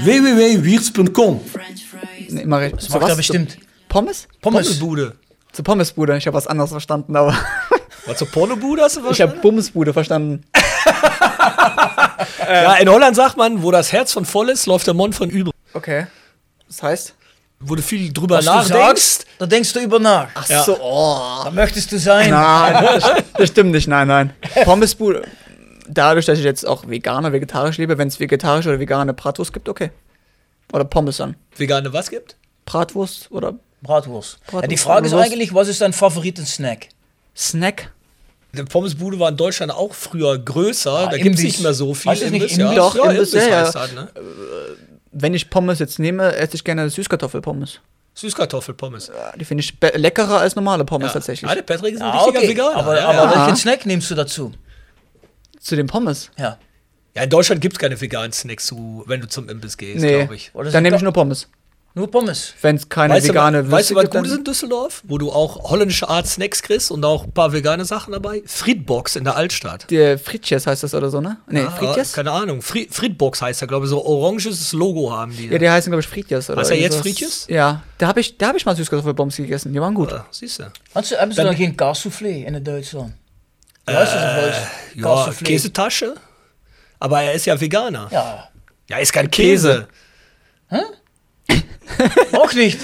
www.wiertz.com 0.04 1.42
Nee, 2.28 2.66
ich. 2.66 2.72
Das 2.72 2.88
macht 2.88 3.02
was? 3.02 3.10
er 3.10 3.16
bestimmt. 3.16 3.58
Pommes? 3.88 4.26
Pommesbude. 4.40 5.16
Zu 5.52 5.62
Pommesbude. 5.62 6.16
Ich 6.16 6.26
habe 6.26 6.36
was 6.38 6.48
anderes 6.48 6.72
verstanden, 6.72 7.16
aber 7.16 7.38
Was 8.06 8.18
zur 8.18 8.28
Pornobude 8.28 8.82
hast 8.82 8.98
du 8.98 9.10
ich 9.10 9.22
habe 9.22 9.40
Bummesbude 9.42 9.94
verstanden. 9.94 10.44
Ja, 12.48 12.76
in 12.76 12.90
Holland 12.90 13.16
sagt 13.16 13.38
man, 13.38 13.64
wo 13.64 13.72
das 13.72 13.92
Herz 13.92 14.12
von 14.14 14.26
voll 14.26 14.50
ist, 14.50 14.66
läuft 14.66 14.86
der 14.86 14.94
Mund 14.94 15.16
von 15.16 15.30
über. 15.30 15.52
Okay. 15.74 16.08
Das 16.74 16.82
heißt? 16.84 17.16
Wo 17.60 17.76
du 17.76 17.82
viel 17.84 18.12
drüber 18.12 18.38
Was 18.40 18.46
du 18.46 18.52
nachdenkst. 18.52 18.86
sagst, 18.86 19.26
da 19.38 19.46
denkst 19.46 19.74
du 19.74 19.80
über 19.80 20.00
nach. 20.00 20.28
Ach 20.34 20.50
Ja. 20.50 20.64
so, 20.64 20.76
oh. 20.82 21.42
Da 21.46 21.52
möchtest 21.52 21.92
du 21.92 22.00
sein. 22.00 22.32
Nein, 22.32 22.84
das, 23.00 23.12
das 23.38 23.50
stimmt 23.50 23.72
nicht, 23.72 23.88
nein, 23.88 24.08
nein. 24.08 24.34
Pommesbude, 24.66 25.22
dadurch, 25.88 26.26
dass 26.26 26.40
ich 26.40 26.44
jetzt 26.44 26.68
auch 26.68 26.88
veganer, 26.88 27.32
vegetarisch 27.32 27.78
lebe, 27.78 27.98
wenn 28.00 28.08
es 28.08 28.20
vegetarische 28.20 28.70
oder 28.70 28.80
vegane 28.80 29.14
Bratwurst 29.14 29.54
gibt, 29.54 29.70
okay. 29.70 29.92
Oder 30.74 30.84
Pommes 30.84 31.18
dann. 31.18 31.36
Vegane 31.56 31.94
was 31.94 32.10
gibt? 32.10 32.36
Bratwurst 32.66 33.32
oder 33.32 33.54
Bratwurst. 33.84 34.40
Ja, 34.52 34.62
die 34.62 34.68
Bratwurst, 34.68 34.84
Frage 34.84 35.06
ist 35.06 35.12
Bratwurst. 35.12 35.32
eigentlich, 35.32 35.54
was 35.54 35.68
ist 35.68 35.82
dein 35.82 35.94
Favoriten-Snack? 35.94 36.88
Snack? 37.38 37.92
Die 38.54 38.64
Pommesbude 38.64 39.20
war 39.20 39.30
in 39.30 39.38
Deutschland 39.38 39.72
auch 39.72 39.94
früher 39.94 40.38
größer. 40.38 40.92
Ah, 40.92 41.06
da 41.06 41.18
gibt 41.18 41.36
es 41.36 41.42
Imbiss. 41.42 41.44
nicht 41.44 41.62
mehr 41.62 41.74
so 41.74 41.94
viel. 41.94 42.12
Heißt 42.12 42.24
es 42.24 42.32
nicht 42.32 42.58
Imbiss. 42.58 42.76
Doch, 42.76 42.96
ja, 42.96 43.12
Imbiss, 43.12 43.34
Imbiss 43.34 43.48
ja, 43.48 43.62
heißt 43.62 43.76
ja. 43.76 43.82
das, 43.82 43.94
ne? 43.94 44.10
Wenn 45.14 45.34
ich 45.34 45.50
Pommes 45.50 45.80
jetzt 45.80 46.00
nehme, 46.00 46.36
esse 46.36 46.56
ich 46.56 46.64
gerne 46.64 46.90
Süßkartoffelpommes. 46.90 47.80
Süßkartoffelpommes. 48.16 49.08
Ja, 49.16 49.36
Die 49.38 49.46
finde 49.46 49.64
ich 49.64 49.74
leckerer 49.96 50.40
als 50.40 50.56
normale 50.56 50.86
Pommes 50.86 51.08
Ja. 51.10 51.14
tatsächlich. 51.14 51.50
Ah, 51.50 51.56
der 51.56 51.62
Patrick 51.64 51.94
ist 51.96 52.02
ein 52.02 52.08
Ah, 52.08 52.18
richtiger 52.24 52.40
okay. 52.40 52.50
Veganer. 52.50 52.76
Aber, 52.78 52.98
ja, 53.00 53.08
aber 53.10 53.32
ja. 53.36 53.42
welchen 53.42 53.56
Snack 53.56 53.86
nimmst 53.86 54.10
du 54.12 54.16
dazu? 54.16 54.52
Zu 55.60 55.76
den 55.76 55.88
Pommes? 55.88 56.30
Ja. 56.38 56.58
ja, 57.16 57.24
in 57.24 57.30
Deutschland 57.30 57.62
gibt 57.62 57.76
es 57.76 57.80
keine 57.80 58.00
veganen 58.00 58.34
Snacks, 58.34 58.66
zu, 58.66 59.04
wenn 59.08 59.22
du 59.22 59.28
zum 59.28 59.50
Imbiss 59.50 59.78
gehst, 59.78 60.02
Nee, 60.02 60.18
glaube 60.20 60.36
ich. 60.36 60.52
Oder 60.54 60.66
dann 60.66 60.72
sind 60.74 60.84
nehme 60.84 60.96
ich 60.98 61.02
nur 61.04 61.14
Pommes. 61.14 61.48
Nur 61.96 62.10
Pommes. 62.10 62.56
Wenn 62.64 62.76
es 62.78 62.90
keine 62.90 63.14
Weißt 63.14 63.26
du, 63.26 63.30
vegane 63.30 63.72
weißt 63.72 63.92
du, 63.92 63.96
was 63.96 64.10
gut 64.10 64.26
ist 64.26 64.32
in 64.36 64.44
Düsseldorf? 64.44 65.04
Wo 65.06 65.20
du 65.20 65.32
auch 65.32 65.70
holländische 65.70 66.10
Art 66.10 66.26
Snacks 66.26 66.64
kriegst 66.64 66.90
und 66.90 67.06
auch 67.06 67.26
ein 67.26 67.32
paar 67.32 67.54
vegane 67.54 67.86
Sachen 67.86 68.14
dabei? 68.14 68.42
Friedbox 68.48 69.16
in 69.16 69.26
der 69.26 69.36
Altstadt. 69.36 69.86
die 69.92 70.18
Fritjes 70.18 70.66
heißt 70.66 70.82
das 70.82 70.96
oder 70.96 71.12
so, 71.12 71.22
ne? 71.22 71.38
Nee, 71.48 71.62
Ah, 71.62 71.70
Fritjes? 71.70 72.14
Keine 72.14 72.32
Ahnung. 72.32 72.64
Fri 72.64 72.88
Friedbox 72.90 73.44
heißt 73.44 73.62
er, 73.62 73.68
glaube 73.68 73.86
ich. 73.86 73.92
So 73.92 74.04
oranges 74.04 74.74
Logo 74.74 75.12
haben 75.12 75.38
die. 75.38 75.50
Ja, 75.50 75.60
die 75.60 75.70
heißen, 75.70 75.92
glaube 75.92 76.02
ich, 76.02 76.08
Fritjes. 76.08 76.50
Oder 76.50 76.62
Heißt 76.62 76.72
er 76.72 76.78
jetzt. 76.80 76.96
Fritjes? 76.98 77.46
Ja, 77.48 77.84
da 78.00 78.08
habe 78.08 78.22
ich, 78.22 78.40
da 78.40 78.48
hab 78.48 78.56
ich 78.56 78.66
mal 78.66 78.76
Süßkartoffelpommes 78.76 79.36
gegessen. 79.36 79.72
Die 79.72 79.80
waren 79.80 79.94
gut. 79.94 80.10
Ja, 80.12 80.26
siehst 80.32 80.58
du. 80.60 80.72
Hast 80.96 81.12
du, 81.12 81.16
haben 81.22 81.32
sie 81.32 81.38
Dann- 81.38 81.46
noch 81.46 81.56
geen 81.56 81.78
Kaassoufflé 81.78 82.44
in 82.46 82.64
Duitsland? 82.64 83.14
Wie 83.86 83.94
heißt 83.94 84.14
das 84.16 84.24
auf 84.24 84.42
Deutsch? 84.42 84.58
Ja. 84.96 85.32
Käsetasche. 85.44 86.16
Aber 87.00 87.22
er 87.22 87.34
ist 87.34 87.46
ja 87.46 87.60
Veganer. 87.62 88.08
Ja. 88.12 88.50
Ja, 88.90 88.98
ist 88.98 89.14
kein 89.14 89.30
Käse. 89.30 89.88
Auch 92.34 92.54
nicht. 92.54 92.80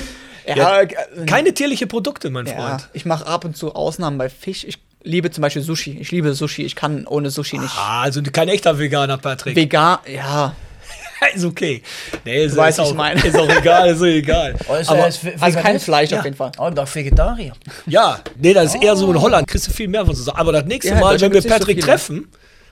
Ja, 0.47 0.81
Keine 1.27 1.53
tierliche 1.53 1.85
Produkte, 1.85 2.29
mein 2.31 2.47
ja 2.47 2.53
Freund. 2.55 2.89
ich 2.93 3.05
mache 3.05 3.27
ab 3.27 3.45
und 3.45 3.55
zu 3.55 3.75
Ausnahmen 3.75 4.17
bei 4.17 4.29
Fisch. 4.29 4.63
Ich 4.63 4.79
liebe 5.03 5.29
zum 5.29 5.43
Beispiel 5.43 5.61
Sushi. 5.61 5.97
Ich 5.99 6.11
liebe 6.11 6.33
Sushi. 6.33 6.63
Ich 6.63 6.75
kann 6.75 7.05
ohne 7.05 7.29
Sushi 7.29 7.59
nicht. 7.59 7.73
Ah, 7.77 8.01
also 8.01 8.21
kein 8.23 8.49
echter 8.49 8.79
Veganer, 8.79 9.17
Patrick. 9.19 9.55
Vegan, 9.55 9.99
ja. 10.11 10.55
ist 11.35 11.45
okay. 11.45 11.83
Nee, 12.25 12.45
ist, 12.45 12.53
Du 12.55 12.57
weißt, 12.57 12.79
ist, 12.79 12.81
was 12.81 12.87
ich 12.87 12.93
auch, 12.93 12.97
meine. 12.97 13.21
ist 13.23 13.37
auch 13.37 13.49
egal, 13.49 13.89
ist 13.89 14.01
auch 14.01 14.05
egal. 14.05 14.55
Oh, 14.67 14.75
ist, 14.75 14.89
Aber- 14.89 14.99
er 14.99 15.13
Also 15.39 15.59
kein? 15.59 15.79
Fleisch 15.79 16.09
Ja. 16.11 16.19
auf 16.19 16.25
jeden 16.25 16.37
Fall. 16.37 16.51
Oh, 16.57 16.69
ich 16.69 16.73
dachte 16.73 16.95
Vegetarier. 16.95 17.53
Ja, 17.85 18.19
nee, 18.37 18.53
das 18.53 18.73
ist 18.73 18.81
eher 18.83 18.95
so 18.95 19.11
in 19.11 19.21
Holland, 19.21 19.47
kriegst 19.47 19.67
du 19.67 19.71
viel 19.71 19.87
mehr 19.87 20.03
von 20.05 20.15
so 20.15 20.23
Sachen. 20.23 20.37
Aber 20.39 20.51
das 20.53 20.65
nächste 20.65 20.93
Ja, 20.93 20.99
Mal, 20.99 21.19
wenn 21.21 21.31
wir 21.31 21.41
so 21.43 21.49
Patrick 21.49 21.75
viele. 21.77 21.85
treffen, 21.85 22.27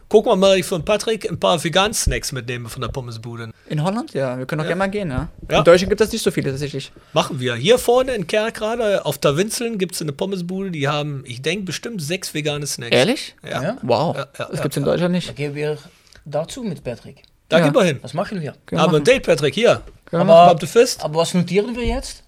gucken 0.10 0.32
wir 0.32 0.36
mal, 0.36 0.58
ich 0.58 0.66
von 0.66 0.84
Patrick 0.86 1.30
ein 1.30 1.40
paar 1.40 1.62
Vegan-Snacks 1.64 2.32
mitnehmen 2.32 2.68
von 2.68 2.82
der 2.82 2.90
Pommesbude. 2.90 3.52
In 3.70 3.84
Holland? 3.84 4.14
Ja, 4.14 4.38
wir 4.38 4.46
können 4.46 4.62
auch 4.62 4.66
Ja. 4.66 4.70
gerne 4.70 4.80
mal 4.80 4.88
gehen, 4.88 5.10
ja. 5.10 5.28
Ja. 5.50 5.58
In 5.60 5.64
Deutschland 5.64 5.90
gibt 5.90 6.02
es 6.02 6.12
nicht 6.12 6.24
so 6.24 6.32
viele 6.32 6.52
tatsächlich. 6.52 6.92
Machen 7.14 7.40
wir. 7.40 7.56
Hier 7.56 7.78
vorne 7.78 8.14
in 8.16 8.28
Kerkrade 8.28 9.06
auf 9.06 9.18
der 9.18 9.36
Winzeln 9.38 9.78
gibt 9.78 9.96
es 9.96 10.02
eine 10.02 10.14
Pommesbude, 10.14 10.72
die 10.72 10.88
haben, 10.88 11.24
ich 11.26 11.42
denke, 11.42 11.66
bestimmt 11.66 12.02
sechs 12.02 12.34
vegane 12.34 12.66
Snacks. 12.66 12.96
Ehrlich? 12.96 13.36
Ja. 13.44 13.62
Ja? 13.64 13.78
Wow. 13.82 14.16
Ja, 14.16 14.22
ja, 14.22 14.28
das 14.46 14.56
ja, 14.58 14.62
gibt's 14.64 14.78
in 14.78 14.84
ja. 14.84 14.92
Deutschland 14.92 15.14
Da 15.14 15.18
nicht. 15.18 15.36
gehen 15.36 15.56
wir 15.56 15.78
dazu 16.26 16.64
mit 16.64 16.84
Patrick. 16.84 17.24
Da 17.50 17.60
Ja. 17.60 17.66
gehen 17.66 17.76
wir 17.76 17.84
hin. 17.84 18.00
Was 18.02 18.14
machen 18.14 18.42
wir? 18.42 18.52
Können 18.66 18.80
wir 18.80 18.80
Aber 18.80 18.90
ein 18.98 19.02
machen. 19.02 19.04
Date, 19.06 19.24
Patrick, 19.26 19.54
hier. 19.56 19.82
Können 20.06 20.28
wir 20.28 20.34
Aber- 20.36 20.56
du 20.60 20.68
fest? 20.68 21.04
Aber 21.04 21.16
was 21.20 21.34
notieren 21.34 21.76
wir 21.76 21.86
jetzt? 21.86 22.24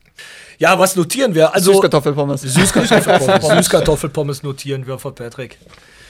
Ja, 0.58 0.78
was 0.78 0.96
notieren 0.98 1.34
wir? 1.34 1.54
Also 1.54 1.72
Süßkartoffelpommes. 1.72 2.42
Süßkartoffelpommes. 2.42 3.48
Süßkartoffelpommes 3.58 4.44
notieren 4.44 4.86
wir 4.86 5.00
von 5.00 5.16
Patrick. 5.16 5.58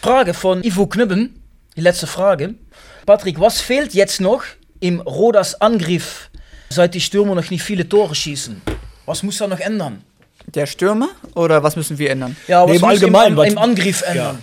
Frage 0.01 0.34
von 0.34 0.63
Ivo 0.63 0.88
Knubben. 0.88 1.39
Die 1.80 1.84
letzte 1.86 2.07
Frage. 2.07 2.55
Patrick, 3.05 3.39
was 3.39 3.61
fehlt 3.61 3.93
jetzt 3.93 4.19
noch 4.19 4.43
im 4.82 4.99
Rodas 4.99 5.61
Angriff, 5.61 6.30
seit 6.67 6.93
die 6.93 6.99
Stürmer 6.99 7.36
noch 7.36 7.49
nicht 7.49 7.63
viele 7.63 7.88
Tore 7.88 8.13
schießen? 8.15 8.61
Was 9.05 9.23
muss 9.23 9.38
da 9.38 9.47
noch 9.47 9.61
ändern? 9.61 10.03
Der 10.47 10.65
Stürmer? 10.65 11.07
Oder 11.36 11.63
was 11.63 11.77
müssen 11.77 11.97
wir 11.97 12.09
ändern? 12.11 12.36
Ja, 12.49 12.65
Nee, 12.65 12.71
was 12.71 12.75
im 12.75 12.82
muss 12.82 12.89
Allgemeinen, 12.89 13.32
im, 13.32 13.38
was- 13.38 13.47
im 13.47 13.57
Angriff 13.57 14.01
ändern? 14.01 14.39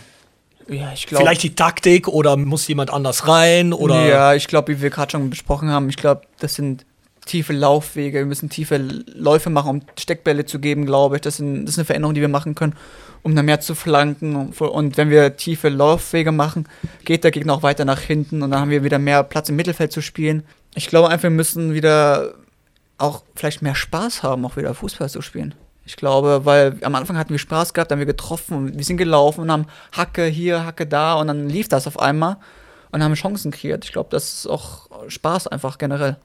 Ja, 0.66 0.92
ich 0.94 1.06
glaube. 1.06 1.24
Vielleicht 1.24 1.42
die 1.42 1.54
Taktik 1.54 2.08
oder 2.08 2.38
muss 2.38 2.66
jemand 2.68 2.90
anders 2.90 3.28
rein 3.28 3.74
oder 3.74 4.06
Ja, 4.06 4.32
ich 4.34 4.48
glaube, 4.48 4.72
wie 4.72 4.80
wir 4.80 4.88
gerade 4.88 5.10
schon 5.10 5.28
besprochen 5.28 5.68
haben, 5.70 5.90
ich 5.90 5.96
glaube, 5.98 6.22
das 6.40 6.54
sind 6.54 6.86
tiefe 7.26 7.52
Laufwege. 7.52 8.20
Wir 8.20 8.24
müssen 8.26 8.48
tiefe 8.48 8.78
Läufe 8.78 9.50
machen, 9.50 9.68
um 9.68 9.80
Steckbälle 9.98 10.46
zu 10.46 10.58
geben, 10.58 10.86
glaube 10.86 11.16
ich. 11.16 11.20
Das, 11.20 11.36
sind, 11.36 11.66
das 11.66 11.74
ist 11.74 11.78
eine 11.80 11.84
Veränderung, 11.84 12.14
die 12.14 12.22
wir 12.22 12.28
machen 12.28 12.54
können, 12.54 12.74
um 13.26 13.34
dann 13.34 13.46
mehr 13.46 13.58
zu 13.58 13.74
flanken. 13.74 14.36
Und, 14.36 14.96
wenn 14.96 15.10
wir 15.10 15.36
tiefe 15.36 15.68
Laufwege 15.68 16.30
machen, 16.30 16.68
geht 17.04 17.24
der 17.24 17.32
Gegner 17.32 17.54
auch 17.54 17.64
weiter 17.64 17.84
nach 17.84 18.00
hinten 18.00 18.40
und 18.40 18.52
dann 18.52 18.60
haben 18.60 18.70
wir 18.70 18.84
wieder 18.84 19.00
mehr 19.00 19.24
Platz 19.24 19.48
im 19.48 19.56
Mittelfeld 19.56 19.90
zu 19.90 20.00
spielen. 20.00 20.44
Ich 20.76 20.86
glaube 20.86 21.08
einfach, 21.08 21.24
wir 21.24 21.30
müssen 21.30 21.74
wieder 21.74 22.34
auch 22.98 23.24
vielleicht 23.34 23.62
mehr 23.62 23.74
Spaß 23.74 24.22
haben, 24.22 24.46
auch 24.46 24.56
wieder 24.56 24.72
Fußball 24.74 25.10
zu 25.10 25.22
spielen. 25.22 25.56
Ich 25.84 25.96
glaube, 25.96 26.42
weil 26.44 26.78
am 26.82 26.94
Anfang 26.94 27.18
hatten 27.18 27.30
wir 27.30 27.40
Spaß 27.40 27.74
gehabt, 27.74 27.90
dann 27.90 27.96
haben 27.96 28.06
wir 28.06 28.12
getroffen 28.12 28.56
und 28.56 28.78
wir 28.78 28.84
sind 28.84 28.96
gelaufen 28.96 29.40
und 29.40 29.50
haben 29.50 29.66
Hacke 29.90 30.26
hier, 30.26 30.64
Hacke 30.64 30.86
da 30.86 31.14
und 31.14 31.26
dann 31.26 31.48
lief 31.48 31.66
das 31.66 31.88
auf 31.88 31.98
einmal 31.98 32.36
und 32.92 33.02
haben 33.02 33.14
Chancen 33.14 33.50
kreiert. 33.50 33.84
Ich 33.84 33.92
glaube, 33.92 34.08
das 34.12 34.34
ist 34.34 34.46
auch 34.46 34.88
Spaß 35.08 35.48
einfach 35.48 35.78
generell. 35.78 36.16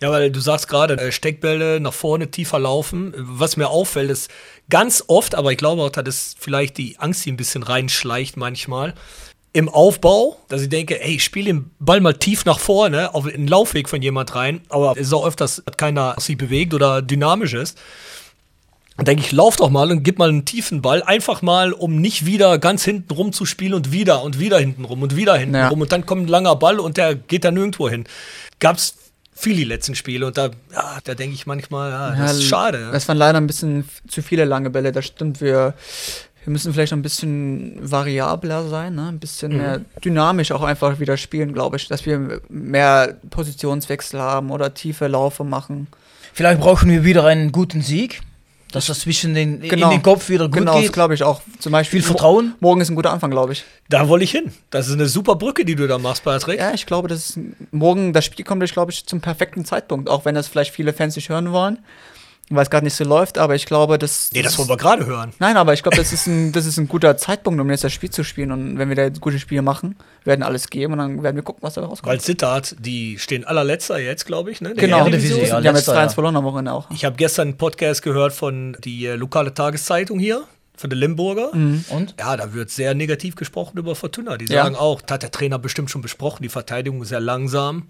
Ja, 0.00 0.10
weil 0.10 0.30
du 0.30 0.40
sagst 0.40 0.68
gerade, 0.68 0.94
äh, 0.98 1.12
Steckbälle 1.12 1.80
nach 1.80 1.92
vorne 1.92 2.30
tiefer 2.30 2.58
laufen. 2.58 3.14
Was 3.16 3.56
mir 3.56 3.68
auffällt, 3.68 4.10
ist 4.10 4.30
ganz 4.70 5.04
oft, 5.06 5.34
aber 5.34 5.52
ich 5.52 5.58
glaube 5.58 5.82
auch, 5.82 5.90
dass 5.90 6.06
es 6.08 6.36
vielleicht 6.38 6.78
die 6.78 6.98
Angst, 6.98 7.24
die 7.24 7.32
ein 7.32 7.36
bisschen 7.36 7.62
reinschleicht 7.62 8.36
manchmal, 8.36 8.94
im 9.52 9.68
Aufbau, 9.68 10.36
dass 10.48 10.62
ich 10.62 10.68
denke, 10.68 11.00
ey, 11.00 11.14
ich 11.14 11.24
spiele 11.24 11.46
den 11.46 11.70
Ball 11.78 12.00
mal 12.00 12.14
tief 12.14 12.44
nach 12.44 12.58
vorne, 12.58 13.14
auf 13.14 13.26
einen 13.26 13.46
Laufweg 13.46 13.88
von 13.88 14.02
jemand 14.02 14.34
rein, 14.34 14.60
aber 14.68 14.92
es 14.96 15.06
ist 15.06 15.12
auch 15.12 15.24
öfters, 15.24 15.62
dass 15.64 15.76
keiner 15.76 16.16
sich 16.18 16.36
bewegt 16.36 16.74
oder 16.74 17.02
dynamisch 17.02 17.54
ist. 17.54 17.78
Dann 18.96 19.06
denke 19.06 19.22
ich, 19.24 19.30
lauf 19.32 19.56
doch 19.56 19.70
mal 19.70 19.90
und 19.92 20.02
gib 20.02 20.18
mal 20.18 20.28
einen 20.28 20.44
tiefen 20.44 20.82
Ball, 20.82 21.02
einfach 21.04 21.40
mal, 21.42 21.72
um 21.72 22.00
nicht 22.00 22.26
wieder 22.26 22.58
ganz 22.58 22.84
hinten 22.84 23.12
rum 23.12 23.32
zu 23.32 23.44
spielen 23.44 23.74
und 23.74 23.92
wieder 23.92 24.22
und 24.22 24.38
wieder 24.40 24.58
hinten 24.58 24.84
rum 24.84 25.02
und 25.02 25.14
wieder 25.16 25.36
hinten 25.36 25.54
Ja. 25.56 25.68
rum 25.68 25.80
und 25.80 25.90
dann 25.92 26.04
kommt 26.06 26.22
ein 26.22 26.28
langer 26.28 26.56
Ball 26.56 26.80
und 26.80 26.96
der 26.96 27.14
geht 27.14 27.44
dann 27.44 27.54
nirgendwo 27.54 27.88
hin. 27.88 28.04
Gab's 28.60 28.96
viele 29.34 29.56
die 29.56 29.64
letzten 29.64 29.94
Spiele 29.94 30.26
und 30.26 30.38
da, 30.38 30.50
ja, 30.72 30.98
da 31.02 31.14
denke 31.14 31.34
ich 31.34 31.46
manchmal, 31.46 31.90
ja, 31.90 32.14
das 32.14 32.36
ist 32.36 32.44
schade. 32.44 32.90
Das 32.92 33.08
waren 33.08 33.18
leider 33.18 33.38
ein 33.38 33.46
bisschen 33.46 33.86
zu 34.08 34.22
viele 34.22 34.44
lange 34.44 34.70
Bälle. 34.70 34.92
Das 34.92 35.04
stimmt. 35.04 35.40
Wir, 35.40 35.74
wir 36.44 36.50
müssen 36.52 36.72
vielleicht 36.72 36.92
noch 36.92 36.98
ein 36.98 37.02
bisschen 37.02 37.78
variabler 37.90 38.68
sein, 38.68 38.94
ne? 38.94 39.08
ein 39.08 39.18
bisschen 39.18 39.56
mehr 39.56 39.80
dynamisch 40.04 40.52
auch 40.52 40.62
einfach 40.62 41.00
wieder 41.00 41.16
spielen, 41.16 41.52
glaube 41.52 41.76
ich. 41.76 41.88
Dass 41.88 42.06
wir 42.06 42.40
mehr 42.48 43.16
Positionswechsel 43.30 44.20
haben 44.20 44.50
oder 44.50 44.72
tiefe 44.72 45.08
Laufe 45.08 45.42
machen. 45.42 45.88
Vielleicht 46.32 46.60
brauchen 46.60 46.90
wir 46.90 47.04
wieder 47.04 47.24
einen 47.24 47.52
guten 47.52 47.80
Sieg, 47.82 48.20
dass 48.74 48.86
das 48.86 49.00
zwischen 49.00 49.34
den, 49.34 49.62
in 49.62 49.78
den 49.78 50.02
Kopf 50.02 50.28
wieder 50.28 50.46
gut 50.46 50.58
genau, 50.58 50.72
das 50.72 50.82
geht. 50.82 50.92
glaube 50.92 51.14
ich 51.14 51.22
auch. 51.22 51.42
Zum 51.60 51.70
Beispiel 51.70 52.00
Viel 52.00 52.08
Vertrauen. 52.08 52.54
Mo 52.58 52.70
morgen 52.70 52.80
ist 52.80 52.90
ein 52.90 52.96
guter 52.96 53.12
Anfang, 53.12 53.30
glaube 53.30 53.52
ich. 53.52 53.64
Da 53.88 54.08
wollte 54.08 54.24
ich 54.24 54.32
hin. 54.32 54.52
Das 54.70 54.88
ist 54.88 54.94
eine 54.94 55.06
super 55.06 55.36
Brücke, 55.36 55.64
die 55.64 55.76
du 55.76 55.86
da 55.86 55.98
machst, 55.98 56.24
Patrick. 56.24 56.58
Ja, 56.58 56.74
ich 56.74 56.84
glaube, 56.84 57.06
das 57.06 57.30
ist, 57.30 57.38
morgen 57.70 58.12
das 58.12 58.24
Spiel 58.24 58.44
kommt, 58.44 58.64
glaube 58.72 58.90
ich, 58.90 59.06
zum 59.06 59.20
perfekten 59.20 59.64
Zeitpunkt. 59.64 60.10
Auch 60.10 60.24
wenn 60.24 60.34
das 60.34 60.48
vielleicht 60.48 60.72
viele 60.72 60.92
Fans 60.92 61.14
nicht 61.14 61.28
hören 61.28 61.52
wollen, 61.52 61.78
weil 62.50 62.62
es 62.62 62.70
gerade 62.70 62.84
nicht 62.84 62.94
so 62.94 63.04
läuft. 63.04 63.38
Aber 63.38 63.54
ich 63.54 63.66
glaube, 63.66 63.98
das. 63.98 64.30
Nee, 64.32 64.42
das 64.42 64.58
wollen 64.58 64.68
wir 64.68 64.76
gerade 64.76 65.06
hören. 65.06 65.32
Nein, 65.38 65.56
aber 65.56 65.72
ich 65.72 65.82
glaube, 65.82 65.96
das 65.96 66.12
ist 66.12 66.26
ein, 66.26 66.52
das 66.52 66.66
ist 66.66 66.78
ein 66.78 66.88
guter 66.88 67.16
Zeitpunkt, 67.16 67.60
um 67.60 67.70
jetzt 67.70 67.84
das 67.84 67.92
Spiel 67.92 68.10
zu 68.10 68.24
spielen. 68.24 68.52
Und 68.52 68.78
wenn 68.78 68.88
wir 68.88 68.96
da 68.96 69.02
jetzt 69.02 69.20
gute 69.20 69.38
Spiele 69.38 69.62
machen, 69.62 69.96
werden 70.24 70.42
alles 70.42 70.68
geben 70.68 70.94
und 70.94 70.98
dann 70.98 71.22
werden 71.22 71.36
wir 71.36 71.42
gucken, 71.42 71.62
was 71.62 71.74
da 71.74 71.82
rauskommt. 71.82 72.10
Weil 72.10 72.20
Zittert, 72.20 72.76
die 72.78 73.18
stehen 73.18 73.44
allerletzter 73.44 73.98
jetzt, 73.98 74.26
glaube 74.26 74.50
ich. 74.50 74.60
Ne? 74.60 74.70
in 74.70 74.76
der 74.76 74.84
genau, 74.84 75.04
die 75.08 75.16
ja, 75.16 75.54
haben 75.54 75.64
jetzt 75.64 75.74
letzter, 75.74 75.94
3-1 75.94 75.96
ja. 75.96 76.08
verloren 76.10 76.36
am 76.36 76.44
Wochenende 76.44 76.72
auch. 76.72 76.90
Ich 76.90 77.04
habe 77.04 77.16
gestern 77.16 77.48
einen 77.48 77.56
Podcast 77.56 78.02
gehört 78.02 78.32
von 78.32 78.76
die 78.84 79.06
äh, 79.06 79.14
lokale 79.14 79.52
Tageszeitung 79.52 80.18
hier, 80.18 80.44
von 80.76 80.90
der 80.90 80.98
Limburger. 80.98 81.52
Und? 81.52 82.14
Ja, 82.18 82.36
da 82.36 82.52
wird 82.52 82.70
sehr 82.70 82.94
negativ 82.94 83.36
gesprochen 83.36 83.78
über 83.78 83.94
Fortuna. 83.94 84.36
Die 84.36 84.46
Ja. 84.52 84.64
sagen 84.64 84.74
auch, 84.76 85.00
das 85.00 85.14
hat 85.14 85.22
der 85.22 85.30
Trainer 85.30 85.58
bestimmt 85.58 85.90
schon 85.90 86.02
besprochen, 86.02 86.42
die 86.42 86.48
Verteidigung 86.48 87.00
ist 87.02 87.08
sehr 87.10 87.20
langsam, 87.20 87.84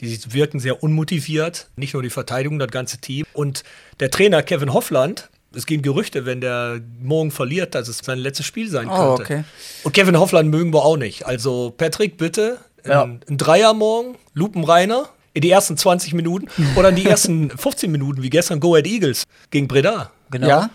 die 0.00 0.18
wirken 0.34 0.60
sehr 0.60 0.82
unmotiviert, 0.82 1.68
nicht 1.76 1.94
nur 1.94 2.02
die 2.02 2.10
Verteidigung, 2.10 2.58
das 2.58 2.70
ganze 2.70 2.98
Team. 2.98 3.24
Und 3.32 3.62
der 4.00 4.10
Trainer 4.10 4.42
Kevin 4.42 4.72
Hoffland, 4.74 5.30
es 5.54 5.64
gehen 5.64 5.80
Gerüchte, 5.80 6.26
wenn 6.26 6.42
der 6.42 6.80
morgen 7.00 7.30
verliert, 7.30 7.74
dass 7.74 7.88
es 7.88 7.98
sein 7.98 8.18
letztes 8.18 8.44
Spiel 8.44 8.68
sein 8.68 8.88
könnte. 8.88 9.02
Oh, 9.02 9.12
okay. 9.14 9.44
Und 9.84 9.92
Kevin 9.94 10.18
Hoffland 10.18 10.50
mögen 10.50 10.72
wir 10.74 10.84
auch 10.84 10.98
nicht. 10.98 11.24
Also 11.24 11.72
Patrick, 11.76 12.18
bitte, 12.18 12.58
Ja. 12.86 13.04
ein, 13.04 13.20
ein 13.28 13.38
Dreier 13.38 13.72
morgen, 13.72 14.16
Lupenreiner, 14.34 15.08
in 15.32 15.40
die 15.42 15.50
ersten 15.50 15.76
20 15.76 16.12
Minuten 16.14 16.48
oder 16.76 16.90
in 16.90 16.96
die 16.96 17.06
ersten 17.06 17.48
15 17.50 17.90
Minuten, 17.90 18.22
wie 18.22 18.30
gestern 18.30 18.60
Go 18.60 18.74
Ahead 18.74 18.86
Eagles 18.86 19.24
gegen 19.50 19.68
Breda. 19.68 20.10
Genau. 20.30 20.46
Ja? 20.48 20.70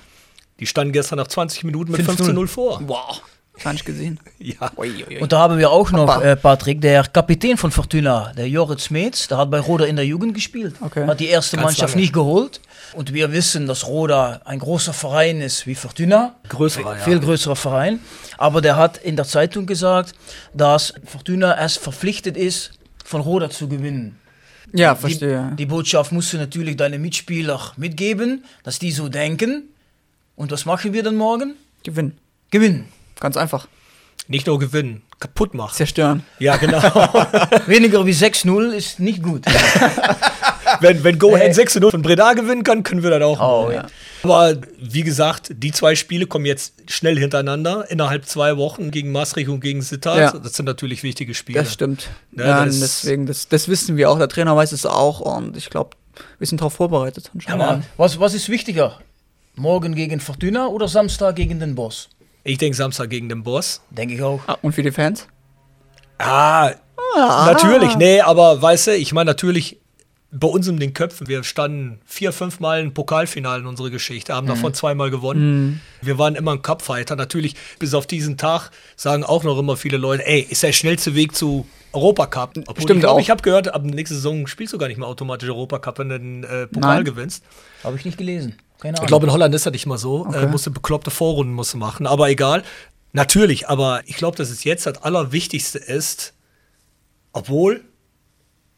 Die 0.61 0.65
standen 0.67 0.93
gestern 0.93 1.17
nach 1.17 1.27
20 1.27 1.65
Minuten 1.65 1.91
mit 1.91 2.01
5-0. 2.01 2.31
15-0 2.33 2.47
vor. 2.47 2.81
Wow. 2.85 3.21
Gar 3.61 3.73
nicht 3.73 3.85
gesehen. 3.85 4.19
Ja. 4.39 4.71
Und 5.19 5.31
da 5.33 5.39
haben 5.39 5.57
wir 5.59 5.69
auch 5.69 5.91
noch, 5.91 6.21
äh, 6.21 6.35
Patrick, 6.35 6.81
der 6.81 7.03
Kapitän 7.03 7.57
von 7.57 7.69
Fortuna, 7.71 8.31
der 8.35 8.47
Joris 8.49 8.85
Smeets, 8.85 9.27
der 9.27 9.37
hat 9.37 9.51
bei 9.51 9.59
Roda 9.59 9.85
in 9.85 9.95
der 9.97 10.05
Jugend 10.05 10.33
gespielt. 10.33 10.73
Okay. 10.81 11.05
Hat 11.05 11.19
die 11.19 11.27
erste 11.27 11.57
Ganz 11.57 11.65
Mannschaft 11.65 11.93
lange. 11.93 12.01
nicht 12.01 12.13
geholt. 12.13 12.59
Und 12.93 13.13
wir 13.13 13.31
wissen, 13.31 13.67
dass 13.67 13.85
Roda 13.87 14.41
ein 14.45 14.57
großer 14.59 14.93
Verein 14.93 15.41
ist 15.41 15.67
wie 15.67 15.75
Fortuna. 15.75 16.35
Größerer, 16.49 16.97
ja. 16.97 17.03
Viel 17.03 17.19
größerer 17.19 17.55
Verein. 17.55 17.99
Aber 18.37 18.61
der 18.61 18.77
hat 18.77 18.97
in 18.97 19.15
der 19.15 19.25
Zeitung 19.25 19.65
gesagt, 19.67 20.13
dass 20.53 20.93
Fortuna 21.05 21.55
erst 21.57 21.79
verpflichtet 21.79 22.37
ist, 22.37 22.71
von 23.05 23.21
Roda 23.21 23.49
zu 23.49 23.67
gewinnen. 23.67 24.17
Ja, 24.73 24.93
Die, 24.95 25.01
verstehe. 25.01 25.51
die 25.57 25.65
Botschaft 25.65 26.11
musst 26.11 26.33
du 26.33 26.37
natürlich 26.37 26.77
deine 26.77 26.97
Mitspieler 26.97 27.59
mitgeben, 27.77 28.45
dass 28.63 28.79
die 28.79 28.91
so 28.91 29.09
denken. 29.09 29.63
Und 30.41 30.49
was 30.51 30.65
machen 30.65 30.91
wir 30.91 31.03
dann 31.03 31.17
morgen? 31.17 31.53
Gewinnen. 31.83 32.17
Gewinnen. 32.49 32.87
Ganz 33.19 33.37
einfach. 33.37 33.67
Nicht 34.27 34.47
nur 34.47 34.57
gewinnen, 34.57 35.03
kaputt 35.19 35.53
machen. 35.53 35.75
Zerstören. 35.75 36.23
Ja, 36.39 36.57
genau. 36.57 36.81
Weniger 37.67 38.03
wie 38.07 38.11
6-0 38.11 38.71
ist 38.71 38.99
nicht 38.99 39.21
gut. 39.21 39.45
wenn, 40.79 41.03
wenn 41.03 41.19
Go 41.19 41.35
Ahead 41.35 41.53
6 41.53 41.75
0 41.75 41.91
von 41.91 42.01
Breda 42.01 42.33
gewinnen 42.33 42.63
kann, 42.63 42.81
können 42.81 43.03
wir 43.03 43.11
das 43.11 43.21
auch. 43.21 43.67
Oh, 43.67 43.71
ja. 43.71 43.85
Aber 44.23 44.55
wie 44.79 45.03
gesagt, 45.03 45.51
die 45.57 45.71
zwei 45.71 45.93
Spiele 45.93 46.25
kommen 46.25 46.45
jetzt 46.47 46.73
schnell 46.89 47.19
hintereinander, 47.19 47.85
innerhalb 47.91 48.25
zwei 48.25 48.57
Wochen 48.57 48.89
gegen 48.89 49.11
Maastricht 49.11 49.47
und 49.49 49.59
gegen 49.59 49.83
Sittard. 49.83 50.17
Ja. 50.33 50.39
Das 50.39 50.53
sind 50.55 50.65
natürlich 50.65 51.03
wichtige 51.03 51.35
Spiele. 51.35 51.59
Das 51.59 51.71
stimmt. 51.71 52.09
Ja, 52.35 52.45
Ja, 52.47 52.65
das- 52.65 52.79
deswegen, 52.79 53.27
das, 53.27 53.47
das 53.47 53.67
wissen 53.67 53.95
wir 53.95 54.09
auch. 54.09 54.17
Der 54.17 54.27
Trainer 54.27 54.55
weiß 54.55 54.71
es 54.71 54.87
auch 54.87 55.19
und 55.19 55.55
ich 55.55 55.69
glaube, 55.69 55.91
wir 56.39 56.47
sind 56.47 56.61
darauf 56.61 56.73
vorbereitet. 56.73 57.29
Ja, 57.47 57.55
Mann. 57.57 57.83
Was, 57.97 58.19
was 58.19 58.33
ist 58.33 58.49
wichtiger? 58.49 58.99
Morgen 59.55 59.95
gegen 59.95 60.19
Fortuna 60.19 60.67
oder 60.67 60.87
Samstag 60.87 61.35
gegen 61.35 61.59
den 61.59 61.75
Boss? 61.75 62.09
Ich 62.43 62.57
denke 62.57 62.75
Samstag 62.75 63.09
gegen 63.09 63.29
den 63.29 63.43
Boss. 63.43 63.81
Denke 63.89 64.15
ich 64.15 64.21
auch. 64.21 64.39
Ah, 64.47 64.57
und 64.61 64.73
für 64.73 64.81
die 64.81 64.91
Fans? 64.91 65.27
Ah, 66.17 66.71
natürlich. 67.17 67.95
Nee, 67.97 68.21
aber 68.21 68.61
weißt 68.61 68.87
du, 68.87 68.95
ich 68.95 69.13
meine 69.13 69.29
natürlich 69.29 69.77
bei 70.31 70.47
uns 70.47 70.67
in 70.67 70.79
den 70.79 70.93
Köpfen, 70.93 71.27
wir 71.27 71.43
standen 71.43 71.99
vier, 72.05 72.31
fünf 72.31 72.61
Mal 72.61 72.81
im 72.81 72.93
Pokalfinale 72.93 73.61
in 73.61 73.67
unserer 73.67 73.89
Geschichte, 73.89 74.33
haben 74.33 74.47
davon 74.47 74.73
zweimal 74.73 75.11
gewonnen. 75.11 75.81
Wir 76.01 76.17
waren 76.17 76.35
immer 76.35 76.53
ein 76.53 76.61
Cupfighter. 76.61 77.17
Natürlich, 77.17 77.55
bis 77.79 77.93
auf 77.93 78.07
diesen 78.07 78.37
Tag 78.37 78.71
sagen 78.95 79.25
auch 79.25 79.43
noch 79.43 79.59
immer 79.59 79.75
viele 79.75 79.97
Leute, 79.97 80.25
ey, 80.25 80.39
ist 80.49 80.63
der 80.63 80.71
schnellste 80.71 81.15
Weg 81.15 81.35
zu 81.35 81.67
Europacup. 81.91 82.53
Obwohl 82.65 82.83
Stimmt 82.83 82.99
ich 82.99 83.01
glaub, 83.01 83.15
auch. 83.17 83.19
Ich 83.19 83.29
habe 83.29 83.41
gehört, 83.41 83.73
ab 83.73 83.83
nächster 83.83 84.15
Saison 84.15 84.47
spielst 84.47 84.73
du 84.73 84.77
gar 84.77 84.87
nicht 84.87 84.97
mehr 84.97 85.07
automatisch 85.07 85.49
Europacup, 85.49 85.99
wenn 85.99 86.09
du 86.09 86.19
den 86.19 86.43
äh, 86.45 86.67
Pokal 86.67 86.95
Nein. 86.95 87.05
gewinnst. 87.05 87.43
Habe 87.83 87.97
ich 87.97 88.05
nicht 88.05 88.17
gelesen. 88.17 88.55
Keine 88.81 88.97
Ahnung. 88.97 89.05
Ich 89.05 89.07
glaube, 89.07 89.25
in 89.27 89.31
Holland 89.31 89.55
ist 89.55 89.65
das 89.65 89.71
nicht 89.71 89.85
mal 89.85 89.97
so. 89.97 90.25
Äh, 90.33 90.47
musste 90.47 90.69
bekloppte 90.71 91.11
Vorrunden 91.11 91.53
musste 91.53 91.77
machen, 91.77 92.05
aber 92.07 92.29
egal. 92.29 92.63
Natürlich, 93.13 93.69
aber 93.69 94.01
ich 94.05 94.15
glaube, 94.17 94.35
dass 94.37 94.49
es 94.49 94.63
jetzt 94.65 94.85
das 94.85 95.01
Allerwichtigste 95.03 95.77
ist, 95.79 96.33
obwohl 97.33 97.81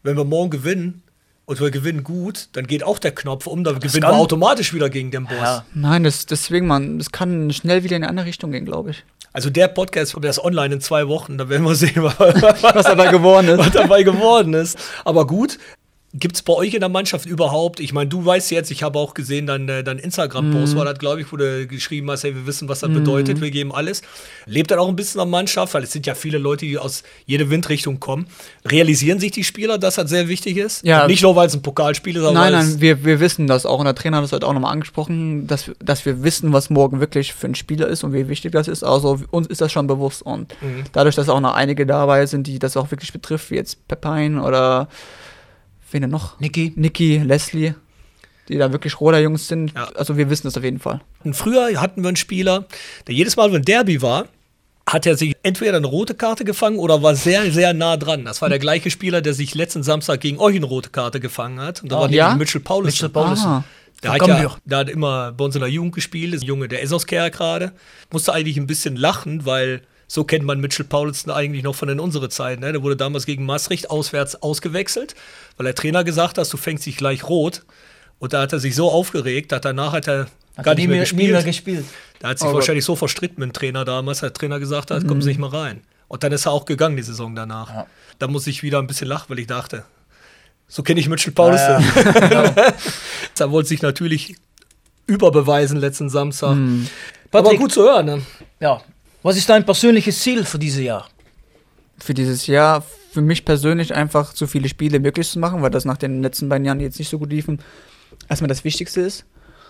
wenn 0.02 0.16
wir 0.16 0.24
morgen 0.24 0.50
gewinnen 0.50 1.02
und 1.46 1.60
wir 1.60 1.70
gewinnen 1.70 2.04
gut, 2.04 2.48
dann 2.52 2.66
geht 2.66 2.84
auch 2.84 2.98
der 2.98 3.12
Knopf 3.14 3.46
um, 3.46 3.64
dann 3.64 3.80
gewinnen 3.80 4.02
kann- 4.02 4.12
wir 4.12 4.18
automatisch 4.18 4.72
wieder 4.74 4.90
gegen 4.90 5.10
den 5.10 5.24
Boss. 5.24 5.36
Ja. 5.40 5.64
Nein, 5.74 6.04
das, 6.04 6.26
deswegen, 6.26 6.66
man, 6.66 6.98
das 6.98 7.10
kann 7.12 7.50
schnell 7.52 7.84
wieder 7.84 7.96
in 7.96 8.02
eine 8.02 8.10
andere 8.10 8.26
Richtung 8.26 8.50
gehen, 8.52 8.64
glaube 8.64 8.90
ich. 8.90 9.04
Also 9.32 9.50
der 9.50 9.68
Podcast, 9.68 10.14
der 10.22 10.30
ist 10.30 10.38
online 10.44 10.74
in 10.76 10.80
zwei 10.80 11.08
Wochen, 11.08 11.38
da 11.38 11.48
werden 11.48 11.64
wir 11.64 11.74
sehen, 11.74 11.92
was, 12.02 12.18
Was 12.18 12.84
dabei 12.86 13.10
geworden 13.10 13.48
ist. 13.48 13.58
was 13.58 13.70
dabei 13.72 14.02
geworden 14.02 14.54
ist. 14.54 14.78
Aber 15.04 15.26
gut, 15.26 15.58
gibt 16.16 16.36
es 16.36 16.42
bei 16.42 16.52
euch 16.52 16.74
in 16.74 16.80
der 16.80 16.88
Mannschaft 16.88 17.26
überhaupt, 17.26 17.80
ich 17.80 17.92
meine, 17.92 18.08
du 18.08 18.24
weißt 18.24 18.52
jetzt, 18.52 18.70
ich 18.70 18.84
habe 18.84 18.98
auch 19.00 19.14
gesehen, 19.14 19.46
dein, 19.48 19.68
äh, 19.68 19.82
dein 19.82 19.98
Instagram-Post 19.98 20.76
war 20.76 20.84
das, 20.84 20.98
glaube 21.00 21.20
ich, 21.20 21.32
wo 21.32 21.36
du 21.36 21.66
geschrieben 21.66 22.08
hast, 22.10 22.22
hey, 22.22 22.34
wir 22.36 22.46
wissen, 22.46 22.68
was 22.68 22.80
das 22.80 22.90
bedeutet, 22.92 23.40
wir 23.40 23.50
geben 23.50 23.72
alles. 23.74 24.02
Lebt 24.46 24.70
dann 24.70 24.78
auch 24.78 24.88
ein 24.88 24.94
bisschen 24.94 25.20
an 25.20 25.28
Mannschaft, 25.28 25.74
weil 25.74 25.82
es 25.82 25.90
sind 25.92 26.06
ja 26.06 26.14
viele 26.14 26.38
Leute, 26.38 26.66
die 26.66 26.78
aus 26.78 27.02
jeder 27.26 27.50
Windrichtung 27.50 27.98
kommen. 27.98 28.26
Realisieren 28.64 29.18
sich 29.18 29.32
die 29.32 29.42
Spieler, 29.42 29.76
dass 29.76 29.96
das 29.96 30.08
sehr 30.08 30.28
wichtig 30.28 30.56
ist? 30.56 30.84
Ja. 30.84 31.06
Nicht 31.08 31.22
nur, 31.22 31.34
weil 31.34 31.48
es 31.48 31.54
ein 31.54 31.62
Pokalspiel 31.62 32.14
ist, 32.16 32.22
sondern 32.22 32.44
Nein, 32.44 32.52
nein, 32.52 32.80
wir, 32.80 33.04
wir 33.04 33.18
wissen 33.18 33.48
das 33.48 33.66
auch. 33.66 33.80
Und 33.80 33.86
der 33.86 33.96
Trainer 33.96 34.18
hat 34.18 34.24
das 34.24 34.32
heute 34.32 34.46
auch 34.46 34.52
nochmal 34.52 34.72
angesprochen, 34.72 35.48
dass, 35.48 35.66
wir- 35.66 35.74
dass 35.82 36.06
wir 36.06 36.22
wissen, 36.22 36.52
was 36.52 36.70
morgen 36.70 37.00
wirklich 37.00 37.32
für 37.34 37.48
ein 37.48 37.56
Spieler 37.56 37.88
ist 37.88 38.04
und 38.04 38.12
wie 38.12 38.28
wichtig 38.28 38.52
das 38.52 38.68
ist. 38.68 38.84
Also 38.84 39.18
uns 39.32 39.48
ist 39.48 39.60
das 39.60 39.72
schon 39.72 39.88
bewusst. 39.88 40.22
Und 40.22 40.54
Mhm. 40.62 40.84
dadurch, 40.92 41.16
dass 41.16 41.28
auch 41.28 41.40
noch 41.40 41.54
einige 41.54 41.86
dabei 41.86 42.26
sind, 42.26 42.46
die 42.46 42.60
das 42.60 42.76
auch 42.76 42.92
wirklich 42.92 43.12
betrifft, 43.12 43.50
wie 43.50 43.56
jetzt 43.56 43.88
Pepine 43.88 44.42
oder 44.42 44.88
wen 45.94 46.02
denn 46.02 46.10
noch? 46.10 46.38
Niki. 46.40 46.72
Niki, 46.76 47.18
Leslie, 47.18 47.74
die 48.48 48.58
da 48.58 48.72
wirklich 48.72 49.00
Roder-Jungs 49.00 49.48
sind. 49.48 49.72
Ja. 49.74 49.88
Also 49.94 50.16
wir 50.16 50.28
wissen 50.28 50.46
das 50.46 50.56
auf 50.58 50.64
jeden 50.64 50.78
Fall. 50.80 51.00
Und 51.24 51.34
früher 51.34 51.80
hatten 51.80 52.02
wir 52.02 52.08
einen 52.08 52.16
Spieler, 52.16 52.66
der 53.06 53.14
jedes 53.14 53.36
Mal, 53.36 53.52
wenn 53.52 53.62
Derby 53.62 54.02
war, 54.02 54.26
hat 54.86 55.06
er 55.06 55.16
sich 55.16 55.34
entweder 55.42 55.78
eine 55.78 55.86
rote 55.86 56.14
Karte 56.14 56.44
gefangen 56.44 56.78
oder 56.78 57.02
war 57.02 57.14
sehr, 57.14 57.50
sehr 57.50 57.72
nah 57.72 57.96
dran. 57.96 58.26
Das 58.26 58.42
war 58.42 58.50
der 58.50 58.58
gleiche 58.58 58.90
Spieler, 58.90 59.22
der 59.22 59.32
sich 59.32 59.54
letzten 59.54 59.82
Samstag 59.82 60.20
gegen 60.20 60.38
euch 60.38 60.56
eine 60.56 60.66
rote 60.66 60.90
Karte 60.90 61.20
gefangen 61.20 61.58
hat. 61.58 61.82
Und 61.82 61.90
da 61.90 61.96
Ah, 61.96 62.00
war 62.02 62.10
ja? 62.10 62.34
Mitchell 62.34 62.60
Paulus. 62.60 62.86
Mitchell 62.92 63.08
Paulus. 63.08 63.40
Ah. 63.44 63.64
Der 64.02 64.12
hat, 64.12 64.26
ja, 64.26 64.56
der 64.66 64.78
hat 64.78 64.90
immer 64.90 65.32
bei 65.32 65.44
uns 65.44 65.54
in 65.54 65.62
der 65.62 65.70
Jugend 65.70 65.94
gespielt, 65.94 66.34
ist 66.34 66.42
ein 66.42 66.46
Junge, 66.46 66.68
der 66.68 66.82
ist 66.82 66.92
aus 66.92 67.06
Kerr 67.06 67.30
gerade. 67.30 67.72
Musste 68.12 68.34
eigentlich 68.34 68.58
ein 68.58 68.66
bisschen 68.66 68.96
lachen, 68.96 69.46
weil 69.46 69.80
so 70.14 70.22
kennt 70.22 70.44
man 70.44 70.60
Mitchell 70.60 70.86
Paulsen 70.86 71.32
eigentlich 71.32 71.64
noch 71.64 71.74
von 71.74 71.88
in 71.88 71.98
unserer 71.98 72.30
Zeit. 72.30 72.60
Ne? 72.60 72.70
Der 72.70 72.84
wurde 72.84 72.94
damals 72.96 73.26
gegen 73.26 73.44
Maastricht 73.44 73.90
auswärts 73.90 74.36
ausgewechselt, 74.42 75.16
weil 75.56 75.64
der 75.64 75.74
Trainer 75.74 76.04
gesagt 76.04 76.38
hat, 76.38 76.52
du 76.52 76.56
fängst 76.56 76.86
dich 76.86 76.96
gleich 76.96 77.28
rot. 77.28 77.62
Und 78.20 78.32
da 78.32 78.42
hat 78.42 78.52
er 78.52 78.60
sich 78.60 78.76
so 78.76 78.92
aufgeregt, 78.92 79.50
dass 79.50 79.62
danach 79.62 79.92
hat 79.92 80.06
er 80.06 80.28
Hat 80.56 80.64
gar 80.66 80.74
nicht 80.76 80.86
mehr, 80.86 80.98
mehr, 80.98 81.00
gespielt. 81.00 81.32
mehr 81.32 81.42
gespielt. 81.42 81.84
Da 82.20 82.28
hat 82.28 82.38
sich 82.38 82.44
Aber- 82.44 82.52
Mhm. 82.52 82.58
wahrscheinlich 82.58 82.84
so 82.84 82.94
verstritten 82.94 83.40
mit 83.40 83.48
dem 83.50 83.52
Trainer 83.54 83.84
damals, 83.84 84.18
dass 84.20 84.30
der 84.30 84.34
Trainer 84.34 84.60
gesagt 84.60 84.92
hat, 84.92 85.04
kommen 85.08 85.20
Sie 85.20 85.30
nicht 85.30 85.38
mal 85.40 85.50
rein. 85.50 85.80
Und 86.06 86.22
dann 86.22 86.30
ist 86.30 86.46
er 86.46 86.52
auch 86.52 86.64
gegangen, 86.64 86.96
die 86.96 87.02
Saison 87.02 87.34
danach. 87.34 87.70
Ja. 87.74 87.86
Da 88.20 88.28
muss 88.28 88.46
ich 88.46 88.62
wieder 88.62 88.78
ein 88.78 88.86
bisschen 88.86 89.08
lachen, 89.08 89.26
weil 89.30 89.40
ich 89.40 89.48
dachte, 89.48 89.84
so 90.68 90.84
kenne 90.84 91.00
ich 91.00 91.08
Mitchell 91.08 91.32
Paulus. 91.32 91.58
Ja, 91.60 91.80
ja. 91.80 92.20
Genau. 92.28 92.54
Er 93.40 93.50
wollte 93.50 93.68
sich 93.68 93.82
natürlich 93.82 94.36
überbeweisen 95.08 95.76
letzten 95.78 96.08
Samstag. 96.08 96.54
Mhm. 96.54 96.86
Aber 97.32 97.42
Patrick. 97.42 97.60
gut 97.60 97.72
zu 97.72 97.82
hören. 97.82 98.06
Ne? 98.06 98.22
ja. 98.60 98.80
Was 99.24 99.38
ist 99.38 99.48
dein 99.48 99.64
persönliches 99.64 100.20
Ziel 100.20 100.44
für 100.44 100.58
dieses 100.58 100.82
Jahr? 100.82 101.08
Für 101.98 102.12
dieses 102.12 102.46
Jahr, 102.46 102.84
für 103.10 103.22
mich 103.22 103.46
persönlich 103.46 103.94
einfach 103.94 104.36
so 104.36 104.46
viele 104.46 104.68
Spiele 104.68 105.00
möglich 105.00 105.26
zu 105.30 105.38
machen, 105.38 105.62
weil 105.62 105.70
das 105.70 105.86
nach 105.86 105.96
den 105.96 106.20
letzten 106.22 106.50
beiden 106.50 106.66
Jahren 106.66 106.78
jetzt 106.78 106.98
nicht 106.98 107.08
so 107.08 107.18
gut 107.18 107.30
liefen, 107.30 107.58
erstmal 108.28 108.48
das 108.48 108.64
Wichtigste 108.64 109.00
ist. 109.00 109.24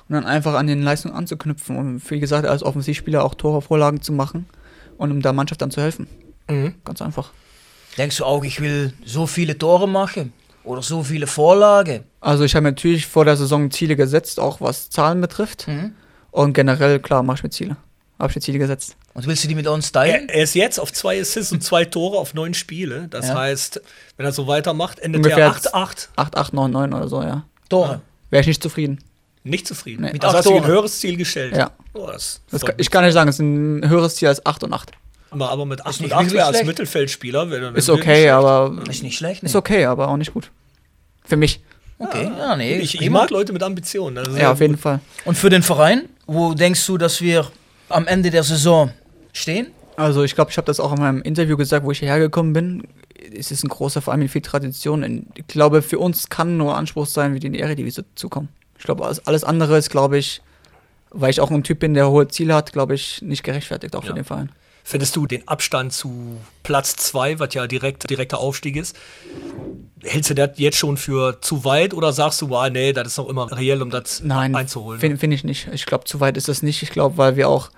Und 0.09 0.16
dann 0.16 0.26
einfach 0.26 0.55
an 0.55 0.66
den 0.66 0.82
Leistungen 0.82 1.14
anzuknüpfen 1.14 1.76
und 1.76 2.11
wie 2.11 2.18
gesagt, 2.18 2.48
als 2.48 2.64
Offensivspieler 2.64 3.24
auch 3.24 3.36
Tore, 3.36 3.62
Vorlagen 3.62 4.02
zu 4.02 4.12
machen 4.12 4.46
und 4.98 5.12
um 5.12 5.22
der 5.22 5.32
Mannschaft 5.32 5.62
dann 5.62 5.70
zu 5.70 5.80
helfen. 5.80 6.09
Mhm. 6.50 6.74
Ganz 6.84 7.00
einfach. 7.00 7.30
Denkst 7.96 8.16
du 8.16 8.24
auch, 8.24 8.42
ich 8.42 8.61
will 8.61 8.92
so 9.05 9.28
viele 9.28 9.57
Tore 9.57 9.88
machen? 9.88 10.32
Oder 10.64 10.82
so 10.82 11.05
viele 11.05 11.28
Vorlagen? 11.28 12.02
Also 12.20 12.42
ich 12.42 12.57
habe 12.57 12.64
natürlich 12.64 13.07
vor 13.07 13.24
der 13.24 13.36
Saison 13.36 13.70
Ziele 13.70 13.94
gesetzt, 13.94 14.40
auch 14.40 14.61
was 14.61 14.90
Zahlen 14.90 15.20
betrifft. 15.20 15.68
Mhm. 15.68 15.92
Und 16.32 16.55
generell, 16.55 16.98
klar, 16.98 17.22
mache 17.22 17.36
ich 17.36 17.42
mir 17.44 17.50
Ziele. 17.50 17.76
Habe 18.19 18.31
ich 18.31 18.37
mir 18.37 18.43
Ziele 18.43 18.59
gesetzt. 18.59 18.97
Und 19.12 19.27
willst 19.27 19.43
du 19.45 19.49
die 19.49 19.55
mit 19.55 19.67
uns 19.67 19.89
Er, 19.89 19.93
teilen? 19.93 20.29
er 20.29 20.43
ist 20.43 20.55
jetzt 20.55 20.79
auf 20.79 20.93
zwei 20.93 21.21
Assists 21.21 21.53
und 21.53 21.62
zwei 21.62 21.85
Tore 21.85 22.17
auf 22.19 22.35
neun 22.35 22.55
Spiele. 22.55 23.09
Das 23.11 23.29
Ja. 23.29 23.35
heißt, 23.37 23.81
wenn 24.17 24.27
er 24.27 24.33
so 24.33 24.47
weitermacht, 24.47 24.99
endet 25.01 25.19
Ungefähr 25.25 25.45
er 25.47 25.51
8-8. 25.53 26.09
8, 26.17 26.37
8, 26.37 26.53
9, 26.55 26.71
9 26.71 26.93
oder 26.95 27.09
so, 27.09 27.23
ja. 27.23 27.45
Tore. 27.69 28.01
Wäre 28.31 28.41
ich 28.43 28.47
nicht 28.47 28.62
zufrieden. 28.62 28.99
Nicht 29.43 29.67
zufrieden. 29.67 30.03
Nee. 30.05 30.12
Mit 30.12 30.25
also 30.25 30.39
hast 30.39 30.45
du 30.47 30.51
dir 30.51 30.57
ein 30.62 30.67
höheres 30.67 31.01
Ziel 31.01 31.17
gestellt. 31.17 31.55
Ja. 31.57 31.71
Oh, 31.93 32.07
das 32.07 32.41
Das 32.51 32.62
kann, 32.65 32.75
ich 32.79 32.91
kann 32.91 33.05
nicht 33.05 33.12
sagen, 33.15 33.29
es 33.29 33.37
ist 33.37 33.41
ein 33.41 33.89
höheres 33.89 34.17
Ziel 34.17 34.29
als 34.29 34.45
8 34.47 34.65
und 34.65 34.73
8. 34.73 34.93
aber, 35.31 35.51
aber 35.51 35.67
mit 35.67 35.81
8 35.83 35.91
Ist 35.91 35.97
und 36.01 36.03
nicht 36.07 36.12
8 36.15 36.21
wirklich 36.23 36.35
wäre 36.39 36.47
als. 36.47 36.65
Mittelfeldspieler. 36.65 37.51
Wenn, 37.51 37.62
wenn 37.62 37.75
Ist 37.75 37.91
okay, 37.91 38.23
nicht- 38.23 38.31
aber 38.31 38.83
Ist 38.89 39.03
nicht 39.03 39.19
schlecht, 39.19 39.43
ne? 39.43 39.49
ist 39.49 39.57
okay, 39.57 39.85
aber 39.87 40.09
auch 40.09 40.17
nicht 40.17 40.33
gut. 40.33 40.51
Für 41.25 41.37
mich. 41.37 41.61
Okay, 41.99 42.31
ja, 42.39 42.57
nee. 42.57 42.79
Ich, 42.79 43.01
ich 43.01 43.11
mag 43.11 43.31
Leute 43.31 43.53
mit 43.53 43.62
Ambitionen. 43.62 44.25
Ja, 44.37 44.53
auf 44.53 44.61
jeden 44.61 44.75
gut. 44.75 44.83
Fall. 44.83 45.01
Und 45.25 45.37
für 45.37 45.49
den 45.51 45.62
Verein, 45.62 46.09
wo 46.27 46.55
denkst 46.55 46.85
du, 46.87 46.97
dass 46.99 47.21
wir 47.21 47.47
am 47.89 48.07
Ende 48.07 48.30
der 48.30 48.43
Saison 48.43 48.91
stehen? 49.32 49.68
Also 49.97 50.24
ich 50.24 50.35
glaube, 50.35 50.51
ich 50.51 50.57
habe 50.57 50.66
das 50.66 50.80
auch 50.80 50.93
in 50.93 50.99
meinem 51.01 51.22
Interview 51.22 51.57
gesagt, 51.57 51.85
wo 51.87 51.91
ich 51.93 52.01
hierher 52.01 52.18
gekommen 52.18 52.53
bin. 52.53 52.89
Es 53.37 53.51
ist 53.51 53.64
ein 53.64 53.68
großer 53.68 54.03
Verein 54.03 54.18
mit 54.20 54.30
viel 54.30 54.43
Tradition. 54.43 55.05
Und 55.05 55.26
Ich 55.37 55.47
glaube, 55.47 55.82
für 55.82 55.99
uns 55.99 56.28
kann 56.28 56.57
nur 56.57 56.76
Anspruch 56.76 57.07
sein, 57.07 57.35
wie 57.35 57.41
die 57.41 57.47
in 57.47 57.53
die 57.53 57.61
Eredivisie 57.61 58.05
zu 58.16 58.28
kommen. 58.28 58.49
Ich 58.78 58.85
glaube, 58.85 59.05
alles- 59.05 59.26
alles 59.26 59.45
andere 59.45 59.78
ist, 59.78 59.91
glaube 59.91 60.18
ich, 60.18 60.43
weil 61.11 61.30
ich 61.30 61.41
auch 61.41 61.51
ein 61.51 61.62
Typ 61.62 61.78
bin, 61.78 61.95
der 61.95 62.11
hohe 62.11 62.26
Ziele 62.28 62.55
hat, 62.55 62.72
glaube 62.72 62.95
ich, 62.95 63.22
nicht 63.22 63.45
gerechtfertigt, 63.45 63.95
auch 63.95 64.03
Ja. 64.03 64.09
für 64.09 64.14
den 64.14 64.24
Verein. 64.24 64.51
Findest 64.87 65.16
du 65.16 65.26
den 65.26 65.49
Abstand 65.49 65.95
zu 65.95 66.37
Platz 66.62 66.95
2, 66.97 67.39
was 67.39 67.55
ja 67.55 67.66
direkt, 67.66 68.09
direkter 68.11 68.39
Aufstieg 68.39 68.76
ist, 68.76 68.95
hältst 70.03 70.28
du 70.28 70.35
das 70.35 70.51
jetzt 70.57 70.76
schon 70.76 70.99
für 70.99 71.41
zu 71.41 71.64
weit 71.64 71.95
oder 71.95 72.12
sagst 72.12 72.43
du, 72.43 72.55
ah, 72.55 72.68
nee, 72.68 72.93
das 72.93 73.09
ist 73.09 73.16
noch 73.18 73.28
immer 73.30 73.51
reell, 73.57 73.80
um 73.80 73.89
das 73.89 74.22
Nein, 74.22 74.55
einzuholen? 74.55 75.01
finde 75.01 75.16
find 75.16 75.32
ich 75.32 75.43
nicht. 75.43 75.68
Ich 75.72 75.87
glaube, 75.87 76.05
zu 76.05 76.20
weit 76.20 76.37
ist 76.37 76.49
das 76.49 76.62
nicht. 76.62 76.82
Ich 76.82 76.91
glaube, 76.91 77.16
weil 77.16 77.37
wir 77.37 77.49
auch, 77.49 77.70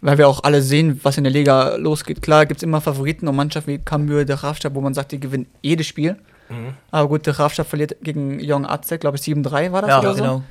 weil 0.00 0.18
wir 0.18 0.26
auch 0.28 0.42
alle 0.42 0.60
sehen, 0.60 0.98
was 1.04 1.16
in 1.16 1.22
der 1.22 1.32
Liga 1.32 1.76
losgeht. 1.76 2.22
Klar 2.22 2.44
gibt 2.44 2.58
es 2.58 2.64
immer 2.64 2.80
Favoriten 2.80 3.28
und 3.28 3.36
Mannschaften 3.36 3.70
wie 3.70 3.78
Cambuur, 3.78 4.24
der 4.24 4.42
Raafstadt, 4.42 4.74
wo 4.74 4.80
man 4.80 4.94
sagt, 4.94 5.12
die 5.12 5.20
gewinnen 5.20 5.46
jedes 5.62 5.86
Spiel. 5.86 6.16
Mhm. 6.48 6.74
Aber 6.90 7.08
gut, 7.08 7.24
der 7.26 7.38
Raafstadt 7.38 7.68
verliert 7.68 7.96
gegen 8.02 8.40
Young 8.42 8.66
Aztec, 8.66 9.00
glaube 9.00 9.16
ich, 9.16 9.22
7-3 9.22 9.70
war 9.70 9.82
das 9.82 9.90
Ja, 9.90 10.00
oder 10.00 10.14
so. 10.14 10.22
genau. 10.22 10.42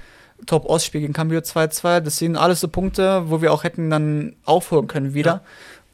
Top-Ostspiel 0.45 1.01
gegen 1.01 1.13
Cambio 1.13 1.39
2-2. 1.39 1.99
Das 1.99 2.17
sind 2.17 2.35
alles 2.37 2.59
so 2.61 2.67
Punkte, 2.67 3.23
wo 3.25 3.41
wir 3.41 3.51
auch 3.51 3.63
hätten 3.63 3.89
dann 3.89 4.35
aufholen 4.45 4.85
können 4.87 5.15
wieder. 5.15 5.41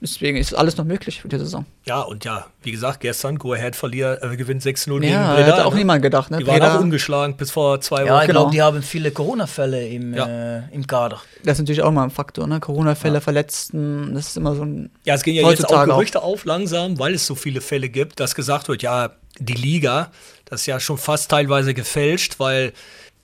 Deswegen 0.03 0.37
ist 0.37 0.53
alles 0.53 0.75
noch 0.75 0.83
möglich 0.83 1.21
für 1.21 1.29
die 1.29 1.37
Saison. 1.39 1.65
Ja, 1.85 2.01
und 2.01 2.25
ja, 2.25 2.45
wie 2.61 2.71
gesagt, 2.71 2.99
gestern, 2.99 3.37
Go 3.39 3.53
Ahead 3.53 3.73
verliert, 3.75 4.21
äh, 4.21 4.35
gewinnt 4.35 4.61
6-0 4.61 4.99
gegen 4.99 5.13
Ja, 5.13 5.33
Breda. 5.33 5.45
hätte 5.47 5.65
auch 5.65 5.71
ne? 5.71 5.77
niemand 5.79 6.01
gedacht. 6.01 6.29
Ne? 6.29 6.39
Die 6.39 6.45
waren 6.45 6.59
Breda- 6.59 6.75
auch 6.75 6.81
ungeschlagen 6.81 7.37
bis 7.37 7.51
vor 7.51 7.79
zwei 7.79 8.03
Ja, 8.05 8.13
Wochen. 8.15 8.21
ich 8.23 8.27
genau. 8.27 8.39
glaube, 8.41 8.51
die 8.51 8.61
haben 8.61 8.81
viele 8.83 9.11
Corona-Fälle 9.11 9.87
im, 9.87 10.13
Ja. 10.13 10.57
äh, 10.57 10.61
im 10.73 10.85
Kader. 10.85 11.21
Das 11.45 11.53
ist 11.53 11.59
natürlich 11.59 11.81
auch 11.81 11.91
mal 11.91 12.03
ein 12.03 12.09
Faktor. 12.09 12.45
Ne? 12.47 12.59
Corona-Fälle, 12.59 13.21
Verletzten, 13.21 14.13
das 14.13 14.27
ist 14.27 14.37
immer 14.37 14.55
so 14.55 14.63
ein. 14.65 14.89
Ja, 15.05 15.13
es 15.15 15.23
gehen 15.23 15.35
ja 15.35 15.41
jetzt 15.41 15.47
auch 15.47 15.51
Heutzutage 15.69 15.91
auch. 15.93 15.95
Gerüchte 15.97 16.21
auf 16.21 16.43
langsam, 16.45 16.99
weil 16.99 17.13
es 17.13 17.25
so 17.25 17.35
viele 17.35 17.61
Fälle 17.61 17.87
gibt, 17.87 18.19
dass 18.19 18.35
gesagt 18.35 18.67
wird, 18.67 18.81
ja, 18.83 19.11
die 19.39 19.53
Liga, 19.53 20.11
das 20.45 20.61
ist 20.61 20.65
ja 20.67 20.79
schon 20.81 20.97
fast 20.97 21.31
teilweise 21.31 21.73
gefälscht, 21.73 22.39
weil, 22.39 22.73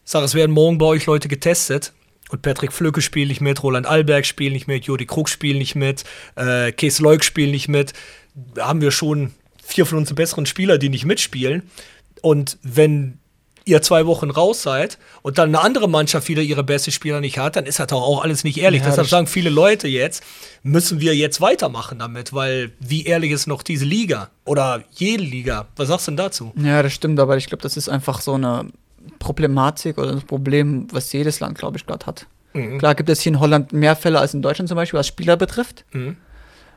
ich 0.06 0.12
sag, 0.12 0.24
es 0.24 0.34
werden 0.34 0.52
morgen 0.54 0.78
bei 0.78 0.86
euch 0.86 1.06
Leute 1.06 1.28
getestet 1.28 1.92
und 2.30 2.42
Patrick 2.42 2.72
Flöcke 2.72 3.02
spielt 3.02 3.30
nicht 3.30 3.42
mit, 3.42 3.62
Roland 3.64 3.86
Alberg 3.86 4.26
spielt 4.26 4.54
nicht 4.54 4.68
mit, 4.68 4.86
Jodi 4.86 5.06
Krug 5.06 5.30
spielt 5.30 5.58
nicht 5.58 5.76
mit, 5.76 6.04
äh, 6.36 6.72
Kees 6.72 7.00
Leuk 7.00 7.24
spielt 7.24 7.52
nicht 7.52 7.68
mit. 7.68 7.94
Da 8.54 8.68
haben 8.68 8.82
wir 8.82 8.92
schon 8.92 9.34
vier 9.64 9.86
von 9.86 9.98
unseren 9.98 10.16
besseren 10.16 10.46
Spieler, 10.46 10.78
die 10.78 10.90
nicht 10.90 11.06
mitspielen. 11.06 11.64
Und 12.22 12.58
wenn 12.64 13.20
ihr 13.66 13.82
zwei 13.82 14.06
Wochen 14.06 14.30
raus 14.30 14.64
seid 14.64 14.98
und 15.22 15.38
dann 15.38 15.50
eine 15.50 15.62
andere 15.62 15.88
Mannschaft 15.88 16.28
wieder 16.28 16.42
ihre 16.42 16.64
beste 16.64 16.92
Spieler 16.92 17.22
nicht 17.22 17.38
hat, 17.38 17.56
dann 17.56 17.66
ist 17.66 17.80
das 17.80 17.88
doch 17.88 18.02
auch 18.02 18.24
alles 18.24 18.44
nicht 18.44 18.58
ehrlich. 18.58 18.82
Ja, 18.82 18.90
Deshalb 18.90 19.08
sagen 19.08 19.28
viele 19.28 19.50
Leute 19.50 19.88
jetzt, 19.88 20.24
müssen 20.64 21.00
wir 21.00 21.16
jetzt 21.16 21.40
weitermachen 21.40 22.00
damit, 22.00 22.34
weil 22.34 22.72
wie 22.80 23.06
ehrlich 23.06 23.32
ist 23.32 23.48
noch 23.48 23.64
diese 23.64 23.86
Liga 23.86 24.30
oder 24.46 24.84
jede 24.92 25.24
Liga? 25.24 25.68
Was 25.76 25.90
sagst 25.90 26.08
du 26.08 26.12
denn 26.12 26.18
dazu? 26.18 26.54
Ja, 26.62 26.82
das 26.82 26.94
stimmt, 26.94 27.20
aber 27.20 27.38
ich 27.38 27.48
glaube, 27.48 27.62
das 27.62 27.78
ist 27.78 27.90
einfach 27.90 28.22
so 28.22 28.34
eine 28.34 28.72
Problematik 29.18 29.98
oder 29.98 30.12
ein 30.12 30.22
Problem, 30.22 30.88
was 30.92 31.12
jedes 31.14 31.40
Land, 31.40 31.58
glaube 31.58 31.78
ich, 31.78 31.86
gerade 31.86 32.06
hat. 32.06 32.28
Klar 32.78 32.96
gibt 32.96 33.10
es 33.10 33.22
hier 33.22 33.34
in 33.34 33.40
Holland 33.40 33.74
mehr 33.74 33.96
Fälle 33.96 34.20
als 34.20 34.34
in 34.34 34.42
Deutschland 34.42 34.70
zum 34.70 34.76
Beispiel, 34.76 35.00
was 35.00 35.08
Spieler 35.08 35.38
betrifft. 35.38 35.86
Mhm. 35.92 36.18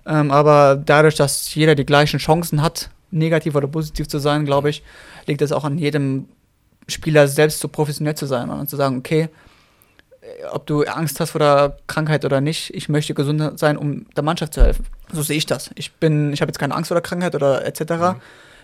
Ähm, 0.04 0.30
aber 0.30 0.76
dadurch, 0.76 1.14
dass 1.14 1.54
jeder 1.54 1.74
die 1.74 1.86
gleichen 1.86 2.18
Chancen 2.18 2.62
hat, 2.62 2.90
negativ 3.10 3.54
oder 3.54 3.68
positiv 3.68 4.08
zu 4.08 4.18
sein, 4.18 4.44
glaube 4.44 4.70
ich, 4.70 4.82
liegt 5.26 5.42
es 5.42 5.52
auch 5.52 5.64
an 5.64 5.78
jedem 5.78 6.26
Spieler 6.88 7.28
selbst 7.28 7.60
so 7.60 7.68
professionell 7.68 8.14
zu 8.14 8.26
sein 8.26 8.50
und 8.50 8.68
zu 8.68 8.76
sagen, 8.76 8.98
okay, 8.98 9.28
äh, 10.20 10.46
ob 10.50 10.66
du 10.66 10.82
Angst 10.82 11.20
hast 11.20 11.30
vor 11.30 11.38
der 11.38 11.76
Krankheit 11.86 12.24
oder 12.24 12.40
nicht, 12.40 12.74
ich 12.74 12.88
möchte 12.88 13.14
gesund 13.14 13.58
sein, 13.58 13.76
um 13.76 14.06
der 14.16 14.24
Mannschaft 14.24 14.54
zu 14.54 14.62
helfen. 14.62 14.86
So 15.12 15.22
sehe 15.22 15.36
ich 15.36 15.46
das. 15.46 15.70
Ich 15.76 15.92
bin, 15.92 16.32
ich 16.32 16.40
habe 16.40 16.50
jetzt 16.50 16.58
keine 16.58 16.74
Angst 16.74 16.88
vor 16.88 16.96
der 16.96 17.02
Krankheit 17.02 17.34
oder 17.34 17.64
etc. 17.64 18.18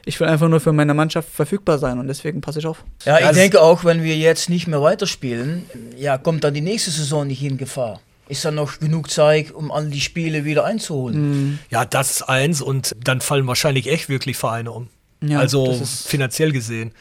Ich 0.09 0.19
will 0.21 0.27
einfach 0.27 0.49
nur 0.49 0.59
für 0.61 0.73
meine 0.73 0.95
Mannschaft 0.95 1.29
verfügbar 1.29 1.79
sein 1.79 1.99
und 1.99 2.07
deswegen 2.09 2.41
passe 2.41 2.61
ich 2.61 2.67
auf. 2.67 2.83
Ja, 3.05 3.19
ich 3.19 3.27
es- 3.27 3.37
denke 3.37 3.61
auch, 3.61 3.85
wenn 3.85 4.03
wir 4.03 4.17
jetzt 4.17 4.49
nicht 4.49 4.67
mehr 4.67 4.81
weiterspielen, 4.81 5.65
ja, 5.97 6.17
kommt 6.17 6.45
dann 6.45 6.55
die 6.55 6.63
nächste 6.63 6.91
Saison 6.91 7.27
nicht 7.27 7.43
in 7.43 7.59
Gefahr. 7.59 8.01
Ist 8.29 8.45
dann 8.45 8.55
noch 8.55 8.79
genug 8.79 9.11
Zeit, 9.11 9.51
um 9.51 9.71
all 9.71 9.89
die 9.91 10.01
Spiele 10.01 10.45
wieder 10.47 10.65
einzuholen? 10.65 11.59
Ja, 11.71 11.85
das 11.85 12.11
ist 12.11 12.23
eins 12.23 12.63
und 12.63 12.95
dann 13.03 13.21
fallen 13.21 13.47
wahrscheinlich 13.47 13.87
echt 13.87 14.09
wirklich 14.09 14.37
Vereine 14.39 14.71
um. 14.73 14.89
Ja, 15.23 15.39
also 15.41 15.79
finanziell 16.07 16.53
gesehen. 16.53 16.93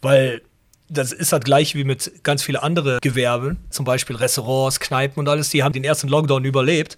Weil 0.00 0.42
das 0.88 1.12
ist 1.12 1.32
halt 1.32 1.44
gleich 1.44 1.74
wie 1.74 1.84
mit 1.84 2.12
ganz 2.22 2.42
vielen 2.42 2.56
anderen 2.58 2.98
Gewerben, 3.00 3.58
zum 3.70 3.84
Beispiel 3.84 4.14
Restaurants, 4.16 4.78
Kneipen 4.78 5.18
und 5.20 5.28
alles, 5.28 5.48
die 5.48 5.62
haben 5.62 5.72
den 5.72 5.84
ersten 5.84 6.06
Lockdown 6.08 6.44
überlebt. 6.44 6.96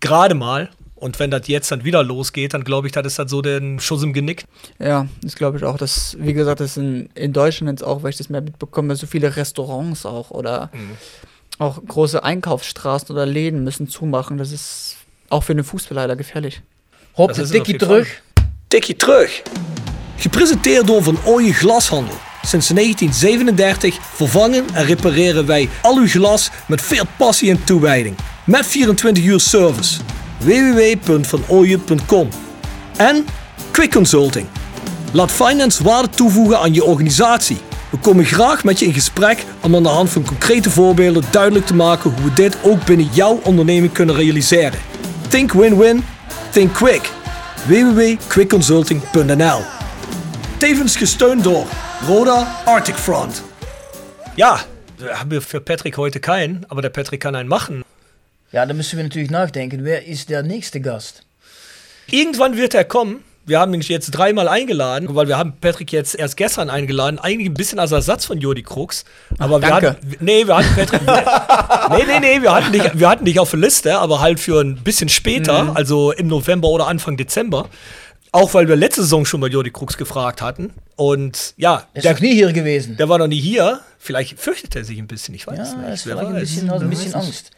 Gerade 0.00 0.34
mal. 0.34 0.70
Und 0.96 1.18
wenn 1.18 1.30
das 1.30 1.46
jetzt 1.46 1.70
dann 1.70 1.84
wieder 1.84 2.02
losgeht, 2.02 2.54
dann 2.54 2.64
glaube 2.64 2.86
ich, 2.88 2.92
das 2.92 3.06
ist 3.06 3.18
halt 3.18 3.28
so 3.28 3.42
den 3.42 3.78
Schuss 3.80 4.02
im 4.02 4.14
Genick. 4.14 4.44
Ja, 4.78 5.06
das 5.22 5.36
glaube 5.36 5.58
ich 5.58 5.64
auch. 5.64 5.76
Das, 5.76 6.16
wie 6.18 6.32
gesagt, 6.32 6.60
das 6.60 6.78
in, 6.78 7.10
in 7.14 7.34
Deutschland 7.34 7.70
jetzt 7.78 7.86
auch, 7.86 8.02
weil 8.02 8.10
ich 8.10 8.16
das 8.16 8.30
mehr 8.30 8.40
mitbekomme, 8.40 8.96
so 8.96 9.06
viele 9.06 9.36
Restaurants 9.36 10.06
auch 10.06 10.30
oder 10.30 10.70
auch 11.58 11.84
große 11.86 12.22
Einkaufsstraßen 12.24 13.14
oder 13.14 13.26
Läden 13.26 13.62
müssen 13.62 13.88
zumachen. 13.88 14.38
Das 14.38 14.52
ist 14.52 14.96
auch 15.28 15.44
für 15.44 15.54
den 15.54 15.64
Fußball 15.64 15.96
leider 15.96 16.16
gefährlich. 16.16 16.62
Hop, 17.16 17.32
de 17.32 17.44
je 17.44 17.78
terug. 17.78 18.06
Tikje 18.68 18.96
terug. 18.96 19.28
Gepresenteerd 20.22 20.86
door 20.88 21.04
Van 21.04 21.18
Ooyen 21.24 21.54
Glashandel. 21.54 22.16
Sinds 22.42 22.68
1937 22.68 23.98
vervangen 24.14 24.64
en 24.74 24.84
repareren 24.84 25.46
wij 25.46 25.68
al 25.82 25.96
uw 25.96 26.06
glas 26.06 26.50
met 26.66 26.82
veel 26.82 27.04
passie 27.16 27.50
en 27.50 27.64
toewijding. 27.64 28.16
Met 28.44 28.66
24 28.66 29.24
uur 29.24 29.40
service. 29.40 30.00
www.vanooyen.com 30.38 32.28
En 32.96 33.26
Quick 33.70 33.92
Consulting. 33.92 34.46
Laat 35.12 35.30
finance 35.30 35.84
waarde 35.84 36.08
toevoegen 36.08 36.58
aan 36.58 36.74
je 36.74 36.84
organisatie. 36.84 37.58
We 37.90 37.98
komen 37.98 38.24
graag 38.24 38.64
met 38.64 38.78
je 38.78 38.86
in 38.86 38.92
gesprek 38.92 39.44
om 39.60 39.76
aan 39.76 39.82
de 39.82 39.88
hand 39.88 40.10
van 40.10 40.24
concrete 40.24 40.70
voorbeelden 40.70 41.24
duidelijk 41.30 41.66
te 41.66 41.74
maken 41.74 42.10
hoe 42.10 42.24
we 42.24 42.32
dit 42.32 42.56
ook 42.62 42.84
binnen 42.84 43.08
jouw 43.12 43.40
onderneming 43.42 43.92
kunnen 43.92 44.14
realiseren. 44.14 44.78
Think 45.28 45.52
win-win, 45.52 46.04
think 46.50 46.72
quick. 46.72 47.10
www.quickconsulting.nl 47.66 49.60
Tevens 50.56 50.96
gesteund 50.96 51.44
door 51.44 51.66
Roda 52.06 52.60
Arctic 52.64 52.94
Front. 52.94 53.42
Ja, 54.34 54.60
haben 55.00 55.30
wir 55.30 55.42
für 55.42 55.60
Patrick 55.60 55.96
heute 55.96 56.20
keinen, 56.20 56.64
aber 56.68 56.82
der 56.82 56.90
Patrick 56.90 57.20
kann 57.20 57.34
einen 57.34 57.48
machen. 57.48 57.84
Ja, 58.52 58.64
da 58.66 58.74
müssen 58.74 58.96
wir 58.96 59.04
natürlich 59.04 59.30
nachdenken. 59.30 59.84
Wer 59.84 60.06
ist 60.06 60.30
der 60.30 60.42
nächste 60.42 60.80
Gast? 60.80 61.22
Irgendwann 62.08 62.56
wird 62.56 62.74
er 62.74 62.84
kommen. 62.84 63.22
Wir 63.48 63.60
haben 63.60 63.72
ihn 63.74 63.80
jetzt 63.80 64.10
dreimal 64.10 64.48
eingeladen, 64.48 65.14
weil 65.14 65.28
wir 65.28 65.38
haben 65.38 65.54
Patrick 65.60 65.92
jetzt 65.92 66.16
erst 66.16 66.36
gestern 66.36 66.68
eingeladen, 66.68 67.20
eigentlich 67.20 67.48
ein 67.48 67.54
bisschen 67.54 67.78
als 67.78 67.92
Ersatz 67.92 68.24
von 68.24 68.38
Jodi 68.40 68.62
Krux. 68.64 69.04
Aber 69.38 69.60
wir 69.62 69.68
danke. 69.68 69.90
hatten, 69.90 70.16
nee, 70.18 70.44
wir 70.46 70.56
hatten 70.56 70.74
Patrick, 70.74 71.00
nee, 71.90 72.04
nee, 72.08 72.18
nee, 72.38 72.42
wir 72.42 72.52
hatten, 72.52 72.72
dich, 72.72 72.82
wir 72.94 73.08
hatten 73.08 73.24
dich 73.24 73.38
auf 73.38 73.50
der 73.50 73.60
Liste, 73.60 73.98
aber 73.98 74.20
halt 74.20 74.40
für 74.40 74.60
ein 74.60 74.82
bisschen 74.82 75.08
später, 75.08 75.76
also 75.76 76.10
im 76.10 76.26
November 76.26 76.68
oder 76.68 76.88
Anfang 76.88 77.16
Dezember. 77.16 77.68
Auch 78.32 78.52
weil 78.52 78.66
wir 78.66 78.74
letzte 78.74 79.02
Saison 79.02 79.24
schon 79.24 79.38
mal 79.40 79.50
Jodi 79.50 79.70
Krux 79.70 79.96
gefragt 79.96 80.42
hatten. 80.42 80.74
Und 80.96 81.54
ja, 81.56 81.86
Er 81.94 82.04
ist 82.04 82.10
noch 82.10 82.20
nie 82.20 82.34
hier 82.34 82.52
gewesen. 82.52 82.96
der 82.96 83.08
war 83.08 83.18
noch 83.18 83.28
nie 83.28 83.40
hier. 83.40 83.80
Vielleicht 83.98 84.40
fürchtet 84.40 84.74
er 84.74 84.82
sich 84.84 84.98
ein 84.98 85.06
bisschen, 85.06 85.34
ich 85.36 85.46
weiß 85.46 85.56
Ja, 85.56 85.62
es 85.62 85.70
er 85.72 85.76
nicht. 85.78 85.92
ist 85.94 86.06
Wer 86.06 86.16
vielleicht 86.16 86.28
ein 86.30 86.34
weiß. 86.34 86.40
bisschen, 86.42 86.70
hat 86.70 86.80
ein 86.82 86.90
bisschen 86.90 87.14
weiß. 87.14 87.24
Angst. 87.24 87.50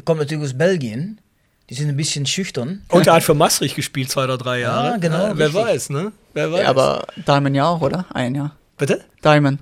Der 0.00 0.04
kommt 0.06 0.18
natürlich 0.20 0.42
aus 0.44 0.56
Belgien. 0.56 1.20
Die 1.68 1.74
sind 1.74 1.90
ein 1.90 1.96
bisschen 1.96 2.24
schüchtern. 2.24 2.82
Und 2.88 3.06
er 3.06 3.12
hat 3.12 3.22
für 3.22 3.34
Maastricht 3.34 3.76
gespielt, 3.76 4.10
zwei 4.10 4.24
oder 4.24 4.38
drei 4.38 4.60
Jahre. 4.60 4.98
genau, 4.98 5.26
Ja, 5.26 5.36
wer 5.36 5.48
richtig. 5.48 5.62
weiß, 5.62 5.90
ne? 5.90 6.12
Wer 6.32 6.50
weiß. 6.50 6.62
Ja, 6.62 6.70
aber 6.70 7.06
Diamond 7.28 7.54
ja 7.54 7.68
auch, 7.68 7.82
oder? 7.82 8.06
Ein 8.14 8.34
Jahr. 8.34 8.56
Bitte? 8.78 9.02
Diamond. 9.22 9.60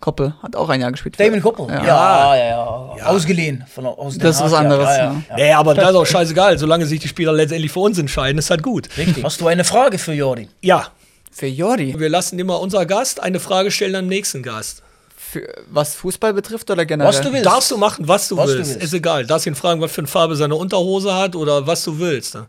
Koppel 0.00 0.34
hat 0.42 0.54
auch 0.54 0.68
ein 0.68 0.82
Jahr 0.82 0.92
gespielt. 0.92 1.18
Damon 1.18 1.40
Koppel. 1.40 1.66
Ja, 1.70 1.82
Ja. 1.82 2.36
ja, 2.36 2.94
ja. 2.98 3.06
Ausgeliehen. 3.06 3.64
Von, 3.74 3.86
aus 3.86 4.18
Das 4.18 4.36
ist 4.36 4.42
was 4.42 4.52
ja. 4.52 4.58
anderes, 4.58 4.84
Ja, 4.86 4.96
ja, 4.96 5.04
ja. 5.04 5.22
ja. 5.30 5.36
Nee, 5.36 5.52
aber 5.54 5.74
das 5.74 5.88
ist 5.88 5.96
auch 5.96 6.04
scheißegal. 6.06 6.58
Solange 6.58 6.84
sich 6.84 7.00
die 7.00 7.08
Spieler 7.08 7.32
letztendlich 7.32 7.72
für 7.72 7.80
uns 7.80 7.96
entscheiden, 7.98 8.36
ist 8.36 8.50
halt 8.50 8.62
gut. 8.62 8.90
Richtig. 8.98 9.24
Hast 9.24 9.40
du 9.40 9.46
eine 9.46 9.64
Frage 9.64 9.96
für 9.96 10.12
Jordi? 10.12 10.50
Ja, 10.60 10.88
Für 11.32 11.46
Jordi. 11.46 11.98
wir 11.98 12.10
lassen 12.10 12.38
immer 12.38 12.60
unser 12.60 12.84
Gast 12.84 13.22
eine 13.22 13.40
Frage 13.40 13.70
stellen 13.70 13.94
am 13.94 14.06
nächsten 14.08 14.42
Gast. 14.42 14.82
Für, 15.30 15.46
was 15.70 15.94
Fußball 15.94 16.32
betrifft 16.34 16.70
oder 16.70 16.84
generell? 16.84 17.08
Was 17.08 17.20
du 17.20 17.32
willst. 17.32 17.46
Darfst 17.46 17.70
du 17.70 17.76
machen, 17.76 18.08
was 18.08 18.26
du, 18.28 18.36
Was 18.36 18.50
du 18.50 18.56
willst. 18.58 18.70
willst. 18.72 18.84
Ist 18.84 18.92
egal. 18.94 19.26
Darfst 19.26 19.46
ihn 19.46 19.54
fragen, 19.54 19.80
was 19.80 19.92
für 19.92 20.00
eine 20.00 20.08
Farbe 20.08 20.34
seine 20.34 20.56
Unterhose 20.56 21.14
hat 21.14 21.36
oder 21.36 21.66
was 21.66 21.84
du 21.84 21.98
willst. 21.98 22.34
ne? 22.34 22.46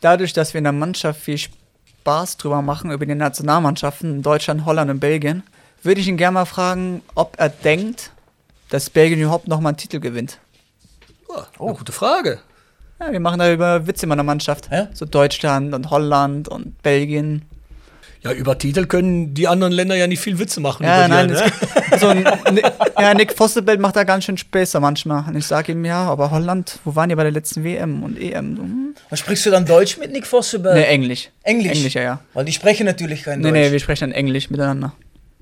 Dadurch, 0.00 0.32
dass 0.32 0.54
wir 0.54 0.58
in 0.58 0.64
der 0.64 0.72
Mannschaft 0.72 1.20
viel 1.20 1.38
Spaß 1.38 2.36
drüber 2.36 2.62
machen, 2.62 2.90
über 2.92 3.06
die 3.06 3.14
Nationalmannschaften 3.14 4.16
in 4.16 4.22
Deutschland, 4.22 4.64
Holland 4.66 4.90
und 4.90 5.00
Belgien, 5.00 5.42
würde 5.82 6.00
ich 6.00 6.06
ihn 6.08 6.16
gerne 6.16 6.34
mal 6.34 6.44
fragen, 6.44 7.02
ob 7.14 7.34
er 7.38 7.48
denkt, 7.48 8.10
dass 8.70 8.88
Belgien 8.90 9.20
überhaupt 9.20 9.48
nochmal 9.48 9.70
einen 9.70 9.76
Titel 9.78 10.00
gewinnt. 10.00 10.38
Oh, 11.58 11.66
eine 11.66 11.74
gute 11.76 11.92
Frage. 11.92 12.40
Ja, 13.00 13.10
wir 13.10 13.20
machen 13.20 13.40
da 13.40 13.52
über 13.52 13.86
Witze 13.86 14.04
in 14.04 14.08
meiner 14.10 14.22
Mannschaft. 14.22 14.68
Ja? 14.70 14.88
So 14.94 15.04
Deutschland 15.06 15.74
und 15.74 15.90
Holland 15.90 16.48
und 16.48 16.80
Belgien. 16.82 17.44
Ja, 18.24 18.32
über 18.32 18.56
Titel 18.56 18.86
können 18.86 19.34
die 19.34 19.46
anderen 19.48 19.72
Länder 19.72 19.94
ja 19.96 20.06
nicht 20.06 20.20
viel 20.20 20.38
Witze 20.38 20.60
machen. 20.60 20.84
Ja, 20.84 21.04
über 21.06 21.08
nein, 21.14 21.28
die, 21.28 21.34
es 21.34 21.40
ne? 21.42 21.52
so 22.00 22.06
ein, 22.08 22.24
ja, 22.98 23.12
Nick 23.12 23.38
Vosselbelt 23.38 23.80
macht 23.80 23.96
da 23.96 24.04
ganz 24.04 24.24
schön 24.24 24.38
Späße 24.38 24.80
manchmal. 24.80 25.24
Und 25.28 25.36
ich 25.36 25.46
sage 25.46 25.72
ihm, 25.72 25.84
ja, 25.84 26.04
aber 26.04 26.30
Holland, 26.30 26.78
wo 26.84 26.96
waren 26.96 27.10
die 27.10 27.14
bei 27.14 27.22
der 27.22 27.32
letzten 27.32 27.64
WM 27.64 28.02
und 28.02 28.18
EM? 28.18 28.56
So, 28.56 28.62
hm? 28.62 28.94
Was 29.10 29.18
sprichst 29.18 29.44
du 29.44 29.50
dann 29.50 29.66
Deutsch 29.66 29.98
mit 29.98 30.10
Nick 30.10 30.26
Vossenberg? 30.26 30.74
Nee, 30.74 30.84
Englisch. 30.84 31.28
Englisch? 31.42 31.72
Englisch, 31.72 31.94
ja, 31.94 32.02
ja. 32.02 32.20
Weil 32.32 32.46
die 32.46 32.52
sprechen 32.52 32.86
natürlich 32.86 33.24
kein 33.24 33.40
Nee, 33.40 33.50
Deutsch. 33.50 33.52
nee, 33.52 33.72
wir 33.72 33.78
sprechen 33.80 34.10
dann 34.10 34.12
Englisch 34.12 34.48
miteinander. 34.48 34.94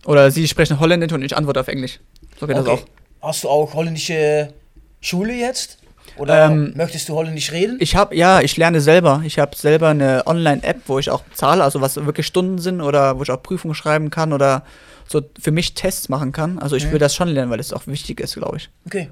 Oder 0.05 0.33
sie 0.33 0.49
sprechen 0.49 0.81
Holländisch 0.81 1.13
und 1.13 1.23
ich 1.23 1.37
antworte 1.37 1.61
auf 1.61 1.69
Englisch. 1.69 2.01
So 2.41 2.49
geht 2.49 2.57
das 2.57 2.67
Okay. 2.67 2.81
auch. 3.23 3.29
Hast 3.29 3.45
du 3.45 3.49
auch 3.49 3.75
holländische 3.75 4.53
Schule 5.01 5.35
jetzt? 5.35 5.79
Oder 6.17 6.47
Ähm, 6.47 6.73
möchtest 6.77 7.09
du 7.09 7.15
holländisch 7.15 7.53
reden? 7.53 7.77
Ich 7.81 7.97
habe, 7.97 8.15
ja, 8.17 8.41
ich 8.41 8.57
lerne 8.57 8.81
selber. 8.81 9.23
Ich 9.25 9.39
habe 9.39 9.57
selber 9.57 9.89
eine 9.89 10.23
Online-App, 10.27 10.83
wo 10.87 10.99
ich 10.99 11.11
auch 11.11 11.23
zahle, 11.35 11.65
also 11.65 11.81
was 11.81 11.97
wirklich 11.97 12.27
Stunden 12.27 12.59
sind 12.59 12.81
oder 12.81 13.19
wo 13.19 13.23
ich 13.23 13.31
auch 13.31 13.43
Prüfungen 13.43 13.75
schreiben 13.75 14.11
kann 14.11 14.33
oder 14.33 14.65
so 15.09 15.23
für 15.41 15.51
mich 15.51 15.75
Tests 15.75 16.09
machen 16.09 16.33
kann. 16.33 16.59
Also 16.59 16.77
ich 16.77 16.91
will 16.91 16.99
das 16.99 17.15
schon 17.15 17.29
lernen, 17.29 17.51
weil 17.51 17.61
es 17.61 17.73
auch 17.73 17.87
wichtig 17.87 18.21
ist, 18.21 18.35
glaube 18.35 18.59
ich. 18.59 18.69
Okay. 18.87 19.09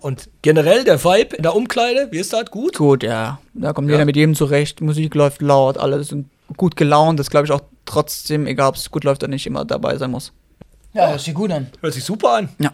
Und 0.00 0.28
generell 0.42 0.82
der 0.84 1.02
Vibe 1.04 1.36
in 1.36 1.42
der 1.44 1.54
Umkleide, 1.54 2.08
wie 2.10 2.18
ist 2.18 2.32
das? 2.32 2.46
Gut? 2.50 2.76
Gut, 2.76 3.02
ja. 3.04 3.38
Da 3.54 3.72
kommt 3.72 3.88
Ja. 3.88 3.94
jeder 3.94 4.04
mit 4.04 4.16
jedem 4.16 4.34
zurecht. 4.34 4.80
Musik 4.80 5.14
läuft 5.14 5.40
laut, 5.42 5.78
alle 5.78 6.02
sind 6.02 6.28
gut 6.56 6.76
gelaunt. 6.76 7.20
Das 7.20 7.30
glaube 7.30 7.46
ich 7.46 7.52
auch 7.52 7.62
trotzdem, 7.86 8.46
egal 8.48 8.68
ob 8.70 8.74
es 8.74 8.90
gut 8.90 9.04
läuft 9.04 9.22
oder 9.22 9.30
nicht, 9.30 9.46
immer 9.46 9.64
dabei 9.64 9.96
sein 9.96 10.10
muss. 10.10 10.32
Ja, 10.92 11.08
hört 11.10 11.20
sich 11.20 11.32
gut 11.34 11.52
an. 11.52 11.68
Hört 11.80 11.94
sich 11.94 12.04
super 12.04 12.34
an. 12.34 12.48
Ja. 12.58 12.72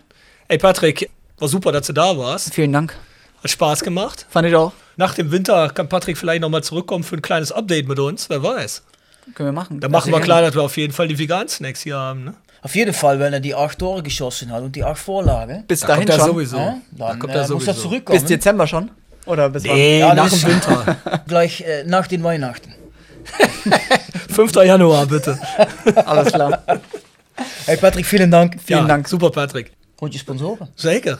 Ey, 0.49 0.57
Patrick, 0.59 1.11
war 1.39 1.49
super, 1.49 1.71
dass 1.71 1.87
du 1.87 1.93
da 1.93 2.17
warst. 2.17 2.53
Vielen 2.55 2.73
Dank. 2.73 2.97
Hat 3.43 3.51
Spaß 3.51 3.81
gemacht. 3.83 4.27
Fand 4.29 4.49
ich 4.49 4.55
auch. 4.55 4.73
Nach 4.97 5.15
dem 5.15 5.31
Winter 5.31 5.69
kann 5.71 5.89
Patrick 5.89 6.19
vielleicht 6.19 6.41
nochmal 6.43 6.63
zurückkommen 6.63 7.05
für 7.05 7.17
ein 7.17 7.23
kleines 7.23 7.53
Update 7.53 7.87
mit 7.89 7.99
uns. 7.99 8.29
Wer 8.29 8.43
weiß. 8.43 8.83
Können 9.35 9.49
wir 9.51 9.53
machen. 9.53 9.79
Dann 9.81 9.91
machen 9.91 10.05
Sehr 10.07 10.13
wir 10.15 10.17
gerne. 10.19 10.25
klar, 10.25 10.43
dass 10.43 10.55
wir 10.55 10.63
auf 10.63 10.77
jeden 10.77 10.93
Fall 10.93 11.07
die 11.09 11.19
veganen 11.19 11.49
Snacks 11.49 11.83
hier 11.83 11.97
haben. 11.97 12.25
Ne? 12.25 12.35
Auf 12.63 12.75
jeden 12.75 12.93
Fall, 12.95 13.21
wenn 13.21 13.33
er 13.33 13.41
die 13.41 13.55
acht 13.55 13.79
Tore 13.79 14.03
geschossen 14.03 14.51
hat 14.51 14.63
und 14.63 14.75
die 14.75 14.83
acht 14.83 14.99
Vorlagen, 14.99 15.65
Bis 15.69 15.81
Da 15.81 15.89
dahin 15.89 16.07
kommt 16.07 16.19
er 16.19 16.25
schon. 16.25 16.35
sowieso. 16.35 16.57
ja, 16.57 16.77
da 16.93 17.09
dann 17.09 17.19
kommt 17.21 17.33
äh, 17.33 17.37
er 17.37 17.41
muss 17.43 17.49
sowieso. 17.49 17.71
er 17.71 17.77
zurückkommen. 17.77 18.19
Bis 18.21 18.29
Dezember 18.29 18.67
schon? 18.67 18.91
Oder 19.27 19.51
bis 19.51 19.63
Nee, 19.65 20.01
Ja, 20.01 20.15
nach 20.15 20.31
dem 20.31 20.43
Winter. 20.43 20.97
Gleich 21.29 21.61
äh, 21.61 21.85
nach 21.85 22.07
den 22.07 22.25
Weihnachten. 22.25 22.75
5. 24.31 24.55
Januar, 24.57 25.07
bitte. 25.07 25.39
Alles 26.07 26.33
klar. 26.33 26.63
Hey 27.67 27.77
Patrick, 27.77 28.07
vielen 28.07 28.31
Dank. 28.31 28.57
Vielen 28.65 28.81
ja, 28.81 28.87
Dank. 28.87 29.07
Super, 29.07 29.31
Patrick. 29.31 29.73
Goed 29.97 30.13
je 30.15 30.19
sponsoren. 30.19 30.69
Zeker. 30.77 31.19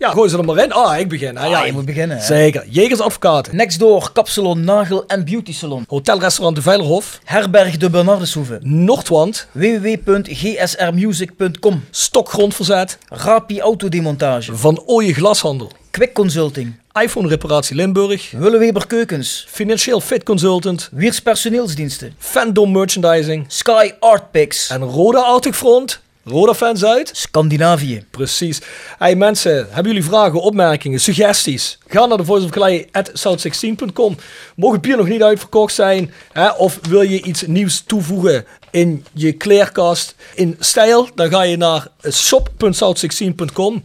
Ja, 0.00 0.10
gooi 0.10 0.28
ze 0.28 0.38
er 0.38 0.44
maar 0.44 0.58
in. 0.58 0.72
Ah, 0.72 0.98
ik 0.98 1.08
begin. 1.08 1.38
Ah, 1.38 1.50
ja, 1.50 1.64
je 1.64 1.72
moet 1.72 1.84
beginnen, 1.84 2.16
hè. 2.16 2.24
Zeker. 2.24 2.64
Jegers 2.68 3.00
Advocaten. 3.00 3.56
Next 3.56 3.78
door, 3.78 4.10
kapsalon, 4.12 4.64
nagel 4.64 5.04
en 5.06 5.24
beauty 5.24 5.52
salon. 5.52 5.84
Hotelrestaurant 5.88 6.56
De 6.56 6.62
Veilerhof. 6.62 7.20
Herberg 7.24 7.76
de 7.76 7.90
Bernardeshoeve. 7.90 8.58
Noordwand. 8.62 9.46
www.gsrmusic.com. 9.52 11.84
Stokgrondverzet. 11.90 12.98
Rapi 13.08 13.60
autodemontage. 13.60 14.56
Van 14.56 14.82
Ooyen 14.86 15.14
Glashandel. 15.14 15.70
Quick 15.90 16.12
Consulting. 16.12 16.74
iPhone 17.02 17.28
Reparatie 17.28 17.76
Limburg. 17.76 18.30
Willeweber 18.30 18.86
Keukens. 18.86 19.44
Financieel 19.48 20.00
Fit 20.00 20.22
Consultant. 20.22 20.88
Wiers 20.92 21.22
personeelsdiensten. 21.22 22.14
Fandom 22.18 22.72
Merchandising. 22.72 23.44
Sky 23.48 23.90
Art 23.98 24.30
Picks. 24.30 24.70
En 24.70 24.82
Roda 24.82 25.38
Front. 25.40 26.00
Roda 26.30 26.54
Fans 26.54 26.84
uit. 26.84 27.10
Scandinavië. 27.12 28.04
Precies. 28.10 28.60
Hey 28.98 29.16
mensen, 29.16 29.66
hebben 29.70 29.92
jullie 29.92 30.08
vragen, 30.08 30.42
opmerkingen, 30.42 31.00
suggesties? 31.00 31.78
Ga 31.86 32.06
naar 32.06 32.16
de 32.16 32.24
voiceofclay.south16.com. 32.24 34.16
Mocht 34.56 34.72
het 34.72 34.82
bier 34.82 34.96
nog 34.96 35.08
niet 35.08 35.22
uitverkocht 35.22 35.74
zijn, 35.74 36.12
hè, 36.32 36.48
of 36.50 36.78
wil 36.88 37.02
je 37.02 37.22
iets 37.22 37.46
nieuws 37.46 37.82
toevoegen 37.86 38.44
in 38.70 39.04
je 39.12 39.32
kleerkast 39.32 40.14
in 40.34 40.56
stijl, 40.58 41.08
dan 41.14 41.30
ga 41.30 41.42
je 41.42 41.56
naar 41.56 41.86
shop.south16.com. 42.10 43.82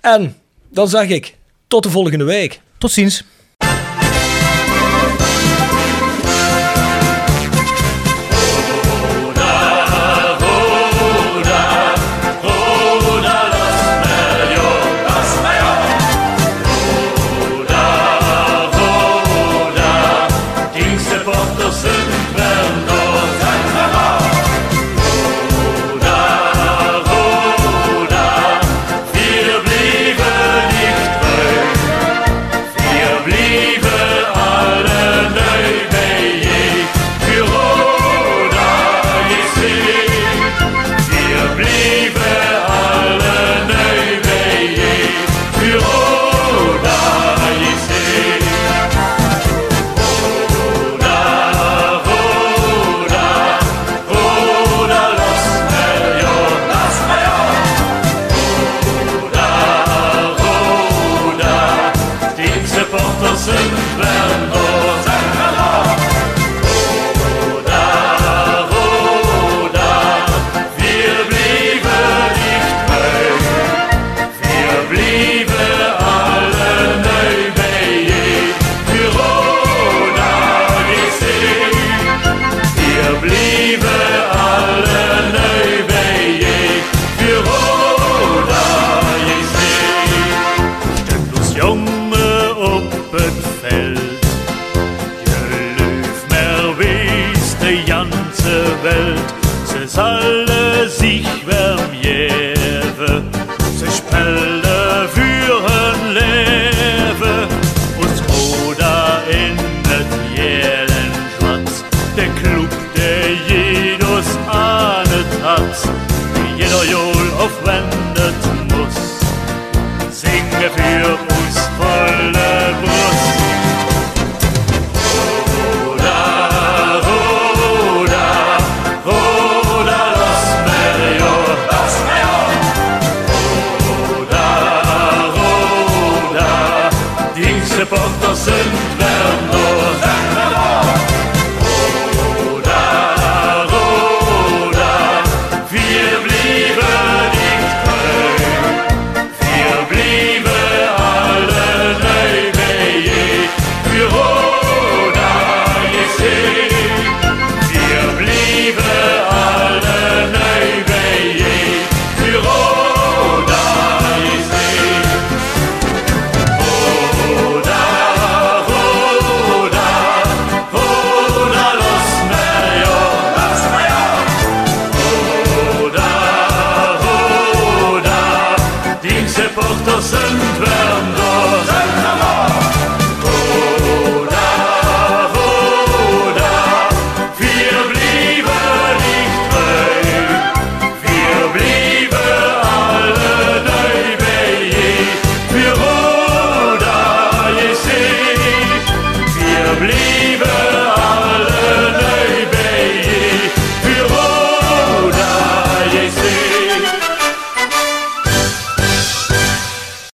En 0.00 0.36
dan 0.68 0.88
zeg 0.88 1.08
ik, 1.08 1.34
tot 1.66 1.82
de 1.82 1.90
volgende 1.90 2.24
week. 2.24 2.60
Tot 2.78 2.90
ziens. 2.90 3.24